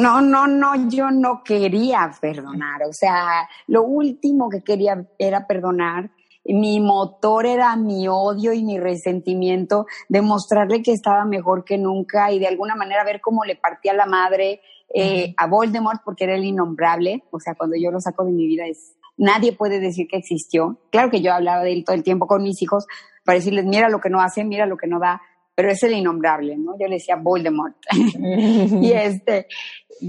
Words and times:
no, 0.00 0.20
no, 0.20 0.46
no, 0.46 0.88
yo 0.88 1.10
no 1.10 1.42
quería 1.44 2.10
perdonar. 2.20 2.82
O 2.88 2.92
sea, 2.92 3.48
lo 3.66 3.82
último 3.82 4.48
que 4.48 4.62
quería 4.62 5.06
era 5.18 5.46
perdonar. 5.46 6.10
Mi 6.44 6.80
motor 6.80 7.46
era 7.46 7.76
mi 7.76 8.08
odio 8.08 8.52
y 8.52 8.64
mi 8.64 8.78
resentimiento, 8.78 9.86
demostrarle 10.08 10.82
que 10.82 10.92
estaba 10.92 11.24
mejor 11.24 11.64
que 11.64 11.76
nunca 11.76 12.32
y 12.32 12.38
de 12.38 12.48
alguna 12.48 12.74
manera 12.74 13.04
ver 13.04 13.20
cómo 13.20 13.44
le 13.44 13.56
partía 13.56 13.92
la 13.92 14.06
madre 14.06 14.62
eh, 14.92 15.34
a 15.36 15.46
Voldemort 15.46 16.00
porque 16.04 16.24
era 16.24 16.34
el 16.34 16.44
innombrable. 16.44 17.24
O 17.30 17.38
sea, 17.38 17.54
cuando 17.54 17.76
yo 17.76 17.90
lo 17.90 18.00
saco 18.00 18.24
de 18.24 18.32
mi 18.32 18.46
vida 18.46 18.64
es 18.66 18.96
nadie 19.20 19.52
puede 19.52 19.80
decir 19.80 20.08
que 20.08 20.16
existió. 20.16 20.78
Claro 20.90 21.10
que 21.10 21.20
yo 21.20 21.32
hablaba 21.32 21.62
de 21.62 21.72
él 21.72 21.84
todo 21.84 21.94
el 21.94 22.02
tiempo 22.02 22.26
con 22.26 22.42
mis 22.42 22.60
hijos 22.62 22.86
para 23.24 23.38
decirles, 23.38 23.66
mira 23.66 23.88
lo 23.88 24.00
que 24.00 24.08
no 24.08 24.20
hace, 24.20 24.44
mira 24.44 24.66
lo 24.66 24.76
que 24.76 24.86
no 24.86 24.98
da, 24.98 25.20
pero 25.60 25.72
es 25.72 25.82
el 25.82 25.92
innombrable, 25.92 26.56
¿no? 26.56 26.72
Yo 26.78 26.86
le 26.86 26.94
decía 26.94 27.16
Voldemort. 27.16 27.76
y 27.92 28.92
este, 28.92 29.46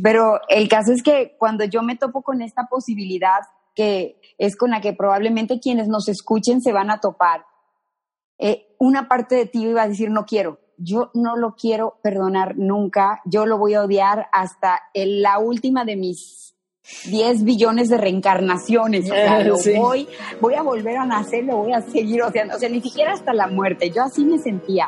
pero 0.02 0.40
el 0.48 0.70
caso 0.70 0.94
es 0.94 1.04
que 1.04 1.36
cuando 1.38 1.66
yo 1.66 1.84
me 1.84 1.98
topo 1.98 2.22
con 2.22 2.42
esta 2.42 2.68
posibilidad 2.70 3.42
que 3.76 4.16
es 4.38 4.56
con 4.56 4.72
la 4.72 4.80
que 4.80 4.94
probablemente 4.94 5.60
quienes 5.60 5.90
nos 5.90 6.08
escuchen 6.08 6.62
se 6.62 6.72
van 6.72 6.90
a 6.90 7.02
topar, 7.02 7.44
eh, 8.40 8.74
una 8.80 9.10
parte 9.10 9.36
de 9.36 9.46
ti 9.46 9.64
iba 9.64 9.82
a 9.82 9.90
decir, 9.90 10.10
no 10.10 10.26
quiero, 10.26 10.62
yo 10.78 11.12
no 11.16 11.36
lo 11.36 11.56
quiero 11.56 12.00
perdonar 12.02 12.58
nunca, 12.58 13.20
yo 13.26 13.46
lo 13.46 13.58
voy 13.58 13.74
a 13.74 13.84
odiar 13.84 14.28
hasta 14.32 14.84
la 14.94 15.38
última 15.40 15.84
de 15.84 15.98
mis 15.98 16.56
10 17.10 17.44
billones 17.44 17.90
de 17.90 17.98
reencarnaciones, 17.98 19.04
o 19.04 19.14
sea, 19.14 19.44
lo 19.44 19.58
voy, 19.76 20.08
voy 20.40 20.54
a 20.54 20.62
volver 20.62 20.96
a 20.96 21.06
nacer, 21.06 21.44
lo 21.44 21.58
voy 21.58 21.74
a 21.74 21.82
seguir 21.82 22.24
odiando, 22.24 22.56
o 22.56 22.58
sea, 22.58 22.70
ni 22.70 22.80
siquiera 22.80 23.12
hasta 23.12 23.34
la 23.34 23.48
muerte, 23.48 23.90
yo 23.90 24.02
así 24.02 24.24
me 24.24 24.40
sentía. 24.40 24.88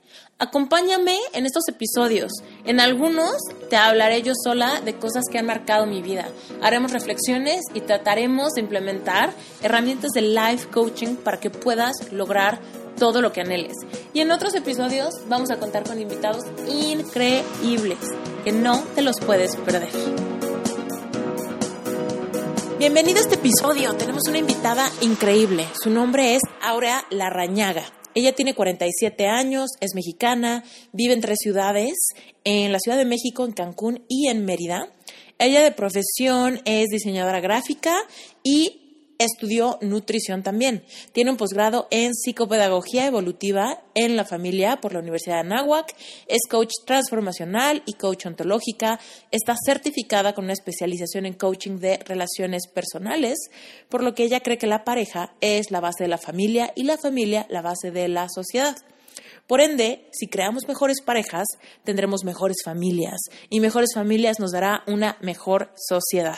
Acompáñame 0.41 1.19
en 1.33 1.45
estos 1.45 1.67
episodios. 1.67 2.31
En 2.65 2.79
algunos 2.79 3.35
te 3.69 3.75
hablaré 3.75 4.23
yo 4.23 4.33
sola 4.33 4.81
de 4.81 4.95
cosas 4.95 5.25
que 5.31 5.37
han 5.37 5.45
marcado 5.45 5.85
mi 5.85 6.01
vida. 6.01 6.29
Haremos 6.63 6.93
reflexiones 6.93 7.61
y 7.75 7.81
trataremos 7.81 8.53
de 8.53 8.61
implementar 8.61 9.33
herramientas 9.61 10.09
de 10.15 10.23
life 10.23 10.67
coaching 10.71 11.15
para 11.15 11.39
que 11.39 11.51
puedas 11.51 12.11
lograr 12.11 12.59
todo 12.97 13.21
lo 13.21 13.31
que 13.31 13.41
anheles. 13.41 13.75
Y 14.15 14.21
en 14.21 14.31
otros 14.31 14.55
episodios 14.55 15.13
vamos 15.27 15.51
a 15.51 15.59
contar 15.59 15.83
con 15.83 16.01
invitados 16.01 16.43
increíbles 16.67 17.99
que 18.43 18.51
no 18.51 18.81
te 18.95 19.03
los 19.03 19.19
puedes 19.19 19.55
perder. 19.57 19.89
Bienvenido 22.79 23.19
a 23.19 23.21
este 23.21 23.35
episodio. 23.35 23.93
Tenemos 23.93 24.23
una 24.27 24.39
invitada 24.39 24.89
increíble. 25.01 25.67
Su 25.79 25.91
nombre 25.91 26.33
es 26.33 26.41
Aurea 26.63 27.05
Larrañaga. 27.11 28.00
Ella 28.13 28.33
tiene 28.33 28.53
47 28.53 29.27
años, 29.27 29.71
es 29.79 29.95
mexicana, 29.95 30.63
vive 30.91 31.13
en 31.13 31.21
tres 31.21 31.37
ciudades, 31.41 31.93
en 32.43 32.71
la 32.71 32.79
Ciudad 32.79 32.97
de 32.97 33.05
México, 33.05 33.45
en 33.45 33.53
Cancún 33.53 34.03
y 34.07 34.27
en 34.27 34.43
Mérida. 34.43 34.91
Ella 35.39 35.61
de 35.61 35.71
profesión 35.71 36.61
es 36.65 36.89
diseñadora 36.89 37.39
gráfica 37.39 37.95
y 38.43 38.80
estudió 39.23 39.77
nutrición 39.81 40.43
también. 40.43 40.83
Tiene 41.11 41.31
un 41.31 41.37
posgrado 41.37 41.87
en 41.91 42.13
psicopedagogía 42.13 43.05
evolutiva 43.07 43.83
en 43.95 44.15
la 44.15 44.25
familia 44.25 44.81
por 44.81 44.93
la 44.93 44.99
Universidad 44.99 45.35
de 45.35 45.41
Anáhuac. 45.41 45.95
Es 46.27 46.41
coach 46.49 46.71
transformacional 46.85 47.83
y 47.85 47.93
coach 47.93 48.25
ontológica. 48.25 48.99
Está 49.31 49.55
certificada 49.65 50.33
con 50.33 50.45
una 50.45 50.53
especialización 50.53 51.25
en 51.25 51.33
coaching 51.33 51.77
de 51.77 51.97
relaciones 52.05 52.67
personales, 52.67 53.37
por 53.89 54.03
lo 54.03 54.13
que 54.13 54.23
ella 54.23 54.41
cree 54.41 54.57
que 54.57 54.67
la 54.67 54.83
pareja 54.83 55.33
es 55.41 55.71
la 55.71 55.79
base 55.79 56.03
de 56.03 56.09
la 56.09 56.17
familia 56.17 56.71
y 56.75 56.83
la 56.83 56.97
familia 56.97 57.45
la 57.49 57.61
base 57.61 57.91
de 57.91 58.07
la 58.07 58.27
sociedad. 58.29 58.75
Por 59.47 59.59
ende, 59.59 60.07
si 60.11 60.27
creamos 60.27 60.67
mejores 60.67 61.01
parejas, 61.01 61.45
tendremos 61.83 62.23
mejores 62.23 62.57
familias 62.63 63.19
y 63.49 63.59
mejores 63.59 63.89
familias 63.93 64.39
nos 64.39 64.51
dará 64.51 64.83
una 64.87 65.17
mejor 65.21 65.73
sociedad. 65.75 66.37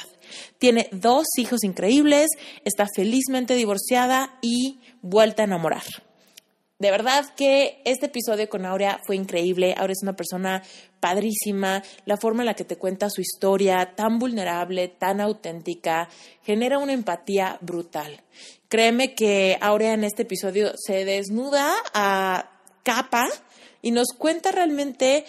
Tiene 0.57 0.89
dos 0.91 1.25
hijos 1.37 1.63
increíbles, 1.63 2.29
está 2.65 2.87
felizmente 2.95 3.55
divorciada 3.55 4.37
y 4.41 4.79
vuelta 5.01 5.43
a 5.43 5.45
enamorar. 5.45 5.83
De 6.83 6.91
verdad 6.91 7.25
que 7.37 7.81
este 7.85 8.07
episodio 8.07 8.49
con 8.49 8.65
Aurea 8.65 8.99
fue 9.05 9.15
increíble. 9.15 9.73
Aurea 9.77 9.93
es 9.93 10.03
una 10.03 10.17
persona 10.17 10.63
padrísima. 10.99 11.81
La 12.05 12.17
forma 12.17 12.41
en 12.41 12.47
la 12.47 12.55
que 12.55 12.65
te 12.65 12.75
cuenta 12.75 13.09
su 13.09 13.21
historia, 13.21 13.93
tan 13.95 14.19
vulnerable, 14.19 14.89
tan 14.89 15.21
auténtica, 15.21 16.09
genera 16.41 16.79
una 16.79 16.91
empatía 16.91 17.57
brutal. 17.61 18.21
Créeme 18.67 19.15
que 19.15 19.57
Aurea 19.61 19.93
en 19.93 20.03
este 20.03 20.23
episodio 20.23 20.73
se 20.75 21.05
desnuda 21.05 21.73
a 21.93 22.51
capa 22.83 23.29
y 23.81 23.91
nos 23.91 24.09
cuenta 24.17 24.51
realmente 24.51 25.23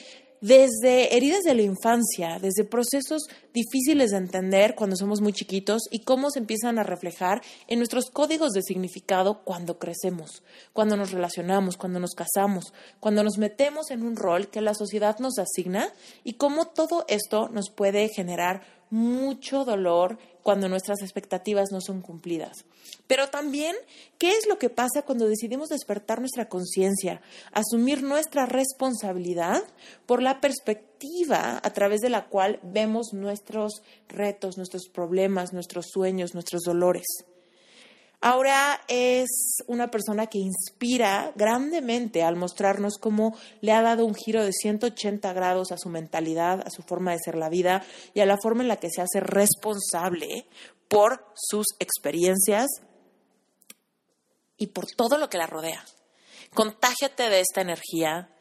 desde 0.44 1.16
heridas 1.16 1.42
de 1.42 1.54
la 1.54 1.62
infancia, 1.62 2.38
desde 2.38 2.64
procesos 2.64 3.22
difíciles 3.54 4.10
de 4.10 4.18
entender 4.18 4.74
cuando 4.74 4.94
somos 4.94 5.22
muy 5.22 5.32
chiquitos 5.32 5.84
y 5.90 6.00
cómo 6.00 6.30
se 6.30 6.38
empiezan 6.38 6.78
a 6.78 6.82
reflejar 6.82 7.40
en 7.66 7.78
nuestros 7.78 8.10
códigos 8.10 8.50
de 8.52 8.60
significado 8.60 9.42
cuando 9.42 9.78
crecemos, 9.78 10.42
cuando 10.74 10.98
nos 10.98 11.12
relacionamos, 11.12 11.78
cuando 11.78 11.98
nos 11.98 12.14
casamos, 12.14 12.74
cuando 13.00 13.24
nos 13.24 13.38
metemos 13.38 13.90
en 13.90 14.02
un 14.02 14.16
rol 14.16 14.48
que 14.48 14.60
la 14.60 14.74
sociedad 14.74 15.18
nos 15.18 15.38
asigna 15.38 15.88
y 16.24 16.34
cómo 16.34 16.66
todo 16.66 17.06
esto 17.08 17.48
nos 17.48 17.70
puede 17.70 18.10
generar 18.10 18.60
mucho 18.90 19.64
dolor 19.64 20.18
cuando 20.44 20.68
nuestras 20.68 21.00
expectativas 21.00 21.72
no 21.72 21.80
son 21.80 22.02
cumplidas. 22.02 22.66
Pero 23.08 23.28
también, 23.28 23.74
¿qué 24.18 24.36
es 24.36 24.46
lo 24.46 24.58
que 24.58 24.68
pasa 24.68 25.02
cuando 25.02 25.26
decidimos 25.26 25.70
despertar 25.70 26.20
nuestra 26.20 26.48
conciencia, 26.50 27.22
asumir 27.50 28.02
nuestra 28.02 28.44
responsabilidad 28.44 29.64
por 30.04 30.22
la 30.22 30.42
perspectiva 30.42 31.60
a 31.62 31.72
través 31.72 32.02
de 32.02 32.10
la 32.10 32.26
cual 32.26 32.60
vemos 32.62 33.14
nuestros 33.14 33.82
retos, 34.06 34.58
nuestros 34.58 34.88
problemas, 34.88 35.54
nuestros 35.54 35.86
sueños, 35.90 36.34
nuestros 36.34 36.60
dolores? 36.62 37.06
Ahora 38.26 38.80
es 38.88 39.62
una 39.66 39.90
persona 39.90 40.28
que 40.28 40.38
inspira 40.38 41.34
grandemente 41.36 42.22
al 42.22 42.36
mostrarnos 42.36 42.96
cómo 42.96 43.36
le 43.60 43.72
ha 43.72 43.82
dado 43.82 44.06
un 44.06 44.14
giro 44.14 44.42
de 44.42 44.50
180 44.50 45.30
grados 45.34 45.72
a 45.72 45.76
su 45.76 45.90
mentalidad, 45.90 46.66
a 46.66 46.70
su 46.70 46.80
forma 46.80 47.12
de 47.12 47.18
ser 47.18 47.34
la 47.34 47.50
vida 47.50 47.84
y 48.14 48.20
a 48.20 48.26
la 48.26 48.38
forma 48.42 48.62
en 48.62 48.68
la 48.68 48.78
que 48.78 48.88
se 48.88 49.02
hace 49.02 49.20
responsable 49.20 50.46
por 50.88 51.22
sus 51.34 51.66
experiencias 51.78 52.68
y 54.56 54.68
por 54.68 54.86
todo 54.86 55.18
lo 55.18 55.28
que 55.28 55.36
la 55.36 55.46
rodea. 55.46 55.84
Contágiate 56.54 57.28
de 57.28 57.40
esta 57.40 57.60
energía, 57.60 58.33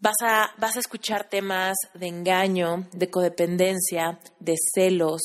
Vas 0.00 0.14
a, 0.22 0.54
vas 0.58 0.76
a, 0.76 0.78
escuchar 0.78 1.28
temas 1.28 1.76
de 1.92 2.06
engaño, 2.06 2.86
de 2.92 3.10
codependencia, 3.10 4.20
de 4.38 4.54
celos, 4.72 5.20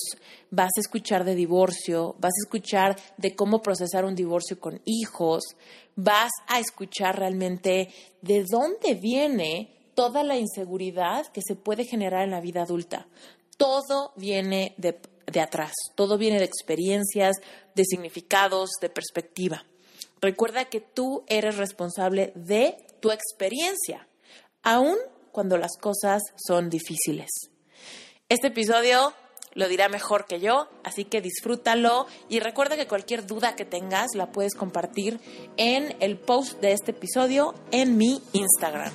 vas 0.49 0.71
a 0.75 0.79
escuchar 0.79 1.25
de 1.25 1.35
divorcio, 1.35 2.15
vas 2.17 2.31
a 2.31 2.43
escuchar 2.43 2.99
de 3.17 3.35
cómo 3.35 3.61
procesar 3.61 4.03
un 4.03 4.15
divorcio 4.15 4.59
con 4.59 4.81
hijos, 4.85 5.43
vas 5.95 6.31
a 6.47 6.59
escuchar 6.59 7.19
realmente 7.19 7.89
de 8.23 8.45
dónde 8.49 8.95
viene 8.95 9.69
toda 9.93 10.23
la 10.23 10.39
inseguridad 10.39 11.27
que 11.27 11.41
se 11.47 11.55
puede 11.55 11.85
generar 11.85 12.23
en 12.23 12.31
la 12.31 12.41
vida 12.41 12.63
adulta. 12.63 13.05
Todo 13.57 14.11
viene 14.15 14.73
de, 14.77 14.99
de 15.31 15.39
atrás, 15.39 15.73
todo 15.93 16.17
viene 16.17 16.39
de 16.39 16.45
experiencias, 16.45 17.35
de 17.75 17.85
significados, 17.85 18.71
de 18.81 18.89
perspectiva. 18.89 19.65
Recuerda 20.19 20.65
que 20.65 20.81
tú 20.81 21.25
eres 21.27 21.57
responsable 21.57 22.33
de 22.35 22.75
tu 23.01 23.11
experiencia 23.11 24.07
aun 24.63 24.97
cuando 25.31 25.57
las 25.57 25.77
cosas 25.77 26.21
son 26.35 26.69
difíciles. 26.69 27.29
Este 28.29 28.47
episodio 28.47 29.13
lo 29.53 29.67
dirá 29.67 29.89
mejor 29.89 30.25
que 30.25 30.39
yo, 30.39 30.67
así 30.83 31.05
que 31.05 31.21
disfrútalo 31.21 32.07
y 32.29 32.39
recuerda 32.39 32.75
que 32.75 32.87
cualquier 32.87 33.25
duda 33.27 33.55
que 33.55 33.65
tengas 33.65 34.15
la 34.15 34.31
puedes 34.31 34.55
compartir 34.55 35.19
en 35.57 35.95
el 35.99 36.17
post 36.17 36.59
de 36.59 36.71
este 36.71 36.91
episodio 36.91 37.53
en 37.71 37.97
mi 37.97 38.21
Instagram. 38.33 38.91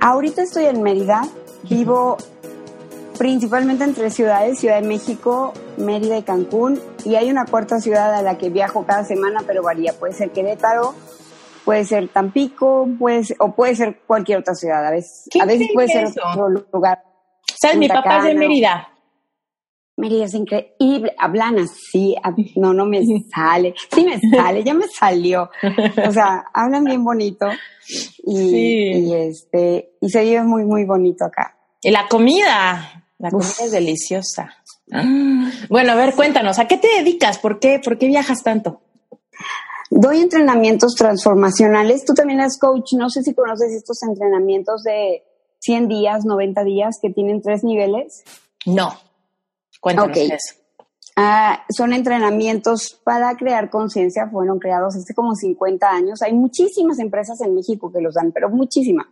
Ahorita 0.00 0.42
estoy 0.42 0.66
en 0.66 0.82
Mérida, 0.82 1.22
vivo 1.64 2.16
principalmente 3.18 3.84
entre 3.84 4.10
ciudades, 4.10 4.58
Ciudad 4.58 4.80
de 4.80 4.88
México, 4.88 5.52
Mérida 5.76 6.16
y 6.16 6.22
Cancún, 6.22 6.80
y 7.04 7.16
hay 7.16 7.30
una 7.30 7.44
cuarta 7.44 7.78
ciudad 7.78 8.14
a 8.14 8.22
la 8.22 8.38
que 8.38 8.48
viajo 8.48 8.86
cada 8.86 9.04
semana, 9.04 9.42
pero 9.46 9.62
varía, 9.62 9.92
puede 9.92 10.14
ser 10.14 10.30
Querétaro, 10.30 10.94
puede 11.64 11.84
ser 11.84 12.08
Tampico, 12.08 12.88
puede 12.98 13.22
o 13.38 13.54
puede 13.54 13.76
ser 13.76 14.00
cualquier 14.06 14.38
otra 14.38 14.54
ciudad, 14.54 14.86
a 14.86 14.90
veces, 14.90 15.28
a 15.40 15.44
veces 15.44 15.68
puede 15.72 15.88
ser 15.88 16.06
otro 16.06 16.48
lugar. 16.48 17.02
¿Sabes? 17.60 17.76
Mi 17.76 17.88
papá 17.88 18.18
es 18.18 18.24
de 18.24 18.34
Mérida. 18.34 18.88
Mérida 19.96 20.24
es 20.24 20.34
increíble. 20.34 21.14
Hablan 21.18 21.58
así. 21.58 22.16
No, 22.56 22.72
no 22.72 22.86
me 22.86 23.02
sale. 23.34 23.74
Sí 23.92 24.04
me 24.04 24.18
sale, 24.18 24.64
ya 24.64 24.74
me 24.74 24.88
salió. 24.88 25.50
O 26.06 26.12
sea, 26.12 26.44
hablan 26.54 26.84
bien 26.84 27.04
bonito. 27.04 27.46
Y, 28.24 29.12
este, 29.12 29.92
y 30.00 30.08
se 30.08 30.22
vive 30.22 30.42
muy, 30.42 30.64
muy 30.64 30.84
bonito 30.84 31.24
acá. 31.24 31.56
Y 31.82 31.90
la 31.90 32.08
comida. 32.08 33.04
La 33.18 33.30
comida 33.30 33.64
es 33.64 33.72
deliciosa. 33.72 34.56
Bueno, 35.68 35.92
a 35.92 35.94
ver, 35.94 36.14
cuéntanos, 36.14 36.58
¿a 36.58 36.66
qué 36.66 36.78
te 36.78 36.88
dedicas? 36.88 37.38
¿Por 37.38 37.60
qué, 37.60 37.80
por 37.82 37.98
qué 37.98 38.06
viajas 38.06 38.42
tanto? 38.42 38.80
Doy 39.90 40.20
entrenamientos 40.20 40.94
transformacionales. 40.94 42.04
Tú 42.04 42.14
también 42.14 42.40
eres 42.40 42.58
coach. 42.58 42.92
No 42.96 43.10
sé 43.10 43.22
si 43.22 43.34
conoces 43.34 43.72
estos 43.72 44.02
entrenamientos 44.02 44.82
de 44.84 45.24
100 45.58 45.88
días, 45.88 46.24
90 46.24 46.64
días, 46.64 46.98
que 47.02 47.10
tienen 47.10 47.42
tres 47.42 47.64
niveles. 47.64 48.22
No. 48.66 48.94
Cuéntanos 49.80 50.16
eso. 50.16 50.60
Ah, 51.16 51.64
son 51.68 51.92
entrenamientos 51.92 52.98
para 53.04 53.36
crear 53.36 53.68
conciencia, 53.68 54.28
fueron 54.30 54.58
creados 54.58 54.96
hace 54.96 55.12
como 55.12 55.34
50 55.34 55.86
años. 55.86 56.22
Hay 56.22 56.32
muchísimas 56.32 56.98
empresas 56.98 57.40
en 57.42 57.54
México 57.54 57.92
que 57.92 58.00
los 58.00 58.14
dan, 58.14 58.32
pero 58.32 58.48
muchísimas. 58.48 59.06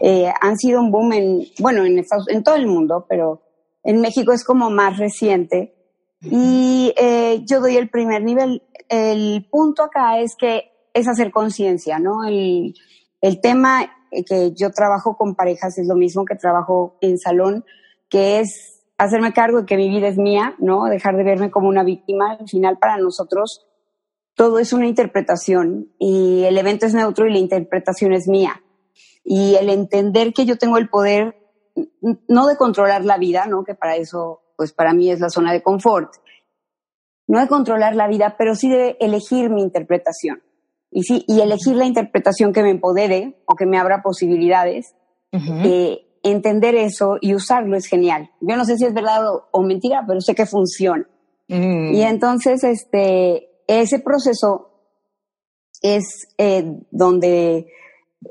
Eh, 0.00 0.30
han 0.40 0.58
sido 0.58 0.80
un 0.80 0.90
boom 0.90 1.12
en, 1.12 1.44
bueno, 1.60 1.84
en, 1.84 2.04
en 2.28 2.42
todo 2.42 2.56
el 2.56 2.66
mundo, 2.66 3.06
pero 3.08 3.42
en 3.84 4.00
México 4.00 4.32
es 4.32 4.44
como 4.44 4.68
más 4.68 4.98
reciente. 4.98 5.74
Y 6.20 6.92
eh, 6.96 7.42
yo 7.46 7.60
doy 7.60 7.76
el 7.76 7.88
primer 7.88 8.22
nivel. 8.22 8.62
El 8.88 9.46
punto 9.50 9.82
acá 9.82 10.18
es 10.18 10.36
que 10.36 10.70
es 10.94 11.08
hacer 11.08 11.30
conciencia, 11.30 11.98
¿no? 11.98 12.24
El, 12.24 12.74
el 13.20 13.40
tema 13.40 13.90
que 14.26 14.52
yo 14.52 14.70
trabajo 14.70 15.16
con 15.16 15.34
parejas 15.34 15.78
es 15.78 15.86
lo 15.86 15.94
mismo 15.94 16.24
que 16.24 16.36
trabajo 16.36 16.96
en 17.00 17.18
salón, 17.18 17.64
que 18.08 18.40
es 18.40 18.82
hacerme 18.98 19.32
cargo 19.32 19.60
de 19.60 19.66
que 19.66 19.76
mi 19.76 19.88
vida 19.88 20.08
es 20.08 20.16
mía, 20.16 20.54
¿no? 20.58 20.84
Dejar 20.86 21.16
de 21.16 21.24
verme 21.24 21.50
como 21.50 21.68
una 21.68 21.84
víctima. 21.84 22.32
Al 22.38 22.48
final, 22.48 22.78
para 22.78 22.96
nosotros, 22.98 23.66
todo 24.34 24.58
es 24.58 24.72
una 24.72 24.86
interpretación 24.86 25.92
y 25.98 26.44
el 26.44 26.56
evento 26.58 26.86
es 26.86 26.94
neutro 26.94 27.26
y 27.26 27.32
la 27.32 27.38
interpretación 27.38 28.12
es 28.12 28.28
mía. 28.28 28.62
Y 29.24 29.56
el 29.56 29.70
entender 29.70 30.32
que 30.32 30.46
yo 30.46 30.56
tengo 30.56 30.78
el 30.78 30.88
poder, 30.88 31.36
no 32.28 32.46
de 32.46 32.56
controlar 32.56 33.04
la 33.04 33.18
vida, 33.18 33.46
¿no? 33.46 33.64
Que 33.64 33.74
para 33.74 33.96
eso, 33.96 34.40
pues 34.56 34.72
para 34.72 34.94
mí 34.94 35.10
es 35.10 35.20
la 35.20 35.30
zona 35.30 35.52
de 35.52 35.62
confort. 35.62 36.12
No 37.26 37.40
de 37.40 37.48
controlar 37.48 37.96
la 37.96 38.08
vida, 38.08 38.36
pero 38.38 38.54
sí 38.54 38.68
de 38.68 38.96
elegir 39.00 39.50
mi 39.50 39.62
interpretación. 39.62 40.42
Y 40.90 41.02
sí, 41.02 41.24
y 41.26 41.40
elegir 41.40 41.74
la 41.74 41.84
interpretación 41.84 42.52
que 42.52 42.62
me 42.62 42.70
empodere 42.70 43.42
o 43.46 43.54
que 43.54 43.66
me 43.66 43.78
abra 43.78 44.02
posibilidades. 44.02 44.94
Uh 45.32 46.06
entender 46.30 46.74
eso 46.74 47.18
y 47.20 47.34
usarlo 47.34 47.76
es 47.76 47.86
genial. 47.86 48.30
Yo 48.40 48.56
no 48.56 48.64
sé 48.64 48.76
si 48.76 48.84
es 48.84 48.94
verdad 48.94 49.20
o, 49.50 49.62
mentira, 49.62 50.04
pero 50.06 50.20
sé 50.20 50.34
que 50.34 50.46
funciona. 50.46 51.06
Mm. 51.48 51.94
Y 51.94 52.02
entonces, 52.02 52.64
este, 52.64 53.48
ese 53.66 54.00
proceso 54.00 54.70
es 55.82 56.28
eh, 56.38 56.80
donde 56.90 57.68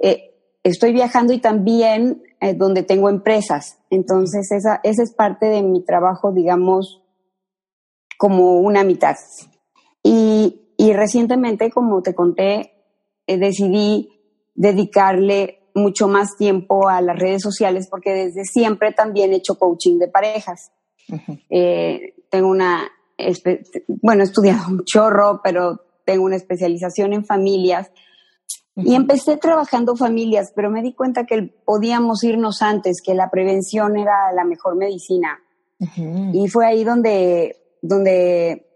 eh, 0.02 0.34
estoy 0.64 0.92
viajando 0.92 1.32
y 1.32 1.40
también 1.40 2.22
eh, 2.42 2.54
donde 2.54 2.84
tengo 2.84 3.10
empresas. 3.10 3.78
Entonces, 3.90 4.52
esa, 4.52 4.82
esa 4.84 5.04
es 5.04 5.14
parte 5.14 5.46
de 5.46 5.64
mi 5.64 5.84
trabajo, 5.84 6.34
digamos, 6.34 7.02
como 8.18 8.60
una 8.60 8.84
mitad. 8.84 9.16
Y, 10.04 10.74
y 10.78 10.94
recientemente, 10.94 11.72
como 11.72 12.02
te 12.02 12.14
conté, 12.14 12.74
decidí 13.28 14.10
dedicarle 14.54 15.66
mucho 15.76 16.08
más 16.08 16.38
tiempo 16.38 16.88
a 16.88 17.02
las 17.02 17.20
redes 17.20 17.42
sociales 17.42 17.88
porque 17.92 18.12
desde 18.14 18.46
siempre 18.46 18.94
también 18.94 19.34
he 19.34 19.38
hecho 19.38 19.56
coaching 19.56 20.00
de 20.00 20.08
parejas. 20.08 20.72
Eh, 21.50 22.16
tengo 22.30 22.50
una, 22.50 22.90
bueno, 24.02 24.24
he 24.24 24.26
estudiado 24.26 24.68
un 24.70 24.84
chorro, 24.86 25.42
pero 25.44 25.82
tengo 26.06 26.26
una 26.26 26.38
especialización 26.38 27.14
en 27.14 27.26
familias. 27.26 27.92
Y 28.78 28.94
empecé 28.94 29.38
trabajando 29.38 29.96
familias, 29.96 30.52
pero 30.54 30.70
me 30.70 30.82
di 30.82 30.94
cuenta 30.94 31.26
que 31.26 31.44
podíamos 31.64 32.26
irnos 32.26 32.62
antes, 32.62 33.02
que 33.02 33.14
la 33.14 33.30
prevención 33.30 33.96
era 33.96 34.34
la 34.34 34.44
mejor 34.44 34.76
medicina. 34.76 35.40
Y 36.34 36.48
fue 36.50 36.66
ahí 36.66 36.84
donde, 36.84 37.56
donde 37.88 38.68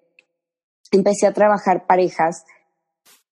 empecé 0.92 1.28
a 1.28 1.34
trabajar 1.34 1.86
parejas 1.86 2.44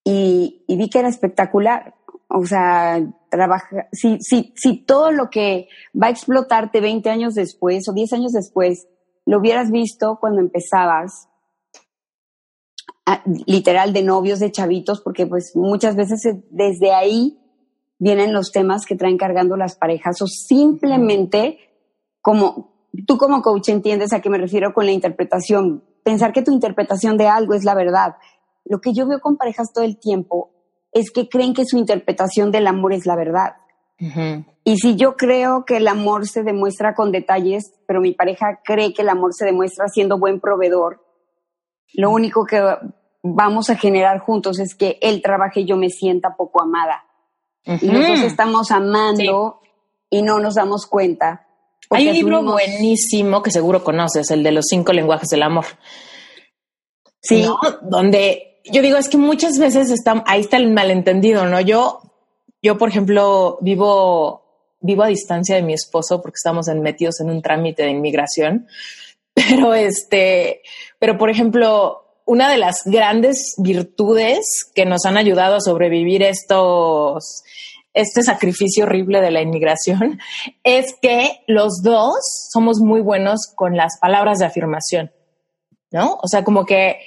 y, 0.03 0.63
vi 0.68 0.89
que 0.89 1.00
era 1.00 1.09
espectacular. 1.09 1.95
O 2.29 2.45
sea, 2.45 3.01
trabaja, 3.29 3.88
si, 3.91 4.19
si, 4.19 4.53
si 4.56 4.85
todo 4.85 5.12
lo 5.12 5.29
que 5.29 5.69
va 6.01 6.07
a 6.07 6.12
explotarte 6.12 6.81
20 6.81 7.09
años 7.09 7.35
después 7.35 7.88
o 7.88 7.94
10 7.94 8.13
años 8.13 8.31
después 8.33 8.88
lo 9.25 9.39
hubieras 9.39 9.71
visto 9.71 10.18
cuando 10.19 10.39
empezabas, 10.39 11.27
literal 13.45 13.94
de 13.94 14.03
novios, 14.03 14.39
de 14.39 14.51
chavitos, 14.51 15.01
porque 15.01 15.25
pues 15.25 15.53
muchas 15.56 15.95
veces 15.95 16.21
desde 16.50 16.94
ahí 16.94 17.39
vienen 18.00 18.33
los 18.33 18.51
temas 18.51 18.85
que 18.85 18.95
traen 18.95 19.18
cargando 19.18 19.56
las 19.56 19.75
parejas 19.75 20.21
o 20.21 20.27
simplemente 20.27 21.57
como 22.21 22.76
tú 23.06 23.18
como 23.18 23.42
coach 23.42 23.69
entiendes 23.69 24.13
a 24.13 24.22
qué 24.22 24.30
me 24.30 24.38
refiero 24.38 24.74
con 24.74 24.86
la 24.86 24.92
interpretación, 24.92 25.84
pensar 26.04 26.34
que 26.34 26.42
tu 26.42 26.51
interpretación 26.51 27.18
de 27.18 27.28
algo 27.28 27.54
es 27.54 27.63
la 27.63 27.75
verdad. 27.75 28.16
Lo 28.66 28.80
que 28.80 28.94
yo 28.94 29.07
veo 29.07 29.19
con 29.19 29.38
parejas 29.38 29.72
todo 29.74 29.84
el 29.84 29.98
tiempo 29.98 30.51
es 30.92 31.12
que 31.12 31.30
creen 31.30 31.54
que 31.54 31.66
su 31.66 31.78
interpretación 31.78 32.51
del 32.51 32.68
amor 32.68 32.94
es 32.94 33.06
la 33.06 33.16
verdad. 33.16 33.56
Y 34.63 34.78
si 34.78 34.95
yo 34.95 35.16
creo 35.16 35.66
que 35.66 35.78
el 35.78 35.88
amor 35.88 36.28
se 36.28 36.44
demuestra 36.44 36.94
con 36.94 37.12
detalles, 37.12 37.74
pero 37.88 38.00
mi 38.00 38.13
pareja 38.13 38.60
cree 38.63 38.94
que 38.94 39.01
el 39.01 39.10
amor 39.10 39.34
se 39.34 39.45
demuestra 39.45 39.88
siendo 39.88 40.19
buen 40.19 40.39
proveedor, 40.39 41.04
lo 41.94 42.12
único 42.12 42.45
que 42.45 42.62
vamos 43.24 43.69
a 43.69 43.75
generar 43.75 44.19
juntos 44.19 44.60
es 44.60 44.75
que 44.75 45.00
él 45.01 45.22
trabaje 45.22 45.62
y 45.62 45.66
yo 45.66 45.78
me 45.78 45.89
sienta 45.89 46.36
poco 46.36 46.62
amada. 46.62 47.06
Y 47.66 47.88
nosotros 47.88 48.22
estamos 48.22 48.72
amando 48.72 49.62
y 50.10 50.22
no 50.22 50.39
nos 50.39 50.56
damos 50.56 50.86
cuenta. 50.86 51.46
Hay 51.89 52.07
un 52.07 52.13
libro 52.13 52.44
buenísimo 52.44 53.42
que 53.42 53.51
seguro 53.51 53.84
conoces, 53.84 54.30
el 54.31 54.44
de 54.44 54.51
los 54.51 54.66
cinco 54.69 54.94
lenguajes 54.94 55.30
del 55.30 55.44
amor. 55.44 55.66
Sí. 57.22 57.45
Donde 57.81 58.62
yo 58.66 58.81
digo, 58.81 58.98
es 58.98 59.10
que 59.10 59.18
muchas 59.18 59.57
veces 59.57 59.92
está, 59.92 60.24
ahí 60.28 60.42
está 60.42 60.57
el 60.57 60.72
malentendido, 60.72 61.45
¿no? 61.45 61.62
Yo, 61.62 62.01
yo, 62.62 62.78
por 62.78 62.89
ejemplo, 62.89 63.57
vivo, 63.62 64.44
vivo 64.80 65.04
a 65.04 65.07
distancia 65.07 65.56
de 65.56 65.62
mi 65.62 65.74
esposo 65.74 66.22
porque 66.22 66.38
estamos 66.38 66.68
metidos 66.68 67.19
en 67.22 67.30
un 67.30 67.42
trámite 67.42 67.84
de 67.84 67.92
inmigración. 67.92 68.68
Pero 69.34 69.75
este, 69.75 70.63
pero 70.98 71.15
por 71.20 71.29
ejemplo, 71.29 72.08
una 72.25 72.50
de 72.50 72.58
las 72.58 72.82
grandes 72.86 73.53
virtudes 73.60 74.72
que 74.74 74.84
nos 74.84 75.06
han 75.06 75.15
ayudado 75.15 75.58
a 75.58 75.62
sobrevivir 75.62 76.24
estos, 76.24 77.44
este 77.94 78.22
sacrificio 78.24 78.86
horrible 78.86 79.22
de 79.22 79.32
la 79.32 79.41
inmigración 79.41 80.20
es 80.63 80.96
que 81.01 81.41
los 81.48 81.82
dos 81.84 82.15
somos 82.51 82.79
muy 82.79 83.01
buenos 83.01 83.51
con 83.56 83.75
las 83.75 83.98
palabras 84.00 84.39
de 84.39 84.46
afirmación, 84.46 85.12
¿no? 85.91 86.20
O 86.22 86.27
sea, 86.27 86.44
como 86.44 86.65
que 86.65 86.98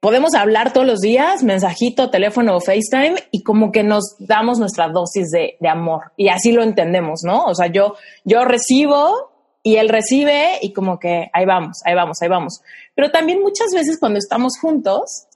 podemos 0.00 0.34
hablar 0.34 0.72
todos 0.72 0.86
los 0.86 1.00
días, 1.00 1.42
mensajito, 1.42 2.10
teléfono 2.10 2.56
o 2.56 2.60
FaceTime, 2.60 3.16
y 3.30 3.42
como 3.42 3.70
que 3.70 3.82
nos 3.84 4.16
damos 4.18 4.58
nuestra 4.58 4.88
dosis 4.88 5.30
de, 5.30 5.56
amor. 5.68 6.12
Y 6.16 6.28
así 6.28 6.52
lo 6.52 6.62
entendemos, 6.62 7.20
¿no? 7.22 7.44
O 7.44 7.54
sea, 7.54 7.66
yo, 7.66 7.94
yo 8.24 8.44
recibo 8.44 9.30
y 9.62 9.76
él 9.76 9.90
recibe 9.90 10.58
y 10.62 10.72
como 10.72 10.98
que 10.98 11.30
ahí 11.34 11.44
vamos, 11.44 11.82
ahí 11.84 11.94
vamos, 11.94 12.20
ahí 12.22 12.28
vamos. 12.28 12.62
Pero 12.94 13.10
también 13.10 13.42
muchas 13.42 13.68
veces 13.74 13.98
cuando 14.00 14.18
estamos 14.18 14.58
juntos, 14.58 15.26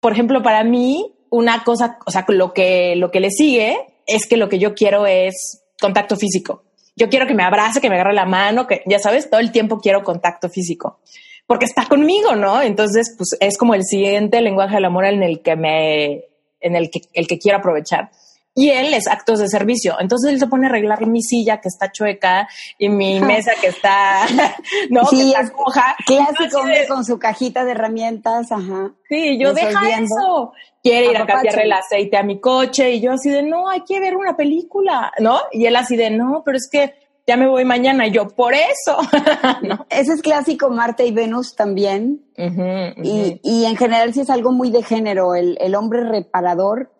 por 0.00 0.12
ejemplo, 0.12 0.42
para 0.42 0.64
mí, 0.64 1.14
una 1.30 1.62
cosa, 1.62 1.98
o 2.06 2.10
sea, 2.10 2.24
lo 2.28 2.54
que, 2.54 2.96
lo 2.96 3.10
que 3.10 3.20
le 3.20 3.30
sigue 3.30 3.91
es 4.06 4.26
que 4.26 4.36
lo 4.36 4.48
que 4.48 4.58
yo 4.58 4.74
quiero 4.74 5.06
es 5.06 5.64
contacto 5.80 6.16
físico. 6.16 6.64
Yo 6.94 7.08
quiero 7.08 7.26
que 7.26 7.34
me 7.34 7.42
abrace, 7.42 7.80
que 7.80 7.88
me 7.88 7.96
agarre 7.96 8.14
la 8.14 8.26
mano, 8.26 8.66
que 8.66 8.82
ya 8.86 8.98
sabes, 8.98 9.30
todo 9.30 9.40
el 9.40 9.50
tiempo 9.50 9.80
quiero 9.80 10.02
contacto 10.02 10.48
físico 10.48 11.00
porque 11.46 11.66
está 11.66 11.86
conmigo, 11.86 12.34
¿no? 12.34 12.62
Entonces, 12.62 13.14
pues 13.16 13.36
es 13.40 13.58
como 13.58 13.74
el 13.74 13.84
siguiente 13.84 14.40
lenguaje 14.40 14.76
del 14.76 14.86
amor 14.86 15.04
en 15.04 15.22
el 15.22 15.42
que 15.42 15.56
me, 15.56 16.24
en 16.60 16.76
el 16.76 16.90
que, 16.90 17.02
el 17.12 17.26
que 17.26 17.38
quiero 17.38 17.58
aprovechar. 17.58 18.10
Y 18.54 18.68
él 18.68 18.92
es 18.92 19.08
actos 19.08 19.38
de 19.38 19.48
servicio. 19.48 19.96
Entonces 19.98 20.32
él 20.32 20.38
se 20.38 20.46
pone 20.46 20.66
a 20.66 20.68
arreglar 20.68 21.06
mi 21.06 21.22
silla 21.22 21.60
que 21.60 21.68
está 21.68 21.90
chueca 21.90 22.48
y 22.76 22.90
mi 22.90 23.18
mesa 23.20 23.52
que 23.60 23.68
está, 23.68 24.26
¿no? 24.90 25.06
Sí, 25.06 25.32
que 25.34 25.50
coja. 25.52 25.96
Clásico 26.06 26.60
con 26.88 27.04
su 27.04 27.18
cajita 27.18 27.64
de 27.64 27.70
herramientas, 27.70 28.52
ajá. 28.52 28.92
Sí, 29.08 29.38
yo 29.38 29.54
deja 29.54 29.98
eso. 29.98 30.52
Quiere 30.82 31.12
ir 31.12 31.16
a 31.16 31.26
cambiarle 31.26 31.62
el 31.62 31.72
aceite 31.72 32.16
a 32.16 32.22
mi 32.22 32.40
coche 32.40 32.90
y 32.92 33.00
yo 33.00 33.12
así 33.12 33.30
de, 33.30 33.42
no, 33.42 33.70
hay 33.70 33.82
que 33.84 34.00
ver 34.00 34.16
una 34.16 34.36
película, 34.36 35.12
¿no? 35.20 35.38
Y 35.52 35.66
él 35.66 35.76
así 35.76 35.96
de, 35.96 36.10
no, 36.10 36.42
pero 36.44 36.56
es 36.56 36.68
que 36.70 36.94
ya 37.26 37.36
me 37.36 37.46
voy 37.46 37.64
mañana. 37.64 38.06
Y 38.06 38.10
yo, 38.10 38.28
por 38.28 38.52
eso. 38.54 38.98
Ese 39.88 40.14
es 40.14 40.22
clásico 40.22 40.70
Marte 40.70 41.06
y 41.06 41.12
Venus 41.12 41.54
también. 41.54 42.22
Y, 42.36 43.40
y, 43.42 43.64
en 43.64 43.76
general 43.76 44.12
sí 44.12 44.20
es 44.20 44.30
algo 44.30 44.52
muy 44.52 44.70
de 44.70 44.82
género. 44.82 45.34
El, 45.34 45.56
el 45.60 45.74
hombre 45.74 46.04
reparador 46.04 46.90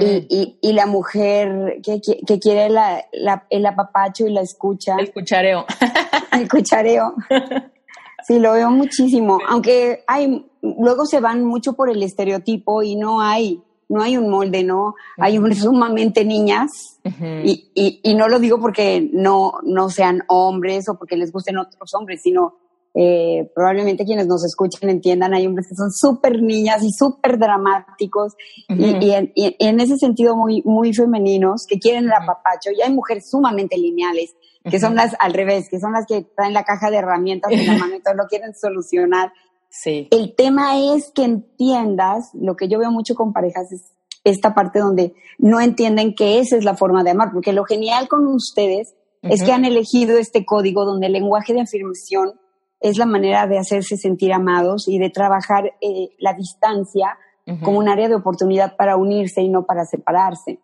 y, 0.00 0.58
y, 0.60 0.72
la 0.72 0.86
mujer 0.86 1.80
que, 1.82 2.00
que 2.00 2.38
quiere 2.38 2.68
la, 2.68 3.04
el 3.48 3.66
apapacho 3.66 4.26
y 4.26 4.32
la 4.32 4.40
escucha. 4.40 4.96
El 4.98 5.12
cuchareo. 5.12 5.66
el 6.32 6.48
cuchareo. 6.48 7.14
Sí, 8.26 8.38
lo 8.38 8.52
veo 8.52 8.70
muchísimo. 8.70 9.38
Aunque 9.48 10.04
hay, 10.06 10.44
luego 10.60 11.06
se 11.06 11.18
van 11.18 11.44
mucho 11.44 11.72
por 11.72 11.88
el 11.88 12.02
estereotipo 12.02 12.82
y 12.82 12.94
no 12.94 13.22
hay, 13.22 13.62
no 13.88 14.02
hay 14.02 14.18
un 14.18 14.28
molde, 14.28 14.64
¿no? 14.64 14.96
Hay 15.16 15.38
un, 15.38 15.54
sumamente 15.54 16.26
niñas 16.26 16.98
y, 17.04 17.70
y, 17.74 18.00
y, 18.02 18.14
no 18.16 18.28
lo 18.28 18.38
digo 18.38 18.60
porque 18.60 19.08
no, 19.14 19.54
no 19.62 19.88
sean 19.88 20.24
hombres 20.28 20.90
o 20.90 20.98
porque 20.98 21.16
les 21.16 21.32
gusten 21.32 21.56
otros 21.56 21.94
hombres, 21.94 22.20
sino 22.20 22.56
eh, 22.94 23.50
probablemente 23.54 24.04
quienes 24.04 24.26
nos 24.26 24.44
escuchen 24.44 24.90
entiendan, 24.90 25.34
hay 25.34 25.46
hombres 25.46 25.68
que 25.68 25.74
son 25.74 25.92
súper 25.92 26.42
niñas 26.42 26.82
y 26.82 26.90
súper 26.90 27.38
dramáticos 27.38 28.34
y, 28.68 29.12
en, 29.12 29.80
ese 29.80 29.96
sentido 29.96 30.36
muy, 30.36 30.62
muy 30.64 30.92
femeninos 30.92 31.64
que 31.68 31.78
quieren 31.78 32.04
el 32.04 32.12
apapacho. 32.12 32.70
Y 32.76 32.82
hay 32.82 32.92
mujeres 32.92 33.30
sumamente 33.30 33.76
lineales 33.76 34.34
que 34.68 34.80
son 34.80 34.94
las 34.94 35.14
al 35.18 35.32
revés, 35.32 35.68
que 35.70 35.80
son 35.80 35.92
las 35.92 36.06
que 36.06 36.22
traen 36.22 36.52
la 36.52 36.64
caja 36.64 36.90
de 36.90 36.98
herramientas 36.98 37.52
en 37.52 37.66
la 37.66 37.72
mano 37.78 37.96
y 37.96 38.02
todo 38.02 38.14
lo 38.14 38.26
quieren 38.26 38.54
solucionar. 38.54 39.32
Sí. 39.70 40.08
El 40.10 40.34
tema 40.34 40.78
es 40.94 41.10
que 41.14 41.24
entiendas, 41.24 42.30
lo 42.34 42.56
que 42.56 42.68
yo 42.68 42.78
veo 42.78 42.90
mucho 42.90 43.14
con 43.14 43.32
parejas 43.32 43.70
es 43.72 43.92
esta 44.24 44.54
parte 44.54 44.78
donde 44.78 45.14
no 45.38 45.60
entienden 45.60 46.14
que 46.14 46.38
esa 46.38 46.56
es 46.56 46.64
la 46.64 46.74
forma 46.74 47.04
de 47.04 47.10
amar, 47.10 47.30
porque 47.32 47.52
lo 47.52 47.64
genial 47.64 48.08
con 48.08 48.26
ustedes 48.26 48.94
es 49.22 49.42
que 49.42 49.52
han 49.52 49.64
elegido 49.64 50.16
este 50.16 50.44
código 50.44 50.84
donde 50.84 51.06
el 51.06 51.12
lenguaje 51.12 51.52
de 51.52 51.60
afirmación 51.60 52.34
es 52.80 52.96
la 52.98 53.06
manera 53.06 53.46
de 53.46 53.58
hacerse 53.58 53.96
sentir 53.96 54.32
amados 54.32 54.88
y 54.88 54.98
de 54.98 55.10
trabajar 55.10 55.72
eh, 55.80 56.10
la 56.18 56.34
distancia 56.34 57.18
como 57.62 57.78
un 57.78 57.88
área 57.88 58.08
de 58.08 58.14
oportunidad 58.14 58.76
para 58.76 58.96
unirse 58.96 59.40
y 59.40 59.48
no 59.48 59.64
para 59.64 59.86
separarse. 59.86 60.60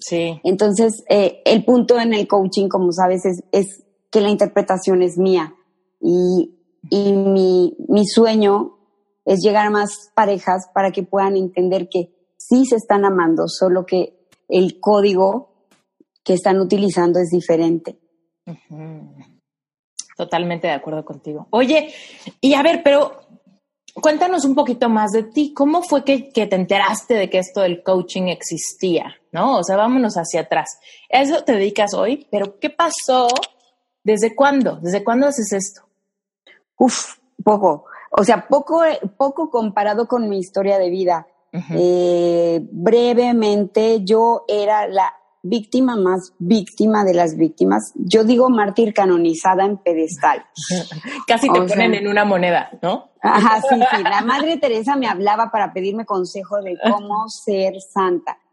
Sí. 0.00 0.40
Entonces, 0.42 1.04
eh, 1.08 1.42
el 1.44 1.64
punto 1.64 2.00
en 2.00 2.12
el 2.12 2.26
coaching, 2.26 2.68
como 2.68 2.90
sabes, 2.90 3.24
es, 3.24 3.44
es 3.52 3.84
que 4.10 4.20
la 4.20 4.30
interpretación 4.30 5.02
es 5.02 5.16
mía 5.16 5.54
y, 6.00 6.58
y 6.90 7.12
mi, 7.12 7.76
mi 7.88 8.04
sueño 8.04 8.78
es 9.24 9.40
llegar 9.42 9.66
a 9.66 9.70
más 9.70 10.10
parejas 10.14 10.68
para 10.74 10.90
que 10.90 11.02
puedan 11.02 11.36
entender 11.36 11.88
que 11.88 12.16
sí 12.36 12.64
se 12.64 12.76
están 12.76 13.04
amando, 13.04 13.44
solo 13.46 13.84
que 13.86 14.26
el 14.48 14.80
código 14.80 15.50
que 16.24 16.34
están 16.34 16.60
utilizando 16.60 17.18
es 17.20 17.30
diferente. 17.30 17.98
Totalmente 20.16 20.66
de 20.66 20.72
acuerdo 20.72 21.04
contigo. 21.04 21.46
Oye, 21.50 21.92
y 22.40 22.54
a 22.54 22.62
ver, 22.62 22.82
pero 22.82 23.20
cuéntanos 24.00 24.46
un 24.46 24.54
poquito 24.54 24.88
más 24.88 25.12
de 25.12 25.24
ti. 25.24 25.52
¿Cómo 25.52 25.82
fue 25.82 26.04
que, 26.04 26.30
te 26.32 26.56
enteraste 26.56 27.14
de 27.14 27.28
que 27.28 27.38
esto 27.38 27.60
del 27.60 27.82
coaching 27.82 28.28
existía? 28.28 29.14
¿No? 29.30 29.58
O 29.58 29.62
sea, 29.62 29.76
vámonos 29.76 30.14
hacia 30.14 30.42
atrás. 30.42 30.78
eso 31.10 31.44
te 31.44 31.52
dedicas 31.52 31.92
hoy, 31.92 32.26
pero 32.30 32.58
¿qué 32.58 32.70
pasó? 32.70 33.28
¿Desde 34.02 34.34
cuándo? 34.34 34.76
¿Desde 34.76 35.04
cuándo 35.04 35.26
haces 35.26 35.52
esto? 35.52 35.82
Uf, 36.78 37.18
poco. 37.44 37.84
O 38.10 38.24
sea, 38.24 38.48
poco, 38.48 38.82
poco 39.18 39.50
comparado 39.50 40.08
con 40.08 40.28
mi 40.28 40.38
historia 40.38 40.78
de 40.78 40.90
vida. 40.90 41.26
Eh, 41.70 42.60
brevemente, 42.70 44.02
yo 44.02 44.44
era 44.48 44.86
la 44.88 45.14
víctima 45.48 45.96
más 45.96 46.32
víctima 46.38 47.04
de 47.04 47.14
las 47.14 47.36
víctimas. 47.36 47.92
Yo 47.94 48.24
digo 48.24 48.48
mártir 48.50 48.92
canonizada 48.92 49.64
en 49.64 49.78
pedestal. 49.78 50.44
Casi 51.26 51.48
te 51.48 51.60
ponen 51.62 51.94
en 51.94 52.08
una 52.08 52.24
moneda, 52.24 52.70
¿no? 52.82 53.10
Ajá, 53.22 53.60
sí, 53.60 53.74
sí. 53.74 54.02
La 54.02 54.22
Madre 54.22 54.56
Teresa 54.56 54.96
me 54.96 55.08
hablaba 55.08 55.50
para 55.50 55.72
pedirme 55.72 56.04
consejo 56.04 56.62
de 56.62 56.76
cómo 56.90 57.24
ser 57.44 57.74
santa. 57.92 58.38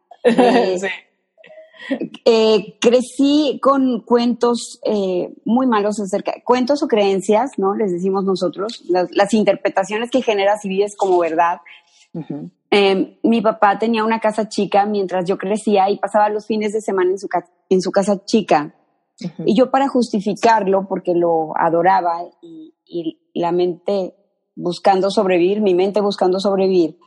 Eh, 1.89 1.99
eh, 2.23 2.77
crecí 2.79 3.59
con 3.61 4.01
cuentos 4.01 4.79
eh, 4.85 5.33
muy 5.43 5.67
malos 5.67 5.99
acerca, 5.99 6.33
cuentos 6.45 6.81
o 6.81 6.87
creencias, 6.87 7.51
¿no? 7.57 7.75
Les 7.75 7.91
decimos 7.91 8.23
nosotros, 8.23 8.83
las, 8.87 9.33
interpretaciones 9.33 10.09
que 10.09 10.21
generas 10.21 10.63
y 10.63 10.69
vives 10.69 10.95
como 10.95 11.19
verdad. 11.19 11.57
Em, 12.75 13.17
mi 13.21 13.39
papá 13.39 13.77
tenía 13.77 14.03
una 14.03 14.19
casa 14.19 14.49
chica 14.49 14.87
mientras 14.87 15.25
yo 15.25 15.37
crecía 15.37 15.91
y 15.91 15.99
pasaba 15.99 16.27
los 16.29 16.47
fines 16.47 16.73
de 16.73 16.81
semana 16.81 17.11
en 17.11 17.19
su, 17.19 17.27
en 17.69 17.81
su 17.81 17.91
casa 17.91 18.25
chica. 18.25 18.73
Y 19.45 19.55
yo 19.55 19.69
para 19.69 19.87
justificarlo, 19.87 20.87
porque 20.89 21.13
lo 21.13 21.53
adoraba 21.55 22.23
y, 22.41 22.73
la 23.35 23.51
mente 23.51 24.15
buscando 24.55 25.11
sobrevivir, 25.11 25.61
mi 25.61 25.75
mente 25.75 26.01
buscando 26.01 26.39
sobrevivir, 26.39 26.97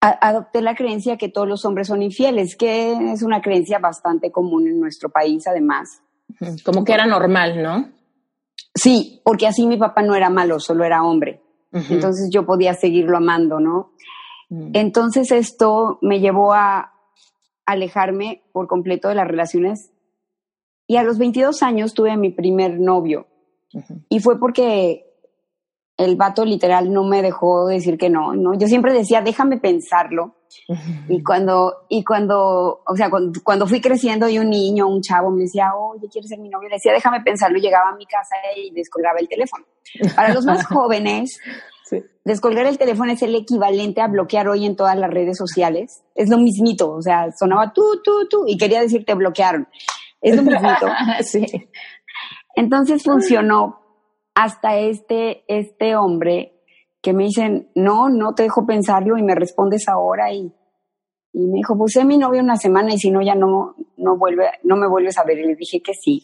adopté 0.00 0.62
la 0.62 0.74
creencia 0.74 1.16
que 1.16 1.28
todos 1.28 1.46
los 1.46 1.64
hombres 1.64 1.86
son 1.86 2.02
infieles, 2.02 2.56
que 2.56 3.12
es 3.12 3.22
una 3.22 3.40
creencia 3.40 3.78
bastante 3.78 4.32
común 4.32 4.66
en 4.66 4.80
nuestro 4.80 5.10
país 5.10 5.46
además. 5.46 6.02
Como 6.64 6.84
que 6.84 6.92
era 6.92 7.06
normal, 7.06 7.62
¿no? 7.62 7.88
Sí, 8.74 9.20
porque 9.24 9.46
así 9.46 9.64
mi 9.66 9.76
papá 9.76 10.02
no 10.02 10.16
era 10.16 10.28
malo, 10.28 10.58
solo 10.58 10.84
era 10.84 11.04
hombre. 11.04 11.40
Entonces 11.72 12.30
yo 12.32 12.46
podía 12.46 12.74
seguirlo 12.74 13.16
amando, 13.16 13.58
¿no? 13.60 13.94
Mm. 14.48 14.70
Entonces 14.74 15.32
esto 15.32 15.98
me 16.02 16.20
llevó 16.20 16.52
a 16.52 16.92
alejarme 17.66 18.42
por 18.52 18.66
completo 18.66 19.08
de 19.08 19.14
las 19.14 19.26
relaciones 19.26 19.90
y 20.86 20.96
a 20.96 21.02
los 21.02 21.18
22 21.18 21.62
años 21.62 21.94
tuve 21.94 22.10
a 22.10 22.16
mi 22.16 22.30
primer 22.30 22.78
novio. 22.78 23.26
Y 24.08 24.20
fue 24.20 24.38
porque 24.38 25.04
el 25.96 26.16
vato 26.16 26.44
literal 26.44 26.92
no 26.92 27.04
me 27.04 27.22
dejó 27.22 27.66
decir 27.66 27.98
que 27.98 28.10
no, 28.10 28.34
¿no? 28.34 28.54
Yo 28.54 28.66
siempre 28.66 28.92
decía, 28.92 29.20
déjame 29.20 29.58
pensarlo. 29.58 30.36
Y 31.08 31.22
cuando, 31.22 31.86
y 31.88 32.04
cuando, 32.04 32.82
o 32.86 32.96
sea, 32.96 33.10
cuando, 33.10 33.66
fui 33.66 33.80
creciendo 33.80 34.28
y 34.28 34.38
un 34.38 34.50
niño, 34.50 34.86
un 34.86 35.02
chavo 35.02 35.30
me 35.30 35.42
decía, 35.42 35.74
oye, 35.74 36.08
¿quieres 36.08 36.28
ser 36.28 36.38
mi 36.38 36.48
novio? 36.48 36.68
Le 36.68 36.76
decía, 36.76 36.92
déjame 36.92 37.20
pensarlo. 37.20 37.58
Y 37.58 37.60
llegaba 37.60 37.90
a 37.90 37.96
mi 37.96 38.06
casa 38.06 38.36
y 38.56 38.70
descolgaba 38.70 39.18
el 39.18 39.28
teléfono. 39.28 39.64
Para 40.14 40.32
los 40.32 40.44
más 40.44 40.64
jóvenes, 40.68 41.40
Descolgar 42.24 42.66
el 42.66 42.78
teléfono 42.78 43.12
es 43.12 43.22
el 43.22 43.34
equivalente 43.34 44.00
a 44.00 44.08
bloquear 44.08 44.48
hoy 44.48 44.64
en 44.64 44.76
todas 44.76 44.96
las 44.96 45.10
redes 45.10 45.36
sociales. 45.36 46.02
Es 46.14 46.30
lo 46.30 46.38
mismito, 46.38 46.90
o 46.90 47.02
sea, 47.02 47.30
sonaba 47.38 47.72
tú, 47.72 48.00
tú, 48.02 48.28
tú, 48.28 48.44
y 48.46 48.56
quería 48.56 48.80
decirte 48.80 49.14
bloquearon. 49.14 49.68
Es 50.20 50.36
lo 50.36 50.42
mismito. 50.42 50.86
sí. 51.22 51.44
Entonces 52.56 53.02
funcionó 53.02 53.80
hasta 54.34 54.78
este, 54.78 55.44
este 55.48 55.96
hombre 55.96 56.54
que 57.02 57.12
me 57.12 57.24
dicen, 57.24 57.70
no, 57.74 58.08
no 58.08 58.34
te 58.34 58.44
dejo 58.44 58.64
pensarlo 58.66 59.18
y 59.18 59.22
me 59.22 59.34
respondes 59.34 59.86
ahora 59.88 60.32
y, 60.32 60.52
y 61.32 61.46
me 61.46 61.56
dijo, 61.56 61.76
puse 61.76 62.04
mi 62.04 62.16
novio 62.16 62.40
una 62.40 62.56
semana 62.56 62.94
y 62.94 62.98
si 62.98 63.10
no 63.10 63.20
ya 63.20 63.34
no, 63.34 63.74
no 63.98 64.16
vuelve, 64.16 64.46
no 64.62 64.76
me 64.76 64.88
vuelves 64.88 65.18
a 65.18 65.24
ver. 65.24 65.38
Y 65.38 65.46
le 65.46 65.56
dije 65.56 65.82
que 65.82 65.92
sí. 65.92 66.22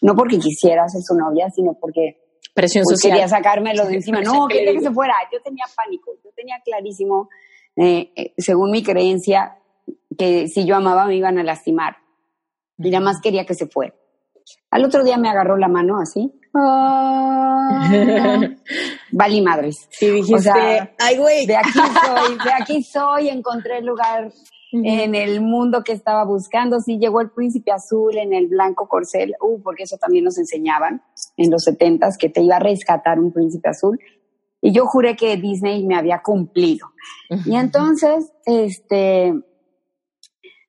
No 0.00 0.14
porque 0.14 0.38
quisiera 0.38 0.88
ser 0.88 1.02
su 1.02 1.14
novia, 1.14 1.50
sino 1.50 1.74
porque 1.74 2.25
Presión 2.56 2.84
pues 2.84 2.98
social. 2.98 3.18
Quería 3.18 3.28
sacármelo 3.28 3.84
de 3.84 3.94
encima. 3.96 4.22
No, 4.22 4.48
quería 4.48 4.72
que 4.72 4.80
se 4.80 4.90
fuera. 4.90 5.14
Yo 5.30 5.42
tenía 5.42 5.64
pánico. 5.76 6.12
Yo 6.24 6.30
tenía 6.34 6.56
clarísimo, 6.64 7.28
eh, 7.76 8.10
eh, 8.16 8.32
según 8.38 8.70
mi 8.70 8.82
creencia, 8.82 9.58
que 10.18 10.48
si 10.48 10.64
yo 10.64 10.74
amaba 10.74 11.04
me 11.04 11.16
iban 11.16 11.38
a 11.38 11.42
lastimar. 11.42 11.98
Y 12.78 12.90
nada 12.90 13.04
más 13.04 13.20
quería 13.22 13.44
que 13.44 13.54
se 13.54 13.66
fuera. 13.66 13.94
Al 14.70 14.84
otro 14.86 15.04
día 15.04 15.18
me 15.18 15.28
agarró 15.28 15.58
la 15.58 15.68
mano 15.68 16.00
así. 16.00 16.32
Ah, 16.58 17.90
vali 19.12 19.42
madres. 19.42 19.88
Sí, 19.90 20.10
dijiste, 20.10 20.50
ay, 20.98 21.18
güey. 21.18 21.44
De 21.44 21.54
aquí 21.54 21.78
soy, 21.78 22.38
de 22.38 22.52
aquí 22.58 22.82
soy, 22.82 23.28
encontré 23.28 23.78
el 23.78 23.84
lugar 23.84 24.32
en 24.84 25.14
el 25.14 25.40
mundo 25.40 25.82
que 25.82 25.92
estaba 25.92 26.24
buscando. 26.24 26.80
Sí, 26.80 26.98
llegó 26.98 27.20
el 27.20 27.30
príncipe 27.30 27.72
azul 27.72 28.16
en 28.16 28.32
el 28.32 28.48
blanco 28.48 28.88
corcel, 28.88 29.34
uh, 29.40 29.60
porque 29.62 29.84
eso 29.84 29.96
también 29.96 30.24
nos 30.24 30.38
enseñaban 30.38 31.02
en 31.36 31.50
los 31.50 31.64
setentas, 31.64 32.16
que 32.18 32.28
te 32.28 32.42
iba 32.42 32.56
a 32.56 32.60
rescatar 32.60 33.18
un 33.18 33.32
príncipe 33.32 33.68
azul. 33.68 33.98
Y 34.60 34.72
yo 34.72 34.86
juré 34.86 35.16
que 35.16 35.36
Disney 35.36 35.84
me 35.84 35.96
había 35.96 36.22
cumplido. 36.22 36.88
Y 37.44 37.54
entonces, 37.54 38.32
este, 38.44 39.32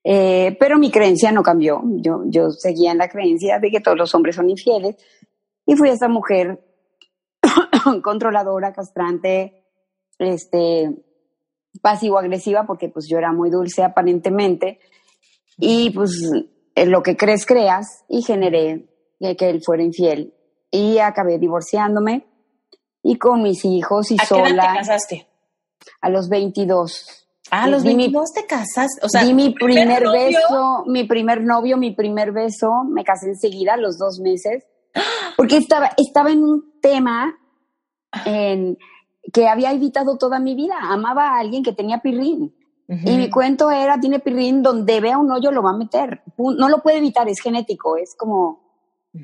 eh, 0.03 0.55
pero 0.59 0.77
mi 0.77 0.91
creencia 0.91 1.31
no 1.31 1.43
cambió. 1.43 1.81
Yo, 1.97 2.23
yo 2.27 2.51
seguía 2.51 2.91
en 2.91 2.97
la 2.97 3.09
creencia 3.09 3.59
de 3.59 3.71
que 3.71 3.79
todos 3.79 3.97
los 3.97 4.13
hombres 4.15 4.35
son 4.35 4.49
infieles. 4.49 4.95
Y 5.65 5.75
fui 5.75 5.89
a 5.89 5.93
esa 5.93 6.07
mujer 6.07 6.63
controladora, 8.03 8.71
castrante, 8.71 9.65
este, 10.19 10.95
pasivo-agresiva 11.81 12.65
porque 12.65 12.89
pues 12.89 13.07
yo 13.09 13.17
era 13.17 13.31
muy 13.31 13.49
dulce 13.49 13.83
aparentemente 13.83 14.79
y 15.57 15.89
pues 15.91 16.11
lo 16.75 17.03
que 17.03 17.17
crees 17.17 17.45
creas 17.45 18.03
y 18.07 18.21
generé 18.21 18.87
que 19.19 19.49
él 19.49 19.61
fuera 19.63 19.83
infiel 19.83 20.33
y 20.71 20.99
acabé 20.99 21.39
divorciándome 21.39 22.27
y 23.01 23.17
con 23.17 23.41
mis 23.41 23.63
hijos 23.65 24.11
y 24.11 24.17
¿A 24.19 24.25
sola. 24.25 24.43
Qué 24.43 24.53
edad 24.53 24.71
te 24.71 24.77
casaste? 24.79 25.27
A 26.01 26.09
los 26.09 26.29
22. 26.29 27.27
Ah, 27.49 27.63
a 27.63 27.67
los 27.69 27.83
22 27.83 28.33
te 28.33 28.45
casaste, 28.45 29.05
o 29.05 29.07
sea, 29.07 29.23
di 29.23 29.33
mi 29.33 29.53
primer, 29.53 30.03
beso, 30.03 30.83
mi 30.85 31.05
primer 31.05 31.41
novio, 31.41 31.77
mi 31.77 31.95
primer 31.95 32.33
beso, 32.33 32.83
me 32.83 33.05
casé 33.05 33.27
enseguida, 33.27 33.75
a 33.75 33.77
los 33.77 33.97
dos 33.97 34.19
meses, 34.19 34.65
porque 35.37 35.55
estaba, 35.55 35.91
estaba 35.95 36.29
en 36.31 36.43
un 36.43 36.73
tema 36.81 37.39
en 38.25 38.77
que 39.31 39.47
había 39.47 39.71
evitado 39.71 40.17
toda 40.17 40.39
mi 40.39 40.55
vida. 40.55 40.75
Amaba 40.81 41.29
a 41.29 41.39
alguien 41.39 41.63
que 41.63 41.73
tenía 41.73 41.99
pirrín. 41.99 42.53
Y 42.89 43.17
mi 43.17 43.29
cuento 43.29 43.69
era, 43.69 43.99
tiene 43.99 44.19
pirrín, 44.19 44.63
donde 44.63 45.01
vea 45.01 45.17
un 45.17 45.29
hoyo 45.29 45.51
lo 45.51 45.61
va 45.61 45.71
a 45.71 45.77
meter. 45.77 46.21
No 46.37 46.69
lo 46.69 46.81
puede 46.81 46.99
evitar, 46.99 47.27
es 47.27 47.41
genético, 47.41 47.97
es 47.97 48.15
como, 48.15 48.61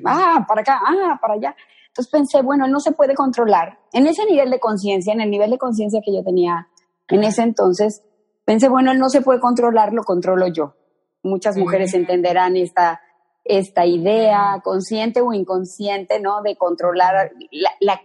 ah, 0.03 0.45
para 0.45 0.61
acá, 0.61 0.81
ah, 0.85 1.17
para 1.21 1.35
allá. 1.35 1.55
Entonces 1.87 2.11
pensé, 2.11 2.41
bueno, 2.41 2.65
él 2.65 2.71
no 2.71 2.81
se 2.81 2.91
puede 2.91 3.15
controlar. 3.15 3.79
En 3.93 4.05
ese 4.05 4.25
nivel 4.25 4.49
de 4.49 4.59
conciencia, 4.59 5.13
en 5.13 5.21
el 5.21 5.29
nivel 5.29 5.51
de 5.51 5.57
conciencia 5.57 6.01
que 6.03 6.13
yo 6.13 6.23
tenía 6.23 6.67
en 7.07 7.23
ese 7.23 7.43
entonces, 7.43 8.03
pensé, 8.45 8.67
bueno, 8.67 8.91
él 8.91 8.99
no 8.99 9.09
se 9.09 9.21
puede 9.21 9.39
controlar, 9.39 9.93
lo 9.93 10.03
controlo 10.03 10.47
yo. 10.47 10.75
Muchas 11.21 11.55
mujeres 11.55 11.93
entenderán 11.93 12.57
esta, 12.57 12.99
esta 13.45 13.85
idea, 13.85 14.59
consciente 14.63 15.21
o 15.21 15.31
inconsciente, 15.33 16.19
¿no? 16.19 16.41
De 16.41 16.57
controlar 16.57 17.31
la, 17.51 17.69
la, 17.79 18.01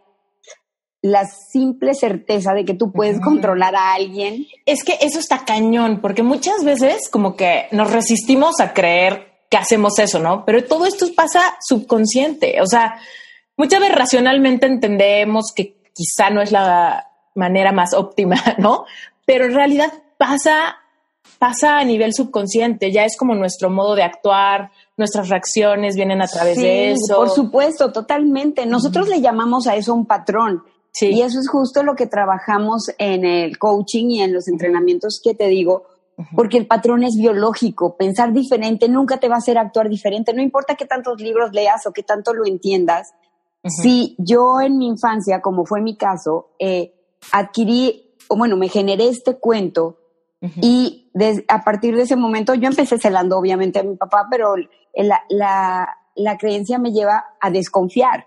la 1.00 1.26
simple 1.26 1.95
certeza 1.95 2.55
de 2.55 2.64
que 2.64 2.75
tú 2.75 2.93
puedes 2.93 3.21
controlar 3.21 3.76
a 3.76 3.95
alguien. 3.95 4.47
Es 4.67 4.83
que 4.83 4.99
eso 5.00 5.19
está 5.19 5.45
cañón, 5.45 6.00
porque 6.00 6.23
muchas 6.23 6.64
veces 6.64 7.09
como 7.09 7.37
que 7.37 7.67
nos 7.71 7.93
resistimos 7.93 8.61
a 8.61 8.73
creer 8.73 9.28
que 9.49 9.57
hacemos 9.57 9.99
eso, 9.99 10.19
¿no? 10.19 10.45
Pero 10.45 10.64
todo 10.64 10.87
esto 10.87 11.07
pasa 11.14 11.40
subconsciente, 11.61 12.61
o 12.61 12.67
sea, 12.67 12.99
muchas 13.57 13.81
veces 13.81 13.97
racionalmente 13.97 14.67
entendemos 14.67 15.52
que 15.55 15.76
quizá 15.95 16.31
no 16.31 16.43
es 16.43 16.52
la 16.52 17.07
manera 17.35 17.73
más 17.73 17.95
óptima, 17.95 18.37
¿no? 18.59 18.85
Pero 19.25 19.47
en 19.47 19.55
realidad 19.55 19.93
pasa, 20.19 20.78
pasa 21.38 21.78
a 21.78 21.85
nivel 21.85 22.12
subconsciente, 22.12 22.93
ya 22.93 23.05
es 23.05 23.17
como 23.17 23.35
nuestro 23.35 23.71
modo 23.71 23.95
de 23.95 24.02
actuar, 24.02 24.71
nuestras 24.97 25.28
reacciones 25.28 25.95
vienen 25.95 26.21
a 26.21 26.26
través 26.26 26.57
de 26.57 26.90
eso. 26.90 27.17
Por 27.17 27.31
supuesto, 27.31 27.93
totalmente. 27.93 28.67
Nosotros 28.67 29.09
le 29.09 29.21
llamamos 29.21 29.67
a 29.67 29.76
eso 29.76 29.95
un 29.95 30.07
patrón. 30.07 30.64
Sí. 30.99 31.11
Y 31.12 31.23
eso 31.23 31.38
es 31.38 31.49
justo 31.49 31.85
lo 31.85 31.95
que 31.95 32.09
trabajamos 32.09 32.90
en 32.99 33.25
el 33.25 33.57
coaching 33.57 34.11
y 34.11 34.21
en 34.21 34.33
los 34.33 34.49
entrenamientos 34.49 35.21
que 35.23 35.33
te 35.33 35.47
digo, 35.47 35.85
porque 36.35 36.59
el 36.59 36.67
patrón 36.67 37.05
es 37.05 37.14
biológico. 37.17 37.97
Pensar 37.97 38.33
diferente 38.33 38.88
nunca 38.88 39.19
te 39.19 39.28
va 39.28 39.37
a 39.37 39.38
hacer 39.38 39.59
actuar 39.59 39.88
diferente. 39.88 40.35
No 40.35 40.43
importa 40.43 40.75
qué 40.75 40.87
tantos 40.87 41.21
libros 41.21 41.52
leas 41.52 41.87
o 41.87 41.93
qué 41.93 42.02
tanto 42.02 42.35
lo 42.35 42.45
entiendas. 42.47 43.14
Si 43.62 44.17
yo 44.19 44.61
en 44.61 44.76
mi 44.76 44.88
infancia, 44.88 45.40
como 45.40 45.64
fue 45.64 45.81
mi 45.81 45.97
caso, 45.97 46.50
eh, 46.59 46.95
adquirí, 47.31 48.17
o 48.26 48.37
bueno, 48.37 48.57
me 48.57 48.69
generé 48.69 49.09
este 49.09 49.38
cuento 49.38 49.99
y 50.40 51.11
a 51.47 51.64
partir 51.64 51.95
de 51.95 52.02
ese 52.02 52.17
momento 52.17 52.55
yo 52.55 52.69
empecé 52.69 52.99
celando 52.99 53.38
obviamente 53.38 53.78
a 53.78 53.85
mi 53.85 53.95
papá, 53.95 54.26
pero 54.28 54.55
la, 54.95 55.23
la, 55.28 55.97
la 56.17 56.38
creencia 56.38 56.78
me 56.78 56.90
lleva 56.90 57.25
a 57.40 57.50
desconfiar 57.50 58.26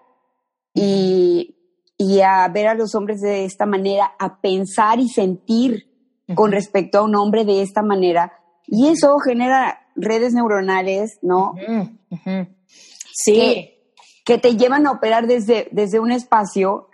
y, 0.74 1.58
y, 2.04 2.22
a 2.22 2.48
ver 2.48 2.68
a 2.68 2.74
los 2.74 2.96
hombres 2.96 3.22
de 3.22 3.46
esta 3.46 3.68
manera, 3.68 4.14
a 4.18 4.42
pensar 4.42 5.00
y 5.00 5.08
sentir 5.08 5.88
con 6.34 6.52
respecto 6.52 6.98
a 6.98 7.04
un 7.04 7.16
hombre 7.16 7.46
de 7.46 7.62
esta 7.62 7.84
manera. 7.84 8.34
Y 8.66 8.88
eso 8.88 9.20
genera 9.20 9.88
redes 9.96 10.34
neuronales, 10.34 11.20
¿no? 11.22 11.54
Sí. 13.14 13.78
Que, 14.26 14.38
te 14.38 14.56
llevan 14.56 14.88
a 14.88 14.92
operar 14.92 15.28
desde, 15.28 15.68
desde 15.72 16.00
un 16.00 16.12
espacio 16.12 16.88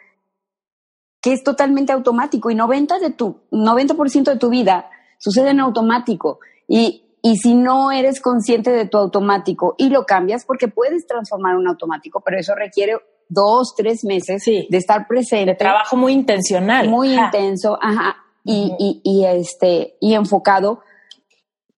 que 1.21 1.33
es 1.33 1.43
totalmente 1.43 1.93
automático 1.93 2.49
y 2.49 2.55
90%, 2.55 2.99
de 2.99 3.11
tu, 3.11 3.41
90 3.51 3.93
de 4.31 4.37
tu 4.37 4.49
vida 4.49 4.89
sucede 5.19 5.51
en 5.51 5.59
automático. 5.59 6.39
Y, 6.67 7.05
y 7.21 7.37
si 7.37 7.53
no 7.53 7.91
eres 7.91 8.19
consciente 8.19 8.71
de 8.71 8.87
tu 8.87 8.97
automático 8.97 9.75
y 9.77 9.89
lo 9.89 10.05
cambias, 10.05 10.45
porque 10.45 10.67
puedes 10.67 11.05
transformar 11.05 11.55
un 11.55 11.67
automático, 11.67 12.21
pero 12.21 12.39
eso 12.39 12.55
requiere 12.55 12.97
dos, 13.29 13.73
tres 13.75 14.03
meses 14.03 14.43
de 14.45 14.77
estar 14.77 15.07
presente. 15.07 15.51
De 15.51 15.57
trabajo 15.57 15.95
muy 15.95 16.13
intencional. 16.13 16.89
Muy 16.89 17.13
intenso, 17.13 17.77
ajá, 17.81 18.17
y, 18.43 18.73
y, 18.79 19.01
y, 19.03 19.25
este, 19.25 19.97
y 19.99 20.13
enfocado. 20.13 20.81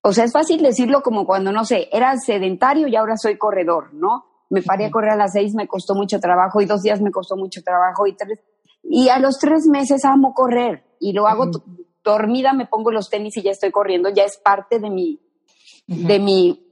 O 0.01 0.13
sea, 0.13 0.23
es 0.23 0.31
fácil 0.31 0.61
decirlo 0.61 1.01
como 1.01 1.25
cuando, 1.25 1.51
no 1.51 1.65
sé, 1.65 1.89
era 1.91 2.15
sedentario 2.17 2.87
y 2.87 2.95
ahora 2.95 3.17
soy 3.17 3.37
corredor, 3.37 3.93
¿no? 3.93 4.25
Me 4.49 4.61
paré 4.61 4.85
a 4.85 4.91
correr 4.91 5.11
a 5.11 5.15
las 5.15 5.33
seis, 5.33 5.53
me 5.53 5.67
costó 5.67 5.93
mucho 5.93 6.19
trabajo 6.19 6.61
y 6.61 6.65
dos 6.65 6.81
días 6.81 7.01
me 7.01 7.11
costó 7.11 7.35
mucho 7.35 7.61
trabajo 7.63 8.07
y 8.07 8.15
tres. 8.15 8.39
Y 8.83 9.09
a 9.09 9.19
los 9.19 9.37
tres 9.37 9.67
meses 9.67 10.05
amo 10.05 10.33
correr 10.33 10.85
y 10.99 11.13
lo 11.13 11.27
hago 11.27 11.51
dormida, 12.03 12.53
me 12.53 12.65
pongo 12.65 12.91
los 12.91 13.09
tenis 13.09 13.35
y 13.37 13.41
ya 13.41 13.51
estoy 13.51 13.71
corriendo, 13.71 14.09
ya 14.09 14.23
es 14.23 14.37
parte 14.37 14.79
de 14.79 14.89
mi, 14.89 15.19
de 15.85 16.19
mi, 16.19 16.65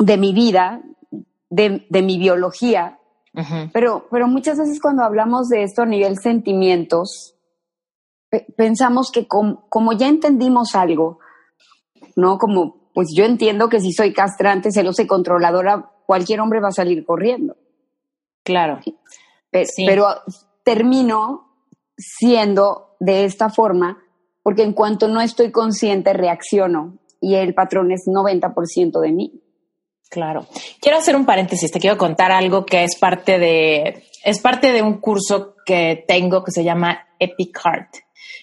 de 0.00 0.16
mi 0.16 0.32
vida, 0.32 0.82
de, 1.48 1.86
de 1.88 2.02
mi 2.02 2.18
biología. 2.18 2.98
Pero, 3.72 4.06
pero 4.10 4.26
muchas 4.26 4.58
veces 4.58 4.80
cuando 4.80 5.02
hablamos 5.04 5.48
de 5.48 5.62
esto 5.62 5.82
a 5.82 5.86
nivel 5.86 6.18
sentimientos, 6.18 7.34
pensamos 8.56 9.10
que 9.12 9.26
como 9.26 9.92
ya 9.92 10.08
entendimos 10.08 10.74
algo, 10.74 11.18
¿no? 12.16 12.38
Como, 12.38 12.90
pues 12.94 13.08
yo 13.14 13.24
entiendo 13.24 13.68
que 13.68 13.80
si 13.80 13.92
soy 13.92 14.12
castrante, 14.12 14.72
celosa 14.72 15.02
y 15.02 15.06
controladora, 15.06 15.90
cualquier 16.06 16.40
hombre 16.40 16.60
va 16.60 16.68
a 16.68 16.72
salir 16.72 17.04
corriendo. 17.04 17.56
Claro. 18.44 18.80
Pero, 19.50 19.68
pero 19.86 20.06
termino 20.64 21.48
siendo 21.96 22.96
de 23.00 23.24
esta 23.24 23.50
forma 23.50 24.02
porque 24.42 24.62
en 24.62 24.72
cuanto 24.72 25.08
no 25.08 25.20
estoy 25.20 25.50
consciente 25.50 26.12
reacciono 26.14 26.98
y 27.20 27.34
el 27.34 27.54
patrón 27.54 27.92
es 27.92 28.06
90% 28.06 29.00
de 29.00 29.12
mí. 29.12 29.42
Claro. 30.10 30.46
Quiero 30.80 30.98
hacer 30.98 31.16
un 31.16 31.26
paréntesis, 31.26 31.70
te 31.70 31.80
quiero 31.80 31.98
contar 31.98 32.32
algo 32.32 32.64
que 32.64 32.84
es 32.84 32.96
parte 32.96 33.38
de 33.38 34.04
es 34.24 34.40
parte 34.40 34.72
de 34.72 34.82
un 34.82 35.00
curso 35.00 35.54
que 35.64 36.04
tengo 36.06 36.42
que 36.42 36.50
se 36.50 36.64
llama 36.64 37.06
Epic 37.18 37.58
Heart. 37.64 37.96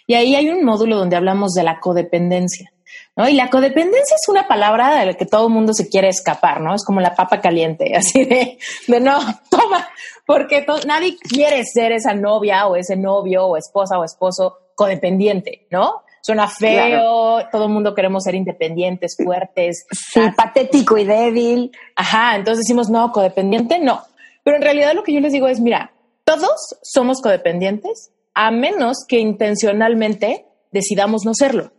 Y 0.08 0.14
ahí 0.14 0.36
hay 0.36 0.50
un 0.50 0.64
módulo 0.64 0.98
donde 0.98 1.16
hablamos 1.16 1.54
de 1.54 1.64
la 1.64 1.80
codependencia. 1.80 2.72
¿no? 3.16 3.28
Y 3.28 3.34
la 3.34 3.50
codependencia 3.50 4.16
es 4.16 4.28
una 4.28 4.48
palabra 4.48 5.00
de 5.00 5.06
la 5.06 5.14
que 5.14 5.26
todo 5.26 5.48
el 5.48 5.54
mundo 5.54 5.74
se 5.74 5.90
quiere 5.90 6.10
escapar, 6.10 6.62
¿no? 6.62 6.76
Es 6.76 6.84
como 6.84 7.00
la 7.00 7.16
papa 7.16 7.40
caliente, 7.40 7.94
así 7.96 8.26
de, 8.26 8.58
de 8.88 9.00
no, 9.00 9.20
toma, 9.50 9.88
porque 10.26 10.66
nadie 10.86 11.18
quiere 11.18 11.64
ser 11.64 11.92
esa 11.92 12.14
novia 12.14 12.68
o 12.68 12.76
ese 12.76 12.96
novio 12.96 13.46
o 13.46 13.58
esposa 13.58 13.98
o 13.98 14.04
esposo 14.04 14.58
codependiente, 14.76 15.68
¿no? 15.72 16.04
Suena 16.26 16.48
feo, 16.48 17.38
todo 17.52 17.66
el 17.66 17.70
mundo 17.70 17.94
queremos 17.94 18.24
ser 18.24 18.34
independientes, 18.34 19.16
fuertes. 19.16 19.86
Sí, 19.92 20.22
patético 20.36 20.98
y 20.98 21.04
débil. 21.04 21.72
Ajá, 21.96 22.36
entonces 22.36 22.64
decimos, 22.64 22.90
no, 22.90 23.12
codependiente, 23.12 23.78
no. 23.78 24.02
Pero 24.44 24.58
en 24.58 24.64
realidad 24.64 24.96
lo 24.96 25.04
que 25.04 25.14
yo 25.14 25.20
les 25.20 25.34
digo 25.34 25.48
es, 25.48 25.60
mira, 25.60 25.94
todos 26.24 26.78
somos 26.82 27.22
codependientes 27.22 28.12
a 28.34 28.50
menos 28.50 29.06
que 29.08 29.20
intencionalmente 29.20 30.48
decidamos 30.72 31.26
no 31.26 31.36
serlo, 31.36 31.72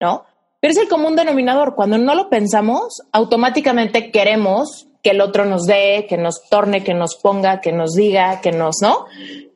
¿no? 0.00 0.24
Pero 0.58 0.72
es 0.72 0.78
el 0.78 0.88
común 0.88 1.14
denominador. 1.14 1.76
Cuando 1.76 1.96
no 1.96 2.16
lo 2.16 2.28
pensamos, 2.28 3.02
automáticamente 3.12 4.10
queremos 4.10 4.88
que 5.04 5.10
el 5.10 5.20
otro 5.20 5.44
nos 5.44 5.66
dé, 5.66 6.06
que 6.08 6.16
nos 6.16 6.48
torne, 6.48 6.82
que 6.82 6.94
nos 6.94 7.16
ponga, 7.16 7.60
que 7.60 7.72
nos 7.72 7.92
diga, 7.92 8.40
que 8.40 8.52
nos, 8.52 8.76
¿no? 8.80 9.04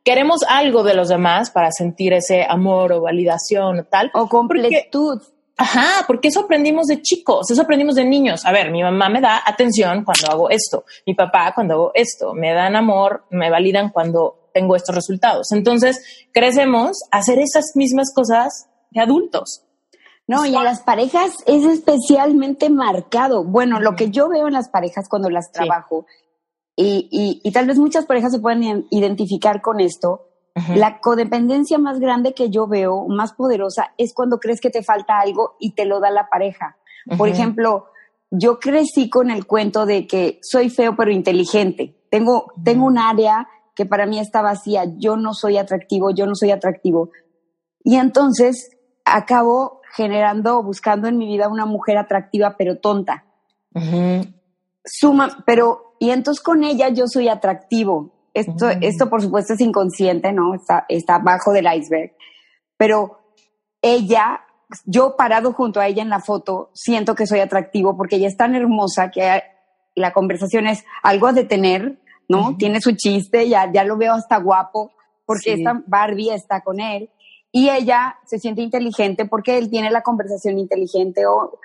Queremos 0.05 0.43
algo 0.47 0.83
de 0.83 0.93
los 0.93 1.09
demás 1.09 1.51
para 1.51 1.73
sentir 1.73 2.13
ese 2.13 2.45
amor 2.47 2.93
o 2.93 3.01
validación 3.01 3.81
o 3.81 3.85
tal. 3.85 4.11
O 4.13 4.29
completud. 4.29 5.23
ajá, 5.57 6.05
porque 6.07 6.29
eso 6.29 6.41
aprendimos 6.41 6.87
de 6.87 7.01
chicos, 7.01 7.51
eso 7.51 7.63
aprendimos 7.63 7.95
de 7.95 8.05
niños. 8.05 8.45
A 8.45 8.53
ver, 8.53 8.71
mi 8.71 8.83
mamá 8.83 9.09
me 9.09 9.23
da 9.23 9.43
atención 9.45 10.05
cuando 10.05 10.31
hago 10.31 10.51
esto, 10.51 10.85
mi 11.07 11.15
papá 11.15 11.53
cuando 11.55 11.75
hago 11.75 11.93
esto, 11.95 12.35
me 12.35 12.53
dan 12.53 12.77
amor, 12.77 13.25
me 13.31 13.51
validan 13.51 13.89
cuando 13.89 14.51
tengo 14.53 14.77
estos 14.77 14.95
resultados. 14.95 15.51
Entonces, 15.53 16.27
crecemos 16.31 16.99
a 17.11 17.19
hacer 17.19 17.39
esas 17.39 17.73
mismas 17.75 18.13
cosas 18.15 18.69
de 18.91 19.01
adultos. 19.01 19.63
No, 20.29 20.45
y 20.45 20.55
a 20.55 20.63
las 20.63 20.83
parejas 20.83 21.33
es 21.47 21.65
especialmente 21.65 22.69
marcado. 22.69 23.45
Bueno, 23.45 23.81
lo 23.81 23.97
que 23.97 24.11
yo 24.11 24.29
veo 24.29 24.47
en 24.47 24.53
las 24.53 24.69
parejas 24.69 25.09
cuando 25.09 25.31
las 25.31 25.51
trabajo, 25.51 26.05
y, 26.77 27.41
y, 27.43 27.51
tal 27.51 27.67
vez 27.67 27.79
muchas 27.79 28.07
parejas 28.07 28.31
se 28.33 28.39
pueden 28.39 28.87
identificar 28.91 29.61
con 29.61 29.81
esto, 29.81 30.27
la 30.75 31.01
codependencia 31.01 31.79
más 31.79 31.99
grande 31.99 32.35
que 32.35 32.51
yo 32.51 32.67
veo, 32.67 33.07
más 33.09 33.33
poderosa, 33.33 33.95
es 33.97 34.13
cuando 34.13 34.39
crees 34.39 34.61
que 34.61 34.71
te 34.71 34.83
falta 34.83 35.19
algo 35.19 35.57
y 35.61 35.75
te 35.75 35.87
lo 35.87 35.99
da 35.99 36.11
la 36.11 36.29
pareja. 36.29 36.77
Por 37.17 37.29
ejemplo, 37.29 37.87
yo 38.31 38.59
crecí 38.59 39.09
con 39.09 39.31
el 39.31 39.47
cuento 39.47 39.87
de 39.87 40.07
que 40.07 40.41
soy 40.43 40.69
feo 40.69 40.95
pero 40.97 41.11
inteligente. 41.11 41.97
Tengo, 42.11 42.53
tengo 42.63 42.87
un 42.87 42.99
área 42.99 43.49
que 43.75 43.87
para 43.87 44.07
mí 44.07 44.19
está 44.19 44.43
vacía, 44.43 44.85
yo 44.99 45.17
no 45.17 45.33
soy 45.33 45.57
atractivo, 45.57 46.11
yo 46.11 46.27
no 46.27 46.35
soy 46.35 46.51
atractivo. 46.51 47.11
Y 47.85 47.97
entonces 47.97 48.77
acabo 49.05 49.78
generando, 49.95 50.63
buscando 50.63 51.09
en 51.09 51.19
mi 51.19 51.27
vida 51.27 51.49
una 51.49 51.67
mujer 51.67 51.99
atractiva 51.99 52.57
pero 52.57 52.79
tonta. 52.79 53.25
Suma, 54.85 55.43
pero, 55.47 55.95
y 55.99 56.11
entonces 56.11 56.43
con 56.43 56.65
ella 56.65 56.89
yo 56.89 57.07
soy 57.07 57.29
atractivo. 57.29 58.13
Esto, 58.35 58.69
esto 58.81 59.09
por 59.11 59.23
supuesto 59.23 59.55
es 59.55 59.61
inconsciente, 59.61 60.33
¿no? 60.33 60.55
Está, 60.55 60.85
está 60.89 61.17
abajo 61.17 61.53
del 61.53 61.67
iceberg. 61.73 62.13
Pero 62.77 63.19
ella, 63.83 64.41
yo 64.85 65.17
parado 65.17 65.53
junto 65.53 65.81
a 65.81 65.87
ella 65.89 66.03
en 66.03 66.09
la 66.09 66.21
foto, 66.21 66.71
siento 66.73 67.15
que 67.15 67.27
soy 67.27 67.41
atractivo 67.41 67.97
porque 67.97 68.17
ella 68.17 68.29
es 68.29 68.37
tan 68.37 68.55
hermosa 68.55 69.11
que 69.11 69.43
la 69.95 70.13
conversación 70.13 70.67
es 70.67 70.85
algo 71.03 71.27
a 71.27 71.33
detener, 71.33 71.99
¿no? 72.29 72.57
Tiene 72.57 72.81
su 72.81 72.93
chiste, 72.93 73.49
ya, 73.49 73.71
ya 73.73 73.85
lo 73.85 73.97
veo 73.97 74.15
hasta 74.15 74.39
guapo 74.39 74.93
porque 75.27 75.55
esta 75.55 75.83
Barbie 75.87 76.33
está 76.33 76.63
con 76.63 76.81
él 76.81 77.11
y 77.53 77.71
ella 77.71 78.17
se 78.27 78.39
siente 78.39 78.63
inteligente 78.63 79.27
porque 79.27 79.59
él 79.59 79.71
tiene 79.71 79.91
la 79.91 80.03
conversación 80.03 80.59
inteligente 80.59 81.27
o 81.27 81.59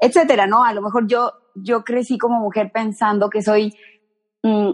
etcétera, 0.00 0.46
¿no? 0.46 0.64
A 0.64 0.72
lo 0.72 0.82
mejor 0.82 1.06
yo, 1.06 1.32
yo 1.54 1.82
crecí 1.82 2.18
como 2.18 2.40
mujer 2.40 2.70
pensando 2.72 3.30
que 3.30 3.42
soy 3.42 3.74
mm, 4.42 4.70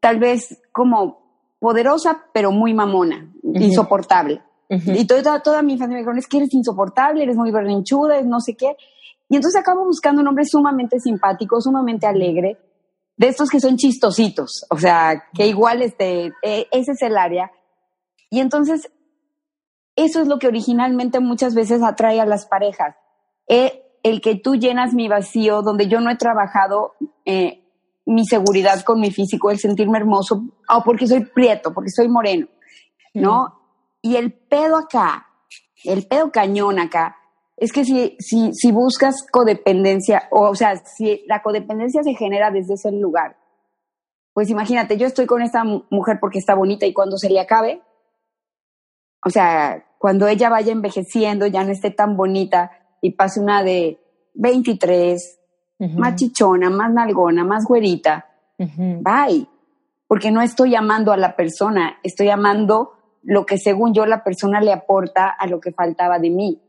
tal 0.00 0.18
vez 0.18 0.62
como 0.72 1.20
poderosa, 1.58 2.24
pero 2.32 2.50
muy 2.50 2.74
mamona, 2.74 3.30
insoportable. 3.42 4.42
Y 4.68 5.04
toda, 5.04 5.42
toda 5.42 5.62
mi 5.62 5.76
familia 5.76 6.04
me 6.04 6.10
dijo, 6.10 6.16
es 6.16 6.28
que 6.28 6.36
eres 6.36 6.54
insoportable, 6.54 7.24
eres 7.24 7.36
muy 7.36 7.50
berrinchuda, 7.50 8.22
no 8.22 8.38
sé 8.38 8.54
qué. 8.54 8.76
Y 9.28 9.34
entonces 9.34 9.60
acabo 9.60 9.84
buscando 9.84 10.22
un 10.22 10.28
hombre 10.28 10.44
sumamente 10.44 11.00
simpático, 11.00 11.60
sumamente 11.60 12.06
alegre, 12.06 12.56
de 13.16 13.28
estos 13.28 13.50
que 13.50 13.60
son 13.60 13.76
chistositos, 13.76 14.64
o 14.70 14.78
sea, 14.78 15.24
que 15.34 15.46
igual 15.46 15.82
este, 15.82 16.32
e, 16.42 16.68
ese 16.70 16.92
es 16.92 17.02
el 17.02 17.18
área. 17.18 17.50
Y 18.30 18.38
entonces, 18.40 18.90
eso 19.96 20.20
es 20.20 20.28
lo 20.28 20.38
que 20.38 20.48
originalmente 20.48 21.20
muchas 21.20 21.54
veces 21.54 21.82
atrae 21.82 22.20
a 22.20 22.26
las 22.26 22.46
parejas. 22.46 22.96
Eh, 23.48 23.82
el 24.02 24.20
que 24.20 24.36
tú 24.36 24.56
llenas 24.56 24.94
mi 24.94 25.08
vacío, 25.08 25.62
donde 25.62 25.88
yo 25.88 26.00
no 26.00 26.10
he 26.10 26.16
trabajado 26.16 26.94
eh, 27.24 27.64
mi 28.06 28.24
seguridad 28.24 28.82
con 28.82 29.00
mi 29.00 29.10
físico, 29.10 29.50
el 29.50 29.58
sentirme 29.58 29.98
hermoso, 29.98 30.42
o 30.68 30.84
porque 30.84 31.06
soy 31.06 31.24
prieto, 31.24 31.72
porque 31.74 31.90
soy 31.90 32.08
moreno, 32.08 32.48
¿no? 33.14 33.60
Y 34.02 34.16
el 34.16 34.32
pedo 34.32 34.76
acá, 34.76 35.26
el 35.84 36.06
pedo 36.06 36.30
cañón 36.30 36.78
acá, 36.78 37.16
es 37.56 37.72
que 37.72 37.84
si, 37.84 38.16
si, 38.18 38.54
si 38.54 38.72
buscas 38.72 39.26
codependencia, 39.30 40.28
o, 40.30 40.48
o 40.48 40.54
sea, 40.54 40.76
si 40.76 41.22
la 41.26 41.42
codependencia 41.42 42.02
se 42.02 42.14
genera 42.14 42.50
desde 42.50 42.74
ese 42.74 42.90
lugar, 42.90 43.36
pues 44.32 44.48
imagínate, 44.48 44.96
yo 44.96 45.06
estoy 45.06 45.26
con 45.26 45.42
esta 45.42 45.64
mujer 45.64 46.18
porque 46.20 46.38
está 46.38 46.54
bonita 46.54 46.86
y 46.86 46.94
cuando 46.94 47.18
se 47.18 47.28
le 47.28 47.40
acabe, 47.40 47.82
o 49.24 49.30
sea, 49.30 49.84
cuando 49.98 50.26
ella 50.28 50.48
vaya 50.48 50.72
envejeciendo, 50.72 51.46
ya 51.46 51.62
no 51.64 51.72
esté 51.72 51.90
tan 51.90 52.16
bonita 52.16 52.70
y 53.00 53.12
pase 53.12 53.40
una 53.40 53.62
de 53.62 54.00
23, 54.34 55.38
más 55.96 56.16
chichona, 56.16 56.70
más 56.70 56.92
nalgona, 56.92 57.44
más 57.44 57.64
güerita, 57.64 58.26
bye. 58.58 59.46
Porque 60.06 60.30
no 60.30 60.42
estoy 60.42 60.74
amando 60.74 61.12
a 61.12 61.16
la 61.16 61.36
persona, 61.36 61.98
estoy 62.02 62.30
amando 62.30 62.94
lo 63.22 63.46
que 63.46 63.58
según 63.58 63.94
yo 63.94 64.06
la 64.06 64.24
persona 64.24 64.60
le 64.60 64.72
aporta 64.72 65.28
a 65.28 65.46
lo 65.46 65.60
que 65.60 65.72
faltaba 65.72 66.18
de 66.18 66.30
mí. 66.30 66.60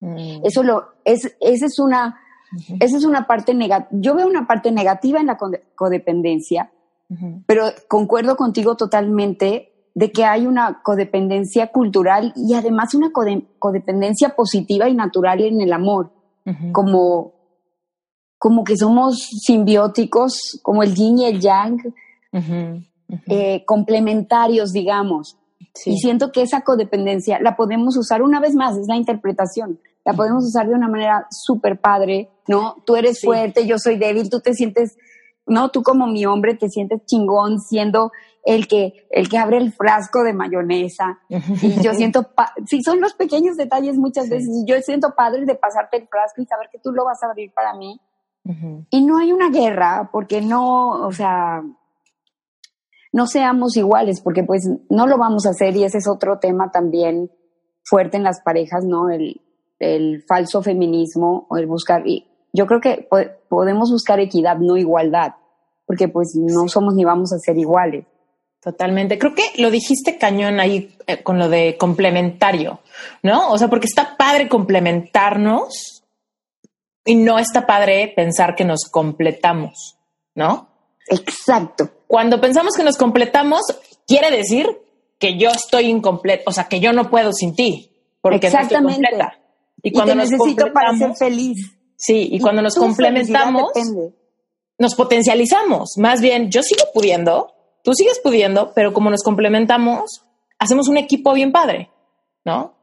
Mm. 0.00 0.44
Eso 0.44 0.62
lo, 0.62 0.94
es, 1.04 1.36
esa 1.40 1.66
es 1.66 1.78
una, 1.78 2.20
esa 2.78 2.96
es 2.96 3.04
una 3.04 3.26
parte 3.26 3.54
negativa. 3.54 3.88
Yo 3.90 4.14
veo 4.14 4.26
una 4.26 4.46
parte 4.46 4.70
negativa 4.70 5.20
en 5.20 5.26
la 5.26 5.38
codependencia, 5.74 6.70
pero 7.46 7.64
concuerdo 7.88 8.36
contigo 8.36 8.76
totalmente 8.76 9.69
de 9.94 10.12
que 10.12 10.24
hay 10.24 10.46
una 10.46 10.80
codependencia 10.82 11.68
cultural 11.68 12.32
y 12.36 12.54
además 12.54 12.94
una 12.94 13.10
codependencia 13.12 14.30
positiva 14.36 14.88
y 14.88 14.94
natural 14.94 15.40
en 15.40 15.60
el 15.60 15.72
amor, 15.72 16.12
como, 16.72 17.32
como 18.38 18.64
que 18.64 18.76
somos 18.76 19.16
simbióticos, 19.16 20.60
como 20.62 20.82
el 20.82 20.94
yin 20.94 21.18
y 21.18 21.26
el 21.26 21.40
yang, 21.40 21.78
eh, 23.26 23.64
complementarios, 23.64 24.72
digamos. 24.72 25.36
Y 25.84 25.98
siento 25.98 26.32
que 26.32 26.42
esa 26.42 26.62
codependencia 26.62 27.38
la 27.40 27.56
podemos 27.56 27.96
usar 27.96 28.22
una 28.22 28.40
vez 28.40 28.54
más, 28.54 28.76
es 28.76 28.86
la 28.88 28.96
interpretación. 28.96 29.80
La 30.04 30.14
podemos 30.14 30.44
usar 30.44 30.66
de 30.68 30.74
una 30.74 30.88
manera 30.88 31.26
súper 31.30 31.78
padre, 31.80 32.30
¿no? 32.48 32.76
Tú 32.86 32.96
eres 32.96 33.20
fuerte, 33.20 33.66
yo 33.66 33.78
soy 33.78 33.96
débil, 33.96 34.30
tú 34.30 34.40
te 34.40 34.54
sientes, 34.54 34.96
¿no? 35.46 35.70
Tú 35.70 35.82
como 35.82 36.06
mi 36.06 36.24
hombre 36.24 36.54
te 36.54 36.68
sientes 36.68 37.04
chingón 37.04 37.60
siendo 37.60 38.10
el 38.44 38.66
que, 38.66 39.06
el 39.10 39.28
que 39.28 39.38
abre 39.38 39.58
el 39.58 39.72
frasco 39.72 40.22
de 40.22 40.32
mayonesa. 40.32 41.20
Y 41.28 41.80
yo 41.82 41.94
siento, 41.94 42.26
sí, 42.66 42.82
son 42.82 43.00
los 43.00 43.14
pequeños 43.14 43.56
detalles 43.56 43.96
muchas 43.96 44.28
veces. 44.28 44.48
Yo 44.66 44.80
siento 44.82 45.14
padre 45.14 45.44
de 45.44 45.54
pasarte 45.54 45.98
el 45.98 46.08
frasco 46.08 46.42
y 46.42 46.46
saber 46.46 46.68
que 46.70 46.78
tú 46.78 46.92
lo 46.92 47.04
vas 47.04 47.22
a 47.22 47.26
abrir 47.26 47.52
para 47.52 47.74
mí. 47.74 48.00
Y 48.90 49.04
no 49.04 49.18
hay 49.18 49.32
una 49.32 49.48
guerra, 49.50 50.08
porque 50.10 50.40
no, 50.40 51.06
o 51.06 51.12
sea, 51.12 51.62
no 53.12 53.26
seamos 53.26 53.76
iguales, 53.76 54.20
porque 54.20 54.42
pues 54.42 54.68
no 54.88 55.06
lo 55.06 55.18
vamos 55.18 55.46
a 55.46 55.50
hacer 55.50 55.76
y 55.76 55.84
ese 55.84 55.98
es 55.98 56.08
otro 56.08 56.38
tema 56.38 56.70
también 56.72 57.30
fuerte 57.84 58.16
en 58.16 58.24
las 58.24 58.40
parejas, 58.40 58.84
¿no? 58.84 59.08
El, 59.10 59.40
el 59.78 60.24
falso 60.26 60.62
feminismo 60.62 61.46
o 61.48 61.58
el 61.58 61.66
buscar, 61.66 62.06
y 62.06 62.26
yo 62.52 62.66
creo 62.66 62.80
que 62.80 63.08
podemos 63.48 63.92
buscar 63.92 64.18
equidad, 64.18 64.58
no 64.58 64.76
igualdad, 64.76 65.34
porque 65.86 66.08
pues 66.08 66.34
no 66.34 66.66
somos 66.68 66.94
ni 66.94 67.04
vamos 67.04 67.32
a 67.32 67.38
ser 67.38 67.56
iguales. 67.58 68.06
Totalmente. 68.62 69.18
Creo 69.18 69.34
que 69.34 69.52
lo 69.56 69.70
dijiste 69.70 70.18
cañón 70.18 70.60
ahí 70.60 70.94
eh, 71.06 71.22
con 71.22 71.38
lo 71.38 71.48
de 71.48 71.78
complementario, 71.78 72.80
¿no? 73.22 73.50
O 73.50 73.58
sea, 73.58 73.68
porque 73.68 73.86
está 73.86 74.16
padre 74.18 74.48
complementarnos 74.48 76.02
y 77.04 77.14
no 77.14 77.38
está 77.38 77.66
padre 77.66 78.12
pensar 78.14 78.54
que 78.54 78.64
nos 78.64 78.84
completamos, 78.90 79.96
¿no? 80.34 80.68
Exacto. 81.08 81.90
Cuando 82.06 82.40
pensamos 82.40 82.74
que 82.76 82.84
nos 82.84 82.98
completamos, 82.98 83.62
quiere 84.06 84.30
decir 84.30 84.66
que 85.18 85.38
yo 85.38 85.50
estoy 85.50 85.86
incompleto, 85.86 86.44
o 86.46 86.52
sea, 86.52 86.64
que 86.64 86.80
yo 86.80 86.92
no 86.92 87.08
puedo 87.08 87.32
sin 87.32 87.54
ti, 87.54 87.90
porque 88.20 88.46
Exactamente. 88.48 89.08
completa. 89.08 89.38
Y 89.82 89.92
cuando 89.92 90.14
nos 90.14 90.30
necesito 90.30 90.72
para 90.72 90.94
ser 90.96 91.14
feliz. 91.16 91.76
Sí, 91.96 92.28
y, 92.32 92.40
cuando 92.40 92.62
nos 92.62 92.74
complementamos, 92.74 93.72
nos 94.78 94.94
potencializamos. 94.94 95.96
Más 95.98 96.22
bien, 96.22 96.50
yo 96.50 96.62
sigo 96.62 96.84
pudiendo, 96.94 97.52
tú 97.82 97.92
sigues 97.94 98.20
pudiendo, 98.22 98.72
pero 98.74 98.92
como 98.92 99.10
nos 99.10 99.22
complementamos, 99.22 100.24
hacemos 100.58 100.88
un 100.88 100.96
equipo 100.96 101.32
bien 101.32 101.52
padre, 101.52 101.90
¿no? 102.44 102.74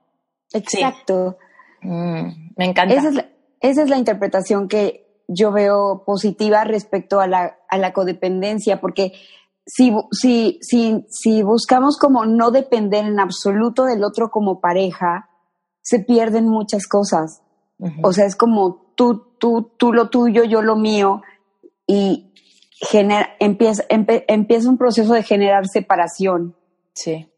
Exacto. 0.54 1.38
Mm, 1.82 2.54
me 2.56 2.66
encanta. 2.66 2.96
Esa 2.96 3.10
es, 3.10 3.16
la, 3.16 3.30
esa 3.60 3.84
es 3.84 3.90
la 3.90 3.98
interpretación 3.98 4.68
que 4.68 5.24
yo 5.28 5.52
veo 5.52 6.04
positiva 6.06 6.64
respecto 6.64 7.20
a 7.20 7.28
la, 7.28 7.58
a 7.70 7.78
la 7.78 7.94
codependencia, 7.94 8.80
porque 8.80 9.14
si, 9.66 9.94
si, 10.12 10.58
si, 10.62 11.06
si 11.10 11.44
buscamos 11.44 11.98
como 11.98 12.26
no 12.26 12.52
depender 12.52 13.06
en 13.06 13.20
absoluto 13.20 13.86
del 13.86 14.04
otro 14.04 14.30
como 14.30 14.62
pareja, 14.62 15.30
se 15.82 16.00
pierden 16.00 16.48
muchas 16.48 16.88
cosas. 16.88 17.42
O 18.02 18.12
sea, 18.12 18.26
es 18.26 18.36
como 18.36 18.94
tú, 18.96 19.36
tú, 19.38 19.72
tú 19.78 19.94
lo 19.94 20.10
tuyo, 20.10 20.44
yo 20.44 20.64
lo 20.64 20.76
mío, 20.76 21.22
y 21.86 22.27
genera, 22.80 23.36
empieza, 23.40 23.84
empieza 23.90 24.70
un 24.70 24.78
proceso 24.78 25.14
de 25.14 25.24
generar 25.24 25.68
separación. 25.68 26.56
Sí. 26.94 27.32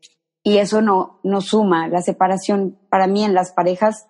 Y 0.43 0.57
eso 0.57 0.81
no, 0.81 1.19
no 1.23 1.41
suma. 1.41 1.87
La 1.87 2.01
separación, 2.01 2.77
para 2.89 3.07
mí, 3.07 3.23
en 3.23 3.33
las 3.33 3.51
parejas, 3.51 4.07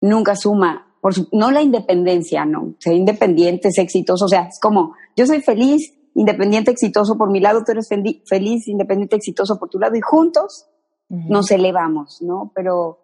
nunca 0.00 0.36
suma 0.36 0.94
no 1.32 1.50
la 1.50 1.62
independencia, 1.62 2.44
no, 2.44 2.74
ser 2.78 2.94
independiente, 2.94 3.70
ser 3.70 3.84
exitoso, 3.84 4.24
o 4.24 4.28
sea, 4.28 4.48
es 4.48 4.58
como, 4.60 4.94
yo 5.16 5.26
soy 5.26 5.42
feliz, 5.42 5.92
independiente, 6.14 6.70
exitoso 6.70 7.18
por 7.18 7.30
mi 7.30 7.40
lado, 7.40 7.62
tú 7.64 7.72
eres 7.72 7.88
feliz, 7.88 8.68
independiente, 8.68 9.16
exitoso 9.16 9.58
por 9.58 9.68
tu 9.68 9.78
lado, 9.78 9.96
y 9.96 10.00
juntos 10.00 10.66
nos 11.08 11.50
elevamos, 11.50 12.22
¿no? 12.22 12.50
Pero, 12.54 12.98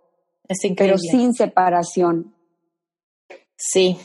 pero 0.77 0.97
sin 0.99 1.35
separación. 1.35 2.35
Sí. 3.57 3.99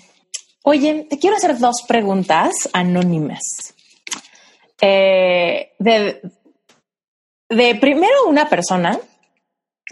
Oye, 0.68 1.06
te 1.08 1.20
quiero 1.20 1.36
hacer 1.36 1.60
dos 1.60 1.84
preguntas 1.88 2.52
anónimas. 2.74 3.76
Eh, 4.82 5.74
de, 5.78 6.22
de 7.50 7.76
primero 7.76 8.28
una 8.28 8.50
persona 8.50 9.00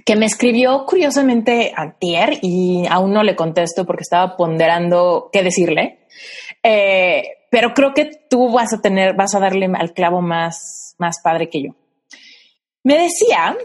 que 0.03 0.15
me 0.15 0.25
escribió 0.25 0.83
curiosamente 0.87 1.71
antier 1.75 2.39
y 2.41 2.87
aún 2.89 3.13
no 3.13 3.21
le 3.21 3.35
contesto 3.35 3.85
porque 3.85 4.01
estaba 4.01 4.35
ponderando 4.35 5.29
qué 5.31 5.43
decirle. 5.43 6.07
Eh, 6.63 7.23
pero 7.51 7.75
creo 7.75 7.93
que 7.93 8.09
tú 8.27 8.51
vas 8.51 8.73
a 8.73 8.81
tener, 8.81 9.15
vas 9.15 9.35
a 9.35 9.39
darle 9.39 9.69
al 9.75 9.93
clavo 9.93 10.21
más, 10.21 10.95
más 10.97 11.21
padre 11.23 11.49
que 11.49 11.61
yo. 11.61 11.75
Me 12.83 12.97
decía, 12.97 13.55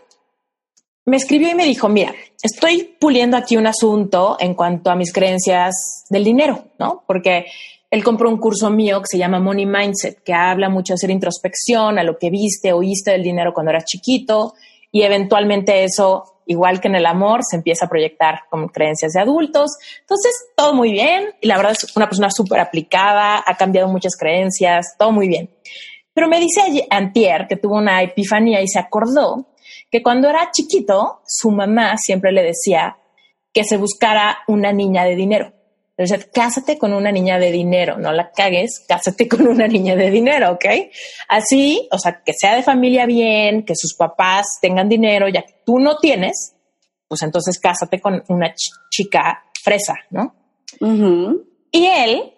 me 1.08 1.16
escribió 1.16 1.50
y 1.50 1.54
me 1.54 1.64
dijo, 1.64 1.88
mira, 1.88 2.14
estoy 2.42 2.96
puliendo 2.98 3.36
aquí 3.36 3.56
un 3.56 3.66
asunto 3.66 4.36
en 4.38 4.54
cuanto 4.54 4.90
a 4.90 4.96
mis 4.96 5.12
creencias 5.12 6.04
del 6.10 6.24
dinero, 6.24 6.64
¿no? 6.78 7.02
Porque 7.06 7.46
él 7.90 8.04
compró 8.04 8.28
un 8.28 8.38
curso 8.38 8.70
mío 8.70 9.00
que 9.00 9.06
se 9.06 9.18
llama 9.18 9.40
Money 9.40 9.66
Mindset, 9.66 10.22
que 10.22 10.34
habla 10.34 10.68
mucho 10.68 10.92
de 10.92 10.96
hacer 10.96 11.10
introspección 11.10 11.98
a 11.98 12.02
lo 12.02 12.18
que 12.18 12.30
viste, 12.30 12.72
oíste 12.72 13.12
del 13.12 13.22
dinero 13.22 13.54
cuando 13.54 13.70
eras 13.70 13.86
chiquito 13.86 14.54
y 14.92 15.02
eventualmente 15.02 15.84
eso, 15.84 16.40
igual 16.46 16.80
que 16.80 16.88
en 16.88 16.96
el 16.96 17.06
amor, 17.06 17.40
se 17.42 17.56
empieza 17.56 17.86
a 17.86 17.88
proyectar 17.88 18.40
como 18.50 18.68
creencias 18.68 19.12
de 19.12 19.20
adultos. 19.20 19.70
Entonces, 20.00 20.32
todo 20.54 20.74
muy 20.74 20.92
bien 20.92 21.30
y 21.40 21.46
la 21.46 21.56
verdad 21.56 21.72
es 21.72 21.96
una 21.96 22.06
persona 22.06 22.30
súper 22.30 22.60
aplicada, 22.60 23.42
ha 23.46 23.56
cambiado 23.56 23.88
muchas 23.88 24.16
creencias, 24.16 24.94
todo 24.98 25.12
muy 25.12 25.28
bien. 25.28 25.50
Pero 26.12 26.28
me 26.28 26.40
dice 26.40 26.86
Antier 26.90 27.46
que 27.48 27.56
tuvo 27.56 27.76
una 27.76 28.02
epifanía 28.02 28.60
y 28.60 28.68
se 28.68 28.78
acordó 28.78 29.46
que 29.90 30.02
cuando 30.02 30.28
era 30.28 30.50
chiquito, 30.50 31.20
su 31.26 31.50
mamá 31.50 31.96
siempre 31.96 32.32
le 32.32 32.42
decía 32.42 32.98
que 33.52 33.64
se 33.64 33.76
buscara 33.76 34.38
una 34.46 34.72
niña 34.72 35.04
de 35.04 35.16
dinero. 35.16 35.52
Entonces, 35.96 36.30
cásate 36.32 36.78
con 36.78 36.92
una 36.92 37.10
niña 37.10 37.40
de 37.40 37.50
dinero, 37.50 37.98
no 37.98 38.12
la 38.12 38.30
cagues, 38.30 38.84
cásate 38.86 39.26
con 39.26 39.48
una 39.48 39.66
niña 39.66 39.96
de 39.96 40.10
dinero, 40.12 40.52
¿ok? 40.52 40.64
Así, 41.28 41.88
o 41.90 41.98
sea, 41.98 42.22
que 42.24 42.32
sea 42.34 42.54
de 42.54 42.62
familia 42.62 43.04
bien, 43.04 43.64
que 43.64 43.74
sus 43.74 43.96
papás 43.96 44.58
tengan 44.62 44.88
dinero, 44.88 45.28
ya 45.28 45.42
que 45.42 45.56
tú 45.66 45.80
no 45.80 45.96
tienes, 45.96 46.54
pues 47.08 47.22
entonces 47.22 47.58
cásate 47.58 48.00
con 48.00 48.22
una 48.28 48.54
chica 48.88 49.42
fresa, 49.60 49.94
¿no? 50.10 50.36
Y 51.72 51.86
él, 51.86 52.32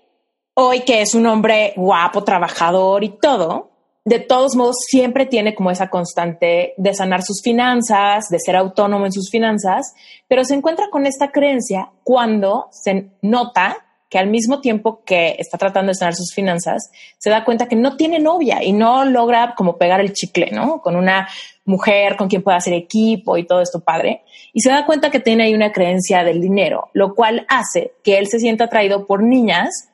hoy 0.55 0.81
que 0.81 1.03
es 1.03 1.15
un 1.15 1.27
hombre 1.27 1.75
guapo, 1.77 2.25
trabajador 2.25 3.05
y 3.05 3.19
todo, 3.19 3.70
de 4.05 4.19
todos 4.19 4.57
modos 4.57 4.77
siempre 4.87 5.27
tiene 5.27 5.55
como 5.55 5.71
esa 5.71 5.91
constante 5.91 6.75
de 6.77 6.95
sanar 6.95 7.23
sus 7.23 7.43
finanzas, 7.43 8.29
de 8.31 8.39
ser 8.39 8.57
autónomo 8.57 9.07
en 9.07 9.13
sus 9.13 9.31
finanzas, 9.31 9.95
pero 10.27 10.45
se 10.45 10.55
encuentra 10.55 10.89
con 10.91 11.07
esta 11.07 11.31
creencia 11.31 11.91
cuando 12.03 12.69
se 12.71 13.11
nota 13.23 13.77
que 14.11 14.19
al 14.19 14.29
mismo 14.29 14.61
tiempo 14.61 15.03
que 15.05 15.37
está 15.39 15.57
tratando 15.57 15.91
de 15.91 15.95
sanar 15.95 16.17
sus 16.17 16.35
finanzas, 16.35 16.91
se 17.17 17.31
da 17.31 17.45
cuenta 17.45 17.69
que 17.69 17.77
no 17.77 17.97
tiene 17.97 18.19
novia 18.19 18.63
y 18.63 18.73
no 18.73 19.05
logra 19.05 19.55
como 19.57 19.79
pegar 19.79 20.01
el 20.01 20.13
chicle, 20.13 20.51
¿no? 20.51 20.83
Con 20.83 20.97
una 20.97 21.29
mujer 21.65 22.17
con 22.17 22.29
quien 22.29 22.43
pueda 22.43 22.57
hacer 22.57 22.75
equipo 22.75 23.37
y 23.37 23.47
todo 23.47 23.61
esto 23.61 23.79
padre. 23.79 24.25
Y 24.53 24.63
se 24.63 24.71
da 24.71 24.85
cuenta 24.85 25.13
que 25.13 25.21
tiene 25.21 25.45
ahí 25.45 25.55
una 25.55 25.71
creencia 25.71 26.25
del 26.25 26.41
dinero, 26.41 26.91
lo 26.93 27.15
cual 27.15 27.47
hace 27.49 27.93
que 28.03 28.19
él 28.19 28.27
se 28.27 28.41
sienta 28.41 28.65
atraído 28.65 29.07
por 29.07 29.23
niñas 29.23 29.90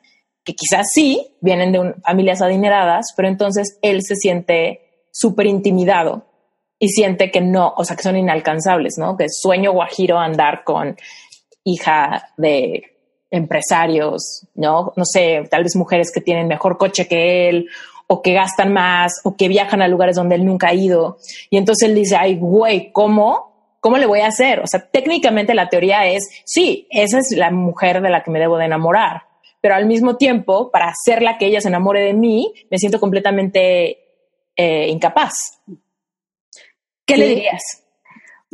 que 0.47 0.53
quizás 0.53 0.85
sí 0.93 1.35
vienen 1.41 1.73
de 1.73 1.93
familias 2.05 2.41
adineradas, 2.41 3.07
pero 3.17 3.27
entonces 3.27 3.77
él 3.81 4.01
se 4.01 4.15
siente 4.15 5.09
súper 5.11 5.45
intimidado 5.45 6.25
y 6.79 6.87
siente 6.87 7.31
que 7.31 7.41
no, 7.41 7.73
o 7.75 7.83
sea, 7.83 7.97
que 7.97 8.03
son 8.03 8.15
inalcanzables, 8.15 8.93
¿no? 8.97 9.17
Que 9.17 9.25
sueño 9.29 9.73
guajiro 9.73 10.17
andar 10.17 10.63
con 10.63 10.95
hija 11.65 12.29
de 12.37 12.95
empresarios, 13.29 14.47
¿no? 14.55 14.93
No 14.95 15.03
sé, 15.03 15.43
tal 15.51 15.63
vez 15.63 15.75
mujeres 15.75 16.13
que 16.13 16.21
tienen 16.21 16.47
mejor 16.47 16.77
coche 16.77 17.09
que 17.09 17.49
él 17.49 17.67
o 18.07 18.21
que 18.21 18.31
gastan 18.31 18.71
más 18.71 19.19
o 19.25 19.35
que 19.35 19.49
viajan 19.49 19.81
a 19.81 19.89
lugares 19.89 20.15
donde 20.15 20.35
él 20.35 20.45
nunca 20.45 20.69
ha 20.69 20.73
ido. 20.73 21.17
Y 21.49 21.57
entonces 21.57 21.89
él 21.89 21.95
dice, 21.95 22.15
ay, 22.15 22.37
güey, 22.37 22.93
¿cómo? 22.93 23.75
¿Cómo 23.81 23.97
le 23.97 24.05
voy 24.05 24.21
a 24.21 24.27
hacer? 24.27 24.61
O 24.61 24.65
sea, 24.65 24.79
técnicamente 24.79 25.53
la 25.53 25.67
teoría 25.67 26.07
es, 26.07 26.23
sí, 26.45 26.87
esa 26.89 27.19
es 27.19 27.31
la 27.35 27.51
mujer 27.51 28.01
de 28.01 28.11
la 28.11 28.23
que 28.23 28.31
me 28.31 28.39
debo 28.39 28.57
de 28.57 28.65
enamorar, 28.65 29.26
pero 29.67 29.75
al 29.75 29.85
mismo 29.85 30.15
tiempo, 30.15 30.71
para 30.71 30.87
hacerla 30.87 31.37
que 31.37 31.45
ella 31.45 31.59
se 31.59 31.67
enamore 31.67 31.99
de 31.99 32.13
mí, 32.13 32.53
me 32.71 32.77
siento 32.77 33.01
completamente 33.01 33.97
eh, 34.55 34.87
incapaz. 34.87 35.33
¿Qué 37.05 37.17
le 37.17 37.27
dirías? 37.27 37.83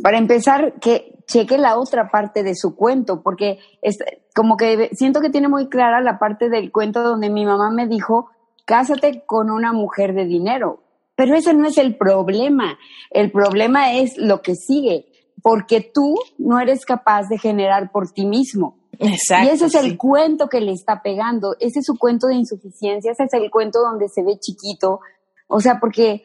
Para 0.02 0.18
empezar, 0.18 0.80
que 0.80 1.22
cheque 1.28 1.56
la 1.56 1.78
otra 1.78 2.10
parte 2.10 2.42
de 2.42 2.56
su 2.56 2.74
cuento, 2.74 3.22
porque 3.22 3.60
es, 3.80 3.96
como 4.34 4.56
que 4.56 4.90
siento 4.94 5.20
que 5.20 5.30
tiene 5.30 5.46
muy 5.46 5.68
clara 5.68 6.00
la 6.00 6.18
parte 6.18 6.48
del 6.48 6.72
cuento 6.72 7.04
donde 7.04 7.30
mi 7.30 7.44
mamá 7.46 7.70
me 7.70 7.86
dijo, 7.86 8.30
cásate 8.64 9.22
con 9.24 9.52
una 9.52 9.72
mujer 9.72 10.14
de 10.14 10.24
dinero. 10.24 10.82
Pero 11.14 11.36
ese 11.36 11.54
no 11.54 11.68
es 11.68 11.78
el 11.78 11.96
problema. 11.96 12.76
El 13.12 13.30
problema 13.30 13.92
es 13.92 14.18
lo 14.18 14.42
que 14.42 14.56
sigue, 14.56 15.06
porque 15.42 15.80
tú 15.80 16.16
no 16.38 16.58
eres 16.58 16.84
capaz 16.84 17.28
de 17.28 17.38
generar 17.38 17.92
por 17.92 18.10
ti 18.10 18.26
mismo. 18.26 18.83
Exacto, 18.98 19.50
y 19.50 19.54
ese 19.54 19.66
es 19.66 19.74
el 19.74 19.96
cuento 19.96 20.48
que 20.48 20.60
le 20.60 20.72
está 20.72 21.02
pegando, 21.02 21.56
ese 21.60 21.80
es 21.80 21.86
su 21.86 21.96
cuento 21.98 22.26
de 22.26 22.34
insuficiencia, 22.34 23.12
ese 23.12 23.24
es 23.24 23.32
el 23.34 23.50
cuento 23.50 23.80
donde 23.80 24.08
se 24.08 24.22
ve 24.22 24.38
chiquito, 24.38 25.00
o 25.46 25.60
sea, 25.60 25.78
porque 25.80 26.22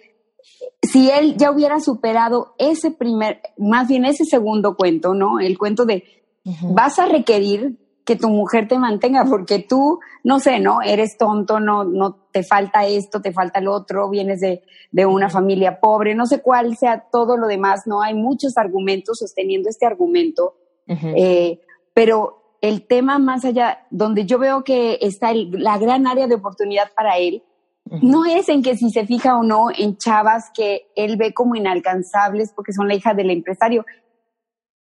si 0.82 1.10
él 1.10 1.36
ya 1.38 1.52
hubiera 1.52 1.80
superado 1.80 2.56
ese 2.58 2.92
primer, 2.92 3.42
más 3.58 3.88
bien 3.88 4.06
ese 4.06 4.26
segundo 4.26 4.76
cuento, 4.76 5.14
¿no? 5.14 5.40
El 5.40 5.58
cuento 5.58 5.86
de 5.86 6.04
vas 6.62 7.00
a 7.00 7.06
requerir 7.06 7.78
que 8.06 8.16
tu 8.16 8.30
mujer 8.30 8.68
te 8.68 8.80
mantenga 8.80 9.24
porque 9.26 9.60
tú, 9.60 10.00
no 10.24 10.40
sé, 10.40 10.60
¿no? 10.60 10.82
Eres 10.82 11.16
tonto, 11.18 11.60
no, 11.60 11.84
no 11.84 12.16
te 12.32 12.42
falta 12.42 12.88
esto, 12.88 13.22
te 13.22 13.32
falta 13.32 13.62
lo 13.62 13.72
otro, 13.74 14.10
vienes 14.10 14.40
de, 14.40 14.64
de 14.92 15.06
una 15.06 15.30
familia 15.30 15.80
pobre, 15.80 16.16
no 16.16 16.26
sé 16.26 16.42
cuál 16.42 16.76
sea 16.76 17.06
todo 17.12 17.38
lo 17.38 17.46
demás, 17.46 17.82
¿no? 17.86 18.02
Hay 18.02 18.16
muchos 18.16 18.58
argumentos 18.58 19.20
sosteniendo 19.20 19.70
este 19.70 19.86
argumento, 19.86 20.56
eh, 20.88 21.60
pero 21.94 22.39
el 22.62 22.86
tema 22.88 23.20
más 23.20 23.46
allá, 23.46 23.86
donde 23.90 24.26
yo 24.26 24.38
veo 24.38 24.64
que 24.64 24.98
está 25.02 25.32
la 25.34 25.78
gran 25.78 26.08
área 26.08 26.28
de 26.28 26.36
oportunidad 26.36 26.92
para 26.96 27.18
él, 27.18 27.44
no 28.02 28.26
es 28.26 28.50
en 28.50 28.62
que 28.62 28.76
si 28.76 28.92
se 28.92 29.06
fija 29.06 29.38
o 29.38 29.44
no 29.44 29.68
en 29.76 29.98
chavas 29.98 30.52
que 30.54 30.92
él 30.96 31.18
ve 31.18 31.34
como 31.34 31.56
inalcanzables 31.56 32.52
porque 32.56 32.74
son 32.74 32.88
la 32.88 32.96
hija 32.96 33.14
del 33.14 33.32
empresario. 33.32 33.86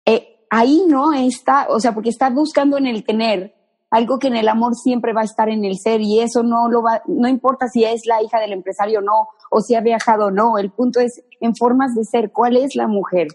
Eh, 0.06 0.46
ahí 0.50 0.84
no 0.88 1.14
está, 1.14 1.68
o 1.70 1.80
sea, 1.80 1.94
porque 1.94 2.10
está 2.10 2.30
buscando 2.30 2.78
en 2.78 2.86
el 2.86 3.04
tener 3.04 3.56
algo 3.90 4.20
que 4.20 4.28
en 4.28 4.38
el 4.38 4.48
amor 4.48 4.76
siempre 4.76 5.14
va 5.14 5.22
a 5.22 5.26
estar 5.26 5.50
en 5.50 5.66
el 5.66 5.78
ser 5.78 6.00
y 6.02 6.20
eso 6.22 6.44
no 6.44 6.70
lo 6.70 6.82
va, 6.82 7.02
no 7.08 7.28
importa 7.28 7.68
si 7.68 7.84
es 7.84 8.06
la 8.06 8.24
hija 8.24 8.40
del 8.40 8.54
empresario 8.54 9.00
o 9.00 9.02
no, 9.02 9.28
o 9.50 9.60
si 9.60 9.76
ha 9.76 9.82
viajado 9.82 10.28
o 10.28 10.32
no, 10.32 10.58
el 10.58 10.72
punto 10.72 11.02
es 11.02 11.22
en 11.42 11.56
formas 11.56 11.94
de 11.94 12.06
ser, 12.06 12.32
¿cuál 12.32 12.56
es 12.56 12.76
la 12.76 12.88
mujer? 12.88 13.28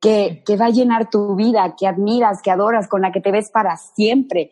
Que, 0.00 0.42
va 0.58 0.66
a 0.66 0.70
llenar 0.70 1.10
tu 1.10 1.34
vida, 1.36 1.74
que 1.78 1.86
admiras, 1.86 2.40
que 2.42 2.50
adoras, 2.50 2.88
con 2.88 3.02
la 3.02 3.12
que 3.12 3.20
te 3.20 3.30
ves 3.30 3.50
para 3.52 3.76
siempre. 3.76 4.50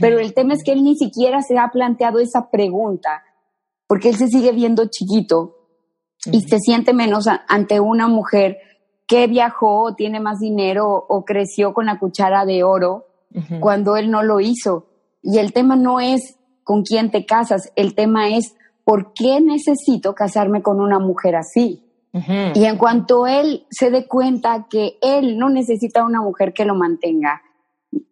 Pero 0.00 0.18
el 0.18 0.34
tema 0.34 0.54
es 0.54 0.64
que 0.64 0.72
él 0.72 0.82
ni 0.82 0.96
siquiera 0.96 1.40
se 1.40 1.56
ha 1.56 1.68
planteado 1.68 2.18
esa 2.18 2.50
pregunta, 2.50 3.22
porque 3.86 4.08
él 4.08 4.16
se 4.16 4.26
sigue 4.26 4.50
viendo 4.50 4.86
chiquito 4.86 5.54
y 6.32 6.40
se 6.40 6.58
siente 6.58 6.92
menos 6.92 7.26
ante 7.46 7.78
una 7.78 8.08
mujer 8.08 8.58
que 9.06 9.28
viajó, 9.28 9.94
tiene 9.94 10.18
más 10.18 10.40
dinero 10.40 11.06
o 11.08 11.24
creció 11.24 11.72
con 11.72 11.86
la 11.86 11.98
cuchara 11.98 12.44
de 12.44 12.64
oro 12.64 13.06
cuando 13.60 13.96
él 13.96 14.10
no 14.10 14.22
lo 14.22 14.40
hizo. 14.40 14.86
Y 15.22 15.38
el 15.38 15.52
tema 15.52 15.76
no 15.76 16.00
es 16.00 16.36
con 16.64 16.82
quién 16.82 17.10
te 17.10 17.24
casas, 17.24 17.72
el 17.76 17.94
tema 17.94 18.28
es 18.30 18.54
por 18.84 19.12
qué 19.12 19.40
necesito 19.40 20.14
casarme 20.14 20.60
con 20.60 20.80
una 20.80 20.98
mujer 20.98 21.36
así. 21.36 21.87
Y 22.12 22.64
en 22.64 22.78
cuanto 22.78 23.26
él 23.26 23.66
se 23.70 23.90
dé 23.90 24.06
cuenta 24.06 24.66
que 24.68 24.98
él 25.02 25.38
no 25.38 25.50
necesita 25.50 26.04
una 26.04 26.20
mujer 26.20 26.52
que 26.52 26.64
lo 26.64 26.74
mantenga, 26.74 27.42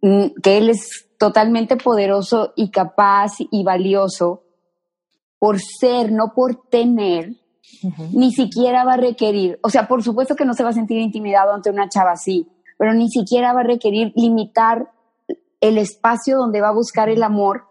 mm, 0.03 0.41
que 0.43 0.59
él 0.59 0.71
es 0.71 1.09
totalmente 1.19 1.77
poderoso 1.77 2.53
y 2.57 2.71
capaz 2.71 3.33
y 3.39 3.65
valioso 3.65 4.43
por 5.39 5.59
ser, 5.61 6.13
no 6.13 6.33
por 6.35 6.69
tener, 6.69 7.35
ni 8.13 8.33
siquiera 8.33 8.85
va 8.85 8.95
a 8.95 8.99
requerir, 8.99 9.59
o 9.63 9.71
sea, 9.71 9.89
por 9.89 10.03
supuesto 10.03 10.37
que 10.37 10.45
no 10.45 10.55
se 10.55 10.63
va 10.63 10.71
a 10.71 10.75
sentir 10.75 10.99
intimidado 10.99 11.53
ante 11.53 11.71
una 11.71 11.89
chava 11.89 12.13
así, 12.13 12.47
pero 12.79 12.95
ni 12.95 13.09
siquiera 13.09 13.53
va 13.53 13.61
a 13.61 13.65
requerir 13.65 14.13
limitar 14.15 14.91
el 15.61 15.79
espacio 15.79 16.37
donde 16.37 16.61
va 16.61 16.69
a 16.69 16.75
buscar 16.75 17.09
el 17.09 17.23
amor 17.23 17.65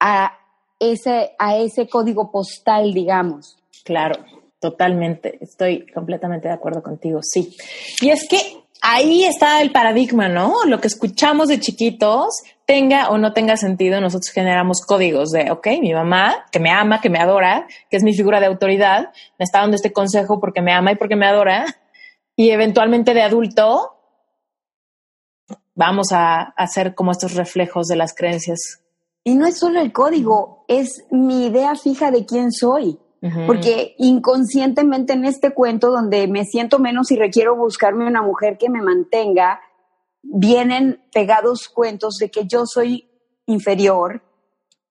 a 0.00 0.32
ese, 0.80 1.32
a 1.38 1.56
ese 1.56 1.88
código 1.88 2.30
postal, 2.30 2.92
digamos. 2.92 3.56
Claro. 3.84 4.16
Totalmente, 4.64 5.36
estoy 5.42 5.84
completamente 5.92 6.48
de 6.48 6.54
acuerdo 6.54 6.82
contigo, 6.82 7.20
sí. 7.22 7.54
Y 8.00 8.08
es 8.08 8.26
que 8.26 8.38
ahí 8.80 9.24
está 9.24 9.60
el 9.60 9.72
paradigma, 9.72 10.30
¿no? 10.30 10.64
Lo 10.64 10.80
que 10.80 10.86
escuchamos 10.86 11.48
de 11.48 11.60
chiquitos, 11.60 12.42
tenga 12.64 13.10
o 13.10 13.18
no 13.18 13.34
tenga 13.34 13.58
sentido, 13.58 14.00
nosotros 14.00 14.30
generamos 14.32 14.80
códigos 14.80 15.32
de, 15.32 15.50
ok, 15.50 15.66
mi 15.82 15.92
mamá, 15.92 16.46
que 16.50 16.60
me 16.60 16.70
ama, 16.70 17.02
que 17.02 17.10
me 17.10 17.18
adora, 17.18 17.66
que 17.90 17.98
es 17.98 18.02
mi 18.02 18.14
figura 18.14 18.40
de 18.40 18.46
autoridad, 18.46 19.12
me 19.38 19.44
está 19.44 19.60
dando 19.60 19.76
este 19.76 19.92
consejo 19.92 20.40
porque 20.40 20.62
me 20.62 20.72
ama 20.72 20.92
y 20.92 20.96
porque 20.96 21.14
me 21.14 21.26
adora, 21.26 21.66
y 22.34 22.48
eventualmente 22.48 23.12
de 23.12 23.20
adulto 23.20 23.98
vamos 25.74 26.10
a 26.12 26.40
hacer 26.56 26.94
como 26.94 27.10
estos 27.10 27.34
reflejos 27.34 27.86
de 27.86 27.96
las 27.96 28.14
creencias. 28.14 28.80
Y 29.24 29.34
no 29.34 29.46
es 29.46 29.58
solo 29.58 29.82
el 29.82 29.92
código, 29.92 30.64
es 30.68 31.04
mi 31.10 31.48
idea 31.48 31.74
fija 31.74 32.10
de 32.10 32.24
quién 32.24 32.50
soy. 32.50 32.98
Porque 33.46 33.94
inconscientemente 33.96 35.14
en 35.14 35.24
este 35.24 35.54
cuento 35.54 35.90
donde 35.90 36.28
me 36.28 36.44
siento 36.44 36.78
menos 36.78 37.10
y 37.10 37.16
requiero 37.16 37.56
buscarme 37.56 38.06
una 38.06 38.20
mujer 38.20 38.58
que 38.58 38.68
me 38.68 38.82
mantenga, 38.82 39.60
vienen 40.22 41.00
pegados 41.10 41.68
cuentos 41.68 42.16
de 42.18 42.30
que 42.30 42.46
yo 42.46 42.66
soy 42.66 43.08
inferior, 43.46 44.22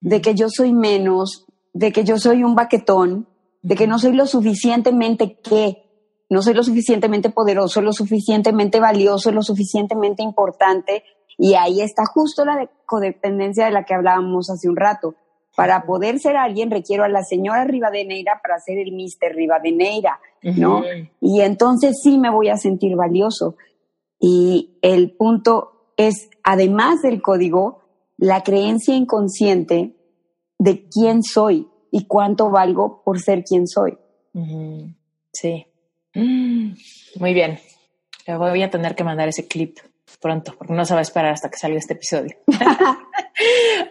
de 0.01 0.21
que 0.21 0.33
yo 0.33 0.47
soy 0.49 0.73
menos, 0.73 1.45
de 1.73 1.91
que 1.91 2.03
yo 2.03 2.17
soy 2.17 2.43
un 2.43 2.55
baquetón, 2.55 3.27
de 3.61 3.75
que 3.75 3.87
no 3.87 3.99
soy 3.99 4.13
lo 4.13 4.25
suficientemente 4.25 5.39
que, 5.39 5.83
no 6.29 6.41
soy 6.41 6.55
lo 6.55 6.63
suficientemente 6.63 7.29
poderoso, 7.29 7.81
lo 7.81 7.93
suficientemente 7.93 8.79
valioso, 8.79 9.31
lo 9.31 9.43
suficientemente 9.43 10.23
importante. 10.23 11.03
Y 11.37 11.53
ahí 11.53 11.81
está 11.81 12.05
justo 12.05 12.45
la 12.45 12.69
codependencia 12.85 13.65
de 13.65 13.71
la 13.71 13.85
que 13.85 13.93
hablábamos 13.93 14.49
hace 14.49 14.67
un 14.67 14.75
rato. 14.75 15.15
Para 15.55 15.83
poder 15.85 16.19
ser 16.19 16.35
alguien 16.35 16.71
requiero 16.71 17.03
a 17.03 17.09
la 17.09 17.23
señora 17.23 17.63
Rivadeneira 17.63 18.39
para 18.41 18.59
ser 18.59 18.79
el 18.79 18.91
Mister 18.91 19.35
Rivadeneira, 19.35 20.19
¿no? 20.41 20.81
Y 21.21 21.41
entonces 21.41 21.99
sí 22.01 22.17
me 22.17 22.31
voy 22.31 22.49
a 22.49 22.57
sentir 22.57 22.95
valioso. 22.95 23.55
Y 24.19 24.77
el 24.81 25.11
punto 25.11 25.91
es, 25.97 26.29
además 26.43 27.01
del 27.01 27.21
código, 27.21 27.83
la 28.17 28.41
creencia 28.41 28.95
inconsciente 28.95 29.95
de 30.57 30.87
quién 30.87 31.23
soy 31.23 31.67
y 31.91 32.05
cuánto 32.07 32.49
valgo 32.49 33.03
por 33.03 33.19
ser 33.19 33.43
quien 33.43 33.67
soy. 33.67 33.97
Sí. 35.31 35.67
Muy 36.15 37.33
bien. 37.33 37.59
Le 38.25 38.37
voy 38.37 38.63
a 38.63 38.69
tener 38.69 38.95
que 38.95 39.03
mandar 39.03 39.27
ese 39.27 39.47
clip 39.47 39.77
pronto, 40.21 40.55
porque 40.57 40.73
no 40.73 40.85
se 40.85 40.93
va 40.93 40.99
a 40.99 41.03
esperar 41.03 41.33
hasta 41.33 41.49
que 41.49 41.57
salga 41.57 41.77
este 41.77 41.93
episodio. 41.93 42.35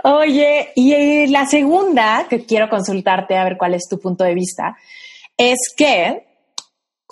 Oye, 0.04 0.72
y 0.74 0.92
eh, 0.92 1.26
la 1.28 1.46
segunda 1.46 2.26
que 2.28 2.44
quiero 2.44 2.68
consultarte 2.68 3.36
a 3.36 3.44
ver 3.44 3.56
cuál 3.56 3.74
es 3.74 3.88
tu 3.88 3.98
punto 3.98 4.24
de 4.24 4.34
vista 4.34 4.76
es 5.36 5.58
que 5.76 6.26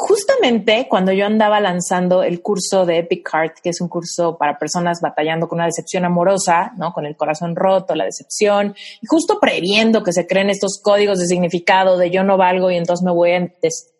justamente 0.00 0.86
cuando 0.88 1.12
yo 1.12 1.26
andaba 1.26 1.60
lanzando 1.60 2.22
el 2.22 2.40
curso 2.40 2.86
de 2.86 2.98
Epic 2.98 3.28
Heart, 3.28 3.58
que 3.62 3.70
es 3.70 3.80
un 3.80 3.88
curso 3.88 4.36
para 4.38 4.58
personas 4.58 5.00
batallando 5.02 5.46
con 5.46 5.58
una 5.58 5.66
decepción 5.66 6.04
amorosa, 6.04 6.72
¿no? 6.76 6.92
Con 6.92 7.04
el 7.04 7.16
corazón 7.16 7.54
roto, 7.54 7.94
la 7.94 8.04
decepción, 8.04 8.74
y 9.00 9.06
justo 9.06 9.38
previendo 9.40 10.02
que 10.02 10.12
se 10.12 10.26
creen 10.26 10.48
estos 10.48 10.80
códigos 10.82 11.18
de 11.18 11.26
significado 11.26 11.98
de 11.98 12.10
yo 12.10 12.24
no 12.24 12.38
valgo 12.38 12.70
y 12.70 12.76
entonces 12.76 13.04
me 13.04 13.12
voy 13.12 13.32
en, 13.32 13.54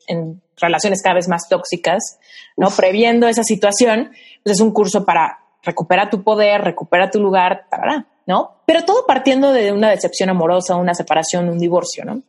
en 0.09 0.43
relaciones 0.57 1.03
cada 1.03 1.17
vez 1.17 1.29
más 1.29 1.49
tóxicas, 1.49 2.19
¿no? 2.57 2.71
Previendo 2.71 3.29
esa 3.29 3.43
situación, 3.43 4.11
pues 4.43 4.57
es 4.57 4.61
un 4.61 4.73
curso 4.73 5.05
para 5.05 5.39
recuperar 5.63 6.09
tu 6.09 6.23
poder, 6.23 6.63
recuperar 6.63 7.11
tu 7.11 7.21
lugar, 7.21 7.67
¿no? 8.31 8.63
Pero 8.65 8.85
todo 8.85 9.07
partiendo 9.07 9.53
de 9.53 9.73
una 9.73 9.91
decepción 9.91 10.31
amorosa, 10.31 10.77
una 10.77 10.95
separación, 10.95 11.49
un 11.49 11.59
divorcio, 11.59 12.05
¿no? 12.05 12.23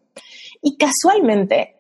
Y 0.60 0.76
casualmente, 0.76 1.76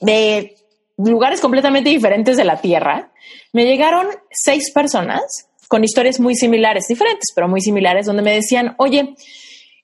de 0.00 0.54
lugares 0.96 1.40
completamente 1.40 1.90
diferentes 1.90 2.36
de 2.36 2.44
la 2.44 2.60
Tierra, 2.60 3.10
me 3.52 3.64
llegaron 3.64 4.06
seis 4.30 4.70
personas 4.72 5.48
con 5.66 5.82
historias 5.82 6.20
muy 6.20 6.36
similares, 6.36 6.84
diferentes, 6.88 7.32
pero 7.34 7.48
muy 7.48 7.60
similares, 7.60 8.06
donde 8.06 8.22
me 8.22 8.34
decían, 8.34 8.76
oye, 8.78 9.16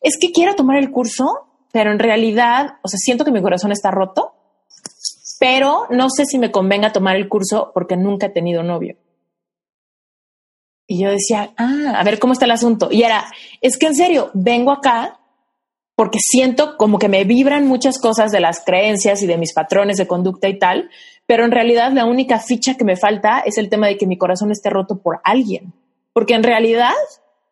es 0.01 0.17
que 0.17 0.31
quiero 0.31 0.55
tomar 0.55 0.79
el 0.79 0.93
curso, 0.93 1.27
pero 1.73 1.91
en 1.91 1.99
realidad, 1.99 2.77
o 2.85 2.89
sea, 2.89 2.99
siento 2.99 3.25
que 3.25 3.33
mi 3.33 3.43
corazón 3.43 3.73
está 3.73 3.91
roto, 3.91 4.33
pero 5.41 5.89
no 5.91 6.09
sé 6.09 6.25
si 6.25 6.39
me 6.39 6.53
convenga 6.53 6.93
tomar 6.93 7.17
el 7.17 7.29
curso 7.29 7.73
porque 7.75 7.97
nunca 7.97 8.27
he 8.27 8.31
tenido 8.31 8.63
novio. 8.63 8.97
Y 10.87 11.03
yo 11.03 11.11
decía, 11.11 11.53
ah, 11.57 11.95
a 11.97 12.05
ver 12.05 12.19
cómo 12.19 12.33
está 12.33 12.45
el 12.45 12.51
asunto. 12.51 12.89
Y 12.91 13.03
era, 13.03 13.25
es 13.61 13.79
que 13.79 13.87
en 13.87 13.95
serio, 13.95 14.31
vengo 14.35 14.71
acá 14.71 15.19
porque 15.97 16.19
siento 16.21 16.77
como 16.77 16.99
que 16.99 17.09
me 17.09 17.25
vibran 17.25 17.67
muchas 17.67 17.99
cosas 17.99 18.33
de 18.33 18.41
las 18.41 18.65
creencias 18.65 19.23
y 19.23 19.27
de 19.27 19.39
mis 19.39 19.53
patrones 19.53 19.97
de 19.97 20.07
conducta 20.07 20.49
y 20.49 20.59
tal, 20.59 20.91
pero 21.27 21.45
en 21.45 21.53
realidad 21.53 21.93
la 21.93 22.05
única 22.05 22.39
ficha 22.39 22.77
que 22.77 22.85
me 22.85 22.97
falta 22.97 23.41
es 23.41 23.59
el 23.59 23.69
tema 23.69 23.87
de 23.87 23.97
que 23.97 24.07
mi 24.07 24.19
corazón 24.19 24.51
esté 24.51 24.71
roto 24.71 25.01
por 25.01 25.21
alguien, 25.25 25.73
porque 26.13 26.35
en 26.35 26.43
realidad 26.43 26.93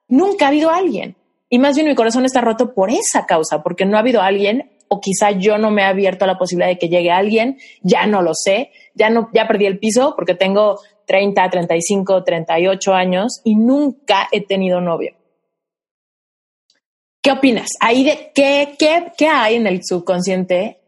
nunca 0.09 0.47
ha 0.47 0.49
habido 0.49 0.71
alguien. 0.71 1.17
Y 1.49 1.59
más 1.59 1.75
bien 1.75 1.87
mi 1.87 1.95
corazón 1.95 2.25
está 2.25 2.41
roto 2.41 2.75
por 2.75 2.91
esa 2.91 3.27
causa, 3.27 3.63
porque 3.63 3.85
no 3.85 3.97
ha 3.97 4.01
habido 4.01 4.23
alguien 4.23 4.71
o 4.89 5.01
quizá 5.01 5.31
yo 5.31 5.57
no 5.57 5.71
me 5.71 5.83
he 5.83 5.87
abierto 5.87 6.25
a 6.25 6.29
la 6.29 6.37
posibilidad 6.37 6.69
de 6.69 6.79
que 6.79 6.89
llegue 6.89 7.11
alguien, 7.11 7.59
ya 7.83 8.07
no 8.07 8.21
lo 8.21 8.33
sé, 8.35 8.73
ya 8.95 9.09
no 9.09 9.31
ya 9.33 9.47
perdí 9.47 9.65
el 9.65 9.79
piso 9.79 10.15
porque 10.15 10.35
tengo 10.35 10.81
30, 11.07 11.51
35, 11.51 12.25
38 12.25 12.95
años 12.95 13.41
y 13.45 13.57
nunca 13.57 14.29
he 14.33 14.41
tenido 14.41 14.81
novio. 14.81 15.15
¿Qué 17.21 17.31
opinas? 17.31 17.71
Ahí 17.81 18.03
de 18.03 18.33
qué, 18.35 18.75
qué, 18.79 19.13
qué 19.17 19.29
hay 19.29 19.55
en 19.57 19.67
el 19.67 19.81
subconsciente 19.85 20.81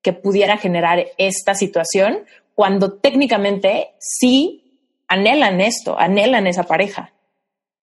que 0.00 0.12
pudiera 0.12 0.56
generar 0.56 1.04
esta 1.18 1.54
situación 1.54 2.24
cuando 2.54 2.94
técnicamente 2.94 3.94
sí 3.98 4.64
anhelan 5.08 5.60
esto, 5.60 5.98
anhelan 5.98 6.46
esa 6.46 6.64
pareja, 6.64 7.12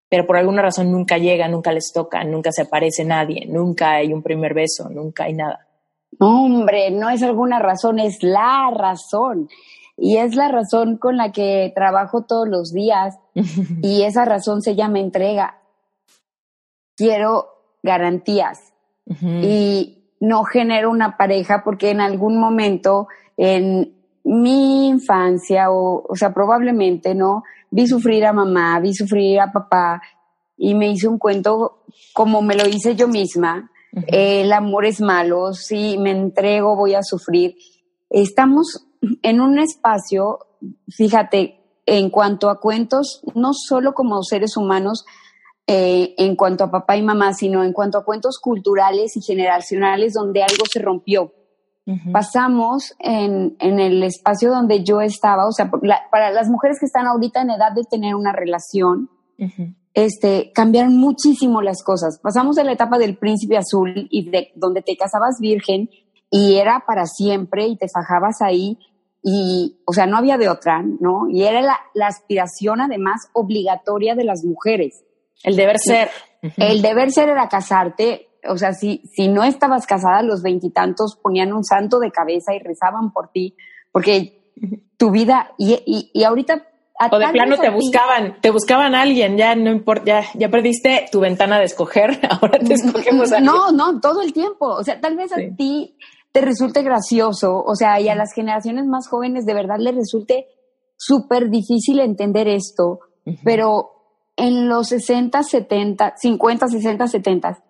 pero 0.10 0.26
por 0.26 0.38
alguna 0.38 0.62
razón 0.62 0.92
nunca 0.92 1.18
llega, 1.18 1.48
nunca 1.48 1.72
les 1.72 1.92
toca, 1.94 2.24
nunca 2.24 2.52
se 2.52 2.64
aparece 2.64 3.06
nadie, 3.06 3.46
nunca 3.48 3.94
hay 3.94 4.14
un 4.14 4.22
primer 4.22 4.54
beso, 4.54 4.90
nunca 4.90 5.26
hay 5.26 5.34
nada. 5.34 5.68
Hombre, 6.20 6.92
no 6.92 7.10
es 7.10 7.24
alguna 7.24 7.60
razón, 7.60 8.00
es 8.00 8.22
la 8.22 8.72
razón. 8.76 9.50
Y 9.98 10.18
es 10.18 10.36
la 10.36 10.48
razón 10.48 10.98
con 10.98 11.18
la 11.18 11.32
que 11.32 11.72
trabajo 11.76 12.24
todos 12.24 12.48
los 12.48 12.74
días. 12.74 13.18
y 13.82 14.04
esa 14.04 14.26
razón 14.26 14.62
se 14.62 14.76
llama 14.76 15.00
entrega. 15.00 15.58
Quiero 16.96 17.48
garantías 17.84 18.72
y 19.22 20.16
no 20.20 20.44
genero 20.44 20.92
una 20.92 21.18
pareja 21.18 21.64
porque 21.64 21.90
en 21.90 22.00
algún 22.00 22.40
momento 22.40 23.08
en 23.38 23.96
mi 24.24 24.88
infancia 24.88 25.72
o, 25.72 26.06
o 26.08 26.16
sea, 26.16 26.34
probablemente, 26.34 27.16
¿no? 27.16 27.44
Vi 27.72 27.88
sufrir 27.88 28.26
a 28.26 28.34
mamá, 28.34 28.80
vi 28.80 28.94
sufrir 28.94 29.40
a 29.40 29.52
papá 29.52 30.02
y 30.58 30.76
me 30.76 30.90
hice 30.90 31.08
un 31.08 31.18
cuento 31.18 31.84
como 32.14 32.42
me 32.42 32.56
lo 32.56 32.68
hice 32.68 32.96
yo 32.96 33.08
misma. 33.08 33.72
el 34.08 34.54
amor 34.54 34.86
es 34.86 35.02
malo, 35.02 35.54
si 35.54 35.98
me 35.98 36.12
entrego 36.12 36.76
voy 36.76 36.94
a 36.94 37.04
sufrir. 37.04 37.56
Estamos 38.10 38.88
en 39.22 39.42
un 39.42 39.60
espacio, 39.60 40.40
fíjate, 40.90 41.60
en 41.86 42.10
cuanto 42.10 42.50
a 42.50 42.60
cuentos, 42.60 43.22
no 43.36 43.52
solo 43.54 43.94
como 43.94 44.24
seres 44.24 44.56
humanos, 44.58 45.06
eh, 45.68 46.16
en 46.18 46.36
cuanto 46.36 46.64
a 46.64 46.72
papá 46.72 46.98
y 46.98 47.02
mamá, 47.02 47.34
sino 47.34 47.64
en 47.64 47.74
cuanto 47.74 47.98
a 47.98 48.06
cuentos 48.06 48.40
culturales 48.40 49.16
y 49.16 49.22
generacionales 49.22 50.14
donde 50.14 50.44
algo 50.44 50.66
se 50.72 50.80
rompió. 50.80 51.34
Pasamos 52.14 52.94
en, 53.00 53.58
en, 53.60 53.80
el 53.80 54.02
espacio 54.04 54.50
donde 54.50 54.82
yo 54.82 55.02
estaba, 55.02 55.46
o 55.46 55.52
sea, 55.52 55.70
para 56.10 56.32
las 56.32 56.48
mujeres 56.48 56.78
que 56.80 56.86
están 56.86 57.06
ahorita 57.06 57.42
en 57.42 57.50
edad 57.50 57.74
de 57.74 57.84
tener 57.84 58.16
una 58.16 58.32
relación, 58.32 59.10
este, 59.94 60.52
cambiaron 60.54 60.96
muchísimo 60.96 61.62
las 61.62 61.84
cosas. 61.84 62.20
Pasamos 62.22 62.56
de 62.56 62.64
la 62.64 62.72
etapa 62.72 62.98
del 62.98 63.18
príncipe 63.18 63.58
azul 63.58 64.08
y 64.10 64.30
de 64.30 64.54
donde 64.56 64.82
te 64.82 64.96
casabas 64.96 65.40
virgen 65.42 65.90
y 66.30 66.56
era 66.56 66.84
para 66.88 67.06
siempre 67.06 67.68
y 67.68 67.76
te 67.76 67.88
fajabas 67.90 68.42
ahí 68.42 68.78
y, 69.24 69.82
o 69.86 69.94
sea, 69.94 70.08
no 70.08 70.18
había 70.18 70.38
de 70.38 70.50
otra, 70.50 70.82
¿no? 70.82 71.30
Y 71.30 71.44
era 71.44 71.62
la, 71.62 71.80
la 71.94 72.08
aspiración 72.08 72.82
además 72.82 73.30
obligatoria 73.34 74.16
de 74.16 74.24
las 74.24 74.44
mujeres. 74.44 75.04
El 75.44 75.56
deber 75.56 75.78
ser. 75.80 76.10
El 76.58 76.82
deber 76.82 77.12
ser 77.12 77.30
era 77.30 77.48
casarte. 77.48 78.30
O 78.48 78.58
sea, 78.58 78.74
si, 78.74 79.04
si 79.14 79.28
no 79.28 79.44
estabas 79.44 79.86
casada 79.86 80.24
los 80.24 80.42
veintitantos, 80.42 81.16
ponían 81.22 81.54
un 81.54 81.64
santo 81.64 82.00
de 82.00 82.12
cabeza 82.12 82.56
y 82.56 82.60
rezaban 82.60 83.12
por 83.12 83.30
ti, 83.30 83.56
porque 83.92 84.54
tu 84.98 85.12
vida, 85.12 85.54
y, 85.58 85.74
y, 85.86 86.12
y 86.14 86.24
ahorita 86.24 86.68
o 87.12 87.18
de 87.18 87.28
plano 87.30 87.58
te 87.58 87.70
buscaban, 87.70 88.40
te 88.42 88.52
buscaban 88.52 88.94
a 88.94 89.02
alguien, 89.02 89.38
ya 89.38 89.56
no 89.56 89.72
importa, 89.72 90.04
ya, 90.06 90.24
ya 90.36 90.50
perdiste 90.50 91.08
tu 91.12 91.20
ventana 91.20 91.58
de 91.58 91.66
escoger, 91.66 92.20
ahora 92.30 92.60
te 92.60 92.74
escogemos 92.76 93.32
a 93.32 93.40
No, 93.40 93.72
no, 93.72 94.00
todo 94.00 94.22
el 94.22 94.34
tiempo. 94.34 94.68
O 94.68 94.84
sea, 94.84 95.00
tal 95.00 95.16
vez 95.16 95.32
a 95.32 95.38
ti 95.58 95.96
te 96.32 96.42
resulte 96.42 96.82
gracioso, 96.84 97.64
o 97.64 97.76
sea, 97.76 98.00
y 98.00 98.10
a 98.10 98.16
las 98.16 98.34
generaciones 98.34 98.86
más 98.86 99.08
jóvenes 99.08 99.46
de 99.46 99.54
verdad 99.54 99.78
les 99.80 99.96
resulte 99.96 100.48
súper 100.98 101.50
difícil 101.50 102.00
entender 102.00 102.48
esto, 102.48 103.00
pero 103.44 103.92
en 104.36 104.70
los 104.70 104.88
60, 104.90 105.44
70, 105.44 106.14
50, 106.18 106.68
60, 106.68 107.08
70, 107.08 107.64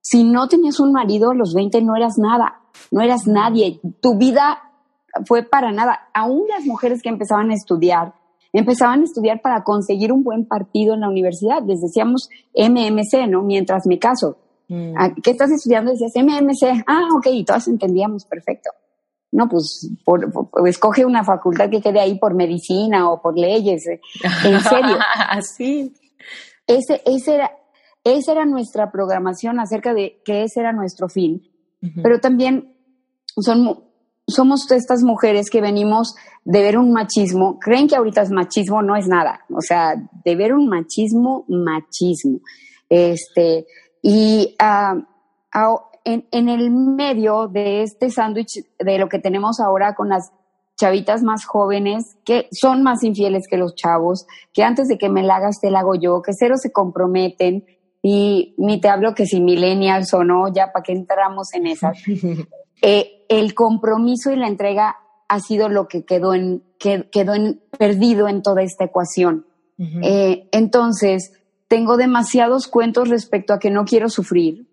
si 0.00 0.24
no 0.24 0.48
tenías 0.48 0.80
un 0.80 0.92
marido 0.92 1.30
a 1.30 1.34
los 1.34 1.54
20 1.54 1.80
no 1.82 1.96
eras 1.96 2.14
nada, 2.18 2.60
no 2.90 3.02
eras 3.02 3.26
nadie, 3.26 3.80
tu 4.00 4.18
vida 4.18 4.58
fue 5.26 5.42
para 5.42 5.72
nada. 5.72 6.08
Aún 6.14 6.46
las 6.48 6.64
mujeres 6.64 7.02
que 7.02 7.08
empezaban 7.08 7.50
a 7.50 7.54
estudiar, 7.54 8.14
empezaban 8.52 9.00
a 9.00 9.04
estudiar 9.04 9.40
para 9.40 9.62
conseguir 9.62 10.12
un 10.12 10.22
buen 10.22 10.46
partido 10.46 10.94
en 10.94 11.00
la 11.00 11.08
universidad. 11.08 11.62
Les 11.66 11.80
decíamos 11.80 12.28
MMC, 12.54 13.28
¿no? 13.28 13.42
Mientras 13.42 13.86
me 13.86 13.98
caso. 13.98 14.38
Mm. 14.72 14.94
Ah, 14.96 15.12
¿Qué 15.22 15.32
estás 15.32 15.50
estudiando? 15.50 15.92
Decías 15.92 16.12
MMC. 16.16 16.84
Ah, 16.86 17.08
ok, 17.14 17.26
y 17.30 17.44
todas 17.44 17.68
entendíamos 17.68 18.24
perfecto. 18.24 18.70
No, 19.30 19.46
pues 19.48 19.90
escoge 20.66 21.04
una 21.04 21.24
facultad 21.24 21.68
que 21.68 21.82
quede 21.82 22.00
ahí 22.00 22.18
por 22.18 22.34
medicina 22.34 23.10
o 23.10 23.20
por 23.20 23.38
leyes. 23.38 23.86
Eh, 23.86 24.00
en 24.44 24.60
serio. 24.60 24.98
Así. 25.28 25.92
Ese, 26.66 27.02
ese 27.04 27.34
era, 27.34 27.52
esa 28.02 28.32
era 28.32 28.46
nuestra 28.46 28.90
programación 28.90 29.60
acerca 29.60 29.92
de 29.92 30.22
que 30.24 30.44
ese 30.44 30.60
era 30.60 30.72
nuestro 30.72 31.08
fin. 31.08 31.42
Pero 32.00 32.20
también 32.20 32.76
son, 33.40 33.82
somos 34.28 34.70
estas 34.70 35.02
mujeres 35.02 35.50
que 35.50 35.60
venimos 35.60 36.14
de 36.44 36.62
ver 36.62 36.78
un 36.78 36.92
machismo, 36.92 37.58
creen 37.58 37.88
que 37.88 37.96
ahorita 37.96 38.22
es 38.22 38.30
machismo, 38.30 38.82
no 38.82 38.94
es 38.94 39.08
nada. 39.08 39.40
O 39.50 39.60
sea, 39.60 39.94
de 40.24 40.36
ver 40.36 40.54
un 40.54 40.68
machismo, 40.68 41.44
machismo. 41.48 42.38
Este, 42.88 43.66
y 44.02 44.56
uh, 44.60 45.78
en, 46.04 46.26
en, 46.32 46.48
el 46.48 46.70
medio 46.70 47.46
de 47.46 47.82
este 47.82 48.10
sándwich 48.10 48.64
de 48.78 48.98
lo 48.98 49.08
que 49.08 49.20
tenemos 49.20 49.60
ahora 49.60 49.94
con 49.94 50.08
las 50.08 50.32
chavitas 50.76 51.22
más 51.22 51.44
jóvenes 51.44 52.16
que 52.24 52.48
son 52.50 52.82
más 52.82 53.04
infieles 53.04 53.46
que 53.48 53.56
los 53.56 53.74
chavos, 53.76 54.26
que 54.52 54.64
antes 54.64 54.88
de 54.88 54.98
que 54.98 55.08
me 55.08 55.22
la 55.22 55.36
hagas 55.36 55.60
te 55.60 55.70
la 55.70 55.80
hago 55.80 55.94
yo, 55.94 56.22
que 56.22 56.32
cero 56.32 56.56
se 56.56 56.72
comprometen 56.72 57.64
y 58.02 58.54
ni 58.58 58.80
te 58.80 58.88
hablo 58.88 59.14
que 59.14 59.26
si 59.26 59.40
millennials 59.40 60.12
o 60.12 60.24
no, 60.24 60.52
ya 60.52 60.72
para 60.72 60.82
que 60.82 60.92
entramos 60.92 61.54
en 61.54 61.68
esas. 61.68 61.96
eh, 62.82 63.24
el 63.28 63.54
compromiso 63.54 64.32
y 64.32 64.36
la 64.36 64.48
entrega 64.48 64.96
ha 65.28 65.40
sido 65.40 65.68
lo 65.68 65.86
que 65.86 66.04
quedó 66.04 66.34
en, 66.34 66.64
que, 66.78 67.08
quedó 67.10 67.34
en, 67.34 67.62
perdido 67.78 68.28
en 68.28 68.42
toda 68.42 68.62
esta 68.62 68.84
ecuación. 68.84 69.46
eh, 69.78 70.48
entonces, 70.52 71.32
tengo 71.72 71.96
demasiados 71.96 72.68
cuentos 72.68 73.08
respecto 73.08 73.54
a 73.54 73.58
que 73.58 73.70
no 73.70 73.86
quiero 73.86 74.10
sufrir, 74.10 74.68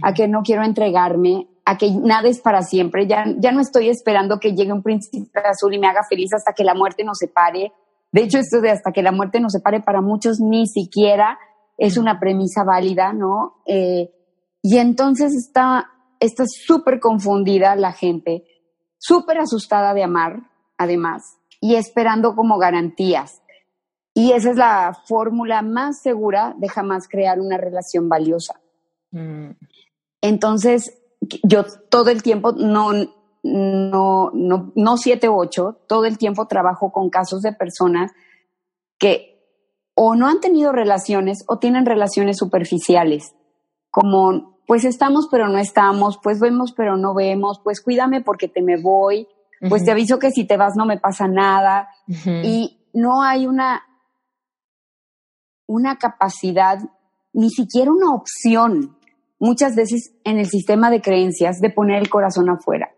a 0.00 0.14
que 0.14 0.28
no 0.28 0.40
quiero 0.42 0.64
entregarme, 0.64 1.46
a 1.66 1.76
que 1.76 1.90
nada 1.90 2.26
es 2.26 2.40
para 2.40 2.62
siempre. 2.62 3.06
Ya, 3.06 3.26
ya 3.36 3.52
no 3.52 3.60
estoy 3.60 3.90
esperando 3.90 4.40
que 4.40 4.54
llegue 4.54 4.72
un 4.72 4.82
príncipe 4.82 5.40
azul 5.40 5.74
y 5.74 5.78
me 5.78 5.88
haga 5.88 6.06
feliz 6.08 6.32
hasta 6.32 6.54
que 6.54 6.64
la 6.64 6.72
muerte 6.72 7.04
nos 7.04 7.18
separe. 7.18 7.74
De 8.12 8.22
hecho, 8.22 8.38
esto 8.38 8.62
de 8.62 8.70
hasta 8.70 8.92
que 8.92 9.02
la 9.02 9.12
muerte 9.12 9.40
nos 9.40 9.52
separe 9.52 9.82
para 9.82 10.00
muchos 10.00 10.40
ni 10.40 10.66
siquiera 10.66 11.38
es 11.76 11.98
una 11.98 12.18
premisa 12.18 12.64
válida, 12.64 13.12
¿no? 13.12 13.60
Eh, 13.66 14.08
y 14.62 14.78
entonces 14.78 15.34
está 15.36 15.90
súper 16.66 16.98
confundida 16.98 17.76
la 17.76 17.92
gente, 17.92 18.44
súper 18.96 19.36
asustada 19.36 19.92
de 19.92 20.02
amar, 20.02 20.44
además, 20.78 21.24
y 21.60 21.74
esperando 21.74 22.34
como 22.34 22.56
garantías. 22.56 23.42
Y 24.18 24.32
esa 24.32 24.50
es 24.50 24.56
la 24.56 24.98
fórmula 25.06 25.62
más 25.62 26.00
segura 26.00 26.52
de 26.58 26.68
jamás 26.68 27.06
crear 27.06 27.38
una 27.38 27.56
relación 27.56 28.08
valiosa. 28.08 28.60
Mm. 29.12 29.50
Entonces, 30.20 30.98
yo 31.44 31.62
todo 31.88 32.10
el 32.10 32.20
tiempo, 32.24 32.50
no, 32.50 32.90
no, 33.44 34.30
no, 34.34 34.72
no 34.74 34.96
siete 34.96 35.28
u 35.28 35.38
ocho, 35.38 35.82
todo 35.86 36.04
el 36.04 36.18
tiempo 36.18 36.48
trabajo 36.48 36.90
con 36.90 37.10
casos 37.10 37.42
de 37.42 37.52
personas 37.52 38.10
que 38.98 39.38
o 39.94 40.16
no 40.16 40.26
han 40.26 40.40
tenido 40.40 40.72
relaciones 40.72 41.44
o 41.46 41.60
tienen 41.60 41.86
relaciones 41.86 42.38
superficiales, 42.38 43.36
como 43.88 44.58
pues 44.66 44.84
estamos 44.84 45.28
pero 45.30 45.46
no 45.46 45.58
estamos, 45.58 46.18
pues 46.20 46.40
vemos 46.40 46.72
pero 46.72 46.96
no 46.96 47.14
vemos, 47.14 47.60
pues 47.62 47.80
cuídame 47.80 48.20
porque 48.20 48.48
te 48.48 48.62
me 48.62 48.82
voy, 48.82 49.28
pues 49.68 49.84
te 49.84 49.92
aviso 49.92 50.18
que 50.18 50.32
si 50.32 50.44
te 50.44 50.56
vas 50.56 50.74
no 50.74 50.86
me 50.86 50.98
pasa 50.98 51.28
nada 51.28 51.88
y 52.42 52.80
no 52.92 53.22
hay 53.22 53.46
una 53.46 53.84
una 55.68 55.96
capacidad, 55.98 56.78
ni 57.32 57.50
siquiera 57.50 57.92
una 57.92 58.12
opción, 58.12 58.96
muchas 59.38 59.76
veces 59.76 60.12
en 60.24 60.38
el 60.38 60.46
sistema 60.46 60.90
de 60.90 61.00
creencias 61.00 61.60
de 61.60 61.70
poner 61.70 62.02
el 62.02 62.10
corazón 62.10 62.50
afuera 62.50 62.90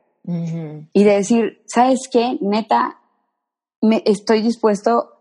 y 0.92 1.04
de 1.04 1.12
decir, 1.12 1.62
¿sabes 1.66 2.08
qué? 2.10 2.38
Neta, 2.40 3.00
me, 3.82 4.02
estoy 4.06 4.42
dispuesto 4.42 5.14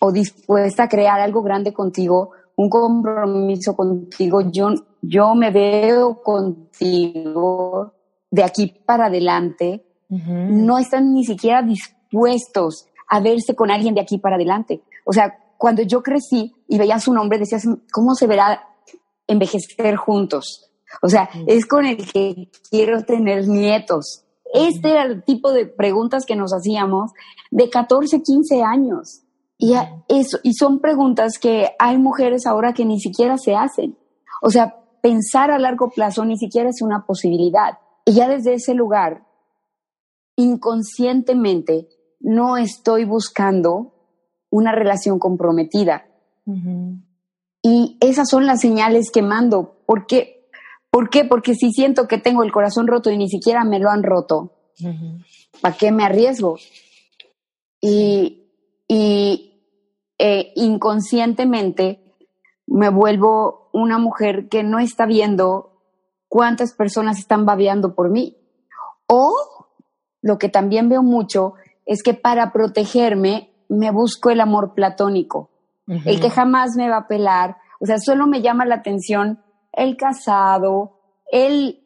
o 0.00 0.12
dispuesta 0.12 0.84
a 0.84 0.88
crear 0.88 1.20
algo 1.20 1.42
grande 1.42 1.74
contigo, 1.74 2.30
un 2.56 2.70
compromiso 2.70 3.76
contigo. 3.76 4.40
Yo, 4.50 4.68
yo 5.02 5.34
me 5.34 5.50
veo 5.50 6.22
contigo 6.22 7.92
de 8.30 8.42
aquí 8.42 8.74
para 8.86 9.06
adelante. 9.06 9.84
No 10.08 10.78
están 10.78 11.12
ni 11.12 11.24
siquiera 11.24 11.62
dispuestos 11.62 12.86
a 13.08 13.20
verse 13.20 13.54
con 13.54 13.70
alguien 13.70 13.94
de 13.94 14.00
aquí 14.00 14.18
para 14.18 14.36
adelante. 14.36 14.82
O 15.04 15.12
sea, 15.12 15.38
cuando 15.60 15.82
yo 15.82 16.02
crecí 16.02 16.54
y 16.68 16.78
veía 16.78 16.98
su 16.98 17.12
nombre, 17.12 17.38
decías, 17.38 17.68
¿cómo 17.92 18.14
se 18.14 18.26
verá 18.26 18.66
envejecer 19.26 19.94
juntos? 19.96 20.72
O 21.02 21.08
sea, 21.10 21.28
es 21.46 21.66
con 21.66 21.84
el 21.84 22.10
que 22.10 22.50
quiero 22.70 23.04
tener 23.04 23.46
nietos. 23.46 24.24
Este 24.54 24.92
era 24.92 25.02
el 25.02 25.22
tipo 25.22 25.52
de 25.52 25.66
preguntas 25.66 26.24
que 26.24 26.34
nos 26.34 26.54
hacíamos 26.54 27.12
de 27.50 27.68
14, 27.68 28.22
15 28.22 28.62
años. 28.62 29.20
Y, 29.58 29.74
eso, 30.08 30.38
y 30.42 30.54
son 30.54 30.80
preguntas 30.80 31.38
que 31.38 31.68
hay 31.78 31.98
mujeres 31.98 32.46
ahora 32.46 32.72
que 32.72 32.86
ni 32.86 32.98
siquiera 32.98 33.36
se 33.36 33.54
hacen. 33.54 33.98
O 34.40 34.48
sea, 34.48 34.76
pensar 35.02 35.50
a 35.50 35.58
largo 35.58 35.90
plazo 35.90 36.24
ni 36.24 36.38
siquiera 36.38 36.70
es 36.70 36.80
una 36.80 37.04
posibilidad. 37.04 37.78
Y 38.06 38.14
ya 38.14 38.30
desde 38.30 38.54
ese 38.54 38.72
lugar, 38.72 39.26
inconscientemente, 40.36 41.86
no 42.18 42.56
estoy 42.56 43.04
buscando 43.04 43.99
una 44.50 44.72
relación 44.72 45.18
comprometida. 45.18 46.06
Y 47.62 47.96
esas 48.00 48.28
son 48.28 48.46
las 48.46 48.60
señales 48.60 49.10
que 49.10 49.22
mando. 49.22 49.76
¿Por 49.86 50.06
qué? 50.06 50.48
¿Por 50.90 51.08
qué? 51.10 51.24
Porque 51.24 51.54
si 51.54 51.70
siento 51.72 52.08
que 52.08 52.18
tengo 52.18 52.42
el 52.42 52.52
corazón 52.52 52.86
roto 52.86 53.10
y 53.10 53.16
ni 53.16 53.28
siquiera 53.28 53.64
me 53.64 53.78
lo 53.78 53.90
han 53.90 54.02
roto, 54.02 54.52
¿para 55.60 55.76
qué 55.76 55.92
me 55.92 56.04
arriesgo? 56.04 56.56
Y, 57.80 58.48
y 58.88 59.62
eh, 60.18 60.52
inconscientemente 60.56 62.02
me 62.66 62.88
vuelvo 62.88 63.70
una 63.72 63.98
mujer 63.98 64.48
que 64.48 64.62
no 64.62 64.78
está 64.78 65.06
viendo 65.06 65.82
cuántas 66.28 66.74
personas 66.74 67.18
están 67.18 67.46
babeando 67.46 67.94
por 67.94 68.10
mí. 68.10 68.36
O 69.06 69.34
lo 70.22 70.38
que 70.38 70.48
también 70.48 70.88
veo 70.88 71.02
mucho 71.02 71.54
es 71.86 72.02
que 72.02 72.14
para 72.14 72.52
protegerme 72.52 73.49
me 73.70 73.90
busco 73.92 74.30
el 74.30 74.40
amor 74.40 74.74
platónico, 74.74 75.50
el 75.86 76.20
que 76.20 76.30
jamás 76.30 76.76
me 76.76 76.88
va 76.88 76.98
a 76.98 77.08
pelar. 77.08 77.56
O 77.80 77.86
sea, 77.86 77.98
solo 77.98 78.26
me 78.26 78.42
llama 78.42 78.66
la 78.66 78.76
atención 78.76 79.42
el 79.72 79.96
casado, 79.96 81.00
el, 81.30 81.80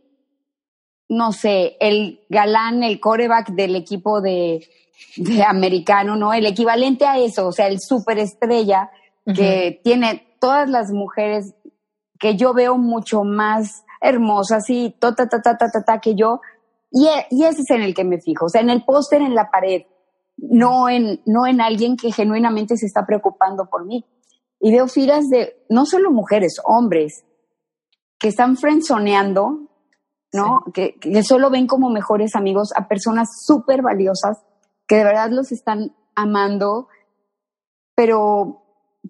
no 1.08 1.32
sé, 1.32 1.76
el 1.80 2.20
galán, 2.28 2.82
el 2.82 3.00
coreback 3.00 3.50
del 3.50 3.76
equipo 3.76 4.20
de, 4.20 4.66
de 5.16 5.42
americano, 5.44 6.16
¿no? 6.16 6.32
El 6.32 6.46
equivalente 6.46 7.06
a 7.06 7.18
eso, 7.18 7.46
o 7.48 7.52
sea, 7.52 7.68
el 7.68 7.78
superestrella 7.80 8.90
que 9.34 9.80
tiene 9.82 10.36
todas 10.40 10.68
las 10.68 10.90
mujeres 10.90 11.54
que 12.18 12.36
yo 12.36 12.52
veo 12.52 12.76
mucho 12.76 13.24
más 13.24 13.84
hermosas 14.00 14.68
y 14.68 14.90
ta, 14.98 15.14
ta, 15.14 15.28
ta, 15.28 15.40
ta, 15.40 15.56
ta, 15.56 15.84
ta, 15.84 16.00
que 16.00 16.14
yo. 16.14 16.40
Y, 16.90 17.08
y 17.30 17.44
ese 17.44 17.62
es 17.62 17.70
en 17.70 17.82
el 17.82 17.94
que 17.94 18.04
me 18.04 18.20
fijo, 18.20 18.46
o 18.46 18.48
sea, 18.48 18.60
en 18.60 18.70
el 18.70 18.84
póster 18.84 19.20
en 19.22 19.34
la 19.34 19.50
pared, 19.50 19.82
no 20.50 20.88
en, 20.88 21.20
no 21.26 21.46
en 21.46 21.60
alguien 21.60 21.96
que 21.96 22.12
genuinamente 22.12 22.76
se 22.76 22.86
está 22.86 23.06
preocupando 23.06 23.66
por 23.66 23.84
mí. 23.84 24.04
Y 24.60 24.72
veo 24.72 24.88
filas 24.88 25.28
de, 25.28 25.64
no 25.68 25.86
solo 25.86 26.10
mujeres, 26.10 26.60
hombres, 26.64 27.24
que 28.18 28.28
están 28.28 28.56
frenzoneando, 28.56 29.68
¿no? 30.32 30.64
Que, 30.72 30.94
que, 30.98 31.22
solo 31.22 31.50
ven 31.50 31.66
como 31.66 31.90
mejores 31.90 32.34
amigos 32.34 32.70
a 32.76 32.88
personas 32.88 33.28
súper 33.46 33.82
valiosas 33.82 34.38
que 34.86 34.96
de 34.96 35.04
verdad 35.04 35.30
los 35.30 35.52
están 35.52 35.94
amando, 36.14 36.88
pero 37.94 38.62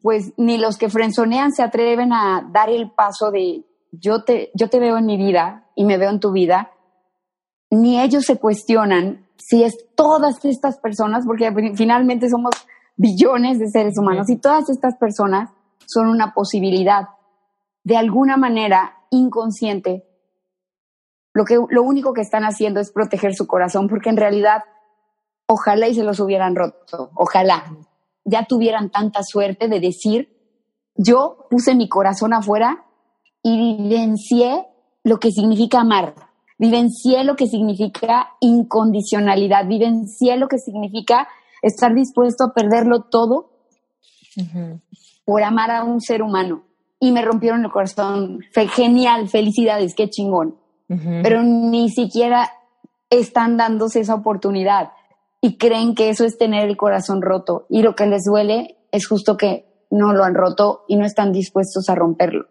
pues 0.03 0.32
ni 0.37 0.59
los 0.59 0.76
que 0.76 0.91
frenzonean 0.91 1.53
se 1.53 1.62
atreven 1.62 2.12
a 2.12 2.49
dar 2.53 2.68
el 2.68 2.91
paso 2.91 3.30
de 3.30 3.64
yo 3.93 4.24
te, 4.24 4.51
yo 4.55 4.68
te 4.68 4.78
veo 4.80 4.99
en 4.99 5.07
mi 5.07 5.16
vida 5.16 5.70
y 5.74 5.85
me 5.85 5.99
veo 5.99 6.11
en 6.11 6.20
tu 6.20 6.32
vida, 6.32 6.72
ni 7.70 8.01
ellos 8.01 8.24
se 8.24 8.39
cuestionan 8.39 9.24
si 9.37 9.62
es 9.62 9.76
todas 9.95 10.45
estas 10.45 10.78
personas, 10.78 11.24
porque 11.26 11.53
finalmente 11.74 12.28
somos 12.28 12.53
billones 12.97 13.59
de 13.59 13.68
seres 13.68 13.99
humanos 13.99 14.30
y 14.30 14.37
todas 14.37 14.68
estas 14.70 14.97
personas 14.97 15.51
son 15.87 16.09
una 16.09 16.32
posibilidad 16.32 17.09
de 17.82 17.97
alguna 17.97 18.37
manera 18.37 18.97
inconsciente, 19.11 20.05
lo, 21.32 21.45
que, 21.45 21.59
lo 21.68 21.82
único 21.82 22.14
que 22.14 22.22
están 22.22 22.45
haciendo 22.45 22.80
es 22.80 22.93
proteger 22.93 23.35
su 23.35 23.47
corazón, 23.47 23.89
porque 23.89 24.09
en 24.09 24.16
realidad, 24.16 24.62
ojalá 25.47 25.89
y 25.89 25.95
se 25.95 26.05
los 26.05 26.20
hubieran 26.20 26.55
roto, 26.55 27.11
ojalá. 27.14 27.76
Ya 28.24 28.47
tuvieran 28.47 28.91
tanta 28.91 29.22
suerte 29.22 29.68
de 29.68 29.80
decir, 29.80 30.35
yo 30.95 31.47
puse 31.51 31.74
mi 31.74 31.89
corazón 31.89 32.32
afuera 32.32 32.87
y 33.43 33.76
vivencié 33.76 34.66
lo 35.03 35.18
que 35.18 35.30
significa 35.30 35.80
amar, 35.80 36.14
vivencié 36.59 37.25
lo 37.25 37.37
que 37.37 37.47
significa 37.47 38.31
incondicionalidad, 38.41 39.67
vivencié 39.67 40.37
lo 40.37 40.49
que 40.49 40.59
significa 40.59 41.29
estar 41.63 41.95
dispuesto 41.95 42.45
a 42.45 42.53
perderlo 42.53 43.03
todo 43.03 43.51
por 45.25 45.43
amar 45.43 45.71
a 45.71 45.85
un 45.85 46.01
ser 46.01 46.23
humano 46.23 46.65
y 47.01 47.13
me 47.13 47.23
rompieron 47.23 47.65
el 47.65 47.71
corazón. 47.71 48.41
Fue 48.53 48.69
genial, 48.69 49.29
felicidades, 49.29 49.95
qué 49.95 50.09
chingón. 50.09 50.57
Pero 50.87 51.43
ni 51.43 51.91
siquiera 51.91 52.51
están 53.11 53.57
dándose 53.57 54.01
esa 54.01 54.15
oportunidad 54.15 54.93
y 55.41 55.57
creen 55.57 55.95
que 55.95 56.09
eso 56.09 56.25
es 56.25 56.39
tener 56.39 56.69
el 56.69 56.77
corazón 56.77 57.21
roto. 57.21 57.67
Y 57.69 57.83
lo 57.83 57.95
que 57.95 58.07
les 58.07 58.25
duele 58.25 58.77
es 58.93 59.07
justo 59.09 59.37
que 59.37 59.67
no 59.91 60.13
lo 60.13 60.25
han 60.25 60.35
roto 60.35 60.85
y 60.89 60.97
no 60.97 61.05
están 61.05 61.33
dispuestos 61.33 61.89
a 61.89 61.95
romperlo. 61.95 62.47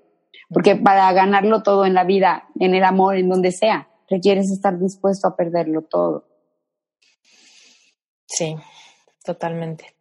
Porque 0.49 0.75
para 0.75 1.11
ganarlo 1.13 1.63
todo 1.63 1.85
en 1.85 1.93
la 1.93 2.03
vida, 2.03 2.49
en 2.59 2.75
el 2.75 2.83
amor, 2.83 3.15
en 3.17 3.29
donde 3.29 3.51
sea, 3.51 3.87
requieres 4.13 4.51
estar 4.51 4.77
dispuesto 4.79 5.27
a 5.27 5.35
perderlo 5.35 5.83
todo. 5.83 6.25
Sí, 8.25 8.55
totalmente. 9.23 9.95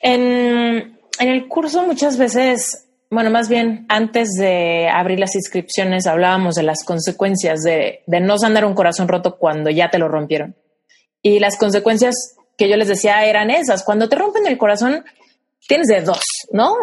En, 0.00 0.98
en 1.18 1.28
el 1.28 1.48
curso 1.48 1.82
muchas 1.84 2.16
veces 2.16 2.84
bueno, 3.14 3.30
más 3.30 3.48
bien 3.48 3.86
antes 3.88 4.30
de 4.36 4.88
abrir 4.88 5.20
las 5.20 5.36
inscripciones 5.36 6.08
hablábamos 6.08 6.56
de 6.56 6.64
las 6.64 6.84
consecuencias 6.84 7.60
de, 7.62 8.02
no 8.06 8.36
sanar 8.38 8.64
un 8.64 8.74
corazón 8.74 9.06
roto 9.06 9.38
cuando 9.38 9.70
ya 9.70 9.88
te 9.88 9.98
lo 9.98 10.08
rompieron. 10.08 10.56
Y 11.22 11.38
las 11.38 11.56
consecuencias 11.56 12.34
que 12.58 12.68
yo 12.68 12.76
les 12.76 12.88
decía 12.88 13.24
eran 13.24 13.50
esas. 13.50 13.84
Cuando 13.84 14.08
te 14.08 14.16
rompen 14.16 14.48
el 14.48 14.58
corazón, 14.58 15.04
tienes 15.68 15.86
de 15.86 16.00
dos, 16.00 16.22
¿no? 16.50 16.74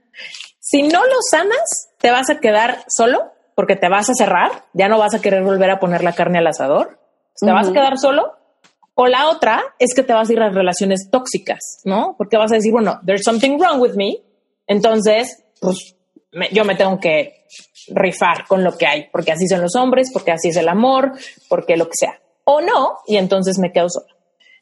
si 0.58 0.82
no 0.82 1.06
lo 1.06 1.16
sanas, 1.30 1.90
te 1.98 2.10
vas 2.10 2.28
a 2.28 2.40
quedar 2.40 2.84
solo 2.88 3.30
porque 3.58 3.74
te 3.74 3.88
vas 3.88 4.08
a 4.08 4.12
cerrar, 4.16 4.66
ya 4.72 4.86
no 4.86 5.00
vas 5.00 5.16
a 5.16 5.20
querer 5.20 5.42
volver 5.42 5.68
a 5.68 5.80
poner 5.80 6.04
la 6.04 6.12
carne 6.12 6.38
al 6.38 6.46
asador, 6.46 7.00
te 7.40 7.50
vas 7.50 7.66
a 7.66 7.72
quedar 7.72 7.98
solo. 7.98 8.34
O 8.94 9.08
la 9.08 9.28
otra 9.28 9.60
es 9.80 9.94
que 9.96 10.04
te 10.04 10.12
vas 10.12 10.30
a 10.30 10.32
ir 10.32 10.40
a 10.40 10.48
relaciones 10.48 11.08
tóxicas, 11.10 11.80
¿no? 11.82 12.14
Porque 12.16 12.36
vas 12.36 12.52
a 12.52 12.54
decir, 12.54 12.70
bueno, 12.70 13.00
there's 13.04 13.24
something 13.24 13.58
wrong 13.58 13.80
with 13.80 13.94
me. 13.94 14.18
Entonces, 14.68 15.42
pues 15.60 15.96
yo 16.52 16.64
me 16.64 16.76
tengo 16.76 17.00
que 17.00 17.46
rifar 17.88 18.46
con 18.46 18.62
lo 18.62 18.78
que 18.78 18.86
hay, 18.86 19.08
porque 19.10 19.32
así 19.32 19.48
son 19.48 19.60
los 19.60 19.74
hombres, 19.74 20.12
porque 20.12 20.30
así 20.30 20.50
es 20.50 20.56
el 20.56 20.68
amor, 20.68 21.14
porque 21.48 21.76
lo 21.76 21.86
que 21.86 21.94
sea. 21.98 22.20
O 22.44 22.60
no, 22.60 22.98
y 23.08 23.16
entonces 23.16 23.58
me 23.58 23.72
quedo 23.72 23.88
sola. 23.88 24.14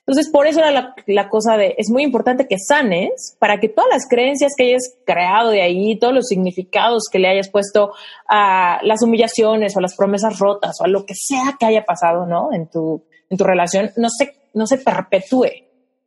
Entonces, 0.06 0.30
por 0.30 0.46
eso 0.46 0.60
era 0.60 0.94
la, 1.06 1.28
cosa 1.28 1.56
de, 1.56 1.74
es 1.78 1.90
muy 1.90 2.04
importante 2.04 2.46
que 2.46 2.58
sanes 2.58 3.36
para 3.40 3.58
que 3.58 3.68
todas 3.68 3.90
las 3.90 4.08
creencias 4.08 4.52
que 4.56 4.68
hayas 4.68 4.94
creado 5.04 5.50
de 5.50 5.62
ahí, 5.62 5.98
todos 5.98 6.14
los 6.14 6.28
significados 6.28 7.04
que 7.10 7.18
le 7.18 7.28
hayas 7.28 7.50
puesto 7.50 7.92
a 8.28 8.78
las 8.84 9.02
humillaciones 9.02 9.76
o 9.76 9.80
las 9.80 9.96
promesas 9.96 10.38
rotas 10.38 10.76
o 10.80 10.84
a 10.84 10.88
lo 10.88 11.04
que 11.04 11.14
sea 11.16 11.56
que 11.58 11.66
haya 11.66 11.84
pasado, 11.84 12.24
¿no? 12.24 12.52
En 12.52 12.68
tu, 12.68 13.02
en 13.28 13.36
tu 13.36 13.42
relación, 13.42 13.90
no 13.96 14.08
se, 14.08 14.36
no 14.54 14.68
se 14.68 14.78
perpetúe, 14.78 15.50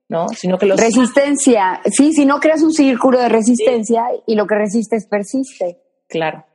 ¿no? 0.07 0.29
Sino 0.29 0.57
que 0.57 0.65
los... 0.65 0.79
Resistencia, 0.79 1.81
sí, 1.91 2.13
si 2.13 2.25
no 2.25 2.39
creas 2.39 2.61
un 2.61 2.71
círculo 2.71 3.19
de 3.19 3.27
resistencia 3.27 4.05
y 4.25 4.35
lo 4.35 4.47
que 4.47 4.55
resistes 4.55 5.07
persiste. 5.07 5.77
Claro. 6.07 6.45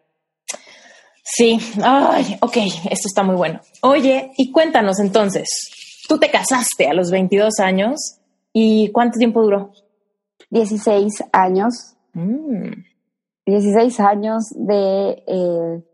Sí, 1.23 1.59
ay, 1.83 2.39
ok, 2.41 2.57
esto 2.91 3.09
está 3.09 3.23
muy 3.23 3.37
bueno. 3.37 3.61
Oye, 3.83 4.33
y 4.39 4.51
cuéntanos 4.51 4.99
entonces, 4.99 5.49
tú 6.09 6.19
te 6.19 6.31
casaste 6.31 6.89
a 6.89 6.95
los 6.95 7.11
22 7.11 7.61
años 7.61 8.19
y 8.53 8.91
¿cuánto 8.93 9.19
tiempo 9.19 9.43
duró? 9.43 9.73
16 10.51 11.25
años. 11.33 11.97
16 13.47 13.99
mm. 13.99 14.03
años 14.03 14.45
de 14.55 15.25
eh, 15.27 15.85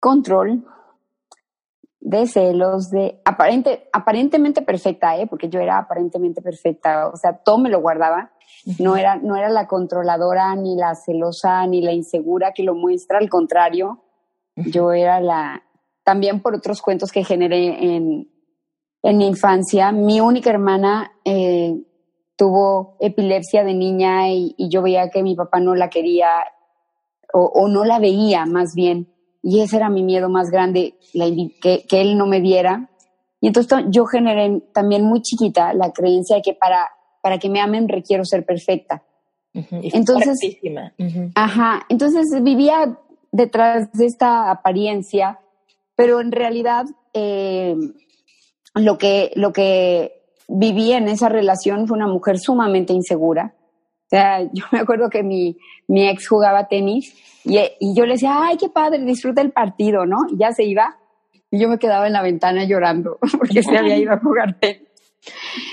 control, 0.00 0.64
de 2.00 2.26
celos, 2.26 2.90
de 2.90 3.20
aparente, 3.24 3.88
aparentemente 3.92 4.62
perfecta, 4.62 5.16
¿eh? 5.18 5.26
porque 5.26 5.48
yo 5.48 5.60
era 5.60 5.78
aparentemente 5.78 6.42
perfecta, 6.42 7.08
o 7.08 7.16
sea, 7.16 7.38
todo 7.38 7.58
me 7.58 7.70
lo 7.70 7.80
guardaba. 7.80 8.30
No 8.78 8.96
era, 8.96 9.16
no 9.16 9.36
era 9.36 9.50
la 9.50 9.66
controladora, 9.66 10.54
ni 10.56 10.76
la 10.76 10.94
celosa, 10.94 11.66
ni 11.66 11.82
la 11.82 11.92
insegura 11.92 12.52
que 12.52 12.62
lo 12.62 12.74
muestra, 12.74 13.18
al 13.18 13.28
contrario, 13.28 14.02
yo 14.56 14.92
era 14.92 15.20
la, 15.20 15.62
también 16.04 16.40
por 16.40 16.54
otros 16.54 16.80
cuentos 16.80 17.10
que 17.10 17.24
generé 17.24 17.96
en, 17.96 18.28
en 19.04 19.18
mi 19.18 19.26
infancia, 19.26 19.92
mi 19.92 20.18
única 20.20 20.48
hermana 20.48 21.12
eh, 21.26 21.78
tuvo 22.36 22.96
epilepsia 23.00 23.62
de 23.62 23.74
niña 23.74 24.30
y, 24.30 24.54
yo 24.70 24.80
veía 24.80 25.10
que 25.10 25.22
mi 25.22 25.36
papá 25.36 25.60
no 25.60 25.74
la 25.74 25.90
quería 25.90 26.30
o, 27.34 27.68
no 27.68 27.84
la 27.84 27.98
veía 27.98 28.46
más 28.46 28.74
bien. 28.74 29.08
Y 29.42 29.60
ese 29.60 29.76
era 29.76 29.90
mi 29.90 30.02
miedo 30.02 30.30
más 30.30 30.50
grande, 30.50 30.94
que, 31.60 31.84
que 31.86 32.00
él 32.00 32.16
no 32.16 32.26
me 32.26 32.40
viera. 32.40 32.88
Y 33.42 33.48
entonces 33.48 33.84
yo 33.90 34.06
generé 34.06 34.62
también 34.72 35.04
muy 35.04 35.20
chiquita 35.20 35.74
la 35.74 35.92
creencia 35.92 36.36
de 36.36 36.42
que 36.42 36.54
para, 36.54 36.88
para 37.20 37.38
que 37.38 37.50
me 37.50 37.60
amen 37.60 37.88
requiero 37.88 38.24
ser 38.24 38.46
perfecta. 38.46 39.02
Entonces, 39.52 40.58
ajá, 41.34 41.82
entonces 41.90 42.42
vivía 42.42 42.98
detrás 43.32 43.92
de 43.92 44.06
esta 44.06 44.50
apariencia, 44.50 45.40
pero 45.94 46.22
en 46.22 46.32
realidad 46.32 46.86
eh, 47.12 47.76
lo, 48.74 48.98
que, 48.98 49.32
lo 49.36 49.52
que 49.52 50.20
viví 50.48 50.92
en 50.92 51.08
esa 51.08 51.28
relación 51.28 51.86
fue 51.86 51.96
una 51.96 52.06
mujer 52.06 52.38
sumamente 52.38 52.92
insegura. 52.92 53.54
O 53.56 54.08
sea, 54.10 54.42
yo 54.52 54.64
me 54.72 54.80
acuerdo 54.80 55.08
que 55.08 55.22
mi, 55.22 55.56
mi 55.88 56.08
ex 56.08 56.28
jugaba 56.28 56.68
tenis 56.68 57.14
y, 57.44 57.58
y, 57.80 57.94
yo 57.94 58.06
le 58.06 58.14
decía, 58.14 58.38
ay, 58.42 58.56
qué 58.56 58.68
padre, 58.68 59.04
disfruta 59.04 59.40
el 59.40 59.52
partido, 59.52 60.06
¿no? 60.06 60.18
Y 60.30 60.38
ya 60.38 60.52
se 60.52 60.64
iba 60.64 60.96
y 61.50 61.60
yo 61.60 61.68
me 61.68 61.78
quedaba 61.78 62.06
en 62.06 62.12
la 62.12 62.22
ventana 62.22 62.64
llorando 62.64 63.18
porque 63.38 63.62
se 63.62 63.76
había 63.76 63.96
ido 63.96 64.12
a 64.12 64.18
jugar 64.18 64.58
tenis. 64.58 64.88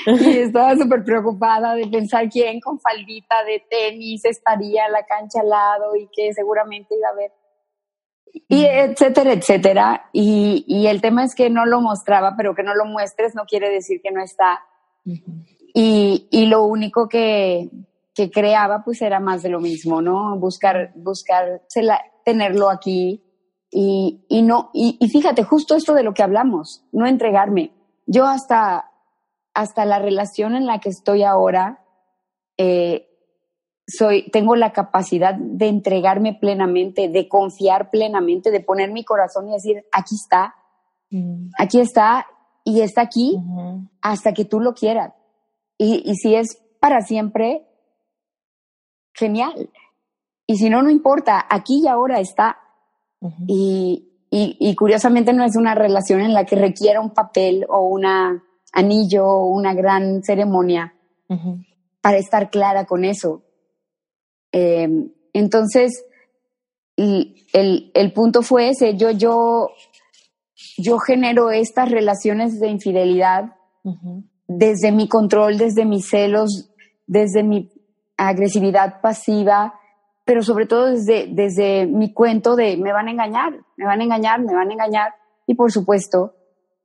Y 0.05 0.37
estaba 0.37 0.75
súper 0.77 1.03
preocupada 1.03 1.75
de 1.75 1.87
pensar 1.87 2.29
quién 2.29 2.61
con 2.61 2.79
faldita 2.79 3.43
de 3.43 3.63
tenis 3.69 4.23
estaría 4.23 4.85
en 4.85 4.93
la 4.93 5.03
cancha 5.05 5.41
al 5.41 5.49
lado 5.49 5.95
y 5.95 6.07
que 6.15 6.33
seguramente 6.33 6.95
iba 6.95 7.09
a 7.09 7.15
ver 7.15 7.31
y 8.33 8.65
etcétera, 8.65 9.33
etcétera. 9.33 10.09
Y, 10.13 10.63
y, 10.67 10.87
el 10.87 11.01
tema 11.01 11.23
es 11.23 11.35
que 11.35 11.49
no 11.49 11.65
lo 11.65 11.81
mostraba, 11.81 12.35
pero 12.37 12.55
que 12.55 12.63
no 12.63 12.75
lo 12.75 12.85
muestres 12.85 13.35
no 13.35 13.45
quiere 13.45 13.69
decir 13.69 14.01
que 14.01 14.11
no 14.11 14.21
está. 14.21 14.61
y, 15.73 16.27
y, 16.29 16.45
lo 16.45 16.63
único 16.63 17.07
que, 17.07 17.69
que, 18.13 18.29
creaba 18.29 18.83
pues 18.83 19.01
era 19.01 19.19
más 19.19 19.41
de 19.41 19.49
lo 19.49 19.59
mismo, 19.59 20.01
¿no? 20.01 20.37
Buscar, 20.37 20.91
buscar 20.95 21.61
tenerlo 22.23 22.69
aquí. 22.69 23.23
Y, 23.69 24.25
y 24.27 24.41
no, 24.41 24.69
y, 24.73 24.97
y, 24.99 25.09
fíjate, 25.09 25.43
justo 25.43 25.75
esto 25.75 25.93
de 25.93 26.03
lo 26.03 26.13
que 26.13 26.23
hablamos, 26.23 26.83
no 26.91 27.07
entregarme. 27.07 27.71
Yo 28.05 28.25
hasta, 28.25 28.91
hasta 29.53 29.85
la 29.85 29.99
relación 29.99 30.55
en 30.55 30.65
la 30.65 30.79
que 30.79 30.89
estoy 30.89 31.23
ahora, 31.23 31.85
eh, 32.57 33.10
soy, 33.97 34.29
tengo 34.31 34.55
la 34.55 34.71
capacidad 34.71 35.33
de 35.35 35.67
entregarme 35.67 36.33
plenamente, 36.33 37.09
de 37.09 37.27
confiar 37.27 37.89
plenamente, 37.89 38.51
de 38.51 38.59
poner 38.59 38.91
mi 38.91 39.03
corazón 39.03 39.49
y 39.49 39.53
decir, 39.53 39.85
aquí 39.91 40.15
está, 40.15 40.55
mm. 41.09 41.49
aquí 41.57 41.79
está 41.79 42.27
y 42.63 42.81
está 42.81 43.01
aquí 43.01 43.37
hasta 44.01 44.33
que 44.33 44.45
tú 44.45 44.59
lo 44.59 44.73
quieras. 44.73 45.13
Y, 45.77 46.03
y, 46.05 46.15
si 46.15 46.35
es 46.35 46.61
para 46.79 47.01
siempre, 47.01 47.67
genial. 49.13 49.69
Y 50.45 50.57
si 50.57 50.69
no, 50.69 50.81
no 50.81 50.89
importa, 50.89 51.45
aquí 51.49 51.81
y 51.83 51.87
ahora 51.87 52.19
está. 52.19 52.59
y, 53.47 54.07
y, 54.29 54.57
y, 54.59 54.75
curiosamente 54.75 55.33
no 55.33 55.43
es 55.43 55.55
una 55.55 55.75
relación 55.75 56.21
en 56.21 56.33
la 56.33 56.45
que 56.45 56.55
requiera 56.55 57.01
un 57.01 57.11
papel 57.11 57.65
o 57.67 57.87
un 57.87 58.05
anillo 58.73 59.25
o 59.25 59.45
una 59.45 59.73
gran 59.73 60.23
ceremonia 60.23 60.93
para 62.01 62.17
estar 62.17 62.49
clara 62.49 62.85
con 62.85 63.05
eso. 63.05 63.43
Eh, 64.51 64.87
entonces, 65.33 66.05
el, 66.97 67.91
el, 67.93 68.13
punto 68.13 68.41
fue 68.41 68.69
ese, 68.69 68.95
yo, 68.95 69.11
yo, 69.11 69.69
yo 70.77 70.99
genero 70.99 71.51
estas 71.51 71.89
relaciones 71.89 72.59
de 72.59 72.67
infidelidad 72.67 73.55
desde 74.47 74.91
mi 74.91 75.07
control, 75.07 75.57
desde 75.57 75.85
mis 75.85 76.07
celos, 76.09 76.69
desde 77.07 77.43
mi 77.43 77.71
agresividad 78.17 79.01
pasiva, 79.01 79.73
pero 80.25 80.43
sobre 80.43 80.67
todo 80.67 80.87
desde, 80.87 81.27
desde 81.29 81.87
mi 81.87 82.13
cuento 82.13 82.55
de 82.55 82.77
me 82.77 82.93
van 82.93 83.07
a 83.07 83.11
engañar, 83.11 83.53
me 83.77 83.85
van 83.85 84.01
a 84.01 84.03
engañar, 84.03 84.41
me 84.41 84.53
van 84.53 84.69
a 84.69 84.73
engañar. 84.73 85.15
Y 85.47 85.55
por 85.55 85.71
supuesto 85.71 86.35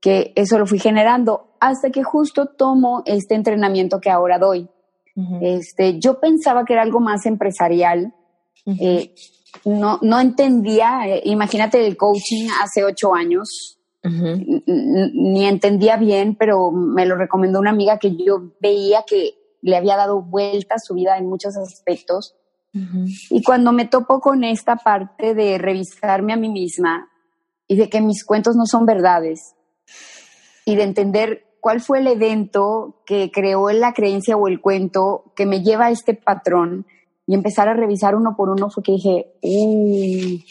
que 0.00 0.32
eso 0.36 0.58
lo 0.58 0.66
fui 0.66 0.78
generando 0.78 1.56
hasta 1.60 1.90
que 1.90 2.02
justo 2.02 2.46
tomo 2.46 3.02
este 3.04 3.34
entrenamiento 3.34 4.00
que 4.00 4.10
ahora 4.10 4.38
doy 4.38 4.68
este, 5.40 5.98
yo 5.98 6.20
pensaba 6.20 6.64
que 6.64 6.74
era 6.74 6.82
algo 6.82 7.00
más 7.00 7.26
empresarial. 7.26 8.14
Eh, 8.66 9.14
no, 9.64 9.98
no 10.02 10.20
entendía, 10.20 11.08
eh, 11.08 11.22
imagínate 11.24 11.86
el 11.86 11.96
coaching 11.96 12.48
hace 12.62 12.84
ocho 12.84 13.14
años, 13.14 13.78
ni 14.04 15.46
entendía 15.46 15.96
bien, 15.96 16.36
pero 16.36 16.70
me 16.70 17.06
lo 17.06 17.16
recomendó 17.16 17.58
una 17.58 17.70
amiga 17.70 17.98
que 17.98 18.14
yo 18.14 18.52
veía 18.60 19.04
que 19.04 19.34
le 19.62 19.76
había 19.76 19.96
dado 19.96 20.22
vuelta 20.22 20.76
a 20.76 20.78
su 20.78 20.94
vida 20.94 21.18
en 21.18 21.26
muchos 21.26 21.56
aspectos. 21.56 22.36
Y 23.30 23.42
cuando 23.42 23.72
me 23.72 23.86
topo 23.86 24.20
con 24.20 24.44
esta 24.44 24.76
parte 24.76 25.34
de 25.34 25.56
revisarme 25.56 26.34
a 26.34 26.36
mí 26.36 26.50
misma 26.50 27.08
y 27.66 27.76
de 27.76 27.88
que 27.88 28.02
mis 28.02 28.22
cuentos 28.22 28.54
no 28.54 28.66
son 28.66 28.84
verdades 28.84 29.54
y 30.66 30.76
de 30.76 30.82
entender 30.82 31.45
cuál 31.66 31.80
fue 31.80 31.98
el 31.98 32.06
evento 32.06 33.02
que 33.04 33.32
creó 33.32 33.68
la 33.72 33.92
creencia 33.92 34.36
o 34.36 34.46
el 34.46 34.60
cuento 34.60 35.32
que 35.34 35.46
me 35.46 35.64
lleva 35.64 35.86
a 35.86 35.90
este 35.90 36.14
patrón 36.14 36.86
y 37.26 37.34
empezar 37.34 37.68
a 37.68 37.74
revisar 37.74 38.14
uno 38.14 38.36
por 38.36 38.50
uno 38.50 38.70
fue 38.70 38.84
que 38.84 38.92
dije, 38.92 39.32
uy, 39.42 40.44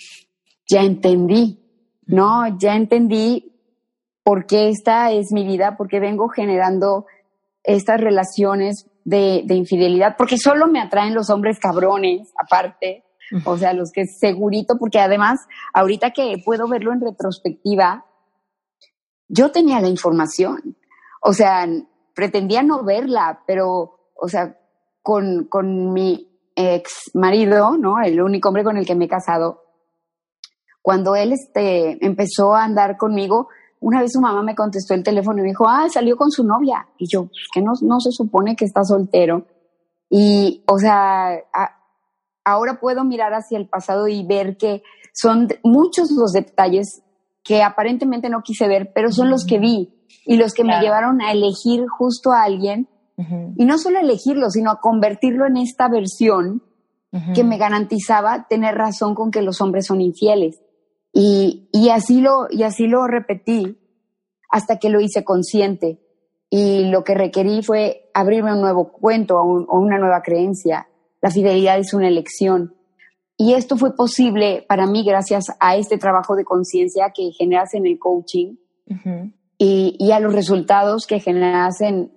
ya 0.68 0.82
entendí, 0.82 1.64
¿no? 2.06 2.58
Ya 2.58 2.76
entendí 2.76 3.54
por 4.24 4.46
qué 4.46 4.68
esta 4.68 5.14
es 5.14 5.32
mi 5.32 5.46
vida, 5.46 5.78
por 5.78 5.88
qué 5.88 6.02
vengo 6.02 6.28
generando 6.28 7.06
estas 7.64 8.02
relaciones 8.02 8.86
de, 9.06 9.44
de 9.46 9.56
infidelidad, 9.56 10.18
porque 10.18 10.38
solo 10.38 10.68
me 10.68 10.82
atraen 10.82 11.16
los 11.16 11.30
hombres 11.30 11.60
cabrones, 11.62 12.34
aparte, 12.38 13.06
o 13.46 13.58
sea, 13.58 13.72
los 13.72 13.94
que 13.94 14.06
segurito, 14.06 14.76
porque 14.78 15.00
además, 15.00 15.40
ahorita 15.74 16.12
que 16.12 16.36
puedo 16.44 16.68
verlo 16.68 16.92
en 16.92 17.00
retrospectiva, 17.00 18.04
yo 19.30 19.52
tenía 19.52 19.80
la 19.80 19.88
información. 19.88 20.76
O 21.28 21.34
sea, 21.34 21.68
pretendía 22.14 22.62
no 22.62 22.84
verla, 22.84 23.42
pero, 23.48 23.98
o 24.14 24.28
sea, 24.28 24.60
con, 25.02 25.46
con 25.46 25.92
mi 25.92 26.40
ex 26.56 27.10
marido, 27.16 27.78
¿no? 27.78 28.00
El 28.00 28.22
único 28.22 28.50
hombre 28.50 28.64
con 28.64 28.78
el 28.78 28.86
que 28.86 28.94
me 28.94 29.06
he 29.06 29.10
casado, 29.10 29.64
cuando 30.84 31.16
él 31.16 31.34
este, 31.34 31.98
empezó 32.06 32.54
a 32.54 32.64
andar 32.64 32.96
conmigo, 32.98 33.48
una 33.80 34.02
vez 34.02 34.14
su 34.14 34.22
mamá 34.22 34.44
me 34.44 34.54
contestó 34.54 34.94
el 34.94 35.02
teléfono 35.02 35.40
y 35.40 35.42
me 35.42 35.48
dijo, 35.48 35.68
ah, 35.68 35.88
salió 35.90 36.16
con 36.16 36.30
su 36.30 36.44
novia. 36.44 36.88
Y 37.00 37.08
yo, 37.08 37.28
que 37.52 37.62
no, 37.64 37.72
no 37.82 38.00
se 38.00 38.12
supone 38.12 38.56
que 38.56 38.66
está 38.66 38.84
soltero. 38.84 39.48
Y, 40.12 40.64
o 40.68 40.78
sea, 40.78 41.40
ahora 42.44 42.80
puedo 42.80 43.04
mirar 43.04 43.34
hacia 43.34 43.58
el 43.58 43.68
pasado 43.68 44.08
y 44.08 44.24
ver 44.24 44.58
que 44.58 44.84
son 45.12 45.48
muchos 45.64 46.12
los 46.12 46.34
detalles 46.34 47.02
que 47.44 47.64
aparentemente 47.64 48.30
no 48.30 48.44
quise 48.44 48.68
ver, 48.68 48.92
pero 48.94 49.12
son 49.12 49.32
los 49.32 49.44
que 49.44 49.58
vi 49.58 49.95
y 50.26 50.38
los 50.38 50.54
que 50.54 50.64
me 50.64 50.80
llevaron 50.80 51.22
a 51.22 51.32
elegir 51.32 51.86
justo 51.88 52.32
a 52.32 52.44
alguien 52.44 52.88
y 53.56 53.66
no 53.66 53.78
solo 53.78 54.00
elegirlo, 54.00 54.50
sino 54.50 54.72
a 54.72 54.82
convertirlo 54.82 55.46
en 55.46 55.58
esta 55.58 55.88
versión 55.88 56.64
que 57.34 57.46
me 57.46 57.58
garantizaba 57.58 58.46
tener 58.50 58.76
razón 58.76 59.16
con 59.16 59.32
que 59.32 59.42
los 59.42 59.62
hombres 59.62 59.86
son 59.86 60.02
infieles. 60.02 60.60
Y, 61.14 61.70
y, 61.72 61.90
así 61.90 62.20
lo, 62.20 62.48
y 62.50 62.64
así 62.64 62.88
lo 62.88 63.08
repetí 63.08 63.78
hasta 64.50 64.80
que 64.80 64.90
lo 64.90 65.00
hice 65.00 65.24
consciente. 65.24 66.02
Y 66.50 66.90
lo 66.90 67.06
que 67.06 67.16
requerí 67.16 67.64
fue 67.64 68.10
abrirme 68.14 68.54
un 68.54 68.60
nuevo 68.60 68.92
cuento 68.92 69.40
o, 69.40 69.80
una 69.80 69.98
nueva 69.98 70.22
creencia. 70.22 70.90
La 71.22 71.32
fidelidad 71.32 71.80
es 71.80 71.94
una 71.94 72.10
elección. 72.10 72.76
Y 73.38 73.54
esto 73.54 73.78
fue 73.78 73.96
posible 73.96 74.66
para 74.68 74.86
mí 74.88 75.06
gracias 75.06 75.46
a 75.60 75.78
este 75.78 75.98
trabajo 75.98 76.36
de 76.36 76.44
conciencia 76.44 77.12
que 77.16 77.32
generas 77.32 77.74
en 77.74 77.86
el 77.86 77.98
coaching, 77.98 78.56
y, 79.58 80.12
a 80.12 80.20
los 80.20 80.34
resultados 80.34 81.06
que 81.08 81.20
generas 81.20 81.82
en, 81.82 82.12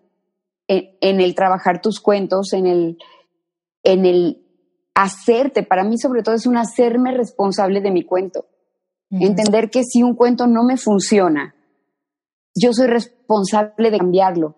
en, 0.67 1.21
el 1.21 1.35
trabajar 1.35 1.81
tus 1.81 2.01
cuentos, 2.01 2.53
en 2.53 2.67
el, 2.67 2.99
en 3.83 4.07
el 4.07 4.45
hacerte. 4.95 5.63
Para 5.63 5.85
mí, 5.85 5.99
sobre 5.99 6.23
todo, 6.23 6.35
es 6.35 6.47
un 6.47 6.57
hacerme 6.57 7.13
responsable 7.13 7.81
de 7.81 7.91
mi 7.91 8.05
cuento. 8.05 8.47
Entender 9.11 9.71
que 9.71 9.85
si 9.85 10.03
un 10.03 10.15
cuento 10.15 10.47
no 10.47 10.65
me 10.65 10.77
funciona, 10.77 11.55
yo 12.55 12.73
soy 12.73 12.89
responsable 12.89 13.91
de 13.91 13.99
cambiarlo. 13.99 14.57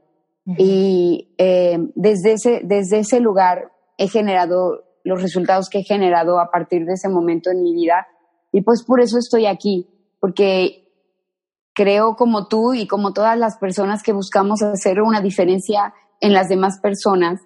Y 0.58 1.34
eh, 1.38 1.78
desde, 1.94 2.32
ese, 2.32 2.60
desde 2.64 3.00
ese 3.00 3.20
lugar 3.20 3.70
he 3.98 4.08
generado 4.08 4.84
los 5.04 5.22
resultados 5.22 5.68
que 5.68 5.80
he 5.80 5.84
generado 5.84 6.40
a 6.40 6.50
partir 6.50 6.84
de 6.84 6.94
ese 6.94 7.08
momento 7.08 7.50
en 7.50 7.62
mi 7.62 7.72
vida. 7.72 8.06
Y 8.50 8.62
pues 8.62 8.82
por 8.84 9.00
eso 9.00 9.18
estoy 9.18 9.46
aquí, 9.46 9.88
porque 10.18 10.89
creo 11.74 12.16
como 12.16 12.48
tú 12.48 12.74
y 12.74 12.86
como 12.86 13.12
todas 13.12 13.38
las 13.38 13.56
personas 13.58 14.02
que 14.02 14.12
buscamos 14.12 14.62
hacer 14.62 15.00
una 15.00 15.20
diferencia 15.20 15.94
en 16.20 16.32
las 16.32 16.48
demás 16.48 16.78
personas, 16.80 17.40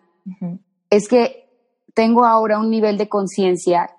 es 0.90 1.08
que 1.08 1.44
tengo 1.94 2.24
ahora 2.24 2.58
un 2.58 2.70
nivel 2.70 2.98
de 2.98 3.08
conciencia 3.08 3.90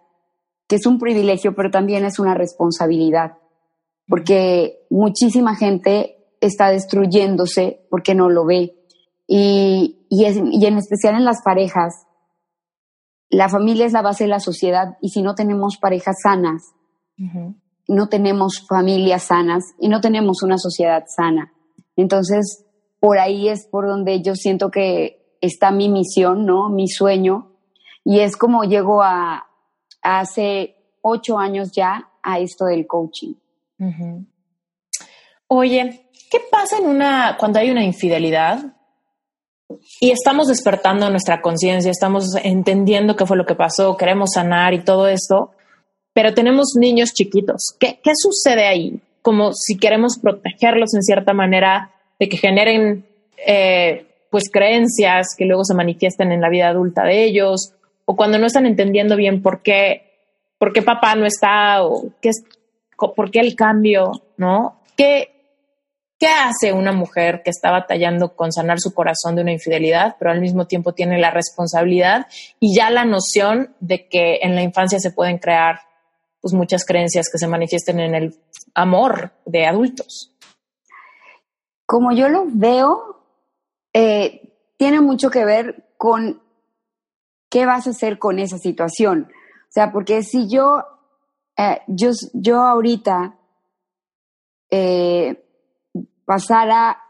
que 0.67 0.78
es 0.78 0.86
un 0.86 0.97
privilegio, 0.97 1.55
pero 1.55 1.69
también 1.69 2.05
es 2.05 2.19
una 2.19 2.34
responsabilidad, 2.34 3.38
porque 4.07 4.86
muchísima 4.89 5.55
gente 5.55 6.15
está 6.41 6.69
destruyéndose 6.69 7.86
porque 7.89 8.15
no 8.15 8.30
lo 8.30 8.45
ve. 8.45 8.76
Y, 9.28 10.07
y, 10.09 10.26
en 10.26 10.78
especial 10.78 11.15
en 11.15 11.26
las 11.26 11.41
parejas, 11.43 12.05
la 13.30 13.49
familia 13.49 13.86
es 13.86 13.93
la 13.93 14.01
base 14.01 14.26
de 14.26 14.30
la 14.30 14.39
sociedad 14.39 14.97
y 15.01 15.09
si 15.09 15.21
no 15.21 15.36
tenemos 15.36 15.78
parejas 15.78 16.17
sanas, 16.21 16.73
no 17.88 18.09
tenemos 18.09 18.65
familias 18.67 19.23
sanas 19.23 19.63
y 19.79 19.89
no 19.89 20.01
tenemos 20.01 20.43
una 20.43 20.57
sociedad 20.57 21.03
sana. 21.07 21.53
Entonces, 21.95 22.65
por 22.99 23.19
ahí 23.19 23.49
es 23.49 23.67
por 23.67 23.88
donde 23.88 24.21
yo 24.21 24.36
siento 24.36 24.71
que 24.71 25.38
está 25.41 25.71
mi 25.71 25.89
misión, 25.89 26.45
¿no? 26.45 26.69
Mi 26.69 26.88
sueño. 26.88 27.51
Y 28.03 28.19
es 28.19 28.38
como 28.38 28.63
llego 28.63 29.01
a, 29.01 29.47
hace 30.01 30.75
ocho 31.01 31.38
años 31.38 31.71
ya 31.71 32.09
a 32.23 32.39
esto 32.39 32.65
del 32.65 32.88
coaching. 32.88 33.33
Oye, 35.47 36.09
¿qué 36.31 36.39
pasa 36.49 36.77
en 36.77 36.88
una, 36.88 37.38
cuando 37.39 37.59
hay 37.59 37.69
una 37.69 37.83
infidelidad? 37.83 38.73
Y 39.99 40.11
estamos 40.11 40.47
despertando 40.47 41.09
nuestra 41.09 41.41
conciencia, 41.41 41.91
estamos 41.91 42.36
entendiendo 42.43 43.15
qué 43.15 43.25
fue 43.25 43.38
lo 43.38 43.45
que 43.45 43.55
pasó, 43.55 43.97
queremos 43.97 44.31
sanar 44.33 44.73
y 44.73 44.83
todo 44.83 45.07
esto, 45.07 45.51
pero 46.16 46.34
tenemos 46.34 46.76
niños 46.80 47.11
chiquitos. 47.13 47.76
¿Qué, 47.78 47.99
qué 48.01 48.11
sucede 48.16 48.66
ahí? 48.66 49.01
Como 49.22 49.51
si 49.53 49.76
queremos 49.76 50.18
protegerlos 50.18 50.95
en 50.95 51.03
cierta 51.03 51.34
manera 51.34 51.91
de 52.18 52.30
que 52.30 52.38
generen 52.38 53.05
eh, 53.45 54.05
pues 54.30 54.49
creencias 54.49 55.36
que 55.38 55.43
luego 55.43 55.66
se 55.66 55.74
manifiesten 55.74 56.32
en 56.32 56.39
la 56.39 56.47
vida 56.47 56.70
adulta 56.70 57.03
de 57.03 57.26
ellos, 57.26 57.74
o 58.05 58.16
cuando 58.16 58.39
no 58.39 58.47
están 58.47 58.66
entendiendo 58.66 59.18
bien 59.18 59.41
por 59.41 59.61
qué, 59.61 60.13
por 60.57 60.72
qué 60.72 60.82
papá 60.82 61.16
no 61.16 61.26
está, 61.26 61.84
o 61.84 62.05
qué 62.22 62.30
es, 62.30 62.45
por 62.95 63.30
qué 63.30 63.41
el 63.41 63.53
cambio, 63.57 64.24
¿no? 64.38 64.80
¿Qué, 64.95 65.32
¿Qué 66.18 66.28
hace 66.28 66.72
una 66.72 66.93
mujer 66.93 67.41
que 67.43 67.49
está 67.49 67.72
batallando 67.72 68.38
con 68.38 68.53
sanar 68.53 68.80
su 68.80 68.93
corazón 68.93 69.36
de 69.36 69.41
una 69.41 69.51
infidelidad, 69.51 70.16
pero 70.18 70.32
al 70.32 70.39
mismo 70.39 70.66
tiempo 70.66 70.93
tiene 70.93 71.20
la 71.20 71.32
responsabilidad 71.32 72.28
y 72.61 72.74
ya 72.74 72.89
la 72.89 73.03
noción 73.03 73.76
de 73.82 74.07
que 74.07 74.39
en 74.43 74.55
la 74.55 74.61
infancia 74.61 74.97
se 74.99 75.11
pueden 75.11 75.39
crear 75.39 75.82
pues, 76.45 76.53
muchas 76.53 76.85
creencias 76.85 77.27
que 77.31 77.39
se 77.39 77.47
manifiesten 77.47 77.99
en 77.99 78.13
el 78.13 78.39
amor 78.75 79.31
de 79.47 79.65
adultos? 79.65 80.31
Como 81.87 82.11
yo 82.11 82.29
lo 82.29 82.45
veo, 82.45 83.25
eh, 83.91 84.55
tiene 84.77 85.01
mucho 85.01 85.31
que 85.31 85.43
ver 85.43 85.95
con 85.97 86.43
qué 87.49 87.65
vas 87.65 87.87
a 87.87 87.89
hacer 87.89 88.19
con 88.19 88.37
esa 88.37 88.59
situación. 88.59 89.31
O 89.31 89.71
sea, 89.71 89.91
porque 89.91 90.21
si 90.21 90.47
yo, 90.47 90.83
eh, 91.57 91.81
yo, 91.87 92.11
yo 92.33 92.61
ahorita 92.61 93.39
eh, 94.69 95.43
pasara, 96.25 97.01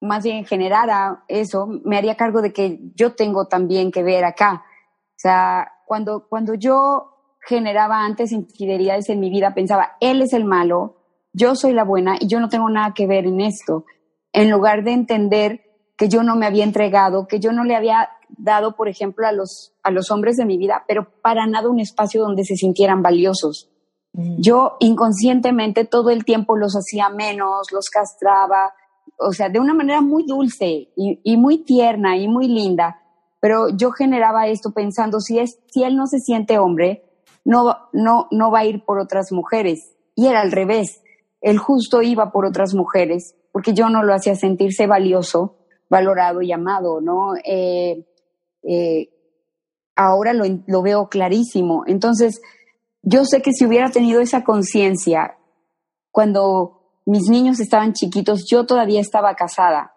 más 0.00 0.22
bien 0.22 0.44
generara 0.44 1.24
eso, 1.26 1.66
me 1.66 1.96
haría 1.96 2.16
cargo 2.16 2.40
de 2.40 2.52
que 2.52 2.78
yo 2.94 3.16
tengo 3.16 3.46
también 3.46 3.90
que 3.90 4.04
ver 4.04 4.24
acá. 4.24 4.64
O 5.08 5.16
sea, 5.16 5.72
cuando, 5.86 6.28
cuando 6.28 6.54
yo 6.54 7.19
generaba 7.50 8.04
antes 8.04 8.30
infidelidades 8.30 9.10
en 9.10 9.18
mi 9.18 9.28
vida, 9.28 9.52
pensaba, 9.52 9.96
él 10.00 10.22
es 10.22 10.32
el 10.32 10.44
malo, 10.44 10.96
yo 11.32 11.56
soy 11.56 11.72
la 11.72 11.84
buena 11.84 12.16
y 12.18 12.28
yo 12.28 12.38
no 12.38 12.48
tengo 12.48 12.70
nada 12.70 12.94
que 12.94 13.06
ver 13.06 13.26
en 13.26 13.40
esto. 13.40 13.84
En 14.32 14.50
lugar 14.50 14.84
de 14.84 14.92
entender 14.92 15.60
que 15.98 16.08
yo 16.08 16.22
no 16.22 16.36
me 16.36 16.46
había 16.46 16.64
entregado, 16.64 17.26
que 17.26 17.40
yo 17.40 17.52
no 17.52 17.64
le 17.64 17.74
había 17.74 18.08
dado, 18.28 18.76
por 18.76 18.88
ejemplo, 18.88 19.26
a 19.26 19.32
los, 19.32 19.74
a 19.82 19.90
los 19.90 20.10
hombres 20.12 20.36
de 20.36 20.46
mi 20.46 20.56
vida, 20.56 20.84
pero 20.86 21.08
para 21.20 21.46
nada 21.46 21.68
un 21.68 21.80
espacio 21.80 22.22
donde 22.22 22.44
se 22.44 22.54
sintieran 22.54 23.02
valiosos. 23.02 23.68
Mm. 24.12 24.40
Yo 24.40 24.76
inconscientemente 24.78 25.84
todo 25.84 26.10
el 26.10 26.24
tiempo 26.24 26.56
los 26.56 26.74
hacía 26.74 27.08
menos, 27.10 27.72
los 27.72 27.90
castraba, 27.90 28.72
o 29.18 29.32
sea, 29.32 29.48
de 29.48 29.58
una 29.58 29.74
manera 29.74 30.00
muy 30.00 30.24
dulce 30.24 30.88
y, 30.96 31.36
muy 31.36 31.64
tierna 31.64 32.16
y 32.16 32.28
muy 32.28 32.46
linda, 32.46 33.02
pero 33.40 33.68
yo 33.68 33.90
generaba 33.90 34.46
esto 34.46 34.70
pensando, 34.72 35.20
si, 35.20 35.38
es, 35.38 35.58
si 35.66 35.82
él 35.82 35.96
no 35.96 36.06
se 36.06 36.20
siente 36.20 36.58
hombre, 36.58 37.09
no, 37.44 37.76
no, 37.92 38.28
no 38.30 38.50
va 38.50 38.60
a 38.60 38.64
ir 38.64 38.84
por 38.84 38.98
otras 38.98 39.32
mujeres. 39.32 39.96
Y 40.14 40.26
era 40.26 40.40
al 40.40 40.52
revés, 40.52 41.02
él 41.40 41.58
justo 41.58 42.02
iba 42.02 42.30
por 42.32 42.44
otras 42.44 42.74
mujeres, 42.74 43.34
porque 43.52 43.72
yo 43.72 43.88
no 43.88 44.02
lo 44.02 44.14
hacía 44.14 44.34
sentirse 44.34 44.86
valioso, 44.86 45.56
valorado 45.88 46.42
y 46.42 46.52
amado, 46.52 47.00
¿no? 47.00 47.34
Eh, 47.44 48.06
eh, 48.62 49.08
ahora 49.96 50.32
lo, 50.32 50.44
lo 50.66 50.82
veo 50.82 51.08
clarísimo. 51.08 51.84
Entonces, 51.86 52.40
yo 53.02 53.24
sé 53.24 53.40
que 53.42 53.52
si 53.52 53.64
hubiera 53.64 53.90
tenido 53.90 54.20
esa 54.20 54.44
conciencia 54.44 55.36
cuando 56.10 56.80
mis 57.06 57.28
niños 57.28 57.60
estaban 57.60 57.92
chiquitos, 57.92 58.44
yo 58.48 58.66
todavía 58.66 59.00
estaba 59.00 59.34
casada, 59.34 59.94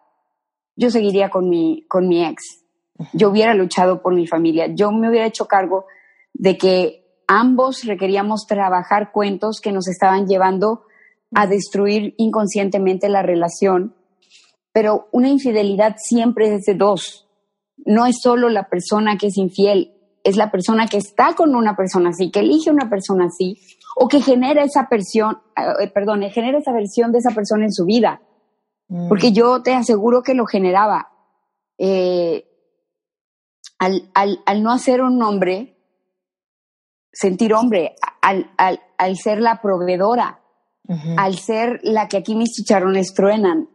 yo 0.76 0.90
seguiría 0.90 1.30
con 1.30 1.50
mi, 1.50 1.86
con 1.88 2.08
mi 2.08 2.26
ex. 2.26 2.64
Yo 3.12 3.30
hubiera 3.30 3.54
luchado 3.54 4.02
por 4.02 4.14
mi 4.14 4.28
familia, 4.28 4.68
yo 4.74 4.92
me 4.92 5.10
hubiera 5.10 5.26
hecho 5.26 5.46
cargo 5.46 5.86
de 6.34 6.58
que 6.58 7.03
ambos 7.28 7.84
requeríamos 7.84 8.46
trabajar 8.48 9.12
cuentos 9.12 9.60
que 9.62 9.72
nos 9.72 9.88
estaban 9.88 10.28
llevando 10.28 10.84
a 11.34 11.48
destruir 11.48 12.14
inconscientemente 12.18 13.10
la 13.10 13.24
relación, 13.24 13.96
pero 14.72 15.08
una 15.12 15.30
infidelidad 15.30 15.96
siempre 15.98 16.54
es 16.54 16.66
de 16.66 16.76
dos. 16.76 17.28
No 17.86 18.06
es 18.06 18.22
solo 18.22 18.50
la 18.50 18.70
persona 18.70 19.18
que 19.18 19.28
es 19.28 19.38
infiel, 19.38 19.94
es 20.24 20.38
la 20.38 20.52
persona 20.52 20.88
que 20.88 20.98
está 20.98 21.34
con 21.36 21.56
una 21.56 21.76
persona 21.76 22.10
así, 22.10 22.32
que 22.32 22.40
elige 22.40 22.72
una 22.72 22.90
persona 22.90 23.26
así, 23.26 23.60
o 23.96 24.08
que 24.08 24.22
genera 24.22 24.64
esa 24.64 24.88
versión, 24.90 25.40
eh, 25.56 25.88
perdón, 25.94 26.22
genera 26.32 26.60
esa 26.60 26.72
versión 26.72 27.12
de 27.12 27.20
esa 27.20 27.32
persona 27.32 27.66
en 27.66 27.74
su 27.74 27.86
vida. 27.86 28.22
Mm. 28.88 29.10
Porque 29.10 29.32
yo 29.32 29.62
te 29.62 29.74
aseguro 29.74 30.24
que 30.24 30.34
lo 30.34 30.46
generaba. 30.46 31.10
Eh, 31.78 32.46
al, 33.80 34.10
al, 34.14 34.40
al, 34.46 34.64
no 34.64 34.72
hacer 34.72 35.02
un 35.02 35.22
hombre, 35.22 35.73
sentir 37.14 37.54
hombre, 37.54 37.96
al, 38.22 38.52
al, 38.58 38.82
al 38.98 39.18
ser 39.18 39.40
la 39.40 39.62
proveedora, 39.62 40.42
al 41.18 41.36
ser 41.38 41.80
la 41.84 42.10
que 42.10 42.18
aquí 42.18 42.36
mis 42.36 42.52
chicharrones 42.52 43.14
truenan, 43.14 43.70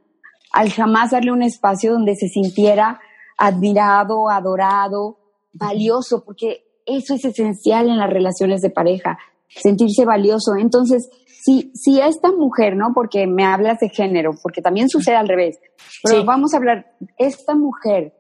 al 0.52 0.70
jamás 0.70 1.12
darle 1.12 1.32
un 1.32 1.42
espacio 1.42 1.92
donde 1.92 2.14
se 2.16 2.28
sintiera 2.28 3.00
admirado, 3.38 4.28
adorado, 4.28 5.18
valioso, 5.52 6.24
porque 6.24 6.82
eso 6.84 7.14
es 7.14 7.24
esencial 7.24 7.88
en 7.88 7.98
las 7.98 8.10
relaciones 8.10 8.60
de 8.60 8.70
pareja, 8.70 9.18
sentirse 9.48 10.04
valioso. 10.04 10.56
Entonces, 10.58 11.08
si, 11.26 11.70
si 11.74 12.00
esta 12.00 12.32
mujer, 12.32 12.76
¿no? 12.76 12.92
Porque 12.94 13.26
me 13.26 13.44
hablas 13.44 13.78
de 13.78 13.88
género, 13.88 14.32
porque 14.42 14.60
también 14.60 14.88
sucede 14.88 15.16
al 15.16 15.28
revés, 15.28 15.58
pero 16.02 16.24
vamos 16.24 16.52
a 16.52 16.58
hablar, 16.58 16.94
esta 17.16 17.54
mujer 17.54 18.14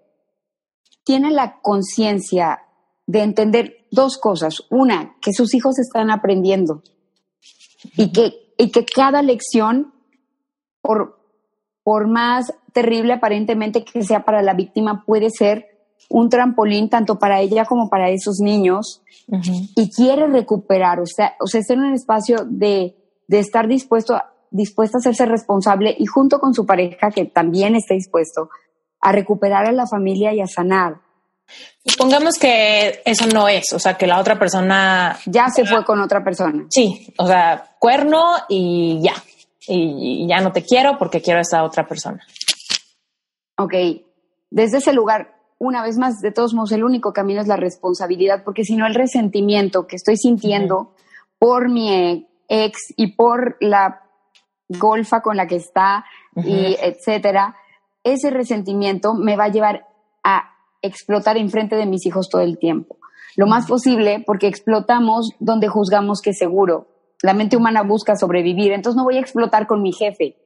tiene 1.04 1.30
la 1.30 1.60
conciencia 1.60 2.60
de 3.06 3.22
entender 3.22 3.77
dos 3.90 4.18
cosas. 4.18 4.62
Una, 4.70 5.16
que 5.20 5.32
sus 5.32 5.54
hijos 5.54 5.78
están 5.78 6.10
aprendiendo 6.10 6.82
y 7.96 8.12
que, 8.12 8.52
y 8.56 8.70
que 8.70 8.84
cada 8.84 9.22
lección, 9.22 9.92
por, 10.80 11.18
por 11.82 12.08
más 12.08 12.52
terrible 12.72 13.14
aparentemente 13.14 13.84
que 13.84 14.02
sea 14.02 14.24
para 14.24 14.42
la 14.42 14.54
víctima, 14.54 15.04
puede 15.04 15.30
ser 15.30 15.66
un 16.08 16.28
trampolín 16.28 16.88
tanto 16.88 17.18
para 17.18 17.40
ella 17.40 17.64
como 17.64 17.88
para 17.90 18.10
esos 18.10 18.38
niños 18.40 19.02
y 19.76 19.90
quiere 19.90 20.26
recuperar, 20.26 21.00
o 21.00 21.06
sea, 21.06 21.34
o 21.40 21.46
sea, 21.46 21.60
estar 21.60 21.76
en 21.76 21.84
un 21.84 21.94
espacio 21.94 22.46
de, 22.46 22.96
de 23.26 23.38
estar 23.38 23.68
dispuesto, 23.68 24.14
a, 24.14 24.32
dispuesto 24.50 24.96
a 24.96 25.00
hacerse 25.00 25.26
responsable 25.26 25.94
y 25.98 26.06
junto 26.06 26.38
con 26.38 26.54
su 26.54 26.64
pareja 26.64 27.10
que 27.10 27.26
también 27.26 27.76
esté 27.76 27.94
dispuesto 27.94 28.48
a 29.00 29.12
recuperar 29.12 29.66
a 29.66 29.72
la 29.72 29.86
familia 29.86 30.32
y 30.32 30.40
a 30.40 30.46
sanar. 30.46 31.00
Supongamos 31.84 32.34
que 32.38 33.02
eso 33.04 33.26
no 33.26 33.48
es, 33.48 33.72
o 33.72 33.78
sea, 33.78 33.94
que 33.94 34.06
la 34.06 34.20
otra 34.20 34.38
persona... 34.38 35.18
Ya 35.26 35.48
se 35.48 35.64
fue 35.64 35.84
con 35.84 36.00
otra 36.00 36.22
persona. 36.22 36.66
Sí, 36.70 37.12
o 37.16 37.26
sea, 37.26 37.76
cuerno 37.78 38.22
y 38.48 39.00
ya. 39.02 39.14
y, 39.66 40.26
ya 40.28 40.40
no 40.40 40.52
te 40.52 40.62
quiero 40.62 40.98
porque 40.98 41.22
quiero 41.22 41.38
a 41.38 41.42
esa 41.42 41.64
otra 41.64 41.86
persona. 41.86 42.22
Ok, 43.56 43.74
desde 44.50 44.78
ese 44.78 44.92
lugar, 44.92 45.34
una 45.58 45.82
vez 45.82 45.98
más, 45.98 46.20
de 46.20 46.30
todos 46.30 46.54
modos, 46.54 46.72
el 46.72 46.84
único 46.84 47.12
camino 47.12 47.40
es 47.40 47.48
la 47.48 47.56
responsabilidad, 47.56 48.44
porque 48.44 48.64
si 48.64 48.76
no 48.76 48.86
el 48.86 48.94
resentimiento 48.94 49.86
que 49.86 49.96
estoy 49.96 50.16
sintiendo 50.16 50.94
por 51.38 51.68
mi 51.68 52.28
ex 52.48 52.78
y 52.96 53.14
por 53.14 53.56
la 53.60 54.02
golfa 54.68 55.22
con 55.22 55.36
la 55.36 55.46
que 55.46 55.56
está 55.56 56.04
y 56.36 56.76
etcétera, 56.80 57.56
ese 58.04 58.30
resentimiento 58.30 59.14
me 59.14 59.36
va 59.36 59.44
a 59.44 59.48
llevar 59.48 59.86
a 60.22 60.54
explotar 60.82 61.36
enfrente 61.36 61.76
de 61.76 61.86
mis 61.86 62.06
hijos 62.06 62.28
todo 62.28 62.42
el 62.42 62.58
tiempo. 62.58 62.98
Lo 63.36 63.46
más 63.46 63.66
posible 63.66 64.22
porque 64.26 64.48
explotamos 64.48 65.30
donde 65.38 65.68
juzgamos 65.68 66.20
que 66.20 66.30
es 66.30 66.38
seguro. 66.38 66.88
La 67.22 67.34
mente 67.34 67.56
humana 67.56 67.82
busca 67.82 68.16
sobrevivir, 68.16 68.72
entonces 68.72 68.96
no 68.96 69.04
voy 69.04 69.16
a 69.16 69.20
explotar 69.20 69.66
con 69.66 69.82
mi 69.82 69.92
jefe, 69.92 70.36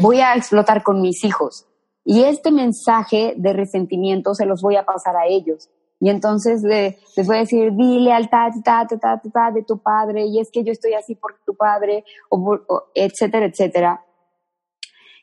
voy 0.00 0.20
a 0.20 0.34
explotar 0.34 0.82
con 0.82 1.00
mis 1.00 1.24
hijos. 1.24 1.66
Y 2.04 2.22
este 2.24 2.50
mensaje 2.50 3.34
de 3.36 3.52
resentimiento 3.52 4.34
se 4.34 4.46
los 4.46 4.62
voy 4.62 4.76
a 4.76 4.86
pasar 4.86 5.16
a 5.16 5.26
ellos. 5.26 5.68
Y 6.00 6.10
entonces 6.10 6.62
les 6.62 7.26
voy 7.26 7.36
a 7.36 7.40
decir, 7.40 7.72
di 7.72 7.98
lealtad 7.98 8.50
ta, 8.64 8.86
ta, 8.86 9.20
ta, 9.20 9.50
de 9.52 9.64
tu 9.64 9.78
padre, 9.78 10.26
y 10.26 10.38
es 10.38 10.48
que 10.52 10.62
yo 10.62 10.72
estoy 10.72 10.94
así 10.94 11.16
por 11.16 11.36
tu 11.44 11.54
padre, 11.56 12.04
o, 12.30 12.58
etcétera, 12.94 13.46
etcétera. 13.46 14.04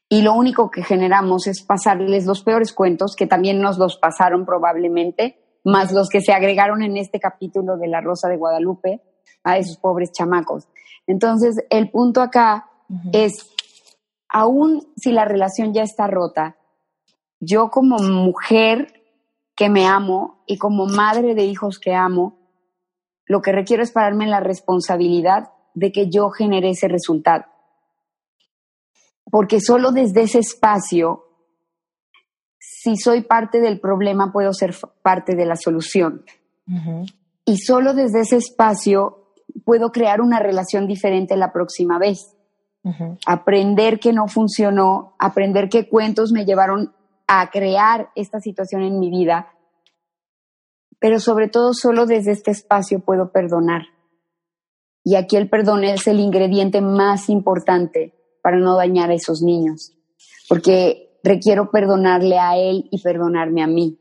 Y 0.09 0.21
lo 0.21 0.33
único 0.33 0.69
que 0.69 0.83
generamos 0.83 1.47
es 1.47 1.63
pasarles 1.63 2.25
los 2.25 2.43
peores 2.43 2.73
cuentos, 2.73 3.15
que 3.15 3.25
también 3.25 3.59
nos 3.59 3.77
los 3.77 3.97
pasaron 3.97 4.45
probablemente, 4.45 5.59
más 5.63 5.91
los 5.91 6.09
que 6.09 6.21
se 6.21 6.31
agregaron 6.31 6.83
en 6.83 6.97
este 6.97 7.19
capítulo 7.19 7.77
de 7.77 7.87
La 7.87 8.01
Rosa 8.01 8.29
de 8.29 8.37
Guadalupe 8.37 9.01
a 9.43 9.57
esos 9.57 9.77
pobres 9.77 10.11
chamacos. 10.11 10.67
Entonces, 11.07 11.55
el 11.69 11.89
punto 11.89 12.21
acá 12.21 12.69
es, 13.13 13.33
aún 14.29 14.87
si 14.95 15.11
la 15.11 15.25
relación 15.25 15.73
ya 15.73 15.81
está 15.81 16.07
rota, 16.07 16.57
yo 17.39 17.69
como 17.69 17.97
mujer 17.97 18.93
que 19.55 19.69
me 19.69 19.87
amo 19.87 20.43
y 20.45 20.57
como 20.57 20.85
madre 20.85 21.33
de 21.33 21.45
hijos 21.45 21.79
que 21.79 21.93
amo, 21.93 22.37
lo 23.25 23.41
que 23.41 23.51
requiero 23.51 23.81
es 23.81 23.91
pararme 23.91 24.25
en 24.25 24.31
la 24.31 24.39
responsabilidad 24.39 25.49
de 25.73 25.91
que 25.91 26.09
yo 26.09 26.29
genere 26.29 26.69
ese 26.69 26.87
resultado. 26.87 27.45
Porque 29.29 29.59
solo 29.59 29.91
desde 29.91 30.23
ese 30.23 30.39
espacio, 30.39 31.25
si 32.59 32.97
soy 32.97 33.21
parte 33.21 33.59
del 33.59 33.79
problema, 33.79 34.31
puedo 34.31 34.53
ser 34.53 34.75
parte 35.01 35.35
de 35.35 35.45
la 35.45 35.55
solución. 35.55 36.23
Y 37.45 37.57
solo 37.57 37.93
desde 37.93 38.21
ese 38.21 38.37
espacio 38.37 39.31
puedo 39.63 39.91
crear 39.91 40.21
una 40.21 40.39
relación 40.39 40.87
diferente 40.87 41.35
la 41.37 41.51
próxima 41.51 41.97
vez. 41.97 42.35
Aprender 43.25 43.99
que 43.99 44.13
no 44.13 44.27
funcionó, 44.27 45.15
aprender 45.17 45.69
qué 45.69 45.89
cuentos 45.89 46.31
me 46.31 46.45
llevaron 46.45 46.93
a 47.27 47.49
crear 47.49 48.11
esta 48.15 48.39
situación 48.39 48.83
en 48.83 48.99
mi 48.99 49.09
vida, 49.09 49.51
pero 50.99 51.19
sobre 51.19 51.47
todo 51.47 51.73
solo 51.73 52.05
desde 52.05 52.31
este 52.31 52.51
espacio 52.51 52.99
puedo 52.99 53.31
perdonar. 53.31 53.83
Y 55.03 55.15
aquí 55.15 55.35
el 55.35 55.49
perdón 55.49 55.83
es 55.83 56.07
el 56.07 56.19
ingrediente 56.19 56.81
más 56.81 57.29
importante 57.29 58.13
para 58.45 58.59
no 58.59 58.75
dañar 58.75 59.09
a 59.09 59.15
esos 59.15 59.41
niños, 59.41 59.97
porque 60.47 61.17
requiero 61.23 61.71
perdonarle 61.71 62.37
a 62.37 62.55
él 62.55 62.87
y 62.91 63.01
perdonarme 63.01 63.63
a 63.63 63.67
mí. 63.67 63.97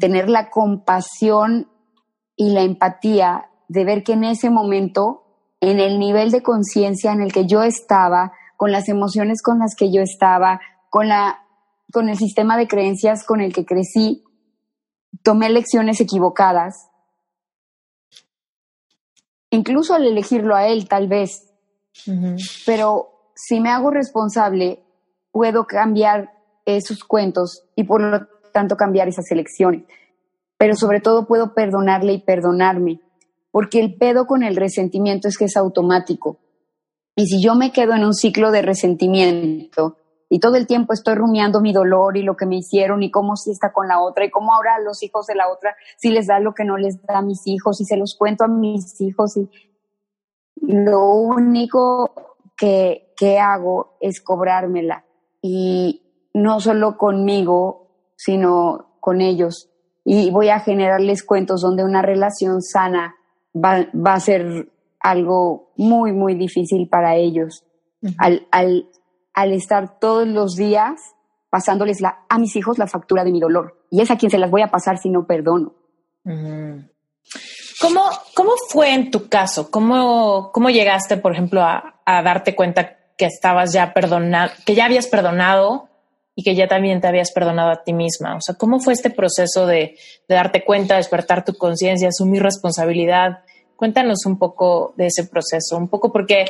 Tener 0.00 0.28
la 0.28 0.50
compasión 0.50 1.68
y 2.34 2.50
la 2.50 2.62
empatía 2.62 3.48
de 3.68 3.84
ver 3.84 4.02
que 4.02 4.14
en 4.14 4.24
ese 4.24 4.50
momento, 4.50 5.22
en 5.60 5.78
el 5.78 6.00
nivel 6.00 6.32
de 6.32 6.42
conciencia 6.42 7.12
en 7.12 7.22
el 7.22 7.32
que 7.32 7.46
yo 7.46 7.62
estaba, 7.62 8.32
con 8.56 8.72
las 8.72 8.88
emociones 8.88 9.40
con 9.40 9.60
las 9.60 9.76
que 9.78 9.92
yo 9.92 10.02
estaba, 10.02 10.60
con 10.90 11.06
la 11.06 11.38
con 11.92 12.08
el 12.08 12.16
sistema 12.16 12.56
de 12.56 12.66
creencias 12.66 13.24
con 13.24 13.40
el 13.40 13.52
que 13.52 13.64
crecí, 13.64 14.24
tomé 15.22 15.48
lecciones 15.48 16.00
equivocadas, 16.00 16.88
incluso 19.50 19.94
al 19.94 20.06
elegirlo 20.06 20.56
a 20.56 20.66
él 20.66 20.88
tal 20.88 21.06
vez, 21.06 21.52
pero 22.66 23.13
si 23.34 23.60
me 23.60 23.70
hago 23.70 23.90
responsable, 23.90 24.82
puedo 25.30 25.66
cambiar 25.66 26.32
esos 26.64 27.04
cuentos 27.04 27.64
y 27.74 27.84
por 27.84 28.00
lo 28.00 28.26
tanto 28.52 28.76
cambiar 28.76 29.08
esas 29.08 29.30
elecciones, 29.30 29.84
pero 30.56 30.74
sobre 30.76 31.00
todo 31.00 31.26
puedo 31.26 31.54
perdonarle 31.54 32.12
y 32.12 32.22
perdonarme, 32.22 33.00
porque 33.50 33.80
el 33.80 33.96
pedo 33.96 34.26
con 34.26 34.42
el 34.42 34.56
resentimiento 34.56 35.28
es 35.28 35.36
que 35.36 35.46
es 35.46 35.56
automático. 35.56 36.38
Y 37.16 37.26
si 37.26 37.42
yo 37.42 37.54
me 37.54 37.72
quedo 37.72 37.94
en 37.94 38.04
un 38.04 38.14
ciclo 38.14 38.50
de 38.50 38.62
resentimiento, 38.62 39.98
y 40.28 40.40
todo 40.40 40.56
el 40.56 40.66
tiempo 40.66 40.92
estoy 40.92 41.14
rumiando 41.14 41.60
mi 41.60 41.72
dolor 41.72 42.16
y 42.16 42.22
lo 42.22 42.34
que 42.34 42.46
me 42.46 42.56
hicieron 42.56 43.02
y 43.02 43.10
cómo 43.10 43.36
si 43.36 43.52
está 43.52 43.72
con 43.72 43.86
la 43.86 44.00
otra 44.00 44.24
y 44.24 44.30
cómo 44.30 44.52
ahora 44.52 44.80
los 44.80 45.02
hijos 45.02 45.26
de 45.26 45.36
la 45.36 45.48
otra 45.48 45.76
si 45.96 46.10
les 46.10 46.26
da 46.26 46.40
lo 46.40 46.54
que 46.54 46.64
no 46.64 46.76
les 46.76 47.00
da 47.02 47.18
a 47.18 47.22
mis 47.22 47.42
hijos 47.46 47.80
y 47.80 47.84
se 47.84 47.96
los 47.96 48.16
cuento 48.18 48.42
a 48.42 48.48
mis 48.48 49.00
hijos 49.00 49.36
y 49.36 49.48
lo 50.56 51.06
único 51.06 52.33
que, 52.56 53.12
que 53.16 53.38
hago 53.38 53.96
es 54.00 54.20
cobrármela. 54.20 55.04
Y 55.40 56.02
no 56.32 56.60
solo 56.60 56.96
conmigo 56.96 57.88
sino 58.16 58.96
con 59.00 59.20
ellos. 59.20 59.70
Y 60.04 60.30
voy 60.30 60.48
a 60.48 60.60
generarles 60.60 61.24
cuentos 61.24 61.60
donde 61.60 61.84
una 61.84 62.02
relación 62.02 62.62
sana 62.62 63.16
va, 63.54 63.86
va 63.94 64.14
a 64.14 64.20
ser 64.20 64.70
algo 65.00 65.72
muy 65.76 66.12
muy 66.12 66.34
difícil 66.34 66.88
para 66.88 67.16
ellos. 67.16 67.64
Al, 68.18 68.46
al 68.50 68.86
al 69.34 69.52
estar 69.52 69.98
todos 69.98 70.26
los 70.26 70.54
días 70.54 71.14
pasándoles 71.50 72.00
la, 72.00 72.24
a 72.28 72.38
mis 72.38 72.56
hijos 72.56 72.78
la 72.78 72.86
factura 72.86 73.24
de 73.24 73.32
mi 73.32 73.40
dolor. 73.40 73.80
Y 73.90 74.00
es 74.00 74.10
a 74.10 74.16
quien 74.16 74.30
se 74.30 74.38
las 74.38 74.50
voy 74.50 74.62
a 74.62 74.70
pasar 74.70 74.98
si 74.98 75.10
no 75.10 75.26
perdono. 75.26 75.74
¿Cómo, 77.80 78.02
¿Cómo 78.34 78.52
fue 78.68 78.92
en 78.92 79.10
tu 79.10 79.28
caso? 79.28 79.70
¿Cómo, 79.70 80.50
cómo 80.52 80.70
llegaste, 80.70 81.16
por 81.16 81.32
ejemplo, 81.32 81.62
a, 81.62 82.00
a 82.04 82.22
darte 82.22 82.54
cuenta 82.54 82.96
que 83.16 83.26
estabas 83.26 83.72
ya 83.72 83.92
perdonado, 83.92 84.52
que 84.64 84.74
ya 84.74 84.84
habías 84.84 85.06
perdonado 85.06 85.88
y 86.36 86.42
que 86.42 86.54
ya 86.54 86.66
también 86.66 87.00
te 87.00 87.08
habías 87.08 87.32
perdonado 87.32 87.70
a 87.70 87.82
ti 87.82 87.92
misma? 87.92 88.36
O 88.36 88.40
sea, 88.40 88.54
¿cómo 88.54 88.80
fue 88.80 88.92
este 88.92 89.10
proceso 89.10 89.66
de, 89.66 89.96
de 90.28 90.34
darte 90.34 90.64
cuenta, 90.64 90.96
despertar 90.96 91.44
tu 91.44 91.54
conciencia, 91.54 92.08
asumir 92.08 92.42
responsabilidad? 92.42 93.40
Cuéntanos 93.76 94.24
un 94.26 94.38
poco 94.38 94.94
de 94.96 95.06
ese 95.06 95.24
proceso, 95.24 95.76
un 95.76 95.88
poco 95.88 96.12
porque 96.12 96.46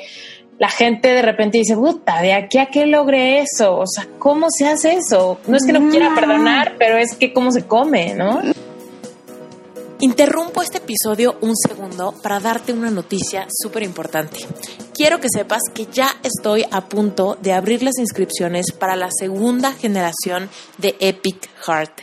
la 0.58 0.68
gente 0.68 1.08
de 1.08 1.22
repente 1.22 1.58
dice, 1.58 1.74
puta, 1.74 2.20
¿de 2.20 2.32
aquí 2.32 2.58
a 2.58 2.66
qué 2.66 2.86
logré 2.86 3.40
eso? 3.40 3.76
O 3.78 3.86
sea, 3.86 4.06
¿cómo 4.18 4.48
se 4.50 4.66
hace 4.66 4.94
eso? 4.94 5.38
No 5.46 5.56
es 5.56 5.64
que 5.64 5.72
no 5.72 5.90
quiera 5.90 6.14
perdonar, 6.14 6.74
pero 6.78 6.96
es 6.96 7.16
que 7.16 7.32
cómo 7.32 7.50
se 7.50 7.66
come, 7.66 8.14
¿no? 8.14 8.40
Interrumpo 10.00 10.60
este 10.60 10.78
episodio 10.78 11.38
un 11.40 11.54
segundo 11.56 12.12
para 12.20 12.40
darte 12.40 12.72
una 12.72 12.90
noticia 12.90 13.46
súper 13.50 13.84
importante. 13.84 14.38
Quiero 14.92 15.20
que 15.20 15.28
sepas 15.32 15.62
que 15.72 15.86
ya 15.86 16.10
estoy 16.22 16.64
a 16.70 16.88
punto 16.88 17.38
de 17.40 17.52
abrir 17.52 17.82
las 17.82 17.98
inscripciones 17.98 18.72
para 18.72 18.96
la 18.96 19.08
segunda 19.10 19.72
generación 19.72 20.50
de 20.78 20.96
Epic 20.98 21.48
Heart. 21.64 22.00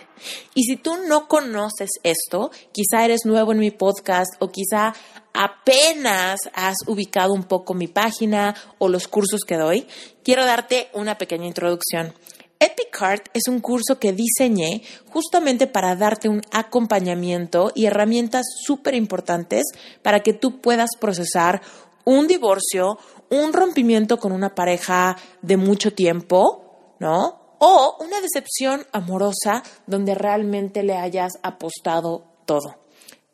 Y 0.56 0.64
si 0.64 0.78
tú 0.78 0.98
no 1.08 1.28
conoces 1.28 1.90
esto, 2.04 2.52
quizá 2.72 3.04
eres 3.04 3.26
nuevo 3.26 3.52
en 3.52 3.60
mi 3.60 3.72
podcast 3.72 4.34
o 4.40 4.52
quizá 4.52 4.94
apenas 5.34 6.40
has 6.54 6.78
ubicado 6.88 7.34
un 7.34 7.44
poco 7.44 7.74
mi 7.74 7.88
página 7.88 8.56
o 8.78 8.88
los 8.88 9.08
cursos 9.08 9.42
que 9.46 9.58
doy, 9.58 9.88
quiero 10.24 10.46
darte 10.46 10.90
una 10.94 11.18
pequeña 11.18 11.46
introducción. 11.46 12.14
Epic 12.62 12.96
Heart 12.96 13.30
es 13.34 13.48
un 13.48 13.60
curso 13.60 13.98
que 13.98 14.14
diseñé 14.14 14.84
justamente 15.10 15.66
para 15.66 15.96
darte 15.96 16.30
un 16.30 16.42
acompañamiento 16.52 17.72
y 17.74 17.88
herramientas 17.88 18.46
súper 18.64 18.94
importantes 18.94 19.64
para 20.04 20.20
que 20.20 20.34
tú 20.34 20.62
puedas 20.62 20.92
procesar 21.00 21.64
un 22.06 22.28
divorcio, 22.28 23.00
un 23.32 23.52
rompimiento 23.52 24.20
con 24.20 24.32
una 24.32 24.54
pareja 24.54 25.18
de 25.42 25.58
mucho 25.58 25.94
tiempo, 25.96 26.96
¿no? 27.00 27.56
O 27.58 27.98
una 28.00 28.22
decepción 28.22 28.86
amorosa 28.92 29.64
donde 29.88 30.14
realmente 30.14 30.84
le 30.84 30.98
hayas 30.98 31.34
apostado 31.42 32.26
todo. 32.46 32.81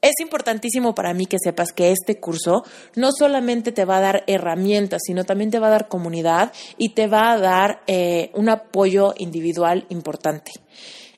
Es 0.08 0.22
importantísimo 0.22 0.96
para 0.96 1.14
mí 1.14 1.26
que 1.26 1.36
sepas 1.38 1.74
que 1.74 1.92
este 1.92 2.18
curso 2.18 2.64
no 2.96 3.12
solamente 3.12 3.74
te 3.74 3.84
va 3.84 3.98
a 3.98 4.02
dar 4.02 4.24
herramientas, 4.28 5.02
sino 5.06 5.26
también 5.26 5.52
te 5.52 5.60
va 5.60 5.68
a 5.68 5.72
dar 5.72 5.90
comunidad 5.90 6.54
y 6.78 6.94
te 6.94 7.08
va 7.08 7.34
a 7.34 7.38
dar 7.38 7.82
eh, 7.88 8.32
un 8.34 8.48
apoyo 8.48 9.14
individual 9.18 9.86
importante. 9.90 10.54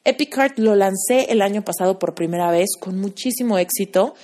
Epicart 0.04 0.58
lo 0.58 0.74
lancé 0.74 1.28
el 1.30 1.44
año 1.44 1.64
pasado 1.64 2.00
por 2.00 2.16
primera 2.16 2.50
vez 2.50 2.70
con 2.80 3.00
muchísimo 3.00 3.60
éxito. 3.60 4.16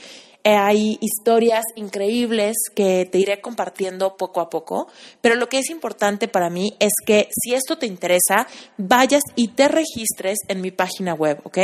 Hay 0.44 0.98
historias 1.00 1.64
increíbles 1.76 2.56
que 2.74 3.08
te 3.12 3.20
iré 3.20 3.42
compartiendo 3.42 4.18
poco 4.18 4.42
a 4.42 4.50
poco, 4.50 4.88
pero 5.22 5.36
lo 5.36 5.48
que 5.48 5.60
es 5.60 5.70
importante 5.70 6.28
para 6.28 6.50
mí 6.50 6.76
es 6.80 6.94
que 7.06 7.30
si 7.40 7.54
esto 7.54 7.78
te 7.78 7.86
interesa, 7.86 8.48
vayas 8.80 9.22
y 9.36 9.50
te 9.50 9.68
registres 9.68 10.40
en 10.48 10.62
mi 10.62 10.72
página 10.72 11.14
web, 11.14 11.40
¿ok? 11.44 11.60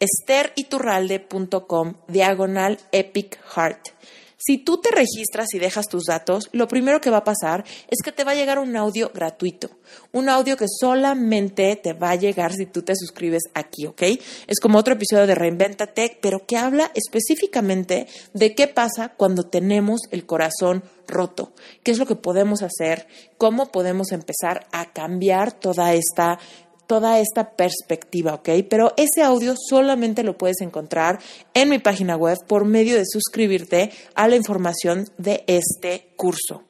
esteriturralde.com 0.00 1.94
diagonal 2.08 2.78
epic 2.92 3.38
heart. 3.54 3.88
Si 4.38 4.58
tú 4.58 4.78
te 4.78 4.90
registras 4.90 5.54
y 5.54 5.58
dejas 5.58 5.88
tus 5.88 6.04
datos, 6.04 6.50
lo 6.52 6.68
primero 6.68 7.00
que 7.00 7.10
va 7.10 7.18
a 7.18 7.24
pasar 7.24 7.64
es 7.88 8.02
que 8.04 8.12
te 8.12 8.22
va 8.22 8.32
a 8.32 8.34
llegar 8.34 8.58
un 8.58 8.76
audio 8.76 9.10
gratuito, 9.12 9.70
un 10.12 10.28
audio 10.28 10.58
que 10.58 10.66
solamente 10.68 11.74
te 11.76 11.94
va 11.94 12.10
a 12.10 12.16
llegar 12.16 12.52
si 12.52 12.66
tú 12.66 12.82
te 12.82 12.94
suscribes 12.94 13.44
aquí, 13.54 13.86
¿ok? 13.86 14.02
Es 14.46 14.60
como 14.60 14.78
otro 14.78 14.94
episodio 14.94 15.26
de 15.26 15.34
Reinventate, 15.34 16.18
pero 16.20 16.46
que 16.46 16.58
habla 16.58 16.92
específicamente 16.94 18.08
de 18.34 18.54
qué 18.54 18.68
pasa 18.68 19.14
cuando 19.16 19.44
tenemos 19.44 20.02
el 20.10 20.26
corazón 20.26 20.84
roto, 21.08 21.52
qué 21.82 21.92
es 21.92 21.98
lo 21.98 22.06
que 22.06 22.16
podemos 22.16 22.62
hacer, 22.62 23.06
cómo 23.38 23.72
podemos 23.72 24.12
empezar 24.12 24.66
a 24.70 24.92
cambiar 24.92 25.52
toda 25.52 25.94
esta 25.94 26.38
toda 26.86 27.20
esta 27.20 27.50
perspectiva, 27.56 28.34
¿ok? 28.34 28.48
Pero 28.68 28.92
ese 28.96 29.22
audio 29.22 29.54
solamente 29.56 30.22
lo 30.22 30.36
puedes 30.38 30.60
encontrar 30.60 31.18
en 31.54 31.68
mi 31.68 31.78
página 31.78 32.16
web 32.16 32.38
por 32.46 32.64
medio 32.64 32.96
de 32.96 33.04
suscribirte 33.06 33.90
a 34.14 34.28
la 34.28 34.36
información 34.36 35.06
de 35.18 35.44
este 35.46 36.12
curso. 36.16 36.62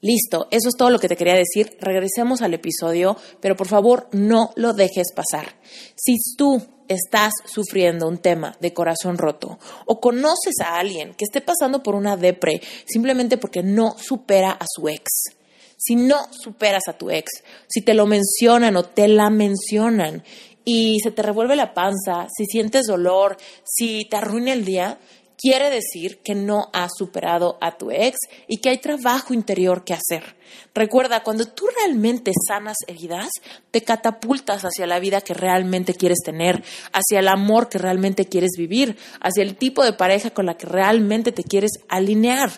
Listo, 0.00 0.46
eso 0.50 0.68
es 0.68 0.76
todo 0.76 0.90
lo 0.90 0.98
que 0.98 1.08
te 1.08 1.16
quería 1.16 1.34
decir. 1.34 1.76
Regresemos 1.80 2.40
al 2.42 2.54
episodio, 2.54 3.16
pero 3.40 3.56
por 3.56 3.66
favor 3.66 4.08
no 4.12 4.52
lo 4.54 4.72
dejes 4.72 5.12
pasar. 5.12 5.56
Si 5.96 6.16
tú 6.36 6.62
estás 6.86 7.32
sufriendo 7.44 8.08
un 8.08 8.18
tema 8.18 8.56
de 8.60 8.72
corazón 8.72 9.18
roto 9.18 9.58
o 9.86 10.00
conoces 10.00 10.60
a 10.64 10.78
alguien 10.78 11.14
que 11.14 11.24
esté 11.24 11.40
pasando 11.40 11.82
por 11.82 11.94
una 11.94 12.16
depre 12.16 12.62
simplemente 12.86 13.36
porque 13.36 13.62
no 13.62 13.96
supera 13.98 14.52
a 14.52 14.64
su 14.66 14.88
ex, 14.88 15.37
si 15.78 15.96
no 15.96 16.28
superas 16.32 16.82
a 16.88 16.98
tu 16.98 17.10
ex, 17.10 17.42
si 17.68 17.80
te 17.80 17.94
lo 17.94 18.06
mencionan 18.06 18.76
o 18.76 18.82
te 18.82 19.08
la 19.08 19.30
mencionan 19.30 20.24
y 20.64 20.98
se 21.00 21.10
te 21.10 21.22
revuelve 21.22 21.56
la 21.56 21.72
panza, 21.72 22.26
si 22.36 22.44
sientes 22.44 22.86
dolor, 22.86 23.38
si 23.64 24.04
te 24.04 24.16
arruina 24.16 24.52
el 24.52 24.66
día, 24.66 24.98
quiere 25.38 25.70
decir 25.70 26.18
que 26.18 26.34
no 26.34 26.68
has 26.72 26.90
superado 26.98 27.56
a 27.60 27.78
tu 27.78 27.90
ex 27.90 28.18
y 28.48 28.58
que 28.58 28.70
hay 28.70 28.78
trabajo 28.78 29.32
interior 29.32 29.84
que 29.84 29.94
hacer. 29.94 30.36
Recuerda, 30.74 31.22
cuando 31.22 31.44
tú 31.44 31.66
realmente 31.76 32.32
sanas 32.46 32.76
heridas, 32.86 33.28
te 33.70 33.82
catapultas 33.82 34.62
hacia 34.64 34.86
la 34.86 34.98
vida 34.98 35.20
que 35.20 35.34
realmente 35.34 35.94
quieres 35.94 36.18
tener, 36.24 36.64
hacia 36.92 37.20
el 37.20 37.28
amor 37.28 37.68
que 37.68 37.78
realmente 37.78 38.26
quieres 38.26 38.52
vivir, 38.56 38.96
hacia 39.20 39.42
el 39.42 39.56
tipo 39.56 39.84
de 39.84 39.92
pareja 39.92 40.30
con 40.30 40.46
la 40.46 40.56
que 40.56 40.66
realmente 40.66 41.32
te 41.32 41.44
quieres 41.44 41.72
alinear. 41.88 42.50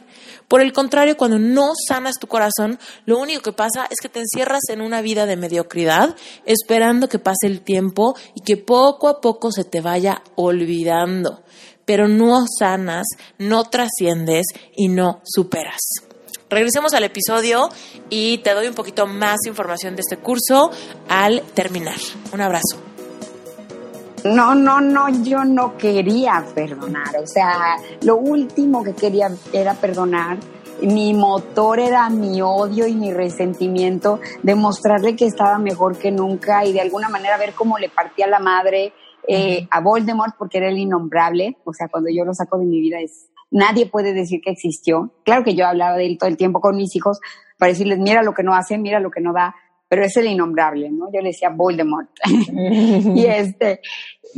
Por 0.49 0.63
el 0.63 0.73
contrario, 0.73 1.17
cuando 1.17 1.39
no 1.39 1.73
sanas 1.89 2.15
tu 2.21 2.27
corazón, 2.27 2.79
lo 3.05 3.19
único 3.19 3.43
que 3.43 3.53
pasa 3.53 3.87
es 3.91 4.01
que 4.01 4.09
te 4.09 4.21
encierras 4.21 4.63
en 4.69 4.81
una 4.81 5.03
vida 5.03 5.27
de 5.27 5.37
mediocridad, 5.37 6.17
esperando 6.47 7.09
que 7.09 7.19
pase 7.19 7.47
el 7.47 7.61
tiempo 7.61 8.17
y 8.35 8.43
que 8.43 8.57
poco 8.57 9.09
a 9.09 9.21
poco 9.21 9.53
se 9.53 9.65
te 9.65 9.81
vaya 9.81 10.23
olvidando 10.37 11.43
pero 11.85 12.09
no 12.09 12.45
sanas, 12.59 13.07
no 13.39 13.65
trasciendes 13.65 14.47
y 14.77 14.89
no 14.89 15.21
superas. 15.25 15.81
Regresemos 16.51 16.95
al 16.95 17.05
episodio 17.05 17.69
y 18.09 18.39
te 18.39 18.55
doy 18.55 18.67
un 18.67 18.75
poquito 18.75 19.07
más 19.07 19.39
información 19.47 19.95
de 19.95 20.01
este 20.01 20.17
curso 20.17 20.73
al 21.09 21.43
terminar. 21.55 21.95
Un 22.33 22.41
abrazo. 22.41 22.83
No, 24.25 24.55
no, 24.55 24.81
no, 24.81 25.09
yo 25.23 25.45
no 25.45 25.79
quería 25.79 26.45
perdonar. 26.55 27.17
O 27.23 27.27
sea, 27.27 27.77
lo 28.03 28.17
último 28.17 28.83
que 28.83 28.95
quería 28.95 29.31
era 29.53 29.75
perdonar. 29.75 30.39
Mi 30.83 31.15
motor 31.15 31.79
era 31.79 32.09
mi 32.11 32.43
odio 32.43 32.87
y 32.87 32.95
mi 32.95 33.13
resentimiento, 33.13 34.19
demostrarle 34.43 35.15
que 35.15 35.27
estaba 35.27 35.59
mejor 35.59 35.99
que 35.99 36.11
nunca 36.11 36.65
y 36.65 36.73
de 36.73 36.81
alguna 36.81 37.09
manera 37.09 37.37
ver 37.37 37.53
cómo 37.53 37.79
le 37.79 37.91
partía 37.91 38.27
la 38.27 38.41
madre 38.41 38.93
eh, 39.29 39.67
a 39.71 39.81
Voldemort 39.81 40.37
porque 40.39 40.59
era 40.59 40.69
el 40.69 40.79
innombrable, 40.79 41.57
o 41.65 41.73
sea, 41.73 41.89
cuando 41.89 42.11
yo 42.11 42.25
lo 42.25 42.35
saco 42.35 42.59
de 42.59 42.65
mi 42.65 42.81
vida 42.81 43.01
es, 43.01 43.29
nadie 43.51 43.87
puede 43.87 44.13
decir 44.13 44.41
que 44.41 44.51
existió. 44.51 45.13
Claro 45.25 45.45
que 45.45 45.55
yo 45.55 45.67
hablaba 45.67 45.97
de 45.97 46.07
él 46.07 46.19
todo 46.19 46.29
el 46.29 46.37
tiempo 46.37 46.61
con 46.61 46.77
mis 46.77 46.95
hijos 46.97 47.21
para 47.59 47.73
decirles, 47.73 47.99
mira 47.99 48.23
lo 48.23 48.33
que 48.33 48.43
no 48.43 48.55
hace, 48.55 48.79
mira 48.79 49.01
lo 49.01 49.11
que 49.11 49.21
no 49.21 49.33
da, 49.33 49.55
pero 49.89 50.05
es 50.05 50.17
el 50.17 50.27
innombrable, 50.27 50.91
¿no? 50.91 51.13
Yo 51.13 51.21
le 51.21 51.29
decía 51.29 51.51
Voldemort. 51.51 52.11
y 52.53 53.27
este, 53.27 53.81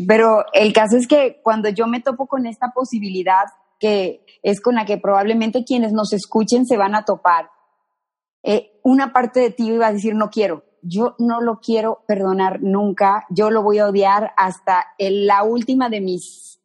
pero 0.07 0.45
el 0.53 0.73
caso 0.73 0.97
es 0.97 1.07
que 1.07 1.41
cuando 1.43 1.69
yo 1.69 1.87
me 1.87 2.01
topo 2.01 2.27
con 2.27 2.47
esta 2.47 2.73
posibilidad 2.73 3.45
que 3.79 4.25
es 4.43 4.61
con 4.61 4.77
la 4.77 4.85
que 4.87 4.99
probablemente 4.99 5.65
quienes 5.65 5.93
nos 5.93 6.13
escuchen 6.13 6.67
se 6.67 6.77
van 6.77 6.95
a 6.95 7.05
topar, 7.05 7.51
eh, 8.43 8.81
una 8.83 9.13
parte 9.13 9.41
de 9.41 9.51
ti 9.51 9.69
iba 9.69 9.87
a 9.87 9.93
decir, 9.93 10.15
no 10.15 10.31
quiero, 10.31 10.65
yo 10.83 11.15
no 11.19 11.41
lo 11.41 11.61
quiero 11.61 12.03
perdonar 12.07 12.61
nunca, 12.61 13.25
yo 13.31 13.51
lo 13.51 13.63
voy 13.63 13.79
a 13.79 13.87
odiar 13.87 14.33
hasta 14.37 14.87
la 14.99 15.45
última 15.45 15.89
de 15.89 16.01
mis 16.01 16.61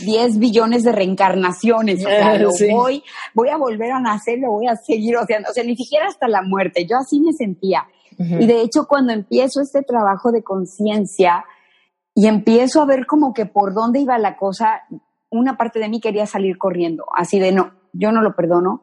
10 0.00 0.38
billones 0.38 0.84
de 0.84 0.92
reencarnaciones, 0.92 2.04
o 2.04 2.08
sea, 2.08 2.38
lo 2.38 2.50
voy, 2.70 3.02
voy 3.34 3.48
a 3.48 3.56
volver 3.56 3.92
a 3.92 4.00
nacer, 4.00 4.38
lo 4.38 4.52
voy 4.52 4.68
a 4.68 4.76
seguir 4.76 5.16
odiando, 5.16 5.50
o 5.50 5.52
sea, 5.52 5.64
ni 5.64 5.76
siquiera 5.76 6.06
hasta 6.06 6.28
la 6.28 6.42
muerte, 6.42 6.86
yo 6.86 6.96
así 6.96 7.20
me 7.20 7.32
sentía. 7.32 7.86
Y 8.18 8.46
de 8.46 8.60
hecho, 8.60 8.86
cuando 8.86 9.12
empiezo 9.12 9.60
este 9.60 9.82
trabajo 9.82 10.30
de 10.30 10.44
conciencia 10.44 11.44
y 12.14 12.28
empiezo 12.28 12.80
a 12.80 12.84
ver 12.84 13.06
como 13.06 13.34
que 13.34 13.46
por 13.46 13.74
dónde 13.74 13.98
iba 13.98 14.16
la 14.18 14.36
cosa, 14.36 14.82
una 15.30 15.56
parte 15.56 15.80
de 15.80 15.88
mí 15.88 16.00
quería 16.00 16.26
salir 16.26 16.58
corriendo, 16.58 17.06
así 17.16 17.40
de 17.40 17.50
no, 17.50 17.72
yo 17.92 18.12
no 18.12 18.22
lo 18.22 18.36
perdono, 18.36 18.82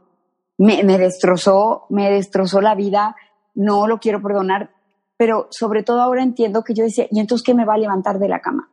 me, 0.57 0.83
me 0.83 0.97
destrozó, 0.97 1.85
me 1.89 2.09
destrozó 2.09 2.59
la 2.59 2.75
vida, 2.75 3.15
no 3.53 3.87
lo 3.87 3.99
quiero 3.99 4.21
perdonar, 4.21 4.71
pero 5.19 5.49
sobre 5.51 5.83
todo 5.83 6.01
ahora 6.01 6.23
entiendo 6.23 6.63
que 6.63 6.73
yo 6.73 6.85
decía, 6.85 7.05
¿y 7.11 7.19
entonces 7.19 7.45
qué 7.45 7.53
me 7.53 7.65
va 7.65 7.73
a 7.73 7.77
levantar 7.77 8.19
de 8.19 8.29
la 8.29 8.39
cama? 8.39 8.71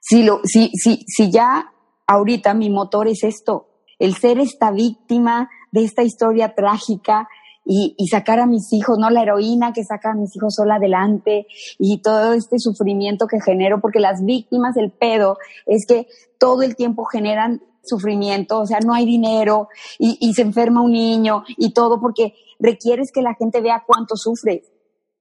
Si, 0.00 0.24
lo, 0.24 0.40
si, 0.42 0.72
si, 0.74 1.04
si 1.06 1.30
ya 1.30 1.72
ahorita 2.08 2.52
mi 2.52 2.68
motor 2.68 3.06
es 3.06 3.22
esto, 3.22 3.68
el 4.00 4.16
ser 4.16 4.40
esta 4.40 4.72
víctima 4.72 5.48
de 5.70 5.84
esta 5.84 6.02
historia 6.02 6.56
trágica 6.56 7.28
y, 7.64 7.94
sacar 8.10 8.40
a 8.40 8.46
mis 8.46 8.72
hijos, 8.72 8.98
no 8.98 9.08
la 9.08 9.22
heroína 9.22 9.72
que 9.72 9.84
saca 9.84 10.10
a 10.10 10.16
mis 10.16 10.34
hijos 10.34 10.52
sola 10.56 10.74
adelante 10.74 11.46
y 11.78 12.02
todo 12.02 12.32
este 12.32 12.58
sufrimiento 12.58 13.28
que 13.28 13.40
genero, 13.40 13.80
porque 13.80 14.00
las 14.00 14.24
víctimas 14.24 14.74
del 14.74 14.90
pedo 14.90 15.38
es 15.66 15.86
que 15.86 16.08
todo 16.40 16.62
el 16.62 16.74
tiempo 16.74 17.04
generan 17.04 17.62
sufrimiento, 17.84 18.58
o 18.58 18.66
sea, 18.66 18.80
no 18.84 18.94
hay 18.94 19.06
dinero 19.06 19.68
y, 19.96 20.18
y 20.20 20.34
se 20.34 20.42
enferma 20.42 20.82
un 20.82 20.90
niño 20.90 21.44
y 21.56 21.72
todo 21.72 22.00
porque 22.00 22.34
requieres 22.58 23.12
que 23.12 23.22
la 23.22 23.36
gente 23.36 23.60
vea 23.60 23.84
cuánto 23.86 24.16
sufres 24.16 24.71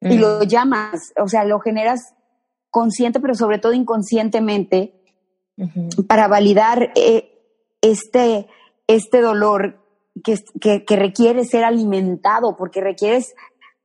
y 0.01 0.17
lo 0.17 0.43
llamas, 0.43 1.13
o 1.21 1.27
sea, 1.27 1.45
lo 1.45 1.59
generas 1.59 2.15
consciente, 2.69 3.19
pero 3.19 3.35
sobre 3.35 3.59
todo 3.59 3.73
inconscientemente, 3.73 4.95
para 6.07 6.27
validar 6.27 6.91
eh, 6.95 7.39
este, 7.81 8.47
este 8.87 9.21
dolor 9.21 9.79
que, 10.23 10.37
que, 10.59 10.85
que, 10.85 10.95
requiere 10.95 11.45
ser 11.45 11.63
alimentado, 11.63 12.55
porque 12.57 12.81
requieres 12.81 13.35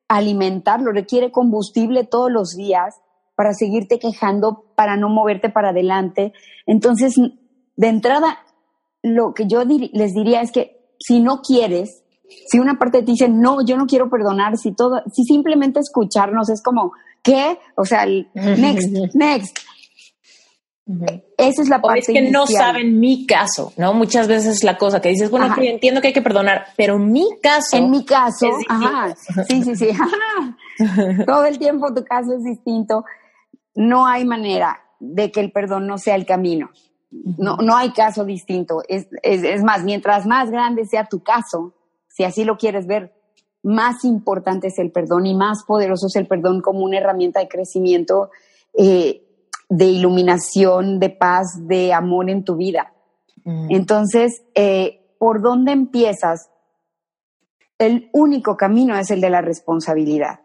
alimentarlo, 0.08 0.92
requiere 0.92 1.30
combustible 1.30 2.04
todos 2.04 2.30
los 2.30 2.56
días 2.56 2.94
para 3.34 3.52
seguirte 3.52 3.98
quejando, 3.98 4.64
para 4.74 4.96
no 4.96 5.10
moverte 5.10 5.50
para 5.50 5.70
adelante. 5.70 6.32
Entonces, 6.64 7.16
de 7.76 7.88
entrada, 7.88 8.38
lo 9.02 9.34
que 9.34 9.46
yo 9.46 9.62
les 9.64 10.14
diría 10.14 10.40
es 10.40 10.50
que 10.50 10.94
si 10.98 11.20
no 11.20 11.42
quieres, 11.42 12.02
si 12.28 12.58
una 12.58 12.78
parte 12.78 12.98
de 12.98 13.04
ti 13.04 13.12
dice, 13.12 13.28
no, 13.28 13.64
yo 13.64 13.76
no 13.76 13.86
quiero 13.86 14.10
perdonar, 14.10 14.56
si 14.56 14.72
todo, 14.72 15.02
si 15.12 15.24
simplemente 15.24 15.80
escucharnos 15.80 16.48
es 16.50 16.62
como, 16.62 16.92
¿qué? 17.22 17.58
O 17.76 17.84
sea, 17.84 18.06
next, 18.34 18.90
next. 19.14 19.58
Esa 21.36 21.62
es 21.62 21.68
la 21.68 21.82
parte. 21.82 21.98
es 21.98 22.06
que 22.06 22.30
no 22.30 22.46
saben 22.46 23.00
mi 23.00 23.26
caso, 23.26 23.72
¿no? 23.76 23.92
Muchas 23.92 24.28
veces 24.28 24.62
la 24.62 24.78
cosa 24.78 25.00
que 25.00 25.08
dices, 25.08 25.30
bueno, 25.30 25.52
entiendo 25.58 26.00
que 26.00 26.08
hay 26.08 26.12
que 26.12 26.22
perdonar, 26.22 26.66
pero 26.76 26.96
mi 26.96 27.26
caso. 27.42 27.76
En 27.76 27.90
mi 27.90 28.04
caso, 28.04 28.46
ajá. 28.68 29.12
Sí, 29.48 29.64
sí, 29.64 29.74
sí. 29.74 29.88
Todo 31.26 31.44
el 31.44 31.58
tiempo 31.58 31.92
tu 31.92 32.04
caso 32.04 32.34
es 32.34 32.44
distinto. 32.44 33.04
No 33.74 34.06
hay 34.06 34.24
manera 34.24 34.80
de 35.00 35.32
que 35.32 35.40
el 35.40 35.50
perdón 35.50 35.88
no 35.88 35.98
sea 35.98 36.14
el 36.14 36.24
camino. 36.24 36.70
No, 37.10 37.56
no 37.56 37.76
hay 37.76 37.90
caso 37.90 38.24
distinto. 38.24 38.82
Es, 38.88 39.08
es, 39.22 39.42
es 39.42 39.64
más, 39.64 39.82
mientras 39.82 40.24
más 40.24 40.50
grande 40.50 40.86
sea 40.86 41.06
tu 41.06 41.20
caso, 41.22 41.74
si 42.16 42.24
así 42.24 42.44
lo 42.44 42.56
quieres 42.56 42.86
ver, 42.86 43.12
más 43.62 44.04
importante 44.04 44.68
es 44.68 44.78
el 44.78 44.90
perdón 44.90 45.26
y 45.26 45.34
más 45.34 45.64
poderoso 45.66 46.06
es 46.06 46.16
el 46.16 46.26
perdón 46.26 46.62
como 46.62 46.80
una 46.80 46.96
herramienta 46.96 47.40
de 47.40 47.48
crecimiento, 47.48 48.30
eh, 48.72 49.22
de 49.68 49.84
iluminación, 49.84 50.98
de 50.98 51.10
paz, 51.10 51.46
de 51.66 51.92
amor 51.92 52.30
en 52.30 52.42
tu 52.42 52.56
vida. 52.56 52.94
Mm. 53.44 53.66
Entonces, 53.70 54.44
eh, 54.54 55.14
¿por 55.18 55.42
dónde 55.42 55.72
empiezas? 55.72 56.48
El 57.78 58.08
único 58.14 58.56
camino 58.56 58.96
es 58.96 59.10
el 59.10 59.20
de 59.20 59.28
la 59.28 59.42
responsabilidad, 59.42 60.40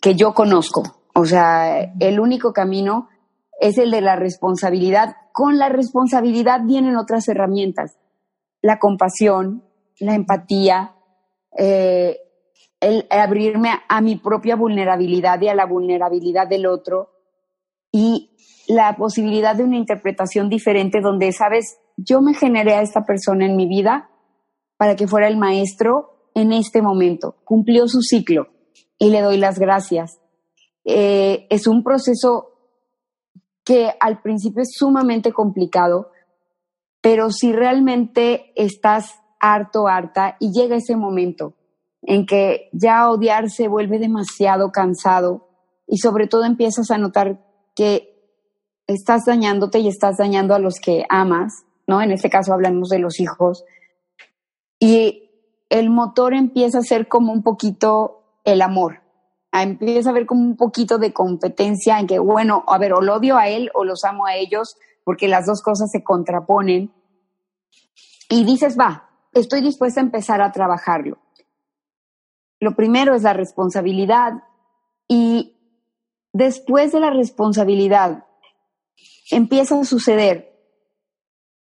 que 0.00 0.14
yo 0.14 0.32
conozco. 0.32 0.84
O 1.14 1.26
sea, 1.26 1.92
el 2.00 2.18
único 2.18 2.54
camino 2.54 3.10
es 3.60 3.76
el 3.76 3.90
de 3.90 4.00
la 4.00 4.16
responsabilidad. 4.16 5.16
Con 5.32 5.58
la 5.58 5.68
responsabilidad 5.68 6.62
vienen 6.64 6.96
otras 6.96 7.28
herramientas, 7.28 7.98
la 8.62 8.78
compasión, 8.78 9.64
la 10.00 10.14
empatía, 10.14 10.94
eh, 11.56 12.18
el 12.80 13.06
abrirme 13.10 13.70
a, 13.88 14.00
mi 14.00 14.16
propia 14.16 14.56
vulnerabilidad 14.56 15.40
y 15.40 15.48
a 15.48 15.54
la 15.54 15.66
vulnerabilidad 15.66 16.48
del 16.48 16.66
otro 16.66 17.10
y 17.92 18.30
la 18.66 18.96
posibilidad 18.96 19.54
de 19.54 19.64
una 19.64 19.76
interpretación 19.76 20.48
diferente 20.48 21.00
donde, 21.00 21.30
sabes, 21.32 21.78
yo 21.96 22.20
me 22.20 22.34
generé 22.34 22.74
a 22.74 22.82
esta 22.82 23.04
persona 23.04 23.46
en 23.46 23.56
mi 23.56 23.66
vida 23.66 24.10
para 24.76 24.96
que 24.96 25.06
fuera 25.06 25.28
el 25.28 25.36
maestro 25.36 26.30
en 26.34 26.52
este 26.52 26.82
momento. 26.82 27.36
Cumplió 27.44 27.86
su 27.86 28.00
ciclo 28.00 28.48
y 28.98 29.10
le 29.10 29.20
doy 29.20 29.36
las 29.36 29.58
gracias. 29.58 30.18
Eh, 30.84 31.46
es 31.50 31.66
un 31.66 31.84
proceso 31.84 32.48
que 33.64 33.92
al 34.00 34.20
principio 34.22 34.62
es 34.62 34.72
sumamente 34.74 35.32
complicado, 35.32 36.10
pero 37.00 37.30
si 37.30 37.52
realmente 37.52 38.52
estás 38.56 39.21
harto, 39.42 39.88
harta, 39.88 40.36
y 40.38 40.52
llega 40.52 40.76
ese 40.76 40.96
momento 40.96 41.54
en 42.00 42.24
que 42.24 42.70
ya 42.72 43.10
odiar 43.10 43.50
se 43.50 43.68
vuelve 43.68 43.98
demasiado 43.98 44.72
cansado 44.72 45.48
y 45.86 45.98
sobre 45.98 46.26
todo 46.26 46.44
empiezas 46.44 46.90
a 46.90 46.98
notar 46.98 47.44
que 47.74 48.12
estás 48.86 49.24
dañándote 49.26 49.80
y 49.80 49.88
estás 49.88 50.16
dañando 50.16 50.54
a 50.54 50.58
los 50.58 50.76
que 50.80 51.04
amas, 51.08 51.64
¿no? 51.86 52.00
En 52.00 52.12
este 52.12 52.30
caso 52.30 52.52
hablamos 52.52 52.88
de 52.88 52.98
los 52.98 53.20
hijos. 53.20 53.64
Y 54.78 55.30
el 55.68 55.90
motor 55.90 56.34
empieza 56.34 56.78
a 56.78 56.82
ser 56.82 57.08
como 57.08 57.32
un 57.32 57.42
poquito 57.42 58.40
el 58.44 58.62
amor. 58.62 59.02
Empieza 59.52 60.10
a 60.10 60.14
ver 60.14 60.26
como 60.26 60.42
un 60.42 60.56
poquito 60.56 60.98
de 60.98 61.12
competencia 61.12 61.98
en 61.98 62.06
que, 62.06 62.18
bueno, 62.18 62.64
a 62.66 62.78
ver, 62.78 62.92
o 62.94 63.00
lo 63.00 63.16
odio 63.16 63.36
a 63.36 63.48
él 63.48 63.70
o 63.74 63.84
los 63.84 64.04
amo 64.04 64.26
a 64.26 64.36
ellos, 64.36 64.76
porque 65.04 65.28
las 65.28 65.46
dos 65.46 65.62
cosas 65.62 65.90
se 65.90 66.02
contraponen. 66.02 66.92
Y 68.28 68.44
dices, 68.44 68.78
va, 68.78 69.11
estoy 69.32 69.60
dispuesta 69.60 70.00
a 70.00 70.04
empezar 70.04 70.42
a 70.42 70.52
trabajarlo. 70.52 71.18
Lo 72.60 72.74
primero 72.76 73.14
es 73.14 73.22
la 73.22 73.32
responsabilidad 73.32 74.44
y 75.08 75.56
después 76.32 76.92
de 76.92 77.00
la 77.00 77.10
responsabilidad 77.10 78.24
empieza 79.30 79.80
a 79.80 79.84
suceder 79.84 80.52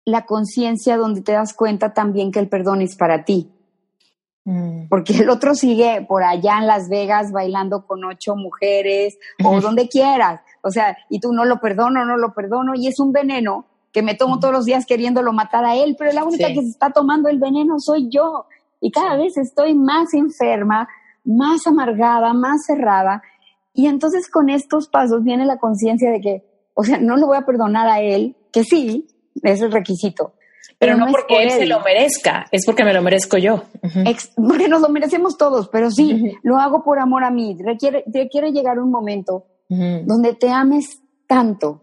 la 0.05 0.25
conciencia 0.25 0.97
donde 0.97 1.21
te 1.21 1.31
das 1.31 1.53
cuenta 1.53 1.93
también 1.93 2.31
que 2.31 2.39
el 2.39 2.49
perdón 2.49 2.81
es 2.81 2.95
para 2.95 3.23
ti. 3.23 3.49
Mm. 4.45 4.87
Porque 4.89 5.13
el 5.13 5.29
otro 5.29 5.55
sigue 5.55 6.05
por 6.07 6.23
allá 6.23 6.57
en 6.57 6.67
Las 6.67 6.89
Vegas 6.89 7.31
bailando 7.31 7.85
con 7.85 8.03
ocho 8.03 8.35
mujeres 8.35 9.17
o 9.43 9.61
donde 9.61 9.87
quieras. 9.87 10.41
O 10.61 10.69
sea, 10.69 10.97
y 11.09 11.19
tú 11.19 11.31
no 11.31 11.45
lo 11.45 11.61
perdono, 11.61 12.03
no 12.03 12.17
lo 12.17 12.33
perdono. 12.33 12.73
Y 12.75 12.87
es 12.87 12.99
un 12.99 13.13
veneno 13.13 13.67
que 13.93 14.01
me 14.01 14.15
tomo 14.15 14.39
todos 14.39 14.53
los 14.53 14.65
días 14.65 14.85
queriéndolo 14.85 15.31
matar 15.31 15.63
a 15.63 15.75
él, 15.75 15.95
pero 15.97 16.11
la 16.11 16.25
única 16.25 16.47
que 16.47 16.61
se 16.61 16.69
está 16.69 16.89
tomando 16.89 17.29
el 17.29 17.37
veneno 17.37 17.75
soy 17.77 18.09
yo. 18.09 18.47
Y 18.81 18.91
cada 18.91 19.15
vez 19.15 19.37
estoy 19.37 19.75
más 19.75 20.13
enferma, 20.13 20.89
más 21.23 21.65
amargada, 21.67 22.33
más 22.33 22.65
cerrada. 22.65 23.21
Y 23.73 23.85
entonces 23.85 24.29
con 24.29 24.49
estos 24.49 24.89
pasos 24.89 25.23
viene 25.23 25.45
la 25.45 25.57
conciencia 25.57 26.11
de 26.11 26.19
que, 26.19 26.43
o 26.73 26.83
sea, 26.83 26.97
no 26.97 27.15
lo 27.17 27.27
voy 27.27 27.37
a 27.37 27.45
perdonar 27.45 27.87
a 27.87 28.01
él, 28.01 28.35
que 28.51 28.63
sí, 28.63 29.07
es 29.43 29.61
el 29.61 29.71
requisito. 29.71 30.33
Pero, 30.79 30.97
no, 30.97 31.07
porque 31.11 31.43
él, 31.43 31.51
se 31.51 31.65
lo 31.65 31.79
merezca, 31.79 32.47
es 32.51 32.65
porque 32.65 32.83
me 32.83 32.93
lo 32.93 33.01
merezco 33.01 33.37
yo. 33.37 33.63
porque 34.35 34.67
nos 34.67 34.81
lo 34.81 34.89
merecemos 34.89 35.37
todos, 35.37 35.69
pero 35.69 35.91
sí, 35.91 36.33
lo 36.41 36.57
hago 36.57 36.83
por 36.83 36.99
amor 36.99 37.23
a 37.23 37.31
mí. 37.31 37.55
Requiere, 37.63 38.03
requiere 38.07 38.51
llegar 38.51 38.79
un 38.79 38.91
momento 38.91 39.45
donde 39.69 40.35
te 40.35 40.49
ames 40.49 41.01
tanto, 41.27 41.82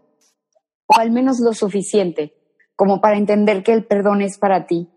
o 0.95 0.99
al 0.99 1.11
menos 1.11 1.39
lo 1.39 1.53
suficiente, 1.53 2.33
como 2.75 3.01
para 3.01 3.17
entender 3.17 3.63
que 3.63 3.73
el 3.73 3.85
perdón 3.85 4.21
es 4.21 4.37
para 4.37 4.65
ti. 4.65 4.89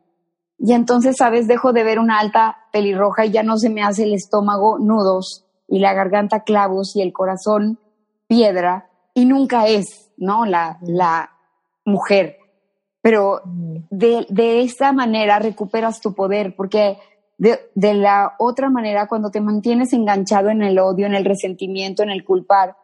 Y 0.59 0.73
entonces, 0.73 1.17
¿sabes? 1.19 1.47
Dejo 1.47 1.73
de 1.73 1.85
ver 1.85 1.99
una 1.99 2.19
alta 2.19 2.57
pelirroja 2.73 3.27
y 3.27 3.31
ya 3.31 3.43
no 3.43 3.59
se 3.59 3.71
me 3.71 3.83
hace 3.83 4.05
el 4.05 4.15
estómago 4.15 4.79
nudos 4.79 5.45
y 5.69 5.79
la 5.79 5.93
garganta 5.95 6.45
clavos 6.45 6.97
y 6.97 7.03
el 7.03 7.13
corazón 7.13 7.79
piedra 8.27 8.91
y 9.15 9.27
nunca 9.27 9.67
es, 9.69 10.11
¿no? 10.17 10.47
La, 10.47 10.79
la 10.83 11.31
mujer. 11.85 12.39
Pero 13.03 13.43
de, 13.45 14.27
de 14.29 14.63
esta 14.63 14.93
manera 14.93 15.39
recuperas 15.39 16.01
tu 16.01 16.15
poder, 16.15 16.57
porque 16.57 16.99
de, 17.37 17.59
de, 17.75 17.95
la 17.95 18.35
otra 18.39 18.71
manera, 18.71 19.07
cuando 19.07 19.31
te 19.31 19.41
mantienes 19.41 19.93
enganchado 19.93 20.49
en 20.49 20.63
el 20.63 20.79
odio, 20.79 21.07
en 21.07 21.15
el 21.15 21.25
resentimiento, 21.25 22.03
en 22.03 22.11
el 22.11 22.25
culpar, 22.25 22.77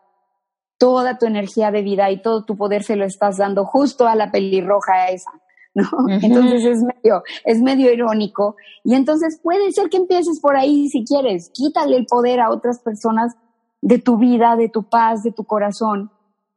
toda 0.81 1.19
tu 1.19 1.27
energía 1.27 1.71
de 1.71 1.83
vida 1.83 2.11
y 2.11 2.23
todo 2.23 2.47
tu 2.47 2.57
poder 2.57 2.83
se 2.83 2.97
lo 2.97 3.05
estás 3.05 3.37
dando 3.37 3.67
justo 3.67 4.09
a 4.09 4.15
la 4.17 4.31
pelirroja 4.31 5.11
esa. 5.11 5.31
¿no? 5.75 5.85
Entonces 6.09 6.65
es 6.65 6.83
medio, 6.83 7.23
es 7.45 7.61
medio 7.61 7.93
irónico. 7.93 8.57
Y 8.83 8.95
entonces 8.95 9.39
puede 9.43 9.71
ser 9.73 9.91
que 9.91 9.99
empieces 9.99 10.41
por 10.41 10.57
ahí 10.57 10.89
si 10.89 11.05
quieres. 11.05 11.51
Quítale 11.53 11.99
el 11.99 12.07
poder 12.07 12.41
a 12.41 12.51
otras 12.51 12.81
personas 12.81 13.37
de 13.83 13.99
tu 13.99 14.17
vida, 14.17 14.57
de 14.57 14.71
tu 14.71 14.89
paz, 14.89 15.23
de 15.23 15.33
tu 15.33 15.45
corazón. 15.45 16.11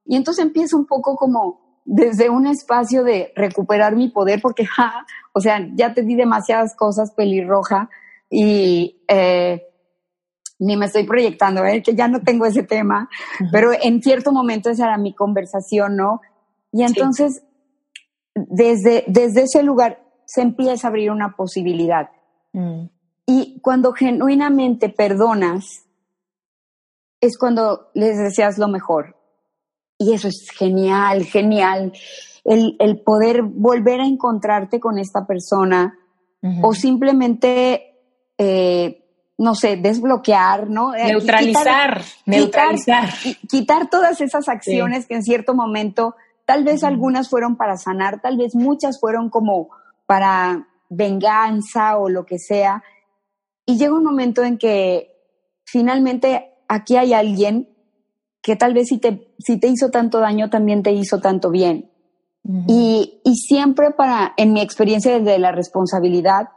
Y 0.05 0.15
entonces 0.15 0.45
empieza 0.45 0.77
un 0.77 0.85
poco 0.85 1.17
como 1.17 1.81
desde 1.83 2.29
un 2.29 2.47
espacio 2.47 3.03
de 3.03 3.33
recuperar 3.35 3.93
mi 3.97 4.07
poder, 4.07 4.39
porque, 4.41 4.65
ja, 4.65 5.05
o 5.33 5.41
sea, 5.41 5.67
ya 5.75 5.93
te 5.93 6.01
di 6.01 6.15
demasiadas 6.15 6.77
cosas 6.77 7.11
pelirroja 7.11 7.89
y 8.29 9.03
eh, 9.09 9.63
ni 10.59 10.77
me 10.77 10.85
estoy 10.85 11.03
proyectando, 11.03 11.65
¿eh? 11.65 11.81
que 11.81 11.95
ya 11.95 12.07
no 12.07 12.21
tengo 12.21 12.45
ese 12.45 12.63
tema, 12.63 13.09
pero 13.51 13.71
en 13.73 14.01
cierto 14.01 14.31
momento 14.31 14.69
esa 14.69 14.85
era 14.85 14.97
mi 14.97 15.13
conversación, 15.13 15.95
¿no? 15.95 16.21
Y 16.71 16.83
entonces, 16.83 17.43
desde, 18.33 19.03
desde 19.07 19.43
ese 19.43 19.63
lugar 19.63 20.03
se 20.25 20.41
empieza 20.41 20.87
a 20.87 20.89
abrir 20.89 21.11
una 21.11 21.35
posibilidad. 21.35 22.09
Mm. 22.53 22.85
Y 23.25 23.59
cuando 23.61 23.93
genuinamente 23.93 24.89
perdonas, 24.89 25.85
es 27.21 27.37
cuando 27.37 27.89
les 27.93 28.17
deseas 28.17 28.57
lo 28.57 28.67
mejor. 28.67 29.15
Y 29.97 30.13
eso 30.13 30.27
es 30.27 30.49
genial, 30.57 31.23
genial. 31.23 31.93
El, 32.43 32.75
el 32.79 33.01
poder 33.01 33.43
volver 33.43 34.01
a 34.01 34.07
encontrarte 34.07 34.79
con 34.79 34.97
esta 34.97 35.25
persona 35.25 35.97
o 36.61 36.73
simplemente, 36.73 38.01
eh, 38.37 39.02
no 39.43 39.55
sé, 39.55 39.75
desbloquear, 39.75 40.69
¿no? 40.69 40.95
Eh, 40.95 41.07
neutralizar, 41.07 42.01
neutralizar. 42.25 43.09
Quitar, 43.49 43.89
todas 43.89 44.21
esas 44.21 44.47
acciones 44.47 45.05
que 45.05 45.15
en 45.15 45.23
cierto 45.23 45.53
momento, 45.53 46.15
tal 46.45 46.63
vez 46.63 46.83
algunas 46.85 47.29
fueron 47.29 47.57
para 47.57 47.75
sanar, 47.75 48.21
tal 48.21 48.37
vez 48.37 48.55
muchas 48.55 49.01
fueron 49.01 49.29
como 49.29 49.67
para 50.05 50.67
venganza 50.89 51.97
o 51.97 52.07
lo 52.07 52.25
que 52.25 52.39
sea. 52.39 52.83
Y 53.65 53.77
llega 53.77 53.93
un 53.93 54.05
momento 54.05 54.43
en 54.43 54.57
que 54.57 55.11
finalmente 55.65 56.53
aquí 56.69 56.95
hay 56.95 57.13
alguien 57.13 57.67
que 58.41 58.55
tal 58.55 58.73
vez 58.73 58.87
si 58.87 58.97
te, 58.97 59.35
si 59.39 59.59
te 59.59 59.67
hizo 59.67 59.89
tanto 59.89 60.19
daño, 60.19 60.49
también 60.49 60.83
te 60.83 60.93
hizo 60.93 61.19
tanto 61.19 61.49
bien. 61.49 61.91
y, 62.67 63.21
y, 63.23 63.35
siempre 63.35 63.91
para, 63.91 64.33
en 64.37 64.51
mi 64.53 64.61
experiencia 64.61 65.17
desde 65.17 65.39
la 65.39 65.51
responsabilidad, 65.51 66.49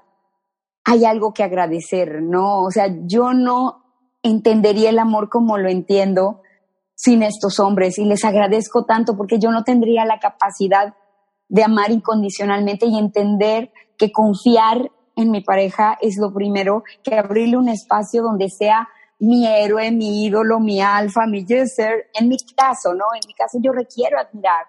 hay 0.89 1.05
algo 1.05 1.35
que 1.35 1.43
agradecer, 1.43 2.23
¿no? 2.23 2.63
O 2.63 2.71
sea, 2.71 2.87
yo 3.07 3.35
no 3.35 3.83
entendería 4.23 4.91
el 4.91 5.01
amor 5.01 5.29
como 5.29 5.59
lo 5.59 5.69
entiendo 5.69 6.43
sin 6.95 7.25
estos 7.25 7.59
hombres 7.59 7.99
y 7.99 8.05
les 8.05 8.25
agradezco 8.25 8.85
tanto 8.85 9.17
porque 9.17 9.41
yo 9.41 9.51
no 9.51 9.65
tendría 9.65 10.05
la 10.05 10.21
capacidad 10.21 10.95
de 11.49 11.65
amar 11.65 11.91
incondicionalmente 11.91 12.87
y 12.87 12.99
entender 12.99 13.73
que 13.99 14.13
confiar 14.13 14.93
en 15.17 15.33
mi 15.33 15.41
pareja 15.41 15.99
es 16.01 16.19
lo 16.19 16.33
primero, 16.33 16.85
que 17.03 17.17
abrirle 17.17 17.57
un 17.57 17.69
espacio 17.69 18.23
donde 18.23 18.49
sea 18.49 18.89
mi 19.19 19.45
héroe, 19.45 19.91
mi 19.91 20.25
ídolo, 20.25 20.61
mi 20.61 20.81
alfa, 20.81 21.27
mi 21.27 21.45
yeser. 21.45 22.11
En 22.15 22.29
mi 22.29 22.37
caso, 22.57 22.95
¿no? 22.95 23.07
En 23.21 23.27
mi 23.27 23.35
caso 23.35 23.59
yo 23.61 23.73
requiero 23.73 24.21
admirar 24.21 24.67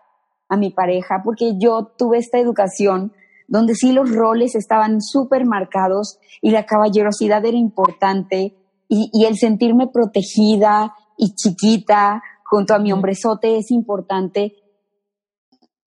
a 0.49 0.57
mi 0.57 0.71
pareja 0.71 1.21
porque 1.23 1.59
yo 1.59 1.93
tuve 1.95 2.17
esta 2.17 2.39
educación 2.39 3.13
donde 3.47 3.75
sí 3.75 3.91
los 3.91 4.11
roles 4.11 4.55
estaban 4.55 5.01
súper 5.01 5.45
marcados 5.45 6.19
y 6.41 6.51
la 6.51 6.65
caballerosidad 6.65 7.45
era 7.45 7.57
importante 7.57 8.55
y, 8.89 9.09
y, 9.13 9.25
el 9.25 9.37
sentirme 9.37 9.87
protegida 9.87 10.93
y 11.17 11.33
chiquita 11.35 12.21
junto 12.45 12.73
a 12.73 12.79
mi 12.79 12.91
hombrezote 12.91 13.57
es 13.57 13.71
importante. 13.71 14.55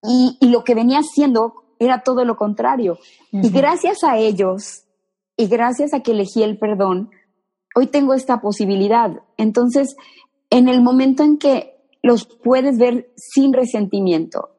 Y, 0.02 0.36
y 0.40 0.48
lo 0.48 0.64
que 0.64 0.74
venía 0.74 0.98
haciendo 0.98 1.54
era 1.78 2.02
todo 2.02 2.24
lo 2.24 2.36
contrario. 2.36 2.98
Y 3.32 3.50
gracias 3.50 4.04
a 4.04 4.18
ellos 4.18 4.84
y 5.36 5.46
gracias 5.46 5.94
a 5.94 6.00
que 6.00 6.12
elegí 6.12 6.42
el 6.42 6.58
perdón, 6.58 7.10
hoy 7.74 7.86
tengo 7.86 8.12
esta 8.12 8.40
posibilidad. 8.40 9.10
Entonces, 9.38 9.96
en 10.50 10.68
el 10.68 10.82
momento 10.82 11.22
en 11.22 11.38
que 11.38 11.80
los 12.02 12.26
puedes 12.26 12.78
ver 12.78 13.10
sin 13.16 13.52
resentimiento, 13.52 14.49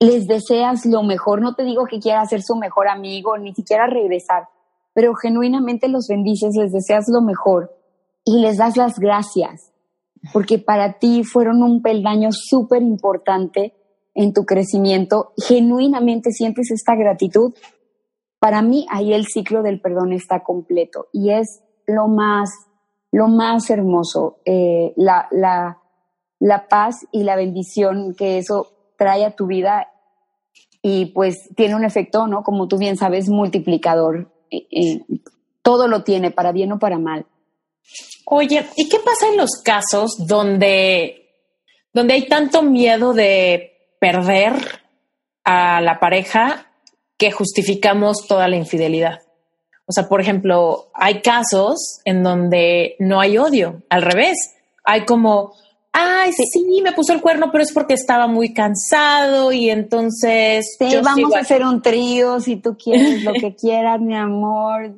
les 0.00 0.26
deseas 0.26 0.86
lo 0.86 1.02
mejor, 1.02 1.40
no 1.40 1.54
te 1.54 1.64
digo 1.64 1.86
que 1.86 1.98
quieras 1.98 2.28
ser 2.28 2.42
su 2.42 2.54
mejor 2.56 2.88
amigo, 2.88 3.36
ni 3.36 3.54
siquiera 3.54 3.86
regresar, 3.86 4.48
pero 4.94 5.14
genuinamente 5.14 5.88
los 5.88 6.06
bendices, 6.08 6.54
les 6.56 6.72
deseas 6.72 7.06
lo 7.08 7.20
mejor 7.20 7.76
y 8.24 8.40
les 8.40 8.58
das 8.58 8.76
las 8.76 8.98
gracias, 8.98 9.72
porque 10.32 10.58
para 10.58 10.98
ti 10.98 11.24
fueron 11.24 11.62
un 11.62 11.82
peldaño 11.82 12.30
súper 12.32 12.82
importante 12.82 13.74
en 14.14 14.32
tu 14.32 14.44
crecimiento, 14.44 15.32
genuinamente 15.36 16.32
sientes 16.32 16.70
esta 16.70 16.96
gratitud. 16.96 17.54
Para 18.40 18.62
mí 18.62 18.86
ahí 18.90 19.12
el 19.12 19.26
ciclo 19.26 19.62
del 19.62 19.80
perdón 19.80 20.12
está 20.12 20.42
completo 20.42 21.06
y 21.12 21.30
es 21.30 21.60
lo 21.86 22.08
más, 22.08 22.50
lo 23.10 23.28
más 23.28 23.70
hermoso, 23.70 24.38
eh, 24.44 24.92
la, 24.96 25.28
la, 25.30 25.78
la 26.38 26.68
paz 26.68 27.06
y 27.12 27.22
la 27.22 27.36
bendición 27.36 28.14
que 28.16 28.38
eso 28.38 28.77
trae 28.98 29.24
a 29.24 29.30
tu 29.30 29.46
vida 29.46 29.88
y 30.82 31.06
pues 31.06 31.48
tiene 31.56 31.74
un 31.74 31.84
efecto, 31.84 32.26
¿no? 32.26 32.42
Como 32.42 32.68
tú 32.68 32.76
bien 32.76 32.96
sabes, 32.96 33.28
multiplicador. 33.28 34.30
Eh, 34.50 34.66
eh, 34.70 35.00
todo 35.62 35.88
lo 35.88 36.02
tiene, 36.02 36.30
para 36.30 36.52
bien 36.52 36.72
o 36.72 36.78
para 36.78 36.98
mal. 36.98 37.26
Oye, 38.26 38.66
¿y 38.76 38.88
qué 38.88 38.98
pasa 38.98 39.28
en 39.30 39.36
los 39.36 39.62
casos 39.64 40.26
donde, 40.26 41.30
donde 41.92 42.14
hay 42.14 42.26
tanto 42.26 42.62
miedo 42.62 43.14
de 43.14 43.94
perder 44.00 44.54
a 45.44 45.80
la 45.80 45.98
pareja 46.00 46.66
que 47.16 47.30
justificamos 47.32 48.26
toda 48.26 48.48
la 48.48 48.56
infidelidad? 48.56 49.20
O 49.86 49.92
sea, 49.92 50.08
por 50.08 50.20
ejemplo, 50.20 50.90
hay 50.94 51.22
casos 51.22 52.00
en 52.04 52.22
donde 52.22 52.96
no 52.98 53.20
hay 53.20 53.38
odio, 53.38 53.82
al 53.88 54.02
revés, 54.02 54.36
hay 54.84 55.06
como, 55.06 55.54
ay, 55.98 56.32
sí, 56.32 56.80
me 56.82 56.92
puso 56.92 57.12
el 57.12 57.20
cuerno, 57.20 57.50
pero 57.50 57.64
es 57.64 57.72
porque 57.72 57.94
estaba 57.94 58.26
muy 58.26 58.54
cansado 58.54 59.50
y 59.52 59.68
entonces... 59.68 60.76
Sí, 60.78 60.96
vamos 61.02 61.34
a 61.34 61.40
hacer 61.40 61.64
un 61.64 61.82
trío 61.82 62.40
si 62.40 62.56
tú 62.56 62.76
quieres, 62.76 63.24
lo 63.24 63.32
que 63.40 63.54
quieras, 63.56 64.00
mi 64.00 64.14
amor. 64.14 64.94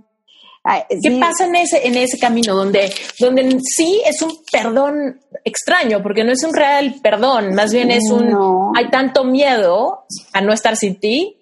¿Qué 1.02 1.12
pasa 1.18 1.46
en 1.46 1.56
ese, 1.56 1.86
en 1.86 1.96
ese 1.96 2.18
camino 2.18 2.54
donde, 2.54 2.92
donde 3.18 3.58
sí 3.62 4.02
es 4.04 4.20
un 4.20 4.30
perdón 4.52 5.18
extraño, 5.42 6.02
porque 6.02 6.22
no 6.22 6.32
es 6.32 6.44
un 6.44 6.52
real 6.52 6.96
perdón, 7.02 7.54
más 7.54 7.72
bien 7.72 7.90
es 7.90 8.10
un, 8.10 8.76
hay 8.76 8.90
tanto 8.90 9.24
miedo 9.24 10.04
a 10.34 10.42
no 10.42 10.52
estar 10.52 10.76
sin 10.76 11.00
ti 11.00 11.38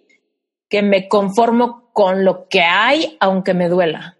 que 0.68 0.82
me 0.82 1.08
conformo 1.08 1.90
con 1.92 2.24
lo 2.24 2.46
que 2.48 2.60
hay, 2.60 3.16
aunque 3.18 3.54
me 3.54 3.68
duela 3.68 4.17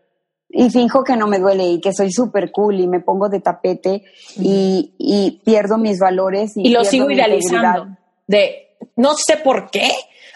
y 0.59 0.71
finjo 0.71 1.05
que 1.05 1.17
no 1.17 1.29
me 1.29 1.39
duele 1.39 1.65
y 1.69 1.81
que 1.81 1.93
soy 1.93 2.11
súper 2.11 2.51
cool 2.51 2.81
y 2.81 2.89
me 2.89 2.99
pongo 2.99 3.29
de 3.29 3.39
tapete 3.39 4.03
y, 4.35 5.41
pierdo 5.45 5.79
mis 5.79 6.01
valores. 6.01 6.57
Y, 6.57 6.71
lo 6.71 6.83
sigo 6.83 7.09
idealizando. 7.09 7.97
De 8.27 8.77
no 8.97 9.15
sé 9.15 9.37
por 9.37 9.71
qué, 9.71 9.89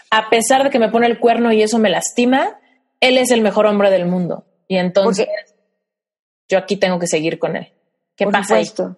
a 0.09 0.29
pesar 0.29 0.63
de 0.63 0.69
que 0.69 0.79
me 0.79 0.89
pone 0.89 1.07
el 1.07 1.19
cuerno 1.19 1.51
y 1.51 1.61
eso 1.61 1.77
me 1.77 1.89
lastima, 1.89 2.57
él 3.01 3.17
es 3.17 3.31
el 3.31 3.41
mejor 3.41 3.65
hombre 3.65 3.91
del 3.91 4.05
mundo. 4.05 4.45
Y 4.69 4.77
entonces 4.77 5.27
yo 6.47 6.57
aquí 6.57 6.77
tengo 6.77 6.99
que 6.99 7.07
seguir 7.07 7.37
con 7.37 7.57
él. 7.57 7.73
¿Qué 8.15 8.25
pasa? 8.25 8.55
Supuesto. 8.55 8.95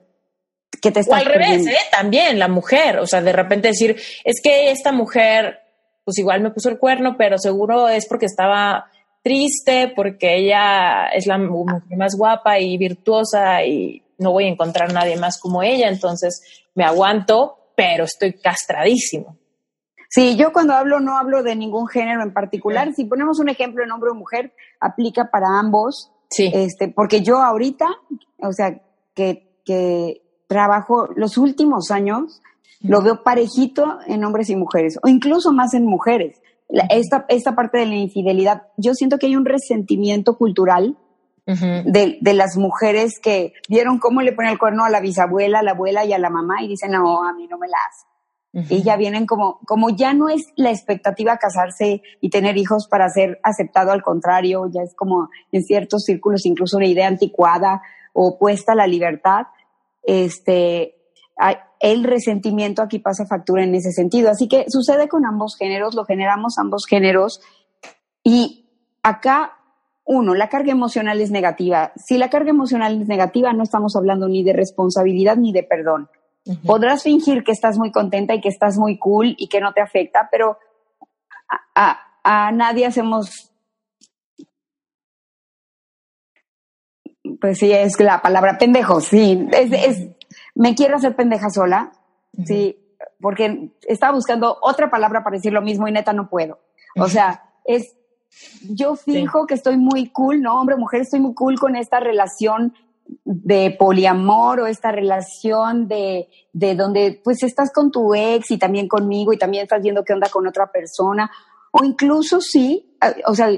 Que 0.79 0.91
te 0.91 1.01
o 1.09 1.13
al 1.15 1.25
revés, 1.25 1.65
¿eh? 1.65 1.75
también 1.89 2.37
la 2.37 2.49
mujer. 2.49 2.99
O 2.99 3.07
sea, 3.07 3.23
de 3.23 3.33
repente 3.33 3.69
decir, 3.69 3.99
es 4.23 4.41
que 4.43 4.69
esta 4.69 4.91
mujer, 4.91 5.57
pues 6.03 6.19
igual 6.19 6.41
me 6.41 6.51
puso 6.51 6.69
el 6.69 6.77
cuerno, 6.77 7.15
pero 7.17 7.39
seguro 7.39 7.89
es 7.89 8.07
porque 8.07 8.27
estaba 8.27 8.91
triste 9.25 9.91
porque 9.95 10.37
ella 10.37 11.07
es 11.07 11.25
la 11.25 11.39
mujer 11.39 11.81
más 11.97 12.15
guapa 12.15 12.59
y 12.59 12.77
virtuosa 12.77 13.65
y 13.65 14.03
no 14.19 14.31
voy 14.31 14.45
a 14.45 14.49
encontrar 14.49 14.93
nadie 14.93 15.17
más 15.17 15.39
como 15.39 15.63
ella, 15.63 15.89
entonces 15.89 16.63
me 16.75 16.83
aguanto, 16.83 17.57
pero 17.75 18.03
estoy 18.03 18.33
castradísimo. 18.33 19.35
Sí, 20.11 20.35
yo 20.35 20.53
cuando 20.53 20.75
hablo 20.75 20.99
no 20.99 21.17
hablo 21.17 21.41
de 21.41 21.55
ningún 21.55 21.87
género 21.87 22.21
en 22.21 22.33
particular. 22.33 22.93
Si 22.93 23.05
ponemos 23.05 23.39
un 23.39 23.49
ejemplo 23.49 23.83
en 23.83 23.91
hombre 23.91 24.11
o 24.11 24.13
mujer, 24.13 24.53
aplica 24.79 25.31
para 25.31 25.59
ambos. 25.59 26.11
Sí. 26.29 26.51
Este, 26.53 26.89
porque 26.89 27.21
yo 27.21 27.41
ahorita, 27.41 27.87
o 28.37 28.53
sea, 28.53 28.79
que, 29.15 29.59
que 29.65 30.21
trabajo 30.45 31.09
los 31.15 31.39
últimos 31.39 31.89
años, 31.89 32.43
lo 32.81 33.01
veo 33.01 33.23
parejito 33.23 33.97
en 34.05 34.23
hombres 34.23 34.51
y 34.51 34.55
mujeres, 34.55 34.99
o 35.01 35.07
incluso 35.07 35.51
más 35.51 35.73
en 35.73 35.87
mujeres 35.87 36.39
esta, 36.69 37.25
esta 37.29 37.55
parte 37.55 37.77
de 37.77 37.85
la 37.85 37.95
infidelidad, 37.95 38.63
yo 38.77 38.93
siento 38.93 39.17
que 39.17 39.27
hay 39.27 39.35
un 39.35 39.45
resentimiento 39.45 40.37
cultural 40.37 40.97
de, 41.45 42.17
de, 42.21 42.33
las 42.33 42.57
mujeres 42.57 43.19
que 43.21 43.53
vieron 43.69 43.99
cómo 43.99 44.23
le 44.23 44.31
ponen 44.31 44.53
el 44.53 44.57
cuerno 44.57 44.83
a 44.83 44.89
la 44.89 44.99
bisabuela, 44.99 45.59
a 45.59 45.63
la 45.63 45.71
abuela 45.71 46.03
y 46.03 46.11
a 46.11 46.17
la 46.17 46.31
mamá 46.31 46.63
y 46.63 46.67
dicen, 46.67 46.91
no, 46.91 47.23
a 47.23 47.33
mí 47.33 47.45
no 47.47 47.59
me 47.59 47.67
la 47.67 47.77
hace. 47.87 48.73
Y 48.73 48.83
ya 48.83 48.95
vienen 48.95 49.25
como, 49.25 49.59
como 49.67 49.89
ya 49.89 50.13
no 50.13 50.29
es 50.29 50.47
la 50.55 50.71
expectativa 50.71 51.37
casarse 51.37 52.01
y 52.21 52.29
tener 52.29 52.55
hijos 52.55 52.87
para 52.87 53.09
ser 53.09 53.37
aceptado, 53.43 53.91
al 53.91 54.01
contrario, 54.01 54.71
ya 54.73 54.81
es 54.81 54.95
como 54.95 55.29
en 55.51 55.61
ciertos 55.63 56.05
círculos 56.05 56.45
incluso 56.45 56.77
una 56.77 56.87
idea 56.87 57.07
anticuada 57.07 57.81
o 58.13 58.29
opuesta 58.29 58.71
a 58.71 58.75
la 58.75 58.87
libertad. 58.87 59.47
Este, 60.03 60.95
el 61.85 62.03
resentimiento 62.03 62.81
aquí 62.81 62.97
pasa 62.97 63.27
factura 63.27 63.63
en 63.63 63.75
ese 63.75 63.91
sentido. 63.91 64.31
Así 64.31 64.47
que 64.47 64.65
sucede 64.69 65.07
con 65.07 65.23
ambos 65.23 65.55
géneros, 65.55 65.93
lo 65.93 66.03
generamos 66.03 66.57
ambos 66.57 66.87
géneros. 66.89 67.41
Y 68.23 68.65
acá, 69.03 69.59
uno, 70.03 70.33
la 70.33 70.49
carga 70.49 70.71
emocional 70.71 71.21
es 71.21 71.29
negativa. 71.29 71.93
Si 71.95 72.17
la 72.17 72.31
carga 72.31 72.49
emocional 72.49 72.99
es 72.99 73.07
negativa, 73.07 73.53
no 73.53 73.61
estamos 73.61 73.95
hablando 73.95 74.27
ni 74.27 74.43
de 74.43 74.53
responsabilidad 74.53 75.37
ni 75.37 75.53
de 75.53 75.61
perdón. 75.61 76.09
Podrás 76.65 77.03
fingir 77.03 77.43
que 77.43 77.51
estás 77.51 77.77
muy 77.77 77.91
contenta 77.91 78.33
y 78.33 78.41
que 78.41 78.49
estás 78.49 78.77
muy 78.77 78.97
cool 78.97 79.35
y 79.37 79.47
que 79.47 79.61
no 79.61 79.71
te 79.73 79.81
afecta, 79.81 80.27
pero 80.31 80.57
a, 81.75 82.51
nadie 82.51 82.87
hacemos 82.87 83.51
pues 87.39 87.59
sí, 87.59 87.71
es 87.71 87.99
la 87.99 88.21
palabra 88.21 88.57
pendejo, 88.57 89.01
sí, 89.01 89.47
es, 89.51 90.14
me 90.55 90.73
quiero 90.73 90.95
hacer 90.95 91.15
pendeja 91.15 91.49
sola, 91.49 91.91
sí, 92.45 92.77
porque 93.19 93.71
estaba 93.87 94.13
buscando 94.13 94.57
otra 94.61 94.89
palabra 94.89 95.23
para 95.23 95.35
decir 95.35 95.53
lo 95.53 95.61
mismo 95.61 95.87
y 95.87 95.91
neta 95.91 96.13
no 96.13 96.29
puedo. 96.29 96.59
O 96.97 97.07
sea, 97.09 97.43
es, 97.65 97.95
yo 98.69 98.95
fijo 98.95 99.45
que 99.45 99.53
estoy 99.53 99.77
muy 99.77 100.09
cool, 100.09 100.41
¿no? 100.41 100.59
Hombre, 100.59 100.77
mujer, 100.77 101.01
estoy 101.01 101.19
muy 101.19 101.33
cool 101.33 101.59
con 101.59 101.75
esta 101.75 101.99
relación 101.99 102.73
de 103.23 103.75
poliamor 103.77 104.61
o 104.61 104.67
esta 104.67 104.91
relación 104.91 105.87
de, 105.87 106.27
de 106.53 106.75
donde 106.75 107.21
pues 107.23 107.43
estás 107.43 107.71
con 107.71 107.91
tu 107.91 108.15
ex 108.15 108.49
y 108.51 108.57
también 108.57 108.87
conmigo 108.87 109.31
y 109.33 109.37
también 109.37 109.63
estás 109.63 109.81
viendo 109.81 110.03
qué 110.03 110.13
onda 110.13 110.29
con 110.29 110.47
otra 110.47 110.71
persona. 110.71 111.29
O 111.71 111.83
incluso 111.83 112.39
sí, 112.39 112.97
o 113.27 113.35
sea, 113.35 113.49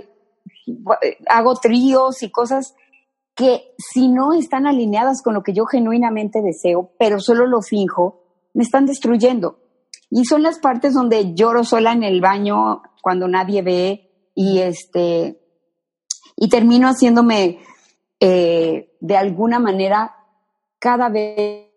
hago 1.29 1.55
tríos 1.55 2.23
y 2.23 2.31
cosas 2.31 2.75
que 3.37 3.75
si 3.77 4.07
no 4.07 4.33
están 4.33 4.65
alineadas 4.65 5.21
con 5.21 5.35
lo 5.35 5.43
que 5.43 5.53
yo 5.53 5.65
genuinamente 5.65 6.41
deseo, 6.41 6.89
pero 6.97 7.19
solo 7.19 7.45
lo 7.45 7.61
finjo, 7.61 8.23
me 8.55 8.63
están 8.63 8.87
destruyendo. 8.87 9.59
Y 10.09 10.25
son 10.25 10.41
las 10.41 10.57
partes 10.57 10.95
donde 10.95 11.35
lloro 11.35 11.63
sola 11.63 11.91
en 11.93 12.01
el 12.01 12.19
baño 12.19 12.81
cuando 13.03 13.27
nadie 13.27 13.61
ve 13.61 14.11
y 14.33 14.59
este 14.59 15.39
y 16.35 16.49
termino 16.49 16.87
haciéndome 16.87 17.59
eh, 18.19 18.95
de 18.99 19.17
alguna 19.17 19.59
manera 19.59 20.15
cada 20.79 21.09
vez 21.09 21.67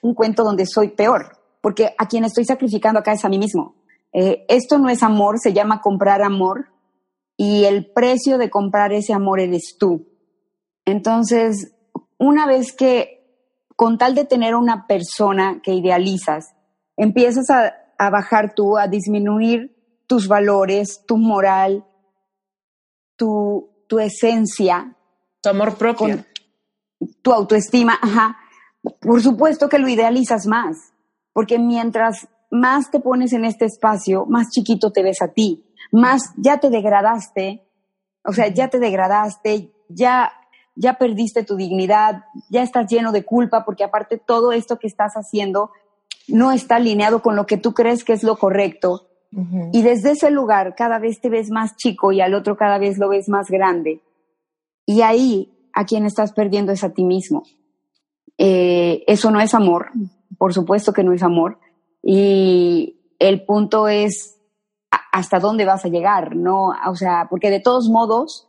un 0.00 0.14
cuento 0.14 0.44
donde 0.44 0.64
soy 0.64 0.88
peor, 0.90 1.38
porque 1.60 1.92
a 1.98 2.06
quien 2.06 2.24
estoy 2.24 2.44
sacrificando 2.44 3.00
acá 3.00 3.12
es 3.12 3.24
a 3.24 3.28
mí 3.28 3.38
mismo. 3.38 3.74
Eh, 4.12 4.46
esto 4.48 4.78
no 4.78 4.88
es 4.88 5.02
amor, 5.02 5.40
se 5.40 5.52
llama 5.52 5.80
comprar 5.80 6.22
amor 6.22 6.68
y 7.40 7.66
el 7.66 7.86
precio 7.92 8.36
de 8.36 8.50
comprar 8.50 8.92
ese 8.92 9.14
amor 9.14 9.38
eres 9.38 9.76
tú. 9.78 10.08
Entonces, 10.84 11.72
una 12.18 12.46
vez 12.46 12.72
que, 12.72 13.46
con 13.76 13.96
tal 13.96 14.16
de 14.16 14.24
tener 14.24 14.56
una 14.56 14.88
persona 14.88 15.60
que 15.62 15.72
idealizas, 15.72 16.56
empiezas 16.96 17.48
a, 17.48 18.10
bajar 18.10 18.54
tú, 18.54 18.76
a 18.76 18.88
disminuir 18.88 20.02
tus 20.08 20.26
valores, 20.26 21.04
tu 21.06 21.16
moral, 21.16 21.86
tu, 23.14 23.70
tu 23.86 24.00
esencia. 24.00 24.96
Tu 25.40 25.48
amor 25.48 25.76
propio. 25.76 26.24
tu 27.22 27.32
autoestima, 27.32 27.96
ajá. 28.02 28.36
Por 29.00 29.22
supuesto 29.22 29.68
que 29.68 29.78
lo 29.78 29.88
idealizas 29.88 30.46
más, 30.48 30.76
porque 31.32 31.60
mientras 31.60 32.26
más 32.50 32.90
te 32.90 32.98
pones 32.98 33.32
en 33.32 33.44
este 33.44 33.66
espacio, 33.66 34.26
más 34.26 34.48
chiquito 34.50 34.90
te 34.90 35.04
ves 35.04 35.22
a 35.22 35.28
ti 35.28 35.67
más 35.92 36.32
ya 36.36 36.58
te 36.58 36.70
degradaste, 36.70 37.64
o 38.24 38.32
sea, 38.32 38.48
ya 38.48 38.68
te 38.68 38.78
degradaste, 38.78 39.72
ya, 39.88 40.32
ya 40.74 40.94
perdiste 40.94 41.44
tu 41.44 41.56
dignidad, 41.56 42.24
ya 42.50 42.62
estás 42.62 42.90
lleno 42.90 43.12
de 43.12 43.24
culpa, 43.24 43.64
porque 43.64 43.84
aparte 43.84 44.18
todo 44.18 44.52
esto 44.52 44.78
que 44.78 44.86
estás 44.86 45.14
haciendo 45.14 45.70
no 46.28 46.52
está 46.52 46.76
alineado 46.76 47.22
con 47.22 47.36
lo 47.36 47.46
que 47.46 47.56
tú 47.56 47.72
crees 47.72 48.04
que 48.04 48.12
es 48.12 48.22
lo 48.22 48.36
correcto. 48.36 49.06
Y 49.72 49.82
desde 49.82 50.12
ese 50.12 50.30
lugar 50.30 50.74
cada 50.74 50.98
vez 50.98 51.20
te 51.20 51.28
ves 51.28 51.50
más 51.50 51.76
chico 51.76 52.12
y 52.12 52.22
al 52.22 52.32
otro 52.32 52.56
cada 52.56 52.78
vez 52.78 52.96
lo 52.96 53.10
ves 53.10 53.28
más 53.28 53.48
grande. 53.50 54.00
Y 54.86 55.02
ahí 55.02 55.52
a 55.74 55.84
quien 55.84 56.06
estás 56.06 56.32
perdiendo 56.32 56.72
es 56.72 56.82
a 56.82 56.94
ti 56.94 57.04
mismo. 57.04 57.42
Eh, 58.38 59.04
eso 59.06 59.30
no 59.30 59.40
es 59.40 59.52
amor, 59.52 59.90
por 60.38 60.54
supuesto 60.54 60.94
que 60.94 61.04
no 61.04 61.12
es 61.12 61.22
amor. 61.22 61.58
Y 62.02 63.00
el 63.18 63.44
punto 63.44 63.88
es 63.88 64.37
hasta 64.90 65.38
dónde 65.38 65.64
vas 65.64 65.84
a 65.84 65.88
llegar, 65.88 66.36
¿no? 66.36 66.72
O 66.86 66.94
sea, 66.94 67.26
porque 67.28 67.50
de 67.50 67.60
todos 67.60 67.88
modos, 67.88 68.48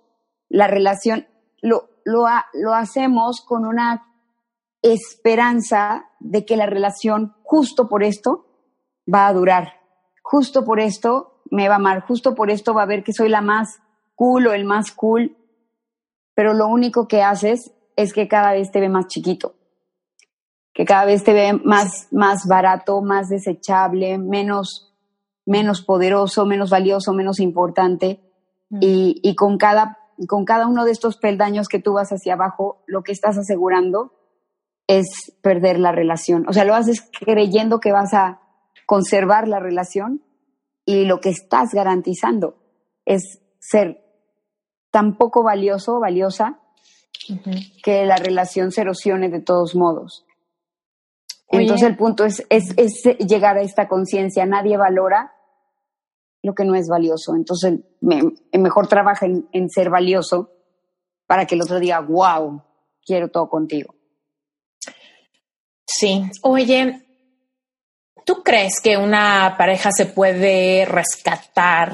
la 0.49 0.67
relación 0.67 1.27
lo, 1.61 1.89
lo, 2.05 2.25
lo 2.53 2.73
hacemos 2.73 3.41
con 3.41 3.65
una 3.65 4.05
esperanza 4.81 6.05
de 6.19 6.45
que 6.45 6.57
la 6.57 6.65
relación, 6.65 7.35
justo 7.43 7.89
por 7.89 8.03
esto, 8.03 8.45
va 9.11 9.27
a 9.27 9.33
durar. 9.33 9.73
Justo 10.21 10.63
por 10.63 10.79
esto 10.79 11.41
me 11.49 11.67
va 11.67 11.75
a 11.75 11.77
amar, 11.77 12.01
justo 12.01 12.35
por 12.35 12.51
esto 12.51 12.73
va 12.73 12.83
a 12.83 12.87
ver 12.87 13.03
que 13.03 13.13
soy 13.13 13.29
la 13.29 13.41
más 13.41 13.79
cool 14.15 14.47
o 14.47 14.53
el 14.53 14.65
más 14.65 14.91
cool, 14.91 15.35
pero 16.35 16.53
lo 16.53 16.67
único 16.67 17.07
que 17.07 17.23
haces 17.23 17.71
es 17.95 18.13
que 18.13 18.27
cada 18.27 18.53
vez 18.53 18.71
te 18.71 18.79
ve 18.79 18.89
más 18.89 19.07
chiquito, 19.07 19.55
que 20.73 20.85
cada 20.85 21.05
vez 21.05 21.23
te 21.23 21.33
ve 21.33 21.53
más, 21.53 22.07
más 22.11 22.47
barato, 22.47 23.01
más 23.01 23.29
desechable, 23.29 24.17
menos 24.17 24.88
menos 25.49 25.81
poderoso, 25.81 26.45
menos 26.45 26.69
valioso, 26.69 27.11
menos 27.11 27.39
importante. 27.39 28.21
Y, 28.79 29.19
y, 29.23 29.33
con, 29.33 29.57
cada, 29.57 29.97
con 30.27 30.45
cada 30.45 30.67
uno 30.67 30.85
de 30.85 30.91
estos 30.91 31.17
peldaños 31.17 31.67
que 31.67 31.79
tú 31.79 31.93
vas 31.93 32.11
hacia 32.11 32.35
abajo, 32.35 32.83
lo 32.85 33.01
que 33.01 33.11
estás 33.11 33.35
asegurando 33.35 34.13
es 34.85 35.07
perder 35.41 35.79
la 35.79 35.91
relación. 35.91 36.45
O 36.47 36.53
sea, 36.53 36.65
lo 36.65 36.75
haces 36.75 37.09
creyendo 37.19 37.79
que 37.79 37.91
vas 37.91 38.13
a 38.13 38.41
conservar 38.85 39.47
la 39.47 39.59
relación 39.59 40.21
y 40.85 41.05
lo 41.05 41.19
que 41.19 41.29
estás 41.29 41.71
garantizando 41.73 42.57
es 43.05 43.41
ser 43.59 44.03
tan 44.91 45.17
poco 45.17 45.41
valioso 45.41 45.97
o 45.97 45.99
valiosa 45.99 46.59
que 47.83 48.05
la 48.05 48.17
relación 48.17 48.71
se 48.71 48.81
erosione 48.81 49.29
de 49.29 49.41
todos 49.41 49.75
modos. 49.75 50.27
Entonces 51.51 51.87
el 51.87 51.97
punto 51.97 52.23
es, 52.25 52.45
es, 52.49 52.75
es 52.77 53.03
llegar 53.17 53.57
a 53.57 53.61
esta 53.61 53.87
conciencia. 53.87 54.45
Nadie 54.45 54.77
valora 54.77 55.33
lo 56.41 56.53
que 56.53 56.65
no 56.65 56.75
es 56.75 56.87
valioso. 56.87 57.35
Entonces 57.35 57.79
mejor 58.01 58.87
trabaja 58.87 59.25
en, 59.25 59.47
en 59.51 59.69
ser 59.69 59.89
valioso 59.89 60.51
para 61.27 61.45
que 61.45 61.55
el 61.55 61.61
otro 61.61 61.79
diga, 61.79 61.99
wow, 61.99 62.61
quiero 63.05 63.29
todo 63.29 63.49
contigo. 63.49 63.93
Sí. 65.85 66.23
Oye, 66.43 67.01
¿tú 68.25 68.43
crees 68.43 68.79
que 68.81 68.97
una 68.97 69.55
pareja 69.57 69.91
se 69.91 70.05
puede 70.05 70.85
rescatar 70.85 71.93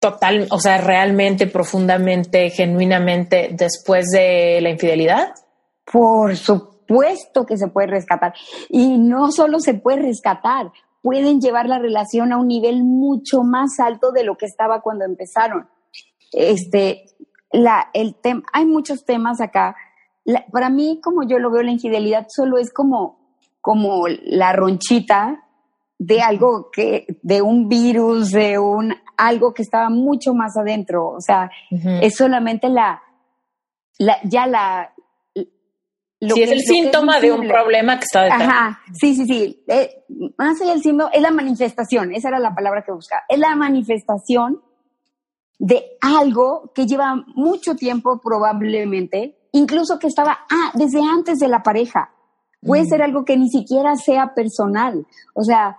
total, 0.00 0.46
o 0.50 0.58
sea, 0.58 0.78
realmente, 0.78 1.46
profundamente, 1.46 2.50
genuinamente 2.50 3.50
después 3.52 4.06
de 4.10 4.60
la 4.60 4.70
infidelidad? 4.70 5.34
Por 5.84 6.36
supuesto 6.36 7.44
que 7.44 7.56
se 7.56 7.68
puede 7.68 7.88
rescatar. 7.88 8.34
Y 8.68 8.98
no 8.98 9.30
solo 9.30 9.60
se 9.60 9.74
puede 9.74 10.02
rescatar, 10.02 10.72
pueden 11.08 11.40
llevar 11.40 11.66
la 11.66 11.78
relación 11.78 12.34
a 12.34 12.36
un 12.36 12.48
nivel 12.48 12.84
mucho 12.84 13.42
más 13.42 13.80
alto 13.80 14.12
de 14.12 14.24
lo 14.24 14.36
que 14.36 14.44
estaba 14.44 14.82
cuando 14.82 15.06
empezaron. 15.06 15.66
Este, 16.32 17.06
la, 17.50 17.88
el 17.94 18.14
tema, 18.16 18.42
hay 18.52 18.66
muchos 18.66 19.06
temas 19.06 19.40
acá. 19.40 19.74
para 20.52 20.68
mí, 20.68 21.00
como 21.02 21.26
yo 21.26 21.38
lo 21.38 21.50
veo, 21.50 21.62
la 21.62 21.70
infidelidad 21.70 22.26
solo 22.28 22.58
es 22.58 22.70
como, 22.70 23.38
como 23.62 24.06
la 24.06 24.52
ronchita 24.52 25.46
de 25.98 26.20
algo 26.20 26.70
que, 26.70 27.06
de 27.22 27.40
un 27.40 27.70
virus, 27.70 28.32
de 28.32 28.58
un 28.58 28.94
algo 29.16 29.54
que 29.54 29.62
estaba 29.62 29.88
mucho 29.88 30.34
más 30.34 30.58
adentro. 30.58 31.08
O 31.08 31.22
sea, 31.22 31.50
es 31.70 32.16
solamente 32.16 32.68
la, 32.68 33.00
la 33.98 34.18
ya 34.24 34.46
la... 34.46 34.92
Lo 36.20 36.34
sí, 36.34 36.42
es 36.42 36.50
el 36.50 36.60
síntoma 36.60 37.20
de 37.20 37.30
un 37.30 37.46
problema 37.46 37.96
que 37.98 38.04
está 38.04 38.22
detrás. 38.22 38.42
Ajá, 38.42 38.80
sí, 38.92 39.14
sí, 39.14 39.24
sí. 39.26 39.64
Eh, 39.68 40.04
más 40.36 40.60
allá 40.60 40.72
del 40.72 40.82
síntoma, 40.82 41.10
es 41.12 41.22
la 41.22 41.30
manifestación, 41.30 42.12
esa 42.12 42.28
era 42.28 42.40
la 42.40 42.54
palabra 42.54 42.82
que 42.82 42.92
buscaba. 42.92 43.22
Es 43.28 43.38
la 43.38 43.54
manifestación 43.54 44.60
de 45.58 45.84
algo 46.00 46.72
que 46.74 46.86
lleva 46.86 47.14
mucho 47.34 47.76
tiempo 47.76 48.20
probablemente, 48.20 49.38
incluso 49.52 49.98
que 49.98 50.08
estaba 50.08 50.40
ah, 50.50 50.72
desde 50.74 51.00
antes 51.00 51.38
de 51.38 51.48
la 51.48 51.62
pareja. 51.62 52.10
Puede 52.60 52.86
ser 52.86 53.02
algo 53.02 53.24
que 53.24 53.36
ni 53.36 53.48
siquiera 53.48 53.94
sea 53.94 54.34
personal. 54.34 55.06
O 55.34 55.44
sea, 55.44 55.78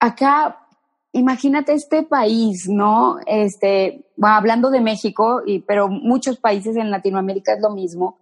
acá 0.00 0.66
imagínate 1.12 1.72
este 1.72 2.02
país, 2.02 2.68
¿no? 2.68 3.18
Este, 3.26 4.06
hablando 4.22 4.70
de 4.70 4.80
México, 4.80 5.42
y, 5.44 5.60
pero 5.60 5.88
muchos 5.88 6.38
países 6.38 6.76
en 6.76 6.90
Latinoamérica 6.90 7.54
es 7.54 7.60
lo 7.60 7.70
mismo, 7.70 8.18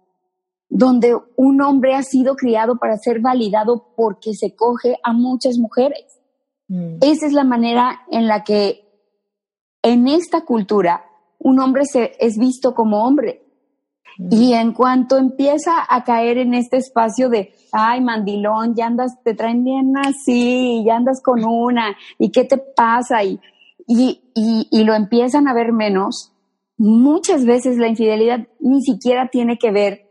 donde 0.69 1.17
un 1.35 1.61
hombre 1.61 1.95
ha 1.95 2.03
sido 2.03 2.35
criado 2.35 2.77
para 2.77 2.97
ser 2.97 3.19
validado 3.19 3.93
porque 3.95 4.33
se 4.33 4.55
coge 4.55 4.97
a 5.03 5.13
muchas 5.13 5.57
mujeres. 5.57 6.19
Mm. 6.67 6.97
Esa 7.01 7.25
es 7.25 7.33
la 7.33 7.43
manera 7.43 8.01
en 8.11 8.27
la 8.27 8.43
que 8.43 8.83
en 9.81 10.07
esta 10.07 10.41
cultura 10.41 11.05
un 11.39 11.59
hombre 11.59 11.85
se, 11.85 12.13
es 12.19 12.37
visto 12.37 12.73
como 12.73 13.03
hombre. 13.03 13.43
Y 14.31 14.53
en 14.53 14.73
cuanto 14.73 15.17
empieza 15.17 15.85
a 15.87 16.03
caer 16.03 16.39
en 16.39 16.55
este 16.55 16.77
espacio 16.77 17.29
de, 17.29 17.53
ay, 17.71 18.01
mandilón, 18.01 18.73
ya 18.73 18.87
andas, 18.87 19.21
te 19.23 19.35
traen 19.35 19.63
bien 19.63 19.93
así, 19.95 20.83
ya 20.83 20.95
andas 20.95 21.21
con 21.23 21.45
una, 21.45 21.95
¿y 22.17 22.31
qué 22.31 22.43
te 22.43 22.57
pasa? 22.57 23.23
Y, 23.23 23.39
y, 23.87 24.19
y, 24.33 24.83
lo 24.85 24.95
empiezan 24.95 25.47
a 25.47 25.53
ver 25.53 25.71
menos. 25.71 26.33
Muchas 26.77 27.45
veces 27.45 27.77
la 27.77 27.87
infidelidad 27.87 28.47
ni 28.59 28.81
siquiera 28.81 29.29
tiene 29.29 29.59
que 29.59 29.71
ver 29.71 30.06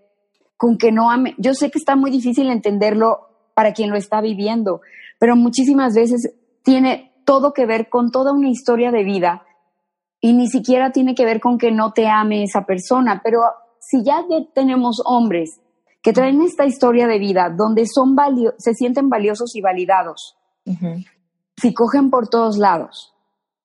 con 0.56 0.78
que 0.78 0.92
no 0.92 1.10
ame. 1.10 1.34
Yo 1.38 1.54
sé 1.54 1.70
que 1.70 1.78
está 1.78 1.96
muy 1.96 2.10
difícil 2.10 2.50
entenderlo 2.50 3.28
para 3.54 3.72
quien 3.72 3.90
lo 3.90 3.96
está 3.96 4.20
viviendo, 4.20 4.80
pero 5.18 5.36
muchísimas 5.36 5.94
veces 5.94 6.34
tiene 6.62 7.12
todo 7.24 7.52
que 7.52 7.66
ver 7.66 7.88
con 7.88 8.10
toda 8.10 8.32
una 8.32 8.48
historia 8.48 8.90
de 8.90 9.04
vida 9.04 9.42
y 10.20 10.32
ni 10.32 10.48
siquiera 10.48 10.92
tiene 10.92 11.14
que 11.14 11.24
ver 11.24 11.40
con 11.40 11.58
que 11.58 11.70
no 11.70 11.92
te 11.92 12.08
ame 12.08 12.42
esa 12.42 12.64
persona, 12.64 13.20
pero 13.22 13.40
si 13.80 14.02
ya 14.04 14.24
tenemos 14.54 15.02
hombres 15.04 15.60
que 16.02 16.12
traen 16.12 16.40
esta 16.42 16.64
historia 16.64 17.06
de 17.06 17.18
vida 17.18 17.50
donde 17.50 17.86
son 17.86 18.16
se 18.58 18.74
sienten 18.74 19.08
valiosos 19.08 19.54
y 19.56 19.60
validados, 19.60 20.36
si 21.56 21.74
cogen 21.74 22.10
por 22.10 22.28
todos 22.28 22.58
lados, 22.58 23.14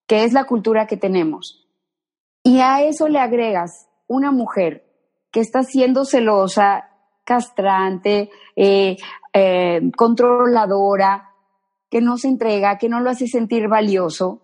que 0.07 0.23
es 0.23 0.34
la 0.34 0.45
cultura 0.45 0.88
que 0.88 0.97
tenemos, 0.97 1.68
y 2.43 2.59
a 2.59 2.81
eso 2.84 3.07
le 3.07 3.19
agregas 3.19 3.88
una 4.07 4.31
mujer 4.31 4.90
que 5.32 5.40
está 5.40 5.64
siendo 5.64 6.06
celosa, 6.06 6.90
castrante, 7.24 8.30
eh, 8.56 8.98
eh, 9.34 9.82
controladora, 9.95 11.30
que 11.90 12.02
no 12.02 12.18
se 12.18 12.28
entrega, 12.28 12.78
que 12.78 12.90
no 12.90 12.99
lo 12.99 13.10
hace 13.10 13.28
sentir 13.28 13.68
valioso, 13.68 14.41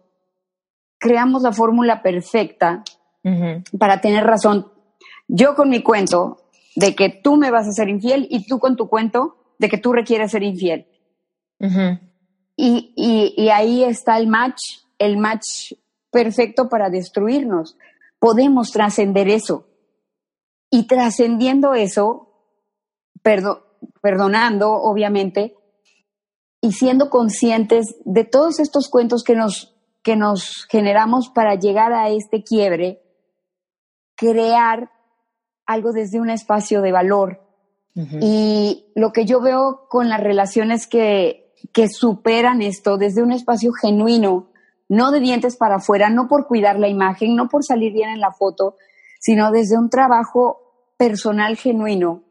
creamos 0.98 1.44
la 1.44 1.52
fórmula 1.52 2.02
perfecta 2.02 2.84
para 3.78 4.00
tener 4.00 4.24
razón 4.24 4.72
yo 5.28 5.56
con 5.56 5.70
mi 5.70 5.82
cuento 5.82 6.50
de 6.76 6.96
que 6.96 7.10
tú 7.10 7.36
me 7.36 7.52
vas 7.52 7.68
a 7.68 7.72
ser 7.72 7.90
infiel 7.90 8.28
y 8.30 8.46
tú 8.46 8.60
con 8.60 8.76
tu 8.76 8.88
cuento 8.88 9.36
de 9.60 9.70
que 9.70 9.78
tú 9.78 9.94
requieres 9.94 10.32
ser 10.32 10.44
infiel. 10.44 10.88
y, 12.56 12.94
y, 12.96 13.50
ahí 13.50 13.84
está 13.84 14.18
el 14.18 14.28
match, 14.28 14.62
el 15.00 15.18
match 15.18 15.74
perfecto 16.12 16.70
para 16.70 16.90
destruirnos. 16.90 17.78
Podemos 18.20 18.72
trascender 18.72 19.28
eso. 19.28 19.67
Y 20.70 20.88
trascendiendo 20.88 21.74
eso, 21.74 22.28
perdonando, 24.02 24.72
obviamente, 24.74 25.56
y 26.62 26.74
siendo 26.74 27.10
conscientes 27.10 27.96
de 28.06 28.24
todos 28.24 28.60
estos 28.60 28.90
cuentos 28.90 29.24
que 29.24 29.36
nos, 29.36 29.76
que 30.04 30.16
nos 30.16 30.66
generamos 30.70 31.30
para 31.30 31.56
llegar 31.56 31.94
a 31.94 32.10
este 32.10 32.44
quiebre, 32.44 33.02
crear 34.16 34.92
algo 35.66 35.92
desde 35.92 36.20
un 36.20 36.30
espacio 36.30 36.82
de 36.82 36.92
valor. 36.92 37.44
Y 38.22 38.86
lo 38.94 39.12
que 39.12 39.26
yo 39.26 39.42
veo 39.42 39.88
con 39.90 40.08
las 40.08 40.22
relaciones 40.22 40.86
que, 40.86 41.52
que 41.74 41.88
superan 41.90 42.62
esto 42.62 42.98
desde 42.98 43.24
un 43.24 43.32
espacio 43.32 43.72
genuino, 43.74 44.52
no 44.88 45.12
de 45.12 45.20
dientes 45.20 45.58
para 45.58 45.78
afuera, 45.78 46.10
no 46.10 46.28
por 46.28 46.46
cuidar 46.46 46.78
la 46.78 46.90
imagen, 46.90 47.36
no 47.36 47.50
por 47.50 47.64
salir 47.64 47.94
bien 47.94 48.10
en 48.10 48.20
la 48.20 48.32
foto, 48.32 48.76
sino 49.28 49.52
desde 49.52 49.78
un 49.78 49.90
trabajo 49.90 50.62
personal 50.96 51.58
genuino, 51.58 52.24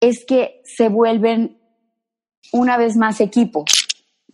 es 0.00 0.24
que 0.26 0.60
se 0.64 0.88
vuelven 0.88 1.56
una 2.52 2.76
vez 2.76 2.96
más 2.96 3.20
equipo. 3.20 3.64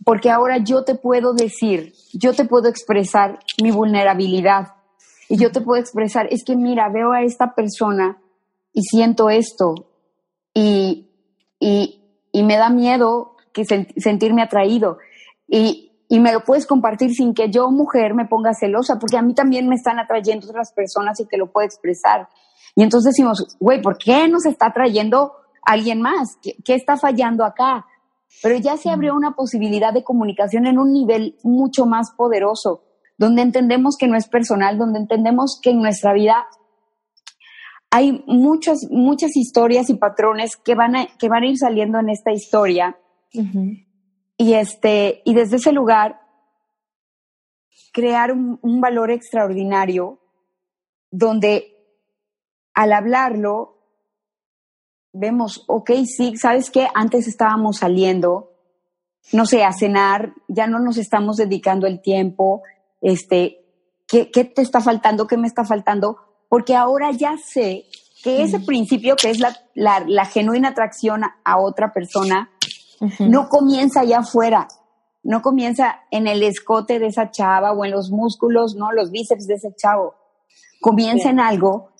Porque 0.03 0.31
ahora 0.31 0.57
yo 0.57 0.85
te 0.85 0.95
puedo 0.95 1.35
decir, 1.35 1.93
yo 2.15 2.33
te 2.33 2.47
puedo 2.47 2.71
expresar 2.71 3.41
mi 3.63 3.73
vulnerabilidad, 3.73 4.69
y 5.29 5.37
yo 5.37 5.53
te 5.53 5.61
puedo 5.61 5.79
expresar, 5.79 6.29
es 6.31 6.45
que 6.47 6.57
mira, 6.57 6.89
veo 6.89 7.13
a 7.13 7.25
esta 7.25 7.55
persona 7.55 8.23
y 8.73 8.81
siento 8.81 9.29
esto. 9.29 9.75
Y, 10.55 11.11
y, 11.61 12.01
y 12.33 12.43
me 12.43 12.57
da 12.57 12.71
miedo 12.71 13.37
que 13.53 13.67
sentirme 13.67 14.41
atraído. 14.41 14.97
Y, 15.47 15.90
y 16.11 16.19
me 16.19 16.33
lo 16.33 16.45
puedes 16.45 16.67
compartir 16.67 17.15
sin 17.15 17.35
que 17.35 17.51
yo, 17.51 17.71
mujer, 17.71 18.15
me 18.15 18.27
ponga 18.27 18.53
celosa, 18.53 18.99
porque 18.99 19.17
a 19.17 19.23
mí 19.23 19.33
también 19.33 19.69
me 19.69 19.77
están 19.77 20.01
atrayendo 20.01 20.49
otras 20.49 20.73
personas 20.73 21.21
y 21.21 21.25
te 21.25 21.39
lo 21.39 21.53
puedo 21.53 21.65
expresar. 21.65 22.29
Y 22.75 22.83
entonces 22.83 23.13
decimos, 23.13 23.57
güey, 23.61 23.81
¿por 23.81 23.97
qué 23.97 24.27
nos 24.27 24.45
está 24.45 24.67
atrayendo 24.67 25.33
alguien 25.63 26.03
más? 26.03 26.37
¿Qué, 26.43 26.57
¿Qué, 26.65 26.75
está 26.75 26.97
fallando 26.97 27.45
acá? 27.45 27.87
Pero 28.43 28.59
ya 28.59 28.77
se 28.77 28.91
abrió 28.91 29.15
una 29.15 29.37
posibilidad 29.37 29.93
de 29.93 30.03
comunicación 30.03 30.67
en 30.67 30.81
un 30.81 30.93
nivel 30.93 31.39
mucho 31.45 31.87
más 31.87 32.11
poderoso 32.11 32.83
donde 33.17 33.43
entendemos 33.43 33.97
que 33.97 34.09
no 34.09 34.17
es 34.17 34.29
personal, 34.29 34.79
donde 34.79 34.99
entendemos 34.99 35.61
que 35.63 35.71
en 35.71 35.81
nuestra 35.81 36.13
vida 36.13 36.47
hay 37.91 38.25
muchas, 38.27 38.89
muchas 38.91 39.37
historias 39.37 39.91
y 39.91 39.95
patrones 39.95 40.57
que 40.57 40.75
van 40.75 40.97
a, 40.97 41.07
que 41.19 41.29
van 41.29 41.45
a 41.45 41.47
ir 41.47 41.59
saliendo 41.59 42.01
en 42.01 42.09
esta 42.09 42.33
historia. 42.33 42.97
Y 44.41 44.55
este, 44.55 45.21
y 45.27 45.35
desde 45.35 45.57
ese 45.57 45.71
lugar, 45.71 46.19
crear 47.93 48.33
un, 48.33 48.59
un 48.63 48.81
valor 48.81 49.11
extraordinario 49.11 50.19
donde 51.11 51.77
al 52.73 52.95
hablarlo, 52.95 53.77
vemos, 55.13 55.63
ok, 55.67 55.91
sí, 56.07 56.39
¿sabes 56.39 56.71
qué? 56.71 56.89
Antes 56.95 57.29
estábamos 57.29 57.81
saliendo, 57.81 58.55
no 59.31 59.45
sé, 59.45 59.63
a 59.63 59.75
cenar, 59.75 60.33
ya 60.49 60.67
no 60.67 60.79
nos 60.79 60.97
estamos 60.97 61.37
dedicando 61.37 61.87
el 61.87 62.01
tiempo, 62.01 62.63
este, 63.03 63.63
¿qué, 64.09 64.31
qué 64.31 64.47
te 64.47 64.63
está 64.63 64.81
faltando? 64.81 65.27
¿Qué 65.27 65.37
me 65.37 65.49
está 65.49 65.67
faltando? 65.67 66.17
Porque 66.49 66.75
ahora 66.75 67.11
ya 67.11 67.37
sé 67.37 67.85
que 68.25 68.43
ese 68.43 68.61
principio, 68.61 69.17
que 69.17 69.29
es 69.29 69.39
la, 69.39 69.55
la, 69.75 70.03
la 70.09 70.25
genuina 70.25 70.69
atracción 70.69 71.25
a, 71.25 71.37
a 71.45 71.59
otra 71.59 71.93
persona, 71.93 72.51
no 73.21 73.49
comienza 73.49 74.01
allá 74.01 74.19
afuera, 74.19 74.69
no 75.23 75.43
comienza 75.43 76.01
en 76.11 76.27
el 76.27 76.43
escote 76.43 76.99
de 76.99 77.07
esa 77.07 77.31
chava 77.31 77.73
o 77.73 77.85
en 77.85 77.91
los 77.91 78.11
músculos, 78.11 78.75
no, 78.77 78.93
los 78.93 79.11
bíceps 79.11 79.47
de 79.47 79.55
ese 79.55 79.75
chavo. 79.77 80.15
Comienza 80.81 81.31
en 81.31 81.41
algo 81.41 81.91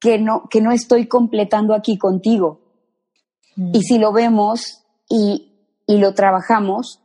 que 0.00 0.18
no, 0.18 0.48
que 0.48 0.60
no 0.60 0.72
estoy 0.72 1.06
completando 1.06 1.74
aquí 1.74 1.98
contigo. 1.98 2.60
Y 3.72 3.82
si 3.82 3.98
lo 3.98 4.12
vemos 4.12 4.84
y, 5.08 5.52
y 5.86 5.98
lo 5.98 6.14
trabajamos 6.14 7.02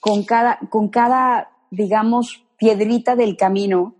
con 0.00 0.24
cada, 0.24 0.58
con 0.70 0.88
cada, 0.88 1.50
digamos, 1.70 2.44
piedrita 2.56 3.16
del 3.16 3.36
camino 3.36 3.96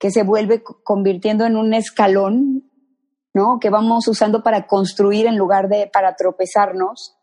que 0.00 0.10
se 0.10 0.24
vuelve 0.24 0.62
convirtiendo 0.82 1.44
en 1.44 1.56
un 1.56 1.74
escalón, 1.74 2.70
¿no? 3.32 3.58
Que 3.60 3.70
vamos 3.70 4.08
usando 4.08 4.42
para 4.42 4.66
construir 4.66 5.26
en 5.26 5.36
lugar 5.36 5.68
de 5.68 5.88
para 5.92 6.16
tropezarnos, 6.16 7.16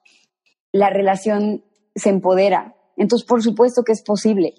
la 0.77 0.89
relación 0.89 1.63
se 1.95 2.09
empodera. 2.09 2.75
Entonces, 2.95 3.27
por 3.27 3.43
supuesto 3.43 3.83
que 3.83 3.91
es 3.91 4.03
posible. 4.03 4.53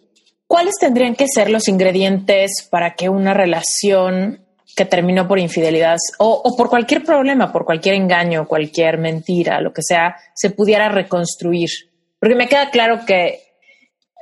¿Cuáles 0.47 0.77
tendrían 0.81 1.15
que 1.15 1.27
ser 1.29 1.51
los 1.51 1.69
ingredientes 1.69 2.67
para 2.71 2.95
que 2.95 3.09
una 3.09 3.35
relación 3.35 4.45
que 4.75 4.85
terminó 4.85 5.27
por 5.29 5.39
infidelidad 5.39 5.97
o, 6.19 6.57
por 6.57 6.71
cualquier 6.71 7.05
problema, 7.05 7.53
por 7.53 7.65
cualquier 7.65 7.97
engaño, 7.97 8.47
cualquier 8.47 8.99
mentira, 8.99 9.61
lo 9.61 9.73
que 9.73 9.83
sea, 9.83 10.17
se 10.35 10.51
pudiera 10.51 10.89
reconstruir? 10.89 11.69
Porque 12.19 12.35
me 12.35 12.49
queda 12.49 12.71
claro 12.71 13.01
que 13.07 13.43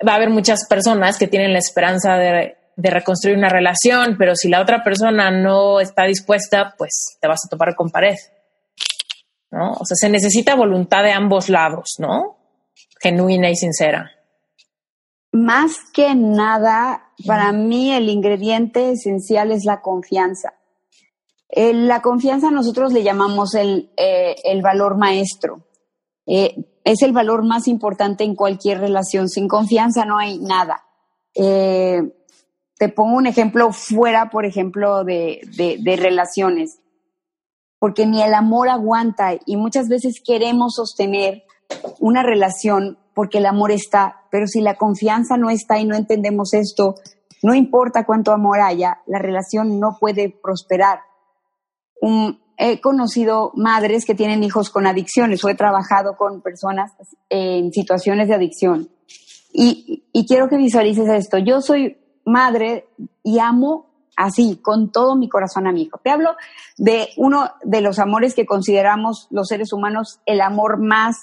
va 0.06 0.12
a 0.12 0.16
haber 0.16 0.30
muchas 0.30 0.66
personas 0.68 1.18
que 1.18 1.28
tienen 1.28 1.52
la 1.52 1.58
esperanza 1.58 2.16
de 2.16 2.56
reconstruir 2.90 3.36
una 3.36 3.48
relación, 3.48 4.16
pero 4.18 4.34
si 4.34 4.48
la 4.48 4.60
otra 4.60 4.82
persona 4.82 5.30
no 5.30 5.80
está 5.80 6.04
dispuesta, 6.04 6.74
pues 6.76 7.18
te 7.20 7.28
vas 7.28 7.40
a 7.44 7.48
topar 7.48 7.74
con 7.74 7.90
pared. 7.90 8.16
¿No? 9.50 9.72
O 9.72 9.84
sea, 9.84 9.96
se 9.96 10.08
necesita 10.08 10.54
voluntad 10.54 11.02
de 11.02 11.12
ambos 11.12 11.48
lados, 11.48 11.96
¿no? 11.98 12.36
Genuina 13.00 13.50
y 13.50 13.56
sincera. 13.56 14.10
Más 15.32 15.76
que 15.92 16.14
nada, 16.14 17.12
para 17.26 17.52
mí 17.52 17.92
el 17.92 18.08
ingrediente 18.08 18.92
esencial 18.92 19.52
es 19.52 19.64
la 19.64 19.82
confianza. 19.82 20.54
Eh, 21.48 21.74
la 21.74 22.02
confianza 22.02 22.50
nosotros 22.50 22.92
le 22.92 23.02
llamamos 23.02 23.54
el, 23.54 23.90
eh, 23.96 24.36
el 24.44 24.62
valor 24.62 24.96
maestro. 24.96 25.66
Eh, 26.26 26.54
es 26.84 27.02
el 27.02 27.12
valor 27.12 27.44
más 27.44 27.68
importante 27.68 28.24
en 28.24 28.34
cualquier 28.34 28.80
relación. 28.80 29.28
Sin 29.28 29.46
confianza 29.46 30.04
no 30.04 30.18
hay 30.18 30.38
nada. 30.38 30.84
Eh, 31.34 32.00
te 32.78 32.88
pongo 32.88 33.16
un 33.16 33.26
ejemplo 33.26 33.72
fuera, 33.72 34.30
por 34.30 34.44
ejemplo, 34.44 35.04
de, 35.04 35.40
de, 35.56 35.78
de 35.80 35.96
relaciones 35.96 36.78
porque 37.78 38.06
ni 38.06 38.22
el 38.22 38.34
amor 38.34 38.68
aguanta 38.68 39.32
y 39.44 39.56
muchas 39.56 39.88
veces 39.88 40.22
queremos 40.24 40.74
sostener 40.74 41.44
una 41.98 42.22
relación 42.22 42.98
porque 43.14 43.38
el 43.38 43.46
amor 43.46 43.70
está, 43.70 44.22
pero 44.30 44.46
si 44.46 44.60
la 44.60 44.76
confianza 44.76 45.36
no 45.36 45.50
está 45.50 45.78
y 45.78 45.86
no 45.86 45.96
entendemos 45.96 46.52
esto, 46.54 46.96
no 47.42 47.54
importa 47.54 48.04
cuánto 48.04 48.32
amor 48.32 48.60
haya, 48.60 49.00
la 49.06 49.18
relación 49.18 49.78
no 49.80 49.96
puede 49.98 50.28
prosperar. 50.30 51.00
He 52.58 52.80
conocido 52.80 53.52
madres 53.54 54.04
que 54.04 54.14
tienen 54.14 54.42
hijos 54.42 54.70
con 54.70 54.86
adicciones 54.86 55.44
o 55.44 55.48
he 55.48 55.54
trabajado 55.54 56.16
con 56.16 56.42
personas 56.42 56.92
en 57.28 57.72
situaciones 57.72 58.28
de 58.28 58.34
adicción. 58.34 58.90
Y, 59.52 60.04
y 60.12 60.26
quiero 60.26 60.48
que 60.48 60.56
visualices 60.56 61.08
esto. 61.08 61.38
Yo 61.38 61.60
soy 61.60 61.98
madre 62.24 62.88
y 63.22 63.38
amo 63.38 63.85
así, 64.16 64.58
con 64.62 64.90
todo 64.90 65.14
mi 65.14 65.28
corazón 65.28 65.66
a 65.66 65.72
mi 65.72 65.82
hijo. 65.82 65.98
Te 66.02 66.10
hablo 66.10 66.34
de 66.78 67.10
uno 67.16 67.50
de 67.62 67.82
los 67.82 67.98
amores 67.98 68.34
que 68.34 68.46
consideramos 68.46 69.28
los 69.30 69.48
seres 69.48 69.72
humanos 69.72 70.20
el 70.26 70.40
amor 70.40 70.78
más 70.82 71.16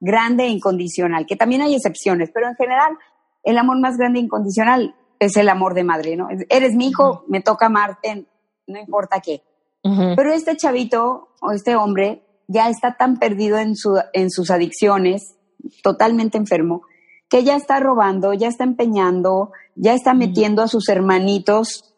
grande 0.00 0.44
e 0.44 0.48
incondicional, 0.48 1.26
que 1.26 1.36
también 1.36 1.62
hay 1.62 1.74
excepciones, 1.74 2.30
pero 2.32 2.48
en 2.48 2.54
general 2.54 2.96
el 3.42 3.58
amor 3.58 3.80
más 3.80 3.96
grande 3.96 4.20
e 4.20 4.22
incondicional 4.22 4.94
es 5.18 5.36
el 5.36 5.48
amor 5.48 5.74
de 5.74 5.84
madre, 5.84 6.16
¿no? 6.16 6.28
Eres 6.48 6.74
mi 6.74 6.88
hijo, 6.88 7.10
uh 7.10 7.14
-huh. 7.14 7.24
me 7.28 7.40
toca 7.40 7.66
amarte, 7.66 8.26
no 8.66 8.78
importa 8.78 9.20
qué. 9.20 9.42
Uh 9.82 9.90
-huh. 9.90 10.16
Pero 10.16 10.32
este 10.32 10.56
chavito 10.56 11.28
o 11.40 11.52
este 11.52 11.74
hombre 11.74 12.22
ya 12.48 12.68
está 12.68 12.96
tan 12.96 13.18
perdido 13.18 13.58
en, 13.58 13.74
su, 13.74 13.98
en 14.12 14.30
sus 14.30 14.50
adicciones, 14.50 15.36
totalmente 15.82 16.38
enfermo, 16.38 16.82
que 17.28 17.42
ya 17.42 17.56
está 17.56 17.80
robando, 17.80 18.34
ya 18.34 18.48
está 18.48 18.64
empeñando, 18.64 19.52
ya 19.74 19.94
está 19.94 20.14
metiendo 20.14 20.62
uh 20.62 20.64
-huh. 20.64 20.68
a 20.68 20.68
sus 20.68 20.88
hermanitos 20.88 21.95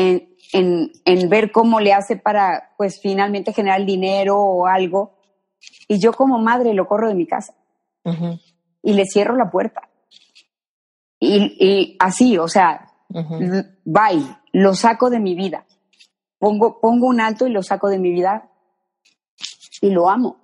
en, 0.00 0.28
en, 0.52 0.92
en, 1.04 1.28
ver 1.28 1.52
cómo 1.52 1.80
le 1.80 1.92
hace 1.92 2.16
para, 2.16 2.70
pues, 2.76 3.00
finalmente 3.00 3.52
generar 3.52 3.84
dinero 3.84 4.38
o 4.38 4.66
algo. 4.66 5.18
Y 5.88 5.98
yo 5.98 6.12
como 6.12 6.38
madre 6.38 6.74
lo 6.74 6.86
corro 6.86 7.08
de 7.08 7.14
mi 7.14 7.26
casa. 7.26 7.54
Uh 8.04 8.12
-huh. 8.12 8.40
Y 8.82 8.94
le 8.94 9.04
cierro 9.04 9.36
la 9.36 9.50
puerta. 9.50 9.88
Y, 11.18 11.56
y 11.60 11.96
así, 11.98 12.38
o 12.38 12.48
sea, 12.48 12.90
uh 13.10 13.18
-huh. 13.18 13.76
bye, 13.84 14.24
lo 14.52 14.74
saco 14.74 15.10
de 15.10 15.20
mi 15.20 15.34
vida. 15.34 15.66
Pongo, 16.38 16.80
pongo 16.80 17.06
un 17.06 17.20
alto 17.20 17.46
y 17.46 17.50
lo 17.50 17.62
saco 17.62 17.88
de 17.88 17.98
mi 17.98 18.10
vida. 18.10 18.48
Y 19.82 19.90
lo 19.90 20.08
amo. 20.08 20.38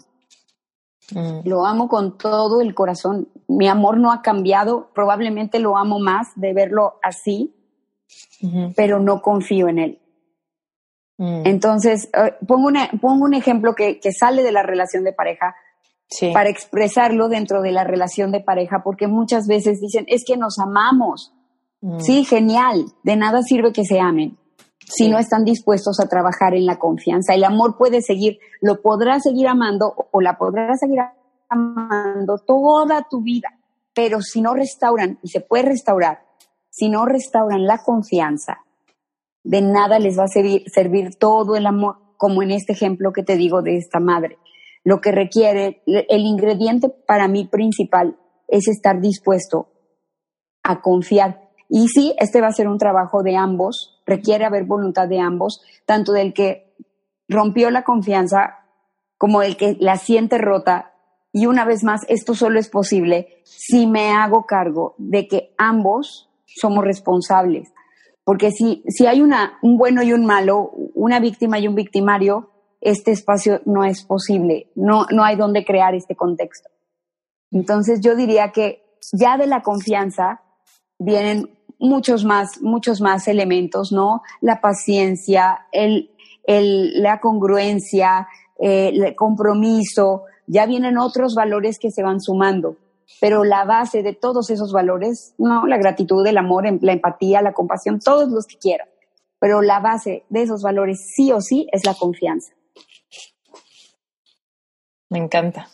-huh. 1.12 1.42
Lo 1.44 1.64
amo 1.64 1.88
con 1.88 2.18
todo 2.18 2.60
el 2.60 2.74
corazón. 2.74 3.28
Mi 3.48 3.68
amor 3.68 3.98
no 3.98 4.12
ha 4.12 4.20
cambiado. 4.20 4.90
Probablemente 4.94 5.58
lo 5.58 5.76
amo 5.76 5.98
más 5.98 6.28
de 6.36 6.52
verlo 6.52 6.98
así 7.02 7.55
Uh 8.42 8.46
-huh. 8.46 8.74
pero 8.76 8.98
no 8.98 9.22
confío 9.22 9.68
en 9.68 9.78
él. 9.78 10.02
Uh 11.18 11.24
-huh. 11.24 11.42
Entonces, 11.46 12.08
uh, 12.14 12.46
pongo, 12.46 12.68
una, 12.68 12.90
pongo, 13.00 13.24
un 13.24 13.34
ejemplo 13.34 13.74
que, 13.74 13.98
que, 14.00 14.12
sale 14.12 14.42
de 14.42 14.52
la 14.52 14.62
relación 14.62 15.04
de 15.04 15.12
pareja 15.12 15.54
sí. 16.08 16.30
para 16.32 16.50
expresarlo 16.50 17.28
dentro 17.28 17.62
de 17.62 17.72
la 17.72 17.84
relación 17.84 18.32
de 18.32 18.40
pareja, 18.40 18.82
porque 18.84 19.06
muchas 19.06 19.46
veces 19.46 19.80
dicen, 19.80 20.04
es 20.08 20.24
que 20.24 20.36
nos 20.36 20.58
amamos. 20.58 21.32
Uh 21.80 21.92
-huh. 21.92 22.00
Sí, 22.00 22.24
genial, 22.24 22.86
de 23.02 23.16
nada 23.16 23.42
sirve 23.42 23.72
que 23.72 23.84
se 23.84 24.00
amen 24.00 24.36
si 24.88 25.08
no 25.08 25.18
están 25.18 25.44
dispuestos 25.44 25.98
a 26.00 26.08
trabajar 26.08 26.54
en 26.54 26.66
la 26.66 26.78
confianza. 26.78 27.34
El 27.34 27.44
amor 27.44 27.76
puede 27.76 28.02
seguir, 28.02 28.38
lo 28.60 28.80
podrás 28.80 29.24
seguir 29.24 29.48
amando 29.48 29.94
o 30.10 30.20
la 30.20 30.38
podrás 30.38 30.78
seguir 30.78 31.00
amando 31.48 32.38
toda 32.38 33.06
tu 33.08 33.22
vida, 33.22 33.48
pero 33.94 34.20
si 34.20 34.40
no 34.40 34.54
restauran, 34.54 35.18
y 35.22 35.28
se 35.28 35.40
puede 35.40 35.64
restaurar, 35.64 36.25
si 36.76 36.90
no 36.90 37.06
restauran 37.06 37.64
la 37.64 37.78
confianza, 37.78 38.58
de 39.42 39.62
nada 39.62 39.98
les 39.98 40.18
va 40.18 40.24
a 40.24 40.28
servir, 40.28 41.16
todo 41.18 41.56
el 41.56 41.66
amor, 41.66 41.96
como 42.18 42.42
en 42.42 42.50
este 42.50 42.74
ejemplo 42.74 43.14
que 43.14 43.22
te 43.22 43.36
digo 43.36 43.62
de 43.62 43.78
esta 43.78 43.98
madre. 43.98 44.36
Lo 44.84 45.00
que 45.00 45.10
requiere, 45.10 45.82
el 45.86 46.20
ingrediente 46.26 46.90
para 46.90 47.28
mí 47.28 47.46
principal 47.46 48.18
es 48.46 48.68
estar 48.68 49.00
dispuesto 49.00 49.70
a 50.62 50.82
confiar. 50.82 51.48
Y 51.70 51.88
sí, 51.88 52.14
este 52.18 52.42
va 52.42 52.48
a 52.48 52.52
ser 52.52 52.68
un 52.68 52.76
trabajo 52.76 53.22
de 53.22 53.36
ambos, 53.36 54.02
requiere 54.04 54.44
haber 54.44 54.64
voluntad 54.64 55.08
de 55.08 55.18
ambos, 55.18 55.62
tanto 55.86 56.12
del 56.12 56.34
que 56.34 56.74
rompió 57.26 57.70
la 57.70 57.84
confianza 57.84 58.66
como 59.16 59.40
del 59.40 59.56
que 59.56 59.78
la 59.80 59.96
siente 59.96 60.36
rota. 60.36 60.92
Y 61.32 61.46
una 61.46 61.64
vez 61.64 61.84
más, 61.84 62.02
esto 62.08 62.34
solo 62.34 62.60
es 62.60 62.68
posible 62.68 63.40
si 63.44 63.86
me 63.86 64.10
hago 64.10 64.44
cargo 64.44 64.94
de 64.98 65.26
que 65.26 65.54
ambos 65.56 66.26
somos 66.56 66.84
responsables. 66.84 67.72
Porque 68.24 68.50
si, 68.50 68.82
si 68.88 69.06
hay 69.06 69.20
una, 69.20 69.58
un 69.62 69.78
bueno 69.78 70.02
y 70.02 70.12
un 70.12 70.26
malo, 70.26 70.72
una 70.94 71.20
víctima 71.20 71.58
y 71.58 71.68
un 71.68 71.74
victimario, 71.74 72.50
este 72.80 73.12
espacio 73.12 73.60
no 73.64 73.84
es 73.84 74.04
posible, 74.04 74.70
no, 74.74 75.06
no 75.12 75.24
hay 75.24 75.36
donde 75.36 75.64
crear 75.64 75.94
este 75.94 76.16
contexto. 76.16 76.68
Entonces 77.52 78.00
yo 78.00 78.16
diría 78.16 78.50
que 78.50 78.82
ya 79.12 79.36
de 79.36 79.46
la 79.46 79.62
confianza 79.62 80.40
vienen 80.98 81.56
muchos 81.78 82.24
más, 82.24 82.60
muchos 82.60 83.00
más 83.00 83.28
elementos, 83.28 83.92
¿no? 83.92 84.22
La 84.40 84.60
paciencia, 84.60 85.66
el, 85.70 86.10
el, 86.44 87.02
la 87.02 87.20
congruencia, 87.20 88.26
eh, 88.58 88.90
el 88.92 89.14
compromiso, 89.14 90.24
ya 90.46 90.66
vienen 90.66 90.98
otros 90.98 91.34
valores 91.34 91.78
que 91.78 91.90
se 91.90 92.02
van 92.02 92.20
sumando 92.20 92.76
pero 93.20 93.44
la 93.44 93.64
base 93.64 94.02
de 94.02 94.14
todos 94.14 94.50
esos 94.50 94.72
valores, 94.72 95.34
no, 95.38 95.66
la 95.66 95.78
gratitud, 95.78 96.26
el 96.26 96.38
amor, 96.38 96.64
la 96.82 96.92
empatía, 96.92 97.42
la 97.42 97.52
compasión, 97.52 98.00
todos 98.00 98.28
los 98.28 98.46
que 98.46 98.58
quieran, 98.58 98.88
pero 99.38 99.62
la 99.62 99.80
base 99.80 100.24
de 100.28 100.42
esos 100.42 100.62
valores 100.62 100.98
sí 101.14 101.32
o 101.32 101.40
sí 101.40 101.66
es 101.72 101.84
la 101.84 101.94
confianza. 101.94 102.52
Me 105.08 105.18
encanta. 105.18 105.68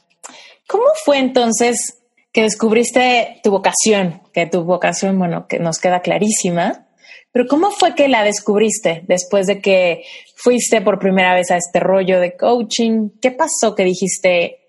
¿Cómo 0.69 0.85
fue 1.05 1.19
entonces 1.19 2.03
que 2.33 2.43
descubriste 2.43 3.41
tu 3.43 3.51
vocación? 3.51 4.23
Que 4.33 4.47
tu 4.47 4.65
vocación, 4.65 5.19
bueno, 5.19 5.47
que 5.49 5.59
nos 5.59 5.79
queda 5.79 6.01
clarísima, 6.01 6.89
pero 7.33 7.47
¿cómo 7.49 7.71
fue 7.71 7.95
que 7.95 8.09
la 8.09 8.25
descubriste 8.25 9.05
después 9.09 9.47
de 9.47 9.61
que 9.61 10.05
fuiste 10.37 10.83
por 10.83 10.99
primera 10.99 11.35
vez 11.35 11.51
a 11.51 11.57
este 11.57 11.81
rollo 11.81 12.21
de 12.21 12.37
coaching? 12.37 13.09
¿Qué 13.21 13.31
pasó 13.31 13.75
que 13.75 13.85
dijiste, 13.85 14.62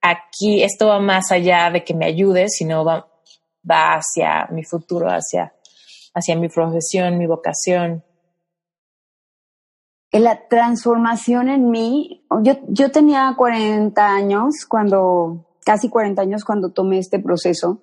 aquí 0.00 0.62
esto 0.62 0.88
va 0.88 1.00
más 1.00 1.30
allá 1.30 1.70
de 1.70 1.84
que 1.84 1.94
me 1.94 2.06
ayude, 2.06 2.48
sino 2.48 2.84
va, 2.84 3.06
va 3.68 3.94
hacia 3.94 4.46
mi 4.50 4.64
futuro, 4.64 5.08
hacia, 5.08 5.52
hacia 6.14 6.36
mi 6.36 6.48
profesión, 6.48 7.18
mi 7.18 7.26
vocación. 7.26 8.04
La 10.12 10.48
transformación 10.48 11.48
en 11.48 11.70
mí, 11.70 12.26
yo, 12.42 12.54
yo 12.68 12.90
tenía 12.90 13.32
40 13.36 14.04
años 14.04 14.66
cuando, 14.68 15.46
casi 15.64 15.88
40 15.88 16.22
años 16.22 16.44
cuando 16.44 16.70
tomé 16.70 16.98
este 16.98 17.20
proceso. 17.20 17.82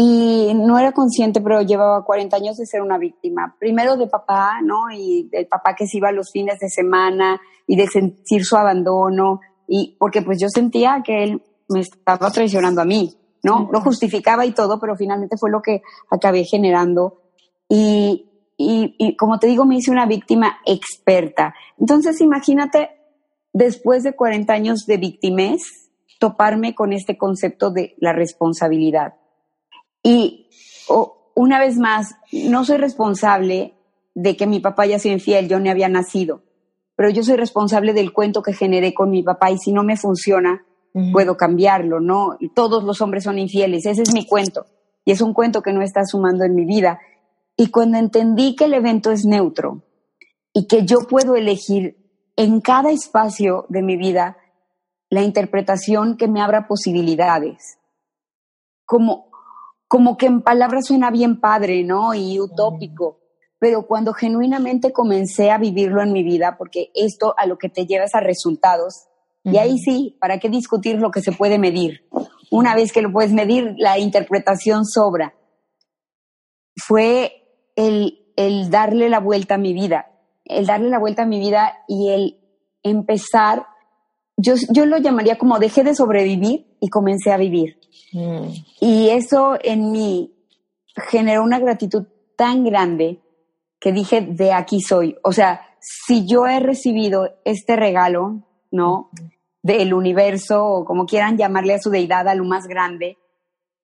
Y 0.00 0.52
no 0.54 0.78
era 0.78 0.92
consciente, 0.92 1.40
pero 1.40 1.60
llevaba 1.62 2.04
40 2.04 2.36
años 2.36 2.56
de 2.56 2.66
ser 2.66 2.82
una 2.82 2.98
víctima. 2.98 3.56
Primero 3.58 3.96
de 3.96 4.06
papá, 4.06 4.60
¿no? 4.62 4.92
Y 4.92 5.28
del 5.28 5.48
papá 5.48 5.74
que 5.74 5.88
se 5.88 5.96
iba 5.96 6.12
los 6.12 6.30
fines 6.30 6.60
de 6.60 6.68
semana 6.68 7.40
y 7.66 7.74
de 7.74 7.88
sentir 7.88 8.44
su 8.44 8.56
abandono. 8.56 9.40
Y 9.68 9.96
porque 9.98 10.22
pues 10.22 10.38
yo 10.40 10.48
sentía 10.48 11.02
que 11.04 11.22
él 11.22 11.42
me 11.68 11.80
estaba 11.80 12.30
traicionando 12.30 12.80
a 12.80 12.84
mí, 12.84 13.14
¿no? 13.44 13.68
Lo 13.70 13.80
justificaba 13.80 14.44
y 14.44 14.52
todo, 14.52 14.80
pero 14.80 14.96
finalmente 14.96 15.36
fue 15.38 15.50
lo 15.50 15.62
que 15.62 15.82
acabé 16.10 16.44
generando. 16.44 17.20
Y, 17.68 18.30
y, 18.56 18.96
y 18.98 19.16
como 19.16 19.38
te 19.38 19.46
digo, 19.46 19.64
me 19.64 19.76
hice 19.76 19.92
una 19.92 20.06
víctima 20.06 20.58
experta. 20.66 21.54
Entonces, 21.78 22.20
imagínate, 22.20 22.90
después 23.52 24.02
de 24.02 24.16
40 24.16 24.52
años 24.52 24.86
de 24.86 24.96
víctimas, 24.96 25.60
toparme 26.18 26.74
con 26.74 26.92
este 26.92 27.16
concepto 27.16 27.70
de 27.70 27.94
la 27.98 28.12
responsabilidad 28.12 29.14
y 30.02 30.48
una 31.34 31.58
vez 31.60 31.76
más, 31.76 32.14
no 32.32 32.64
soy 32.64 32.78
responsable 32.78 33.74
de 34.14 34.36
que 34.36 34.46
mi 34.46 34.60
papá 34.60 34.84
haya 34.84 34.98
sido 34.98 35.14
infiel, 35.14 35.48
yo 35.48 35.60
no 35.60 35.70
había 35.70 35.88
nacido, 35.88 36.42
pero 36.98 37.10
yo 37.10 37.22
soy 37.22 37.36
responsable 37.36 37.92
del 37.92 38.12
cuento 38.12 38.42
que 38.42 38.52
generé 38.52 38.92
con 38.92 39.08
mi 39.08 39.22
papá 39.22 39.52
y 39.52 39.58
si 39.58 39.72
no 39.72 39.84
me 39.84 39.96
funciona, 39.96 40.66
puedo 41.12 41.36
cambiarlo, 41.36 42.00
¿no? 42.00 42.36
Todos 42.56 42.82
los 42.82 43.00
hombres 43.00 43.22
son 43.22 43.38
infieles, 43.38 43.86
ese 43.86 44.02
es 44.02 44.12
mi 44.12 44.26
cuento 44.26 44.66
y 45.04 45.12
es 45.12 45.20
un 45.20 45.32
cuento 45.32 45.62
que 45.62 45.72
no 45.72 45.80
está 45.80 46.04
sumando 46.04 46.44
en 46.44 46.56
mi 46.56 46.64
vida. 46.64 46.98
Y 47.56 47.70
cuando 47.70 47.98
entendí 47.98 48.56
que 48.56 48.64
el 48.64 48.74
evento 48.74 49.12
es 49.12 49.24
neutro 49.24 49.84
y 50.52 50.66
que 50.66 50.84
yo 50.84 51.06
puedo 51.08 51.36
elegir 51.36 51.96
en 52.34 52.60
cada 52.60 52.90
espacio 52.90 53.66
de 53.68 53.82
mi 53.82 53.96
vida 53.96 54.36
la 55.08 55.22
interpretación 55.22 56.16
que 56.16 56.26
me 56.26 56.42
abra 56.42 56.66
posibilidades, 56.66 57.78
como 58.84 59.28
como 59.86 60.16
que 60.16 60.26
en 60.26 60.42
palabras 60.42 60.86
suena 60.88 61.12
bien 61.12 61.38
padre, 61.38 61.84
¿no? 61.84 62.12
Y 62.12 62.40
utópico. 62.40 63.20
Pero 63.58 63.86
cuando 63.86 64.12
genuinamente 64.12 64.92
comencé 64.92 65.50
a 65.50 65.58
vivirlo 65.58 66.02
en 66.02 66.12
mi 66.12 66.22
vida, 66.22 66.56
porque 66.56 66.90
esto 66.94 67.34
a 67.36 67.46
lo 67.46 67.58
que 67.58 67.68
te 67.68 67.86
llevas 67.86 68.14
a 68.14 68.20
resultados, 68.20 69.08
y 69.44 69.56
ahí 69.56 69.78
sí, 69.78 70.16
¿para 70.20 70.38
qué 70.38 70.48
discutir 70.48 70.96
lo 70.96 71.10
que 71.10 71.22
se 71.22 71.32
puede 71.32 71.58
medir? 71.58 72.06
Una 72.50 72.74
vez 72.74 72.92
que 72.92 73.02
lo 73.02 73.12
puedes 73.12 73.32
medir, 73.32 73.74
la 73.78 73.98
interpretación 73.98 74.84
sobra. 74.84 75.34
Fue 76.76 77.44
el, 77.76 78.32
el 78.36 78.70
darle 78.70 79.08
la 79.08 79.20
vuelta 79.20 79.54
a 79.54 79.58
mi 79.58 79.72
vida, 79.72 80.10
el 80.44 80.66
darle 80.66 80.90
la 80.90 80.98
vuelta 80.98 81.22
a 81.22 81.26
mi 81.26 81.38
vida 81.38 81.78
y 81.88 82.10
el 82.10 82.40
empezar, 82.82 83.66
yo, 84.36 84.54
yo 84.70 84.86
lo 84.86 84.98
llamaría 84.98 85.38
como 85.38 85.58
dejé 85.58 85.82
de 85.82 85.94
sobrevivir 85.94 86.76
y 86.80 86.88
comencé 86.88 87.32
a 87.32 87.36
vivir. 87.36 87.78
Mm. 88.12 88.48
Y 88.80 89.08
eso 89.10 89.56
en 89.62 89.90
mí 89.90 90.34
generó 91.10 91.42
una 91.42 91.58
gratitud 91.58 92.06
tan 92.36 92.64
grande 92.64 93.20
que 93.80 93.92
dije, 93.92 94.20
de 94.20 94.52
aquí 94.52 94.80
soy. 94.80 95.16
O 95.22 95.32
sea, 95.32 95.60
si 95.80 96.26
yo 96.26 96.46
he 96.46 96.60
recibido 96.60 97.38
este 97.44 97.76
regalo, 97.76 98.42
¿no? 98.70 99.10
Del 99.62 99.94
universo, 99.94 100.64
o 100.64 100.84
como 100.84 101.06
quieran 101.06 101.36
llamarle 101.36 101.74
a 101.74 101.78
su 101.78 101.90
deidad, 101.90 102.28
a 102.28 102.34
lo 102.34 102.44
más 102.44 102.66
grande, 102.66 103.18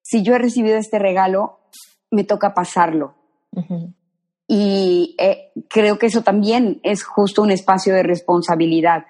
si 0.02 0.22
yo 0.22 0.34
he 0.34 0.38
recibido 0.38 0.76
este 0.76 0.98
regalo, 0.98 1.60
me 2.10 2.24
toca 2.24 2.54
pasarlo. 2.54 3.14
Y 4.46 5.14
eh, 5.18 5.52
creo 5.68 5.98
que 5.98 6.06
eso 6.06 6.22
también 6.22 6.80
es 6.82 7.04
justo 7.04 7.42
un 7.42 7.50
espacio 7.50 7.94
de 7.94 8.02
responsabilidad. 8.02 9.06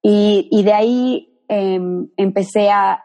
Y, 0.00 0.48
y 0.50 0.62
de 0.62 0.72
ahí 0.72 1.42
em, 1.48 2.08
empecé 2.16 2.70
a, 2.70 3.02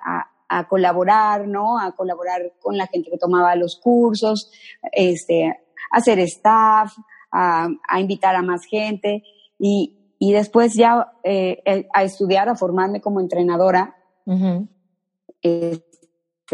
a 0.50 0.68
colaborar, 0.68 1.48
¿no? 1.48 1.80
A 1.80 1.92
colaborar 1.96 2.54
con 2.60 2.76
la 2.76 2.88
gente 2.88 3.12
que 3.12 3.18
tomaba 3.18 3.56
los 3.56 3.80
cursos, 3.80 4.52
este, 4.92 5.48
a 5.48 5.56
hacer 5.92 6.20
staff, 6.20 6.94
a, 7.32 7.70
invitar 8.00 8.36
a 8.36 8.42
más 8.42 8.66
gente 8.66 9.24
y, 9.58 9.96
después 10.20 10.74
ya 10.76 11.12
eh, 11.24 11.88
a 11.94 12.04
estudiar, 12.04 12.50
a 12.50 12.56
formarme 12.56 13.02
como 13.02 13.20
entrenadora. 13.20 13.96
esta 15.42 15.80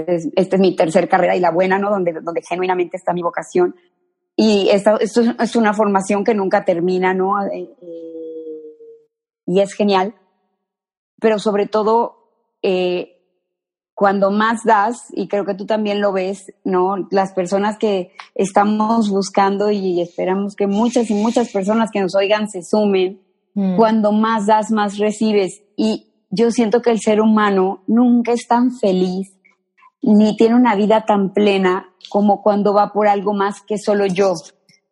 es, 0.08 0.60
mi 0.60 0.76
tercer 0.76 1.08
carrera 1.10 1.36
y 1.36 1.40
la 1.40 1.52
buena, 1.52 1.80
¿no? 1.80 1.90
Donde, 1.90 2.14
donde 2.14 2.42
genuinamente 2.48 2.98
está 2.98 3.14
mi 3.14 3.22
vocación. 3.22 3.76
Y 4.36 4.70
esto, 4.70 5.00
es 5.00 5.56
una 5.56 5.74
formación 5.74 6.24
que 6.24 6.34
nunca 6.34 6.66
termina, 6.66 7.14
¿no? 7.14 7.42
Eh, 7.46 7.70
eh, 7.82 8.76
y 9.46 9.62
es 9.62 9.74
genial. 9.74 10.16
Pero 11.20 11.40
sobre 11.40 11.68
todo, 11.68 12.32
eh, 12.62 13.15
cuando 13.96 14.30
más 14.30 14.64
das, 14.66 15.08
y 15.14 15.30
creo 15.30 15.46
que 15.46 15.56
tú 15.56 15.66
también 15.66 16.02
lo 16.02 16.12
ves, 16.12 16.54
¿no? 16.66 17.08
Las 17.12 17.32
personas 17.32 17.78
que 17.78 18.12
estamos 18.36 19.10
buscando 19.10 19.72
y 19.72 20.02
esperamos 20.02 20.56
que 20.56 20.68
muchas 20.68 21.10
y 21.10 21.14
muchas 21.14 21.50
personas 21.50 21.90
que 21.92 22.02
nos 22.02 22.14
oigan 22.14 22.50
se 22.50 22.62
sumen, 22.62 23.22
mm. 23.54 23.78
cuando 23.78 24.12
más 24.12 24.48
das, 24.48 24.70
más 24.70 24.98
recibes. 24.98 25.64
Y 25.78 26.12
yo 26.30 26.52
siento 26.52 26.82
que 26.82 26.92
el 26.92 27.00
ser 27.00 27.22
humano 27.22 27.84
nunca 27.88 28.34
es 28.34 28.46
tan 28.48 28.72
feliz 28.78 29.32
ni 30.02 30.36
tiene 30.36 30.56
una 30.56 30.76
vida 30.76 31.06
tan 31.06 31.34
plena 31.34 31.90
como 32.10 32.44
cuando 32.44 32.74
va 32.74 32.92
por 32.92 33.08
algo 33.08 33.34
más 33.34 33.62
que 33.62 33.78
solo 33.78 34.06
yo, 34.06 34.34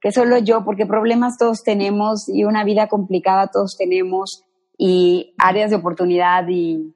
que 0.02 0.12
solo 0.12 0.40
yo, 0.40 0.64
porque 0.64 0.86
problemas 0.86 1.38
todos 1.38 1.62
tenemos 1.62 2.28
y 2.28 2.46
una 2.46 2.64
vida 2.64 2.88
complicada 2.88 3.48
todos 3.48 3.76
tenemos 3.78 4.44
y 4.78 5.36
áreas 5.38 5.70
de 5.70 5.76
oportunidad 5.76 6.48
y 6.48 6.94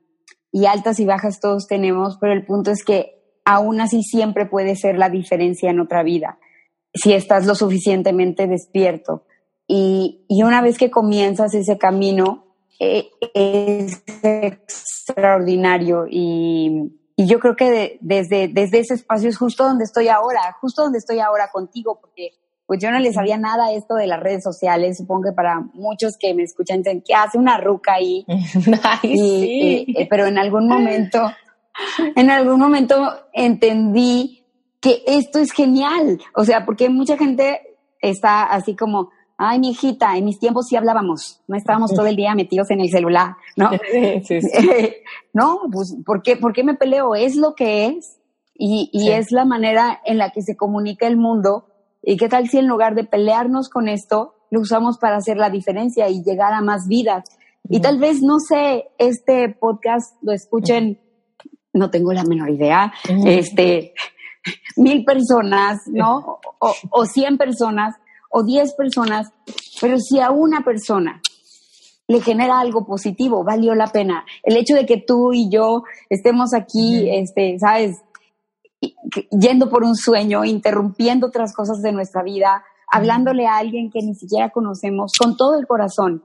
y 0.51 0.65
altas 0.65 0.99
y 0.99 1.05
bajas 1.05 1.39
todos 1.39 1.67
tenemos, 1.67 2.17
pero 2.19 2.33
el 2.33 2.45
punto 2.45 2.71
es 2.71 2.83
que 2.83 3.17
aún 3.45 3.79
así 3.79 4.03
siempre 4.03 4.45
puede 4.45 4.75
ser 4.75 4.97
la 4.97 5.09
diferencia 5.09 5.69
en 5.69 5.79
otra 5.79 6.03
vida, 6.03 6.39
si 6.93 7.13
estás 7.13 7.45
lo 7.45 7.55
suficientemente 7.55 8.47
despierto. 8.47 9.25
Y, 9.67 10.25
y 10.27 10.43
una 10.43 10.61
vez 10.61 10.77
que 10.77 10.89
comienzas 10.89 11.53
ese 11.53 11.77
camino, 11.77 12.45
eh, 12.79 13.09
es 13.33 14.03
extraordinario 14.21 16.05
y, 16.09 16.93
y 17.15 17.27
yo 17.27 17.39
creo 17.39 17.55
que 17.55 17.97
desde, 18.01 18.47
desde 18.47 18.79
ese 18.79 18.93
espacio 18.93 19.29
es 19.29 19.37
justo 19.37 19.63
donde 19.63 19.85
estoy 19.85 20.07
ahora, 20.07 20.55
justo 20.61 20.83
donde 20.83 20.99
estoy 20.99 21.19
ahora 21.19 21.49
contigo, 21.51 21.99
porque 21.99 22.33
pues 22.67 22.81
yo 22.81 22.91
no 22.91 22.99
les 22.99 23.15
sabía 23.15 23.37
nada 23.37 23.71
esto 23.71 23.95
de 23.95 24.07
las 24.07 24.19
redes 24.19 24.43
sociales. 24.43 24.97
Supongo 24.97 25.29
que 25.29 25.31
para 25.31 25.61
muchos 25.73 26.17
que 26.19 26.33
me 26.33 26.43
escuchan 26.43 26.79
dicen, 26.79 27.01
¿qué 27.01 27.15
hace 27.15 27.37
una 27.37 27.57
ruca 27.57 27.93
ahí? 27.93 28.25
sí. 29.01 29.85
Eh, 29.97 30.07
pero 30.09 30.27
en 30.27 30.37
algún 30.37 30.67
momento, 30.67 31.31
en 32.15 32.29
algún 32.29 32.59
momento 32.59 33.09
entendí 33.31 34.43
que 34.81 35.01
esto 35.07 35.39
es 35.39 35.53
genial. 35.53 36.19
O 36.35 36.43
sea, 36.43 36.65
porque 36.65 36.89
mucha 36.89 37.17
gente 37.17 37.61
está 38.01 38.43
así 38.43 38.75
como, 38.75 39.11
ay, 39.37 39.59
mi 39.59 39.69
hijita, 39.69 40.17
en 40.17 40.25
mis 40.25 40.37
tiempos 40.37 40.67
sí 40.67 40.75
hablábamos, 40.75 41.41
no 41.47 41.55
estábamos 41.55 41.93
todo 41.93 42.05
el 42.05 42.17
día 42.17 42.35
metidos 42.35 42.69
en 42.69 42.81
el 42.81 42.89
celular, 42.89 43.37
¿no? 43.55 43.71
Sí, 44.25 44.41
sí. 44.41 44.93
no, 45.31 45.61
pues, 45.71 45.95
¿por 46.05 46.21
qué, 46.21 46.35
¿por 46.35 46.51
qué 46.51 46.65
me 46.65 46.75
peleo? 46.75 47.15
Es 47.15 47.37
lo 47.37 47.55
que 47.55 47.85
es 47.85 48.19
y, 48.53 48.89
y 48.91 49.11
es 49.11 49.31
la 49.31 49.45
manera 49.45 50.01
en 50.03 50.17
la 50.17 50.31
que 50.31 50.41
se 50.41 50.57
comunica 50.57 51.07
el 51.07 51.15
mundo 51.15 51.76
¿Y 52.09 52.15
qué 52.15 52.29
tal 52.29 52.47
si 52.47 52.57
en 52.57 52.67
lugar 52.67 52.95
de 52.95 53.03
pelearnos 53.03 53.67
con 53.67 53.89
esto, 53.89 54.33
lo 54.49 54.61
usamos 54.61 54.97
para 54.97 55.17
hacer 55.17 55.35
la 55.35 55.49
diferencia 55.49 56.07
y 56.07 56.23
llegar 56.23 56.53
a 56.53 56.61
más 56.61 56.87
vidas? 56.87 57.25
Y 57.67 57.81
tal 57.81 57.99
vez, 57.99 58.21
no 58.21 58.39
sé, 58.39 58.85
este 58.97 59.49
podcast 59.49 60.15
lo 60.21 60.31
escuchen, 60.31 61.01
no 61.73 61.91
tengo 61.91 62.13
la 62.13 62.23
menor 62.23 62.49
idea, 62.49 62.93
este, 63.25 63.93
mil 64.77 65.03
personas, 65.03 65.79
¿no? 65.87 66.39
O, 66.91 67.05
cien 67.05 67.37
personas, 67.37 67.93
o 68.31 68.41
diez 68.41 68.73
personas, 68.75 69.27
pero 69.81 69.97
si 69.99 70.21
a 70.21 70.31
una 70.31 70.61
persona 70.61 71.21
le 72.07 72.21
genera 72.21 72.61
algo 72.61 72.85
positivo, 72.85 73.43
valió 73.43 73.75
la 73.75 73.87
pena. 73.87 74.25
El 74.43 74.55
hecho 74.55 74.75
de 74.75 74.85
que 74.85 75.03
tú 75.05 75.33
y 75.33 75.49
yo 75.51 75.83
estemos 76.09 76.53
aquí, 76.53 77.09
este, 77.09 77.59
sabes, 77.59 77.97
yendo 79.31 79.69
por 79.69 79.83
un 79.83 79.95
sueño, 79.95 80.45
interrumpiendo 80.45 81.27
otras 81.27 81.53
cosas 81.53 81.81
de 81.81 81.91
nuestra 81.91 82.23
vida, 82.23 82.63
hablándole 82.89 83.47
a 83.47 83.57
alguien 83.57 83.89
que 83.91 83.99
ni 84.01 84.15
siquiera 84.15 84.49
conocemos 84.49 85.11
con 85.17 85.35
todo 85.35 85.59
el 85.59 85.67
corazón, 85.67 86.23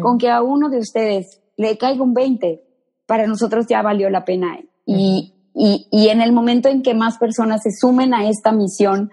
con 0.00 0.18
que 0.18 0.30
a 0.30 0.42
uno 0.42 0.68
de 0.68 0.78
ustedes 0.78 1.40
le 1.56 1.76
caiga 1.78 2.02
un 2.02 2.14
20, 2.14 2.62
para 3.06 3.26
nosotros 3.26 3.66
ya 3.68 3.82
valió 3.82 4.10
la 4.10 4.24
pena. 4.24 4.58
y, 4.84 5.32
y, 5.58 6.08
en 6.08 6.20
el 6.20 6.32
momento 6.32 6.68
en 6.68 6.82
que 6.82 6.94
más 6.94 7.16
personas 7.16 7.62
se 7.62 7.70
sumen 7.70 8.12
a 8.12 8.28
esta 8.28 8.52
misión 8.52 9.10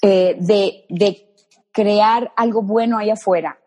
eh, 0.00 0.36
de, 0.40 0.86
de 0.88 1.34
crear 1.72 2.32
algo 2.36 2.62
bueno 2.62 2.96
ahí 2.96 3.10
afuera, 3.10 3.58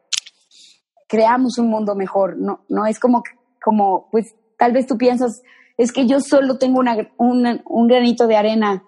creamos 1.07 1.59
un 1.59 1.69
mundo 1.69 1.93
mejor, 1.93 2.37
no, 2.39 2.65
no 2.69 2.87
es 2.87 2.99
como, 2.99 3.21
como, 3.63 4.09
pues 4.11 4.33
tal 4.57 4.71
vez 4.71 4.87
tú 4.87 4.97
piensas, 4.97 5.43
es 5.77 5.91
que 5.91 6.05
yo 6.07 6.19
solo 6.19 6.57
tengo 6.57 6.81
un 7.17 7.87
granito 7.87 8.27
de 8.27 8.35
arena 8.35 8.83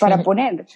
para 0.00 0.22
poner, 0.22 0.66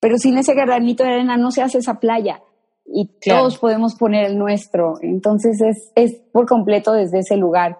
pero 0.00 0.18
sin 0.18 0.38
ese 0.38 0.54
granito 0.54 1.02
de 1.02 1.10
arena 1.10 1.36
no 1.36 1.50
se 1.50 1.62
hace 1.62 1.78
esa 1.78 1.98
playa 1.98 2.40
y 2.86 3.06
todos 3.24 3.58
podemos 3.58 3.94
poner 3.96 4.26
el 4.26 4.38
nuestro. 4.38 4.98
Entonces 5.02 5.60
es, 5.60 5.90
es 5.94 6.20
por 6.32 6.46
completo 6.46 6.92
desde 6.92 7.20
ese 7.20 7.36
lugar. 7.36 7.78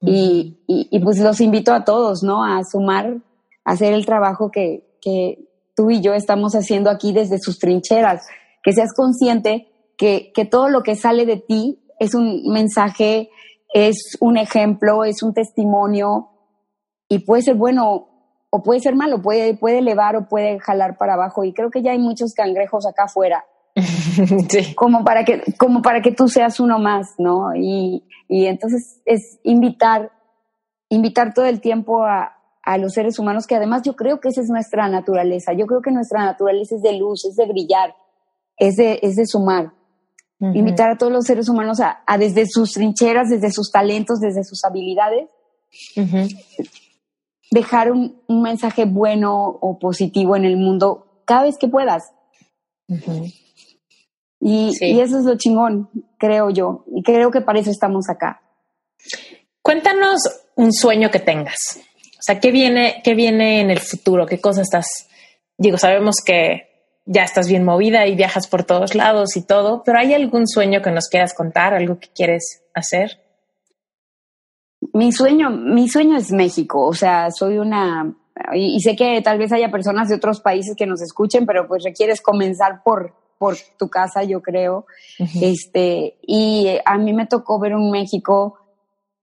y, 0.00 0.58
y, 0.66 0.98
pues 1.00 1.18
los 1.18 1.40
invito 1.40 1.72
a 1.72 1.84
todos, 1.84 2.22
¿no? 2.22 2.44
A 2.44 2.62
sumar, 2.64 3.16
a 3.64 3.72
hacer 3.72 3.94
el 3.94 4.04
trabajo 4.04 4.50
que, 4.50 4.84
que 5.00 5.48
tú 5.74 5.90
y 5.90 6.02
yo 6.02 6.12
estamos 6.12 6.54
haciendo 6.54 6.90
aquí 6.90 7.12
desde 7.12 7.38
sus 7.38 7.58
trincheras. 7.58 8.26
Que 8.62 8.72
seas 8.72 8.92
consciente 8.94 9.68
que, 9.96 10.30
que 10.34 10.44
todo 10.44 10.68
lo 10.68 10.82
que 10.82 10.94
sale 10.94 11.24
de 11.24 11.38
ti 11.38 11.78
es 11.98 12.14
un 12.14 12.52
mensaje, 12.52 13.30
es 13.74 14.16
un 14.20 14.36
ejemplo, 14.38 15.04
es 15.04 15.22
un 15.22 15.34
testimonio 15.34 16.30
y 17.08 17.18
puede 17.18 17.42
ser 17.42 17.56
bueno 17.56 18.08
o 18.48 18.62
puede 18.62 18.78
ser 18.78 18.94
malo, 18.94 19.20
puede, 19.20 19.54
puede 19.54 19.78
elevar 19.78 20.14
o 20.14 20.28
puede 20.28 20.60
jalar 20.60 20.96
para 20.96 21.14
abajo. 21.14 21.42
Y 21.42 21.52
creo 21.52 21.70
que 21.70 21.82
ya 21.82 21.90
hay 21.90 21.98
muchos 21.98 22.34
cangrejos 22.34 22.86
acá 22.86 23.04
afuera 23.06 23.44
como 24.76 25.02
para 25.02 25.24
que, 25.24 25.42
como 25.58 25.82
para 25.82 26.02
que 26.02 26.12
tú 26.12 26.28
seas 26.28 26.60
uno 26.60 26.78
más, 26.78 27.14
¿no? 27.18 27.52
Y, 27.56 28.04
y 28.28 28.46
entonces 28.46 29.02
es 29.04 29.40
invitar, 29.42 30.12
invitar 30.88 31.34
todo 31.34 31.46
el 31.46 31.60
tiempo 31.60 32.04
a, 32.04 32.36
a 32.62 32.78
los 32.78 32.92
seres 32.92 33.18
humanos, 33.18 33.48
que 33.48 33.56
además 33.56 33.82
yo 33.82 33.96
creo 33.96 34.20
que 34.20 34.28
esa 34.28 34.40
es 34.40 34.50
nuestra 34.50 34.88
naturaleza. 34.88 35.52
Yo 35.52 35.66
creo 35.66 35.82
que 35.82 35.90
nuestra 35.90 36.24
naturaleza 36.24 36.76
es 36.76 36.82
de 36.82 36.96
luz, 36.96 37.24
es 37.24 37.34
de 37.34 37.46
brillar, 37.46 37.96
es 38.56 38.76
de, 38.76 39.00
es 39.02 39.16
de 39.16 39.26
sumar. 39.26 39.72
Invitar 40.40 40.90
a 40.90 40.98
todos 40.98 41.12
los 41.12 41.24
seres 41.24 41.48
humanos 41.48 41.80
a, 41.80 42.02
a, 42.06 42.18
desde 42.18 42.46
sus 42.46 42.72
trincheras, 42.72 43.30
desde 43.30 43.50
sus 43.50 43.70
talentos, 43.70 44.18
desde 44.20 44.44
sus 44.44 44.62
habilidades, 44.64 45.28
dejar 47.50 47.90
un, 47.90 48.20
un, 48.26 48.42
mensaje 48.42 48.84
bueno 48.84 49.34
o 49.34 49.78
positivo 49.78 50.36
en 50.36 50.44
el 50.44 50.56
mundo 50.56 51.22
cada 51.24 51.44
vez 51.44 51.56
que 51.58 51.68
puedas. 51.68 52.02
Y, 54.46 55.00
eso 55.00 55.18
es 55.18 55.24
lo 55.24 55.38
chingón, 55.38 55.88
creo 56.18 56.50
yo. 56.50 56.84
Y 56.94 57.02
creo 57.02 57.30
que 57.30 57.40
para 57.40 57.60
eso 57.60 57.70
estamos 57.70 58.10
acá. 58.10 58.42
Cuéntanos 59.62 60.20
un 60.54 60.70
sueño 60.72 61.10
que 61.10 61.20
tengas. 61.20 61.56
O 61.78 62.20
sea, 62.20 62.40
¿qué 62.40 62.50
viene, 62.50 63.00
qué 63.02 63.14
viene 63.14 63.60
en 63.60 63.70
el 63.70 63.80
futuro? 63.80 64.26
¿Qué 64.26 64.40
cosas 64.40 64.64
estás? 64.64 65.08
Digo, 65.56 65.78
sabemos 65.78 66.16
que 66.24 66.73
ya 67.06 67.24
estás 67.24 67.48
bien 67.48 67.64
movida 67.64 68.06
y 68.06 68.16
viajas 68.16 68.46
por 68.46 68.64
todos 68.64 68.94
lados 68.94 69.36
y 69.36 69.42
todo, 69.42 69.82
pero 69.84 69.98
¿hay 69.98 70.14
algún 70.14 70.46
sueño 70.46 70.82
que 70.82 70.90
nos 70.90 71.08
quieras 71.08 71.34
contar? 71.34 71.74
¿Algo 71.74 71.98
que 71.98 72.08
quieres 72.08 72.62
hacer? 72.74 73.20
Mi 74.92 75.12
sueño, 75.12 75.50
mi 75.50 75.88
sueño 75.88 76.16
es 76.16 76.30
México. 76.30 76.86
O 76.86 76.94
sea, 76.94 77.30
soy 77.30 77.58
una 77.58 78.14
y, 78.52 78.80
sé 78.80 78.96
que 78.96 79.20
tal 79.22 79.38
vez 79.38 79.52
haya 79.52 79.70
personas 79.70 80.08
de 80.08 80.16
otros 80.16 80.40
países 80.40 80.74
que 80.76 80.86
nos 80.86 81.00
escuchen, 81.02 81.46
pero 81.46 81.68
pues 81.68 81.84
requieres 81.84 82.20
comenzar 82.20 82.82
por 82.82 83.14
por 83.38 83.56
tu 83.78 83.88
casa, 83.88 84.22
yo 84.22 84.40
creo. 84.40 84.86
Este, 85.42 86.18
y 86.22 86.78
a 86.84 86.96
mí 86.96 87.12
me 87.12 87.26
tocó 87.26 87.58
ver 87.58 87.74
un 87.74 87.90
México 87.90 88.58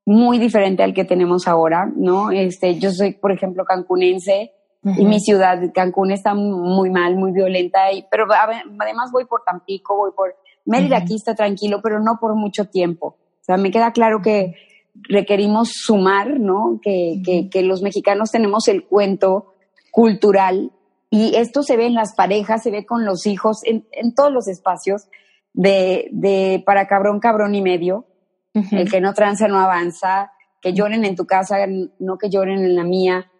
muy 0.06 0.38
diferente 0.38 0.84
al 0.84 0.94
que 0.94 1.06
tenemos 1.06 1.48
ahora, 1.48 1.90
¿no? 1.96 2.30
Este, 2.30 2.78
yo 2.78 2.92
soy, 2.92 3.14
por 3.14 3.32
ejemplo, 3.32 3.64
cancunense 3.66 4.52
y 4.84 5.06
mi 5.06 5.20
ciudad, 5.20 5.60
Cancún, 5.74 6.12
está 6.12 6.34
muy 6.34 6.90
mal, 6.90 7.16
muy 7.16 7.32
violenta, 7.32 7.92
y, 7.92 8.06
pero 8.10 8.26
además 8.32 9.12
voy 9.12 9.26
por 9.26 9.44
Tampico, 9.44 9.96
voy 9.96 10.12
por 10.16 10.36
Mérida, 10.66 10.98
aquí 10.98 11.16
está 11.16 11.36
tranquilo, 11.36 11.82
pero 11.82 12.00
no 12.00 12.18
por 12.20 12.36
mucho 12.36 12.66
tiempo. 12.66 13.08
O 13.08 13.44
sea, 13.44 13.58
me 13.58 13.72
queda 13.72 13.92
claro 13.92 14.22
que 14.22 14.56
requerimos 14.94 15.72
sumar, 15.74 16.40
¿no? 16.40 16.80
Que, 16.82 17.22
que, 17.26 17.50
que 17.50 17.62
los 17.64 17.82
mexicanos 17.82 18.32
tenemos 18.32 18.68
el 18.68 18.86
cuento 18.86 19.56
cultural 19.92 20.72
y 21.10 21.36
esto 21.36 21.64
se 21.64 21.78
ve 21.78 21.88
en 21.88 21.96
las 21.96 22.16
parejas, 22.16 22.64
se 22.64 22.72
ve 22.72 22.86
con 22.86 23.06
los 23.06 23.26
hijos, 23.26 23.62
en, 23.66 23.86
en 23.92 24.14
todos 24.14 24.32
los 24.32 24.48
espacios 24.48 25.08
de, 25.54 26.10
de, 26.12 26.64
para 26.66 26.88
cabrón, 26.88 27.20
cabrón 27.20 27.56
y 27.56 27.62
medio. 27.62 28.06
El 28.54 28.92
que 28.92 29.00
no 29.00 29.14
tranza 29.14 29.48
no 29.48 29.60
avanza, 29.60 30.34
que 30.62 30.74
lloren 30.74 31.06
en 31.06 31.16
tu 31.16 31.26
casa, 31.26 31.56
no 32.00 32.18
que 32.18 32.30
lloren 32.30 32.60
en 32.60 32.76
la 32.76 32.84
mía. 32.84 33.31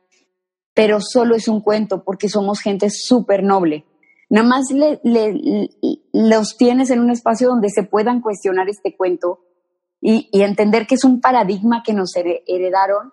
Pero 0.74 1.00
solo 1.02 1.36
es 1.36 1.48
un 1.48 1.62
cuento 1.62 2.04
porque 2.04 2.30
somos 2.30 2.62
gente 2.62 2.90
súper 2.90 3.44
noble. 3.44 3.86
Nada 4.30 4.48
más 4.48 4.72
le, 4.72 5.00
le, 5.04 5.70
los 6.14 6.56
tienes 6.58 6.90
en 6.90 7.02
un 7.02 7.12
espacio 7.12 7.50
donde 7.50 7.70
se 7.70 7.84
puedan 7.84 8.22
cuestionar 8.22 8.70
este 8.70 8.96
cuento 8.96 9.40
y, 10.00 10.30
y 10.32 10.42
entender 10.42 10.88
que 10.88 10.96
es 10.96 11.04
un 11.04 11.20
paradigma 11.20 11.84
que 11.84 11.94
nos 11.94 12.16
heredaron 12.16 13.12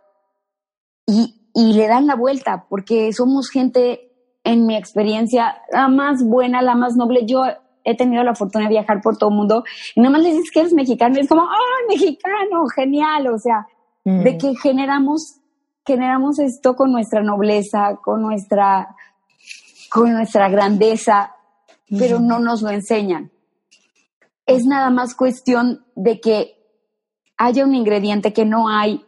y, 1.06 1.50
y 1.54 1.72
le 1.72 1.88
dan 1.88 2.06
la 2.06 2.14
vuelta 2.14 2.66
porque 2.68 3.12
somos 3.12 3.50
gente 3.50 4.08
en 4.44 4.66
mi 4.66 4.76
experiencia, 4.76 5.60
la 5.72 5.88
más 5.88 6.22
buena, 6.24 6.62
la 6.62 6.74
más 6.74 6.94
noble. 6.96 7.26
Yo 7.26 7.42
he 7.84 7.96
tenido 7.96 8.22
la 8.22 8.34
fortuna 8.34 8.64
de 8.64 8.70
viajar 8.70 9.00
por 9.02 9.16
todo 9.16 9.30
el 9.30 9.36
mundo 9.36 9.64
y 9.94 10.00
nada 10.00 10.12
más 10.12 10.22
le 10.22 10.30
dices 10.30 10.50
que 10.52 10.60
eres 10.60 10.72
mexicano 10.72 11.16
y 11.16 11.20
es 11.20 11.28
como, 11.28 11.42
¡ay, 11.42 11.96
mexicano! 11.96 12.66
Genial. 12.74 13.26
O 13.28 13.38
sea, 13.38 13.66
mm. 14.04 14.22
de 14.22 14.38
que 14.38 14.54
generamos, 14.62 15.37
generamos 15.88 16.38
esto 16.38 16.76
con 16.76 16.92
nuestra 16.92 17.22
nobleza, 17.22 17.98
con 18.04 18.20
nuestra, 18.20 18.94
con 19.90 20.12
nuestra 20.12 20.50
grandeza, 20.50 21.34
pero 21.98 22.20
no 22.20 22.38
nos 22.40 22.60
lo 22.60 22.68
enseñan. 22.68 23.32
Es 24.44 24.66
nada 24.66 24.90
más 24.90 25.14
cuestión 25.14 25.86
de 25.96 26.20
que 26.20 26.58
haya 27.38 27.64
un 27.64 27.74
ingrediente 27.74 28.34
que 28.34 28.44
no 28.44 28.68
hay 28.68 29.02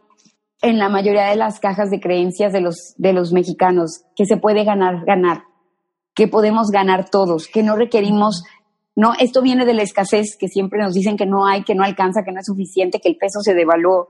en 0.63 0.79
la 0.79 0.89
mayoría 0.89 1.27
de 1.27 1.35
las 1.35 1.59
cajas 1.59 1.91
de 1.91 1.99
creencias 1.99 2.51
de 2.51 2.61
los, 2.61 2.95
de 2.97 3.13
los 3.13 3.31
mexicanos, 3.31 4.03
que 4.15 4.25
se 4.25 4.37
puede 4.37 4.63
ganar, 4.63 5.05
ganar, 5.05 5.43
que 6.15 6.27
podemos 6.27 6.71
ganar 6.71 7.09
todos, 7.11 7.47
que 7.47 7.61
no 7.61 7.75
requerimos, 7.75 8.43
no, 8.95 9.13
esto 9.19 9.43
viene 9.43 9.65
de 9.65 9.75
la 9.75 9.83
escasez, 9.83 10.35
que 10.35 10.47
siempre 10.47 10.81
nos 10.81 10.95
dicen 10.95 11.15
que 11.15 11.27
no 11.27 11.45
hay, 11.45 11.63
que 11.63 11.75
no 11.75 11.83
alcanza, 11.83 12.23
que 12.23 12.31
no 12.31 12.39
es 12.39 12.47
suficiente, 12.47 12.99
que 12.99 13.09
el 13.09 13.17
peso 13.17 13.41
se 13.41 13.53
devaluó. 13.53 14.09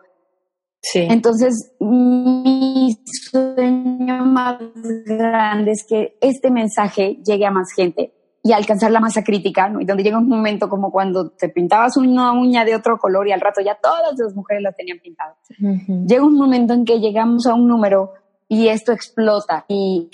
Sí. 0.81 1.07
Entonces, 1.09 1.73
mi 1.79 2.97
sueño 3.29 4.25
más 4.25 4.59
grande 5.05 5.71
es 5.71 5.85
que 5.87 6.17
este 6.21 6.49
mensaje 6.49 7.19
llegue 7.23 7.45
a 7.45 7.51
más 7.51 7.71
gente 7.75 8.13
y 8.43 8.53
alcanzar 8.53 8.91
la 8.91 8.99
masa 8.99 9.23
crítica, 9.23 9.69
¿no? 9.69 9.79
Y 9.79 9.85
donde 9.85 10.03
llega 10.03 10.17
un 10.17 10.27
momento 10.27 10.67
como 10.67 10.91
cuando 10.91 11.29
te 11.29 11.49
pintabas 11.49 11.97
una 11.97 12.31
uña 12.31 12.65
de 12.65 12.75
otro 12.75 12.97
color 12.97 13.27
y 13.27 13.31
al 13.31 13.41
rato 13.41 13.61
ya 13.61 13.75
todas 13.75 14.01
las 14.17 14.35
mujeres 14.35 14.63
las 14.63 14.75
tenían 14.75 14.99
pintadas. 14.99 15.37
Llega 15.59 16.23
un 16.23 16.35
momento 16.35 16.73
en 16.73 16.83
que 16.83 16.99
llegamos 16.99 17.45
a 17.45 17.53
un 17.53 17.67
número 17.67 18.13
y 18.47 18.67
esto 18.67 18.91
explota 18.91 19.65
y 19.67 20.09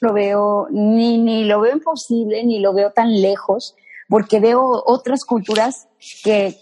lo 0.00 0.12
veo, 0.12 0.68
ni, 0.70 1.18
ni 1.18 1.44
lo 1.44 1.60
veo 1.60 1.74
imposible, 1.74 2.44
ni 2.44 2.60
lo 2.60 2.72
veo 2.72 2.92
tan 2.92 3.20
lejos, 3.20 3.74
porque 4.08 4.38
veo 4.38 4.62
otras 4.86 5.24
culturas 5.24 5.88
que 6.22 6.54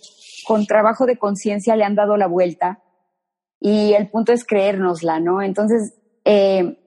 con 0.47 0.66
trabajo 0.66 1.06
de 1.06 1.18
conciencia 1.18 1.77
le 1.77 1.85
han 1.85 1.97
dado 1.97 2.16
la 2.16 2.28
vuelta 2.28 2.81
y 3.60 3.94
el 3.94 4.09
punto 4.09 4.32
es 4.32 4.44
creérnosla, 4.44 5.18
¿no? 5.18 5.43
Entonces, 5.43 5.94
eh, 6.24 6.78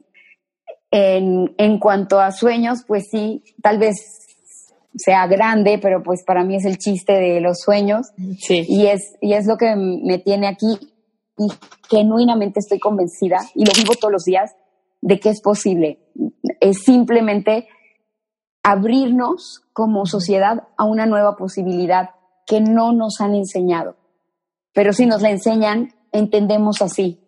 en, 0.92 1.54
en 1.58 1.80
cuanto 1.80 2.20
a 2.20 2.32
sueños, 2.32 2.84
pues 2.88 3.10
sí, 3.12 3.44
tal 3.62 3.78
vez 3.80 3.96
sea 4.96 5.28
grande, 5.28 5.78
pero 5.82 6.02
pues 6.04 6.24
para 6.24 6.44
mí 6.44 6.56
es 6.56 6.66
el 6.66 6.78
chiste 6.78 7.14
de 7.14 7.42
los 7.42 7.60
sueños. 7.60 8.08
Sí. 8.40 8.66
Y 8.68 8.88
es, 8.88 9.16
y 9.22 9.34
es 9.34 9.46
lo 9.46 9.58
que 9.58 9.76
me 9.76 10.20
tiene 10.20 10.48
aquí 10.48 10.78
y 11.38 11.48
genuinamente 11.90 12.60
estoy 12.60 12.80
convencida, 12.80 13.40
y 13.56 13.66
lo 13.66 13.72
vivo 13.74 13.94
todos 14.00 14.12
los 14.12 14.26
días, 14.26 14.56
de 15.02 15.20
que 15.20 15.30
es 15.30 15.42
posible. 15.42 16.00
Es 16.60 16.84
simplemente 16.84 17.68
abrirnos 18.64 19.62
como 19.72 20.06
sociedad 20.06 20.68
a 20.78 20.84
una 20.84 21.06
nueva 21.06 21.38
posibilidad 21.38 22.10
que 22.50 22.60
no 22.60 22.92
nos 22.94 23.22
han 23.22 23.36
enseñado. 23.36 23.96
Pero 24.74 24.92
si 24.92 25.06
nos 25.06 25.22
la 25.22 25.30
enseñan, 25.30 25.94
entendemos 26.12 26.82
así, 26.82 27.20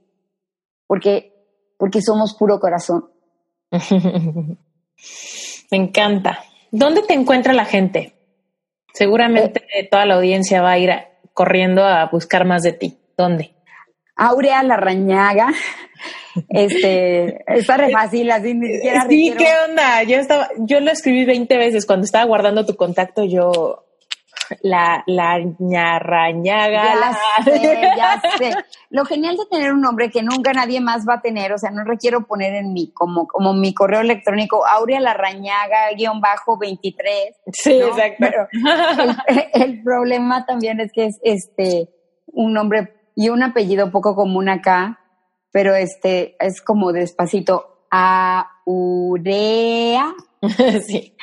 porque, 0.88 1.32
porque 1.78 2.02
somos 2.02 2.34
puro 2.34 2.60
corazón. 2.60 3.12
Me 5.72 5.78
encanta. 5.78 6.40
¿Dónde 6.72 7.04
te 7.04 7.14
encuentra 7.14 7.54
la 7.54 7.66
gente? 7.66 8.16
Seguramente 8.94 9.62
eh. 9.78 9.88
toda 9.90 10.08
la 10.08 10.16
audiencia 10.16 10.62
va 10.64 10.72
a 10.72 10.80
ir 10.80 10.92
corriendo 11.34 11.86
a 11.86 12.08
buscar 12.08 12.46
más 12.46 12.64
de 12.64 12.74
ti. 12.74 12.98
¿Dónde? 13.16 13.54
Aurea 14.16 14.64
Larrañaga. 14.64 15.54
Este, 16.48 17.44
está 17.46 17.76
re 17.76 17.92
fácil, 17.92 18.32
así 18.32 18.54
ni 18.54 18.74
siquiera. 18.74 19.06
Sí, 19.10 19.34
¿qué 19.38 19.50
onda? 19.68 20.02
Yo 20.04 20.16
estaba, 20.16 20.48
yo 20.60 20.80
lo 20.80 20.90
escribí 20.90 21.26
20 21.26 21.58
veces 21.58 21.86
cuando 21.86 22.06
estaba 22.06 22.24
guardando 22.24 22.66
tu 22.66 22.78
contacto. 22.78 23.26
Yo 23.26 23.91
la, 24.62 25.04
la 25.08 25.40
ñarrañaga. 25.60 26.96
Ya 26.96 27.44
sé, 27.44 27.82
ya 27.98 28.22
sé. 28.38 28.52
Lo 28.90 29.06
genial 29.06 29.38
de 29.38 29.46
tener 29.50 29.74
un 29.74 29.82
nombre 29.82 30.12
que 30.12 30.22
nunca 30.24 30.54
nadie 30.54 30.82
más 30.82 31.08
va 31.08 31.16
a 31.16 31.22
tener, 31.22 31.54
o 31.54 31.58
sea, 31.58 31.72
no 31.72 31.84
requiero 31.84 32.26
poner 32.26 32.56
en 32.56 32.74
mi, 32.74 32.92
como, 32.92 33.28
como 33.28 33.54
mi 33.54 33.74
correo 33.74 34.02
electrónico, 34.02 34.66
Aurea 34.66 35.00
Larrañaga, 35.00 35.92
guion 35.96 36.22
bajo 36.22 36.58
23. 36.58 37.36
Sí, 37.54 37.74
exacto. 37.74 38.18
Pero 38.20 38.48
el, 39.54 39.84
problema 39.84 40.46
también 40.46 40.80
es 40.80 40.92
que 40.92 41.06
es, 41.06 41.20
este, 41.24 41.90
un 42.28 42.54
nombre 42.54 42.94
y 43.16 43.30
un 43.30 43.44
apellido 43.44 43.92
poco 43.92 44.16
común 44.16 44.50
acá, 44.50 45.00
pero 45.52 45.76
este 45.76 46.36
es 46.40 46.62
como 46.62 46.92
despacito. 46.92 47.86
Aurea 47.90 48.74
sí. 50.88 51.16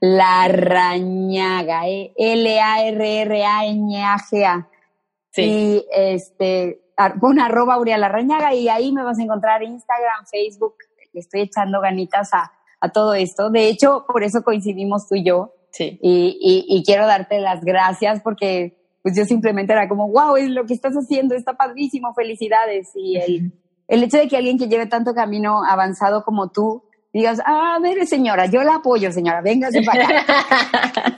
La 0.00 0.48
Rañaga, 0.48 1.86
eh, 1.88 2.12
L-A-R-R-A-N-A-G-A. 2.16 3.38
Sí. 5.30 5.42
Y 5.42 5.86
este, 5.92 6.80
pon 7.20 7.40
arroba 7.40 7.74
Aurea 7.74 7.98
La 7.98 8.08
Rañaga 8.08 8.54
y 8.54 8.68
ahí 8.68 8.92
me 8.92 9.04
vas 9.04 9.18
a 9.18 9.22
encontrar 9.22 9.62
Instagram, 9.62 10.26
Facebook. 10.30 10.74
Le 11.12 11.20
estoy 11.20 11.42
echando 11.42 11.80
ganitas 11.80 12.34
a, 12.34 12.52
a 12.80 12.88
todo 12.90 13.14
esto. 13.14 13.50
De 13.50 13.68
hecho, 13.68 14.04
por 14.06 14.24
eso 14.24 14.42
coincidimos 14.42 15.08
tú 15.08 15.14
y 15.16 15.24
yo. 15.24 15.54
Sí. 15.70 15.98
Y, 16.02 16.38
y, 16.40 16.66
y 16.68 16.84
quiero 16.84 17.06
darte 17.06 17.40
las 17.40 17.64
gracias 17.64 18.20
porque 18.22 18.76
pues 19.02 19.16
yo 19.16 19.24
simplemente 19.24 19.72
era 19.72 19.88
como, 19.88 20.08
wow, 20.08 20.36
es 20.36 20.48
lo 20.48 20.64
que 20.64 20.72
estás 20.72 20.94
haciendo, 20.94 21.34
está 21.34 21.54
padrísimo, 21.54 22.14
felicidades. 22.14 22.90
Y 22.94 23.16
el, 23.16 23.52
el 23.86 24.02
hecho 24.02 24.16
de 24.16 24.28
que 24.28 24.36
alguien 24.36 24.58
que 24.58 24.66
lleve 24.66 24.86
tanto 24.86 25.14
camino 25.14 25.62
avanzado 25.62 26.24
como 26.24 26.50
tú 26.50 26.84
digas, 27.14 27.38
ah, 27.46 27.76
a 27.76 27.78
ver, 27.80 28.06
señora, 28.06 28.46
yo 28.46 28.62
la 28.62 28.76
apoyo, 28.76 29.10
señora, 29.12 29.40
véngase 29.40 29.82
para 29.82 30.04
acá. 30.04 31.16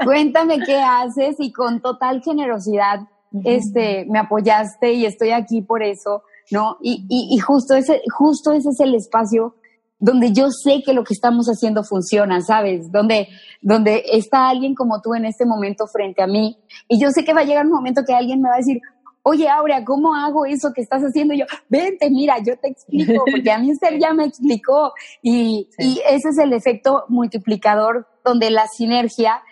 Cuéntame 0.04 0.58
qué 0.60 0.80
haces 0.80 1.36
y 1.38 1.52
con 1.52 1.80
total 1.80 2.22
generosidad 2.22 3.00
este, 3.44 4.06
me 4.08 4.18
apoyaste 4.18 4.94
y 4.94 5.04
estoy 5.04 5.30
aquí 5.30 5.62
por 5.62 5.82
eso, 5.82 6.22
¿no? 6.50 6.78
Y, 6.80 7.06
y, 7.08 7.36
y 7.36 7.38
justo, 7.38 7.76
ese, 7.76 8.00
justo 8.16 8.52
ese 8.52 8.70
es 8.70 8.80
el 8.80 8.94
espacio 8.94 9.54
donde 9.98 10.32
yo 10.32 10.48
sé 10.50 10.82
que 10.84 10.94
lo 10.94 11.04
que 11.04 11.12
estamos 11.12 11.46
haciendo 11.46 11.84
funciona, 11.84 12.40
¿sabes? 12.40 12.90
Donde, 12.90 13.28
donde 13.60 14.02
está 14.12 14.48
alguien 14.48 14.74
como 14.74 15.02
tú 15.02 15.14
en 15.14 15.26
este 15.26 15.44
momento 15.44 15.86
frente 15.86 16.22
a 16.22 16.26
mí 16.26 16.56
y 16.88 16.98
yo 16.98 17.10
sé 17.10 17.22
que 17.22 17.34
va 17.34 17.42
a 17.42 17.44
llegar 17.44 17.66
un 17.66 17.72
momento 17.72 18.02
que 18.06 18.14
alguien 18.14 18.40
me 18.40 18.48
va 18.48 18.54
a 18.54 18.58
decir, 18.58 18.80
oye, 19.22 19.48
Aurea, 19.48 19.84
¿cómo 19.84 20.14
hago 20.14 20.46
eso 20.46 20.72
que 20.74 20.80
estás 20.80 21.02
haciendo? 21.02 21.34
Y 21.34 21.40
yo, 21.40 21.46
vente, 21.68 22.10
mira, 22.10 22.38
yo 22.38 22.56
te 22.58 22.68
explico, 22.68 23.24
porque 23.30 23.50
a 23.50 23.58
mí 23.58 23.72
usted 23.72 23.98
ya 23.98 24.12
me 24.12 24.24
explicó. 24.24 24.92
Y, 25.22 25.68
sí. 25.78 25.94
y 25.94 26.00
ese 26.08 26.30
es 26.30 26.38
el 26.38 26.52
efecto 26.52 27.04
multiplicador 27.08 28.06
donde 28.24 28.50
la 28.50 28.66
sinergia 28.66 29.42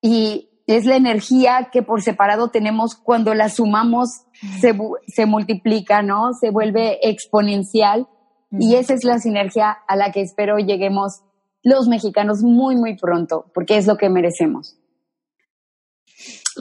y 0.00 0.48
es 0.66 0.84
la 0.84 0.96
energía 0.96 1.68
que 1.72 1.82
por 1.82 2.02
separado 2.02 2.48
tenemos 2.48 2.96
cuando 2.96 3.34
la 3.34 3.48
sumamos 3.48 4.22
se, 4.60 4.76
se 5.06 5.26
multiplica, 5.26 6.02
¿no? 6.02 6.32
Se 6.32 6.50
vuelve 6.50 6.98
exponencial. 7.08 8.08
Y 8.50 8.76
esa 8.76 8.94
es 8.94 9.04
la 9.04 9.18
sinergia 9.18 9.70
a 9.70 9.96
la 9.96 10.12
que 10.12 10.20
espero 10.22 10.58
lleguemos 10.58 11.22
los 11.62 11.88
mexicanos 11.88 12.42
muy, 12.42 12.76
muy 12.76 12.96
pronto, 12.96 13.50
porque 13.52 13.76
es 13.76 13.86
lo 13.86 13.96
que 13.96 14.08
merecemos. 14.08 14.78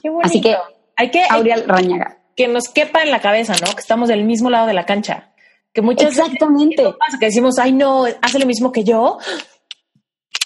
Qué 0.02 0.10
bonito. 0.10 0.28
Así 0.28 0.42
que, 0.42 0.56
hay 0.98 1.12
que, 1.12 1.24
Auriel 1.30 1.68
Rañaga 1.68 2.15
que 2.36 2.48
nos 2.48 2.70
quepa 2.70 3.02
en 3.02 3.12
la 3.12 3.22
cabeza, 3.22 3.54
¿no? 3.66 3.74
Que 3.74 3.82
estamos 3.82 4.10
del 4.10 4.26
mismo 4.26 4.50
lado 4.50 4.68
de 4.68 4.74
la 4.74 4.86
cancha. 4.86 5.32
Que 5.74 5.82
muchas 5.82 6.18
Exactamente. 6.18 6.84
veces 6.84 6.98
pasa 6.98 7.18
que 7.20 7.26
decimos, 7.26 7.58
ay, 7.60 7.74
no, 7.74 8.06
hace 8.22 8.40
lo 8.40 8.46
mismo 8.46 8.72
que 8.72 8.84
yo. 8.84 9.18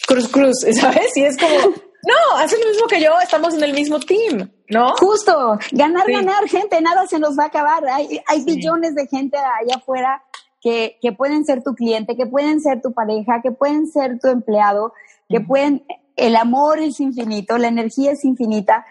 Cruz, 0.07 0.27
cruz, 0.27 0.65
¿sabes? 0.79 1.15
Y 1.15 1.23
es 1.23 1.37
como, 1.37 1.55
no, 1.55 2.37
hace 2.37 2.57
lo 2.57 2.69
mismo 2.69 2.87
que 2.87 3.01
yo, 3.01 3.11
estamos 3.21 3.53
en 3.53 3.63
el 3.63 3.73
mismo 3.73 3.99
team, 3.99 4.51
¿no? 4.69 4.95
Justo, 4.97 5.57
ganar, 5.71 6.05
sí. 6.05 6.13
ganar, 6.13 6.47
gente, 6.47 6.81
nada 6.81 7.05
se 7.07 7.19
nos 7.19 7.37
va 7.37 7.43
a 7.43 7.47
acabar. 7.47 7.85
Hay, 7.87 8.21
hay 8.27 8.43
billones 8.43 8.95
de 8.95 9.07
gente 9.07 9.37
allá 9.37 9.75
afuera 9.77 10.23
que, 10.61 10.97
que 11.01 11.11
pueden 11.11 11.45
ser 11.45 11.63
tu 11.63 11.73
cliente, 11.73 12.15
que 12.15 12.25
pueden 12.25 12.61
ser 12.61 12.81
tu 12.81 12.93
pareja, 12.93 13.41
que 13.41 13.51
pueden 13.51 13.87
ser 13.87 14.19
tu 14.19 14.29
empleado, 14.29 14.93
que 15.27 15.41
pueden, 15.41 15.85
el 16.15 16.35
amor 16.35 16.79
es 16.79 16.99
infinito, 16.99 17.57
la 17.57 17.67
energía 17.67 18.11
es 18.11 18.23
infinita 18.25 18.85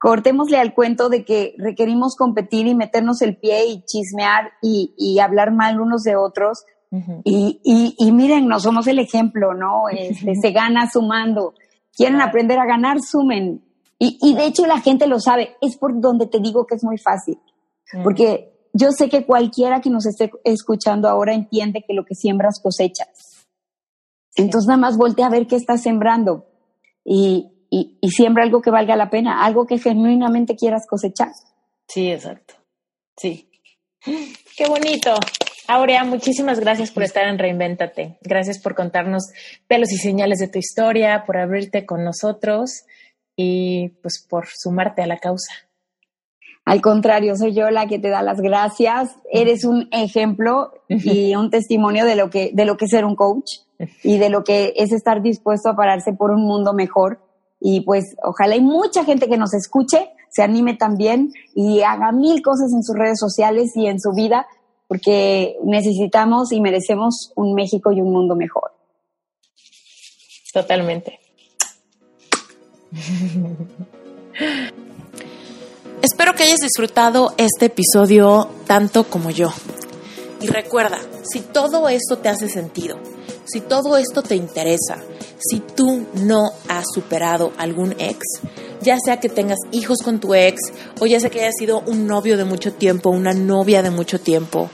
cortémosle 0.00 0.56
al 0.56 0.72
cuento 0.72 1.10
de 1.10 1.24
que 1.26 1.54
requerimos 1.58 2.16
competir 2.16 2.66
y 2.66 2.74
meternos 2.74 3.20
el 3.20 3.36
pie 3.36 3.66
y 3.66 3.84
chismear 3.84 4.50
y, 4.62 4.94
y 4.96 5.18
hablar 5.18 5.52
mal 5.52 5.78
unos 5.78 6.02
de 6.02 6.16
otros. 6.16 6.64
Uh 6.90 6.96
-huh. 6.96 7.22
y, 7.22 7.60
y, 7.62 7.94
y, 7.98 8.10
miren, 8.10 8.48
no 8.48 8.58
somos 8.58 8.86
el 8.86 8.98
ejemplo, 8.98 9.52
¿no? 9.52 9.90
Este, 9.90 10.34
se 10.36 10.50
gana 10.52 10.90
sumando. 10.90 11.52
Quieren 11.94 12.20
aprender 12.22 12.58
a 12.58 12.64
ganar, 12.64 13.00
sumen. 13.02 13.62
Y, 13.98 14.18
y, 14.22 14.34
de 14.34 14.46
hecho 14.46 14.66
la 14.66 14.80
gente 14.80 15.06
lo 15.06 15.20
sabe. 15.20 15.56
Es 15.60 15.76
por 15.76 16.00
donde 16.00 16.26
te 16.26 16.40
digo 16.40 16.66
que 16.66 16.76
es 16.76 16.82
muy 16.82 16.96
fácil. 16.96 17.38
Uh 17.92 17.98
-huh. 17.98 18.02
Porque 18.02 18.50
yo 18.72 18.92
sé 18.92 19.10
que 19.10 19.26
cualquiera 19.26 19.82
que 19.82 19.90
nos 19.90 20.06
esté 20.06 20.32
escuchando 20.44 21.08
ahora 21.08 21.34
entiende 21.34 21.84
que 21.86 21.92
lo 21.92 22.06
que 22.06 22.14
siembras 22.14 22.58
cosechas. 22.58 23.46
Entonces 24.34 24.66
nada 24.66 24.80
más 24.80 24.96
voltea 24.96 25.26
a 25.26 25.30
ver 25.30 25.46
qué 25.46 25.56
estás 25.56 25.82
sembrando. 25.82 26.46
Y, 27.04 27.49
y, 27.70 27.96
y, 28.00 28.10
siembra 28.10 28.42
algo 28.44 28.60
que 28.60 28.70
valga 28.70 28.96
la 28.96 29.10
pena, 29.10 29.44
algo 29.44 29.66
que 29.66 29.78
genuinamente 29.78 30.56
quieras 30.56 30.86
cosechar. 30.88 31.30
Sí, 31.86 32.10
exacto. 32.10 32.54
Sí. 33.16 33.48
Qué 34.56 34.66
bonito. 34.68 35.14
Aurea, 35.68 36.04
muchísimas 36.04 36.58
gracias 36.58 36.90
por 36.90 37.04
estar 37.04 37.28
en 37.28 37.38
Reinvéntate. 37.38 38.18
Gracias 38.22 38.60
por 38.60 38.74
contarnos 38.74 39.30
pelos 39.68 39.92
y 39.92 39.98
señales 39.98 40.38
de 40.38 40.48
tu 40.48 40.58
historia, 40.58 41.24
por 41.24 41.36
abrirte 41.36 41.86
con 41.86 42.02
nosotros 42.02 42.84
y 43.36 43.90
pues 44.02 44.26
por 44.28 44.48
sumarte 44.52 45.02
a 45.02 45.06
la 45.06 45.18
causa. 45.18 45.52
Al 46.64 46.80
contrario, 46.80 47.36
soy 47.36 47.54
yo 47.54 47.70
la 47.70 47.86
que 47.86 47.98
te 47.98 48.10
da 48.10 48.22
las 48.22 48.40
gracias. 48.40 49.16
Eres 49.30 49.64
un 49.64 49.88
ejemplo 49.92 50.72
y 50.88 51.34
un 51.36 51.50
testimonio 51.50 52.04
de 52.04 52.16
lo 52.16 52.30
que 52.30 52.50
de 52.52 52.64
lo 52.64 52.76
que 52.76 52.86
es 52.86 52.90
ser 52.90 53.04
un 53.04 53.14
coach 53.14 53.60
y 54.02 54.18
de 54.18 54.28
lo 54.28 54.44
que 54.44 54.72
es 54.76 54.92
estar 54.92 55.22
dispuesto 55.22 55.70
a 55.70 55.76
pararse 55.76 56.12
por 56.12 56.30
un 56.30 56.42
mundo 56.42 56.72
mejor 56.72 57.20
y 57.60 57.82
pues 57.82 58.16
ojalá 58.22 58.54
hay 58.54 58.62
mucha 58.62 59.04
gente 59.04 59.28
que 59.28 59.36
nos 59.36 59.52
escuche, 59.54 60.10
se 60.30 60.42
anime 60.42 60.74
también 60.74 61.32
y 61.54 61.82
haga 61.82 62.12
mil 62.12 62.40
cosas 62.42 62.72
en 62.72 62.82
sus 62.82 62.96
redes 62.96 63.18
sociales 63.18 63.72
y 63.76 63.86
en 63.86 64.00
su 64.00 64.12
vida, 64.12 64.46
porque 64.88 65.56
necesitamos 65.64 66.52
y 66.52 66.60
merecemos 66.60 67.32
un 67.36 67.54
México 67.54 67.92
y 67.92 68.00
un 68.00 68.12
mundo 68.12 68.34
mejor. 68.34 68.72
Totalmente. 70.52 71.20
Espero 76.02 76.34
que 76.34 76.42
hayas 76.44 76.60
disfrutado 76.60 77.34
este 77.36 77.66
episodio 77.66 78.48
tanto 78.66 79.04
como 79.04 79.30
yo. 79.30 79.52
Y 80.40 80.46
recuerda, 80.46 80.98
si 81.30 81.40
todo 81.40 81.88
esto 81.88 82.18
te 82.18 82.28
hace 82.28 82.48
sentido, 82.48 82.98
si 83.44 83.60
todo 83.60 83.96
esto 83.96 84.22
te 84.22 84.36
interesa, 84.36 84.96
si 85.38 85.60
tú 85.60 86.06
no 86.14 86.50
has 86.68 86.86
superado 86.94 87.52
algún 87.58 87.94
ex, 87.98 88.18
ya 88.80 88.96
sea 89.04 89.20
que 89.20 89.28
tengas 89.28 89.58
hijos 89.72 89.98
con 90.02 90.20
tu 90.20 90.34
ex 90.34 90.60
o 91.00 91.06
ya 91.06 91.20
sea 91.20 91.30
que 91.30 91.40
hayas 91.40 91.56
sido 91.58 91.80
un 91.80 92.06
novio 92.06 92.36
de 92.36 92.44
mucho 92.44 92.72
tiempo, 92.72 93.10
una 93.10 93.32
novia 93.32 93.82
de 93.82 93.90
mucho 93.90 94.20
tiempo, 94.20 94.70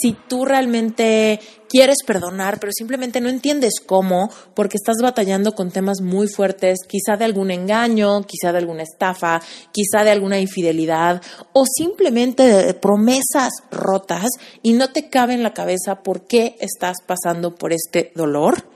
si 0.00 0.16
tú 0.28 0.44
realmente 0.44 1.40
quieres 1.68 1.98
perdonar, 2.06 2.60
pero 2.60 2.72
simplemente 2.72 3.20
no 3.20 3.28
entiendes 3.28 3.74
cómo, 3.84 4.30
porque 4.54 4.76
estás 4.76 4.96
batallando 5.02 5.52
con 5.52 5.70
temas 5.70 6.00
muy 6.00 6.28
fuertes, 6.28 6.78
quizá 6.88 7.16
de 7.16 7.24
algún 7.24 7.50
engaño, 7.50 8.22
quizá 8.22 8.52
de 8.52 8.58
alguna 8.58 8.82
estafa, 8.82 9.40
quizá 9.72 10.04
de 10.04 10.10
alguna 10.10 10.38
infidelidad, 10.38 11.22
o 11.52 11.64
simplemente 11.66 12.44
de 12.44 12.74
promesas 12.74 13.52
rotas 13.70 14.28
y 14.62 14.72
no 14.72 14.90
te 14.90 15.08
cabe 15.08 15.34
en 15.34 15.42
la 15.42 15.54
cabeza 15.54 16.02
por 16.02 16.26
qué 16.26 16.56
estás 16.60 16.98
pasando 17.06 17.54
por 17.54 17.72
este 17.72 18.12
dolor, 18.14 18.68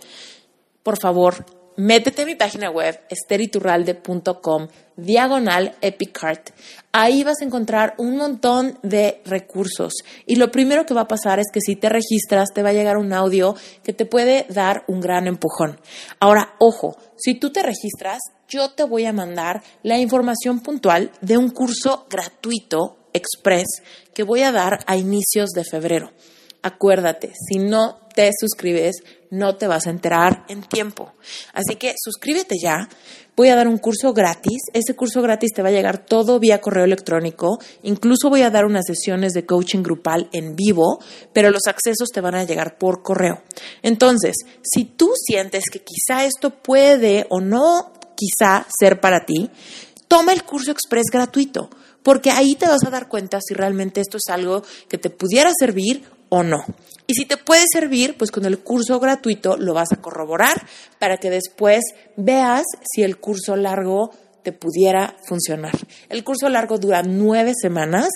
por 0.83 0.99
favor, 0.99 1.58
métete 1.79 2.23
a 2.23 2.27
mi 2.27 2.35
página 2.35 2.71
web, 2.71 3.01
esteriturralde.com, 3.09 4.69
diagonal 4.97 5.77
Epicart. 5.81 6.51
Ahí 6.91 7.23
vas 7.23 7.41
a 7.41 7.45
encontrar 7.45 7.95
un 7.99 8.17
montón 8.17 8.79
de 8.83 9.23
recursos. 9.25 9.95
Y 10.27 10.37
lo 10.37 10.51
primero 10.51 10.85
que 10.85 10.95
va 10.95 11.03
a 11.03 11.09
pasar 11.09 11.39
es 11.39 11.47
que 11.53 11.61
si 11.61 11.77
te 11.77 11.89
registras, 11.89 12.49
te 12.53 12.65
va 12.65 12.71
a 12.71 12.73
llegar 12.73 12.97
un 12.97 13.13
audio 13.13 13.55
que 13.85 13.93
te 13.93 14.07
puede 14.07 14.45
dar 14.49 14.83
un 14.89 15.01
gran 15.01 15.29
empujón. 15.29 15.81
Ahora, 16.19 16.57
ojo, 16.59 16.97
si 17.17 17.37
tú 17.37 17.53
te 17.53 17.63
registras, 17.63 18.19
yo 18.49 18.71
te 18.71 18.83
voy 18.83 19.05
a 19.05 19.13
mandar 19.13 19.63
la 19.85 19.99
información 19.99 20.61
puntual 20.61 21.13
de 21.21 21.39
un 21.39 21.51
curso 21.51 22.09
gratuito, 22.11 22.99
express, 23.13 23.83
que 24.15 24.25
voy 24.25 24.43
a 24.43 24.51
dar 24.51 24.81
a 24.87 24.97
inicios 24.97 25.51
de 25.51 25.63
febrero. 25.63 26.11
Acuérdate, 26.63 27.33
si 27.49 27.61
no 27.61 28.01
te 28.15 28.33
suscribes, 28.37 28.97
no 29.31 29.57
te 29.57 29.67
vas 29.67 29.87
a 29.87 29.91
enterar 29.91 30.45
en 30.49 30.63
tiempo. 30.63 31.13
Así 31.53 31.77
que 31.77 31.95
suscríbete 32.03 32.57
ya. 32.61 32.89
Voy 33.37 33.49
a 33.49 33.57
dar 33.57 33.69
un 33.69 33.79
curso 33.79 34.13
gratis. 34.13 34.63
Ese 34.73 34.95
curso 34.95 35.23
gratis 35.23 35.53
te 35.55 35.63
va 35.63 35.69
a 35.69 35.73
llegar 35.73 36.05
todo 36.05 36.41
vía 36.41 36.61
correo 36.61 36.85
electrónico. 36.85 37.59
Incluso 37.83 38.31
voy 38.31 38.43
a 38.43 38.51
dar 38.51 38.65
unas 38.65 38.87
sesiones 38.87 39.33
de 39.33 39.47
coaching 39.47 39.83
grupal 39.83 40.29
en 40.33 40.57
vivo, 40.57 40.99
pero 41.33 41.51
los 41.51 41.67
accesos 41.67 42.09
te 42.13 42.21
van 42.21 42.35
a 42.35 42.45
llegar 42.45 42.79
por 42.79 43.03
correo. 43.03 43.43
Entonces, 43.83 44.37
si 44.63 44.85
tú 44.85 45.13
sientes 45.15 45.65
que 45.71 45.81
quizá 45.81 46.25
esto 46.25 46.51
puede 46.51 47.27
o 47.31 47.41
no 47.41 47.93
quizá 48.17 48.67
ser 48.77 49.01
para 49.01 49.25
ti, 49.25 49.51
toma 50.09 50.33
el 50.33 50.43
curso 50.43 50.73
express 50.73 51.07
gratuito, 51.13 51.71
porque 52.03 52.31
ahí 52.31 52.57
te 52.57 52.67
vas 52.67 52.85
a 52.85 52.91
dar 52.91 53.09
cuenta 53.09 53.39
si 53.41 53.55
realmente 53.55 54.01
esto 54.01 54.17
es 54.17 54.29
algo 54.29 54.63
que 54.89 54.99
te 54.99 55.11
pudiera 55.11 55.53
servir 55.57 56.03
o 56.29 56.43
no. 56.43 56.65
Y 57.07 57.15
si 57.15 57.25
te 57.25 57.37
puede 57.37 57.65
servir, 57.73 58.17
pues 58.19 58.31
con 58.31 58.45
el 58.45 58.59
curso 58.59 59.01
gratuito 59.01 59.57
lo 59.57 59.75
vas 59.75 59.93
a 59.93 59.97
corroborar 59.97 60.67
para 60.99 61.17
que 61.17 61.31
después 61.31 61.81
veas 62.17 62.65
si 62.85 63.03
el 63.03 63.19
curso 63.19 63.57
largo 63.57 64.11
te 64.43 64.53
pudiera 64.53 65.17
funcionar. 65.25 65.73
El 66.09 66.25
curso 66.25 66.49
largo 66.49 66.79
dura 66.79 67.03
nueve 67.03 67.53
semanas. 67.61 68.09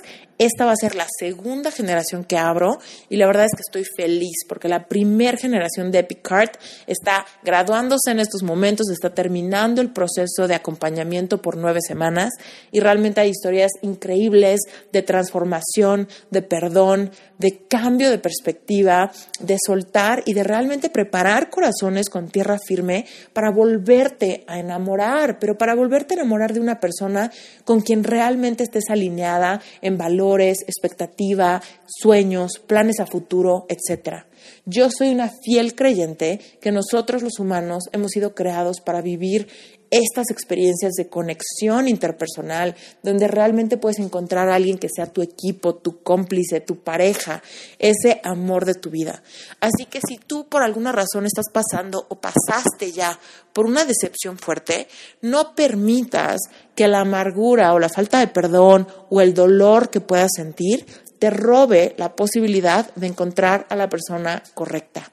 Esta 0.42 0.64
va 0.64 0.72
a 0.72 0.76
ser 0.76 0.96
la 0.96 1.06
segunda 1.20 1.70
generación 1.70 2.24
que 2.24 2.36
abro 2.36 2.80
y 3.08 3.16
la 3.16 3.28
verdad 3.28 3.44
es 3.44 3.52
que 3.54 3.62
estoy 3.64 3.84
feliz 3.84 4.38
porque 4.48 4.66
la 4.66 4.88
primera 4.88 5.38
generación 5.38 5.92
de 5.92 6.00
Epic 6.00 6.20
Card 6.20 6.50
está 6.88 7.24
graduándose 7.44 8.10
en 8.10 8.18
estos 8.18 8.42
momentos, 8.42 8.90
está 8.90 9.14
terminando 9.14 9.80
el 9.80 9.92
proceso 9.92 10.48
de 10.48 10.56
acompañamiento 10.56 11.40
por 11.40 11.56
nueve 11.56 11.78
semanas 11.80 12.30
y 12.72 12.80
realmente 12.80 13.20
hay 13.20 13.30
historias 13.30 13.70
increíbles 13.82 14.62
de 14.90 15.02
transformación, 15.02 16.08
de 16.32 16.42
perdón, 16.42 17.12
de 17.38 17.64
cambio 17.68 18.10
de 18.10 18.18
perspectiva, 18.18 19.12
de 19.38 19.58
soltar 19.64 20.24
y 20.26 20.34
de 20.34 20.42
realmente 20.42 20.90
preparar 20.90 21.50
corazones 21.50 22.08
con 22.08 22.28
tierra 22.28 22.58
firme 22.66 23.06
para 23.32 23.52
volverte 23.52 24.44
a 24.48 24.58
enamorar, 24.58 25.38
pero 25.38 25.56
para 25.56 25.76
volverte 25.76 26.14
a 26.14 26.16
enamorar 26.18 26.52
de 26.52 26.58
una 26.58 26.80
persona 26.80 27.30
con 27.64 27.80
quien 27.80 28.02
realmente 28.02 28.64
estés 28.64 28.90
alineada 28.90 29.60
en 29.82 29.98
expectativa, 30.40 31.62
sueños, 31.86 32.60
planes 32.66 33.00
a 33.00 33.06
futuro, 33.06 33.66
etc. 33.68 34.24
Yo 34.64 34.88
soy 34.90 35.10
una 35.10 35.30
fiel 35.44 35.74
creyente 35.74 36.40
que 36.60 36.72
nosotros 36.72 37.22
los 37.22 37.38
humanos 37.38 37.84
hemos 37.92 38.12
sido 38.12 38.34
creados 38.34 38.80
para 38.80 39.02
vivir 39.02 39.48
estas 39.92 40.30
experiencias 40.30 40.94
de 40.94 41.08
conexión 41.08 41.86
interpersonal, 41.86 42.74
donde 43.02 43.28
realmente 43.28 43.76
puedes 43.76 43.98
encontrar 43.98 44.48
a 44.48 44.54
alguien 44.54 44.78
que 44.78 44.88
sea 44.88 45.12
tu 45.12 45.20
equipo, 45.20 45.74
tu 45.74 46.02
cómplice, 46.02 46.60
tu 46.60 46.78
pareja, 46.78 47.42
ese 47.78 48.20
amor 48.24 48.64
de 48.64 48.72
tu 48.72 48.88
vida. 48.88 49.22
Así 49.60 49.84
que 49.84 50.00
si 50.00 50.16
tú 50.16 50.48
por 50.48 50.62
alguna 50.62 50.92
razón 50.92 51.26
estás 51.26 51.44
pasando 51.52 52.06
o 52.08 52.18
pasaste 52.18 52.90
ya 52.90 53.20
por 53.52 53.66
una 53.66 53.84
decepción 53.84 54.38
fuerte, 54.38 54.88
no 55.20 55.54
permitas 55.54 56.40
que 56.74 56.88
la 56.88 57.00
amargura 57.00 57.74
o 57.74 57.78
la 57.78 57.90
falta 57.90 58.18
de 58.20 58.28
perdón 58.28 58.88
o 59.10 59.20
el 59.20 59.34
dolor 59.34 59.90
que 59.90 60.00
puedas 60.00 60.30
sentir 60.34 60.86
te 61.18 61.28
robe 61.28 61.94
la 61.98 62.16
posibilidad 62.16 62.92
de 62.94 63.08
encontrar 63.08 63.66
a 63.68 63.76
la 63.76 63.90
persona 63.90 64.42
correcta. 64.54 65.12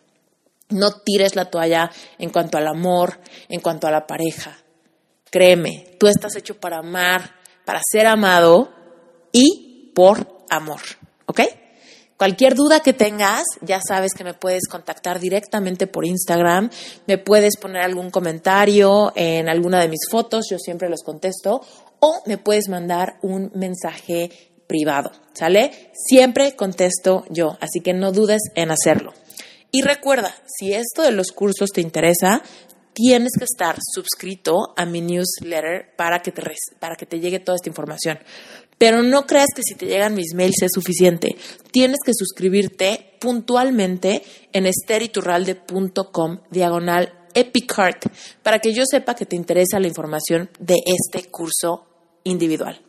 No 0.70 0.92
tires 1.02 1.36
la 1.36 1.46
toalla 1.46 1.92
en 2.18 2.30
cuanto 2.30 2.58
al 2.58 2.68
amor, 2.68 3.20
en 3.50 3.60
cuanto 3.60 3.88
a 3.88 3.92
la 3.92 4.08
pareja. 4.08 4.58
Créeme, 5.32 5.96
tú 6.00 6.08
estás 6.08 6.36
hecho 6.36 6.60
para 6.60 6.80
amar, 6.80 7.36
para 7.66 7.82
ser 7.84 8.08
amado 8.08 8.72
y 9.32 9.92
por 9.94 10.46
amor. 10.50 10.82
¿Ok? 11.26 11.42
Cualquier 12.18 12.54
duda 12.54 12.82
que 12.82 12.92
tengas, 12.92 13.46
ya 13.62 13.80
sabes 13.80 14.12
que 14.14 14.26
me 14.26 14.34
puedes 14.34 14.68
contactar 14.68 15.22
directamente 15.22 15.88
por 15.88 16.06
Instagram, 16.06 16.70
me 17.08 17.18
puedes 17.18 17.56
poner 17.56 17.82
algún 17.82 18.10
comentario 18.12 19.14
en 19.16 19.48
alguna 19.48 19.80
de 19.80 19.88
mis 19.88 20.02
fotos, 20.12 20.48
yo 20.52 20.58
siempre 20.58 20.90
los 20.90 21.02
contesto, 21.02 21.62
o 22.02 22.22
me 22.26 22.38
puedes 22.38 22.68
mandar 22.68 23.20
un 23.22 23.52
mensaje 23.56 24.32
privado, 24.68 25.12
¿sale? 25.34 25.92
Siempre 25.94 26.58
contesto 26.58 27.24
yo, 27.30 27.58
así 27.62 27.80
que 27.80 27.94
no 27.94 28.12
dudes 28.12 28.42
en 28.56 28.72
hacerlo. 28.72 29.14
Y 29.72 29.84
recuerda, 29.84 30.36
si 30.46 30.74
esto 30.74 31.04
de 31.04 31.12
los 31.12 31.32
cursos 31.32 31.70
te 31.70 31.80
interesa, 31.80 32.42
tienes 33.02 33.32
que 33.38 33.46
estar 33.46 33.78
suscrito 33.82 34.74
a 34.76 34.86
mi 34.86 35.00
newsletter 35.00 35.96
para 35.96 36.22
que 36.22 36.34
te, 36.34 36.44
para 36.80 36.98
que 36.98 37.06
te 37.06 37.22
llegue 37.22 37.40
toda 37.40 37.56
esta 37.56 37.70
información. 37.70 38.20
Pero 38.78 39.04
no 39.04 39.26
creas 39.26 39.48
que 39.56 39.64
si 39.64 39.76
te 39.76 39.86
llegan 39.86 40.16
mis 40.16 40.34
mails 40.34 40.62
es 40.64 40.72
suficiente. 40.74 41.38
Tienes 41.72 42.00
que 42.06 42.12
suscribirte 42.14 43.16
puntualmente 43.22 44.22
en 44.52 44.66
esteriturralde.com 44.66 46.40
diagonal 46.52 47.14
epicart 47.34 48.06
para 48.44 48.60
que 48.60 48.74
yo 48.74 48.84
sepa 48.86 49.16
que 49.16 49.26
te 49.26 49.38
interesa 49.38 49.80
la 49.80 49.88
información 49.88 50.50
de 50.60 50.76
este 50.86 51.30
curso 51.30 51.86
individual. 52.26 52.82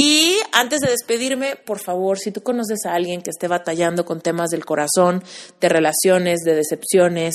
Y 0.00 0.36
antes 0.52 0.78
de 0.78 0.90
despedirme, 0.90 1.56
por 1.56 1.80
favor, 1.80 2.20
si 2.20 2.30
tú 2.30 2.40
conoces 2.40 2.86
a 2.86 2.94
alguien 2.94 3.20
que 3.20 3.30
esté 3.30 3.48
batallando 3.48 4.04
con 4.04 4.20
temas 4.20 4.50
del 4.50 4.64
corazón, 4.64 5.24
de 5.60 5.68
relaciones, 5.68 6.38
de 6.44 6.54
decepciones, 6.54 7.34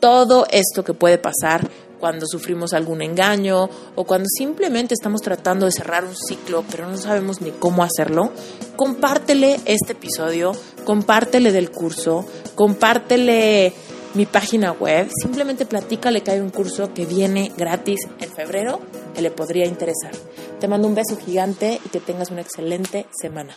todo 0.00 0.46
esto 0.50 0.82
que 0.82 0.94
puede 0.94 1.18
pasar 1.18 1.68
cuando 2.00 2.26
sufrimos 2.26 2.72
algún 2.72 3.02
engaño 3.02 3.68
o 3.94 4.04
cuando 4.04 4.26
simplemente 4.28 4.94
estamos 4.94 5.20
tratando 5.20 5.66
de 5.66 5.72
cerrar 5.72 6.04
un 6.04 6.16
ciclo 6.16 6.64
pero 6.70 6.88
no 6.88 6.96
sabemos 6.96 7.40
ni 7.40 7.50
cómo 7.50 7.84
hacerlo, 7.84 8.32
compártele 8.76 9.60
este 9.66 9.92
episodio, 9.92 10.52
compártele 10.84 11.52
del 11.52 11.70
curso, 11.70 12.24
compártele 12.54 13.74
mi 14.14 14.26
página 14.26 14.72
web, 14.72 15.08
simplemente 15.22 15.66
platícale 15.66 16.22
que 16.22 16.32
hay 16.32 16.40
un 16.40 16.50
curso 16.50 16.92
que 16.92 17.06
viene 17.06 17.52
gratis 17.56 18.00
en 18.18 18.30
febrero 18.32 18.80
que 19.14 19.22
le 19.22 19.30
podría 19.30 19.66
interesar. 19.66 20.12
Te 20.58 20.66
mando 20.66 20.88
un 20.88 20.94
beso 20.94 21.16
gigante 21.16 21.80
y 21.84 21.88
que 21.90 22.00
tengas 22.00 22.30
una 22.30 22.40
excelente 22.40 23.06
semana. 23.12 23.56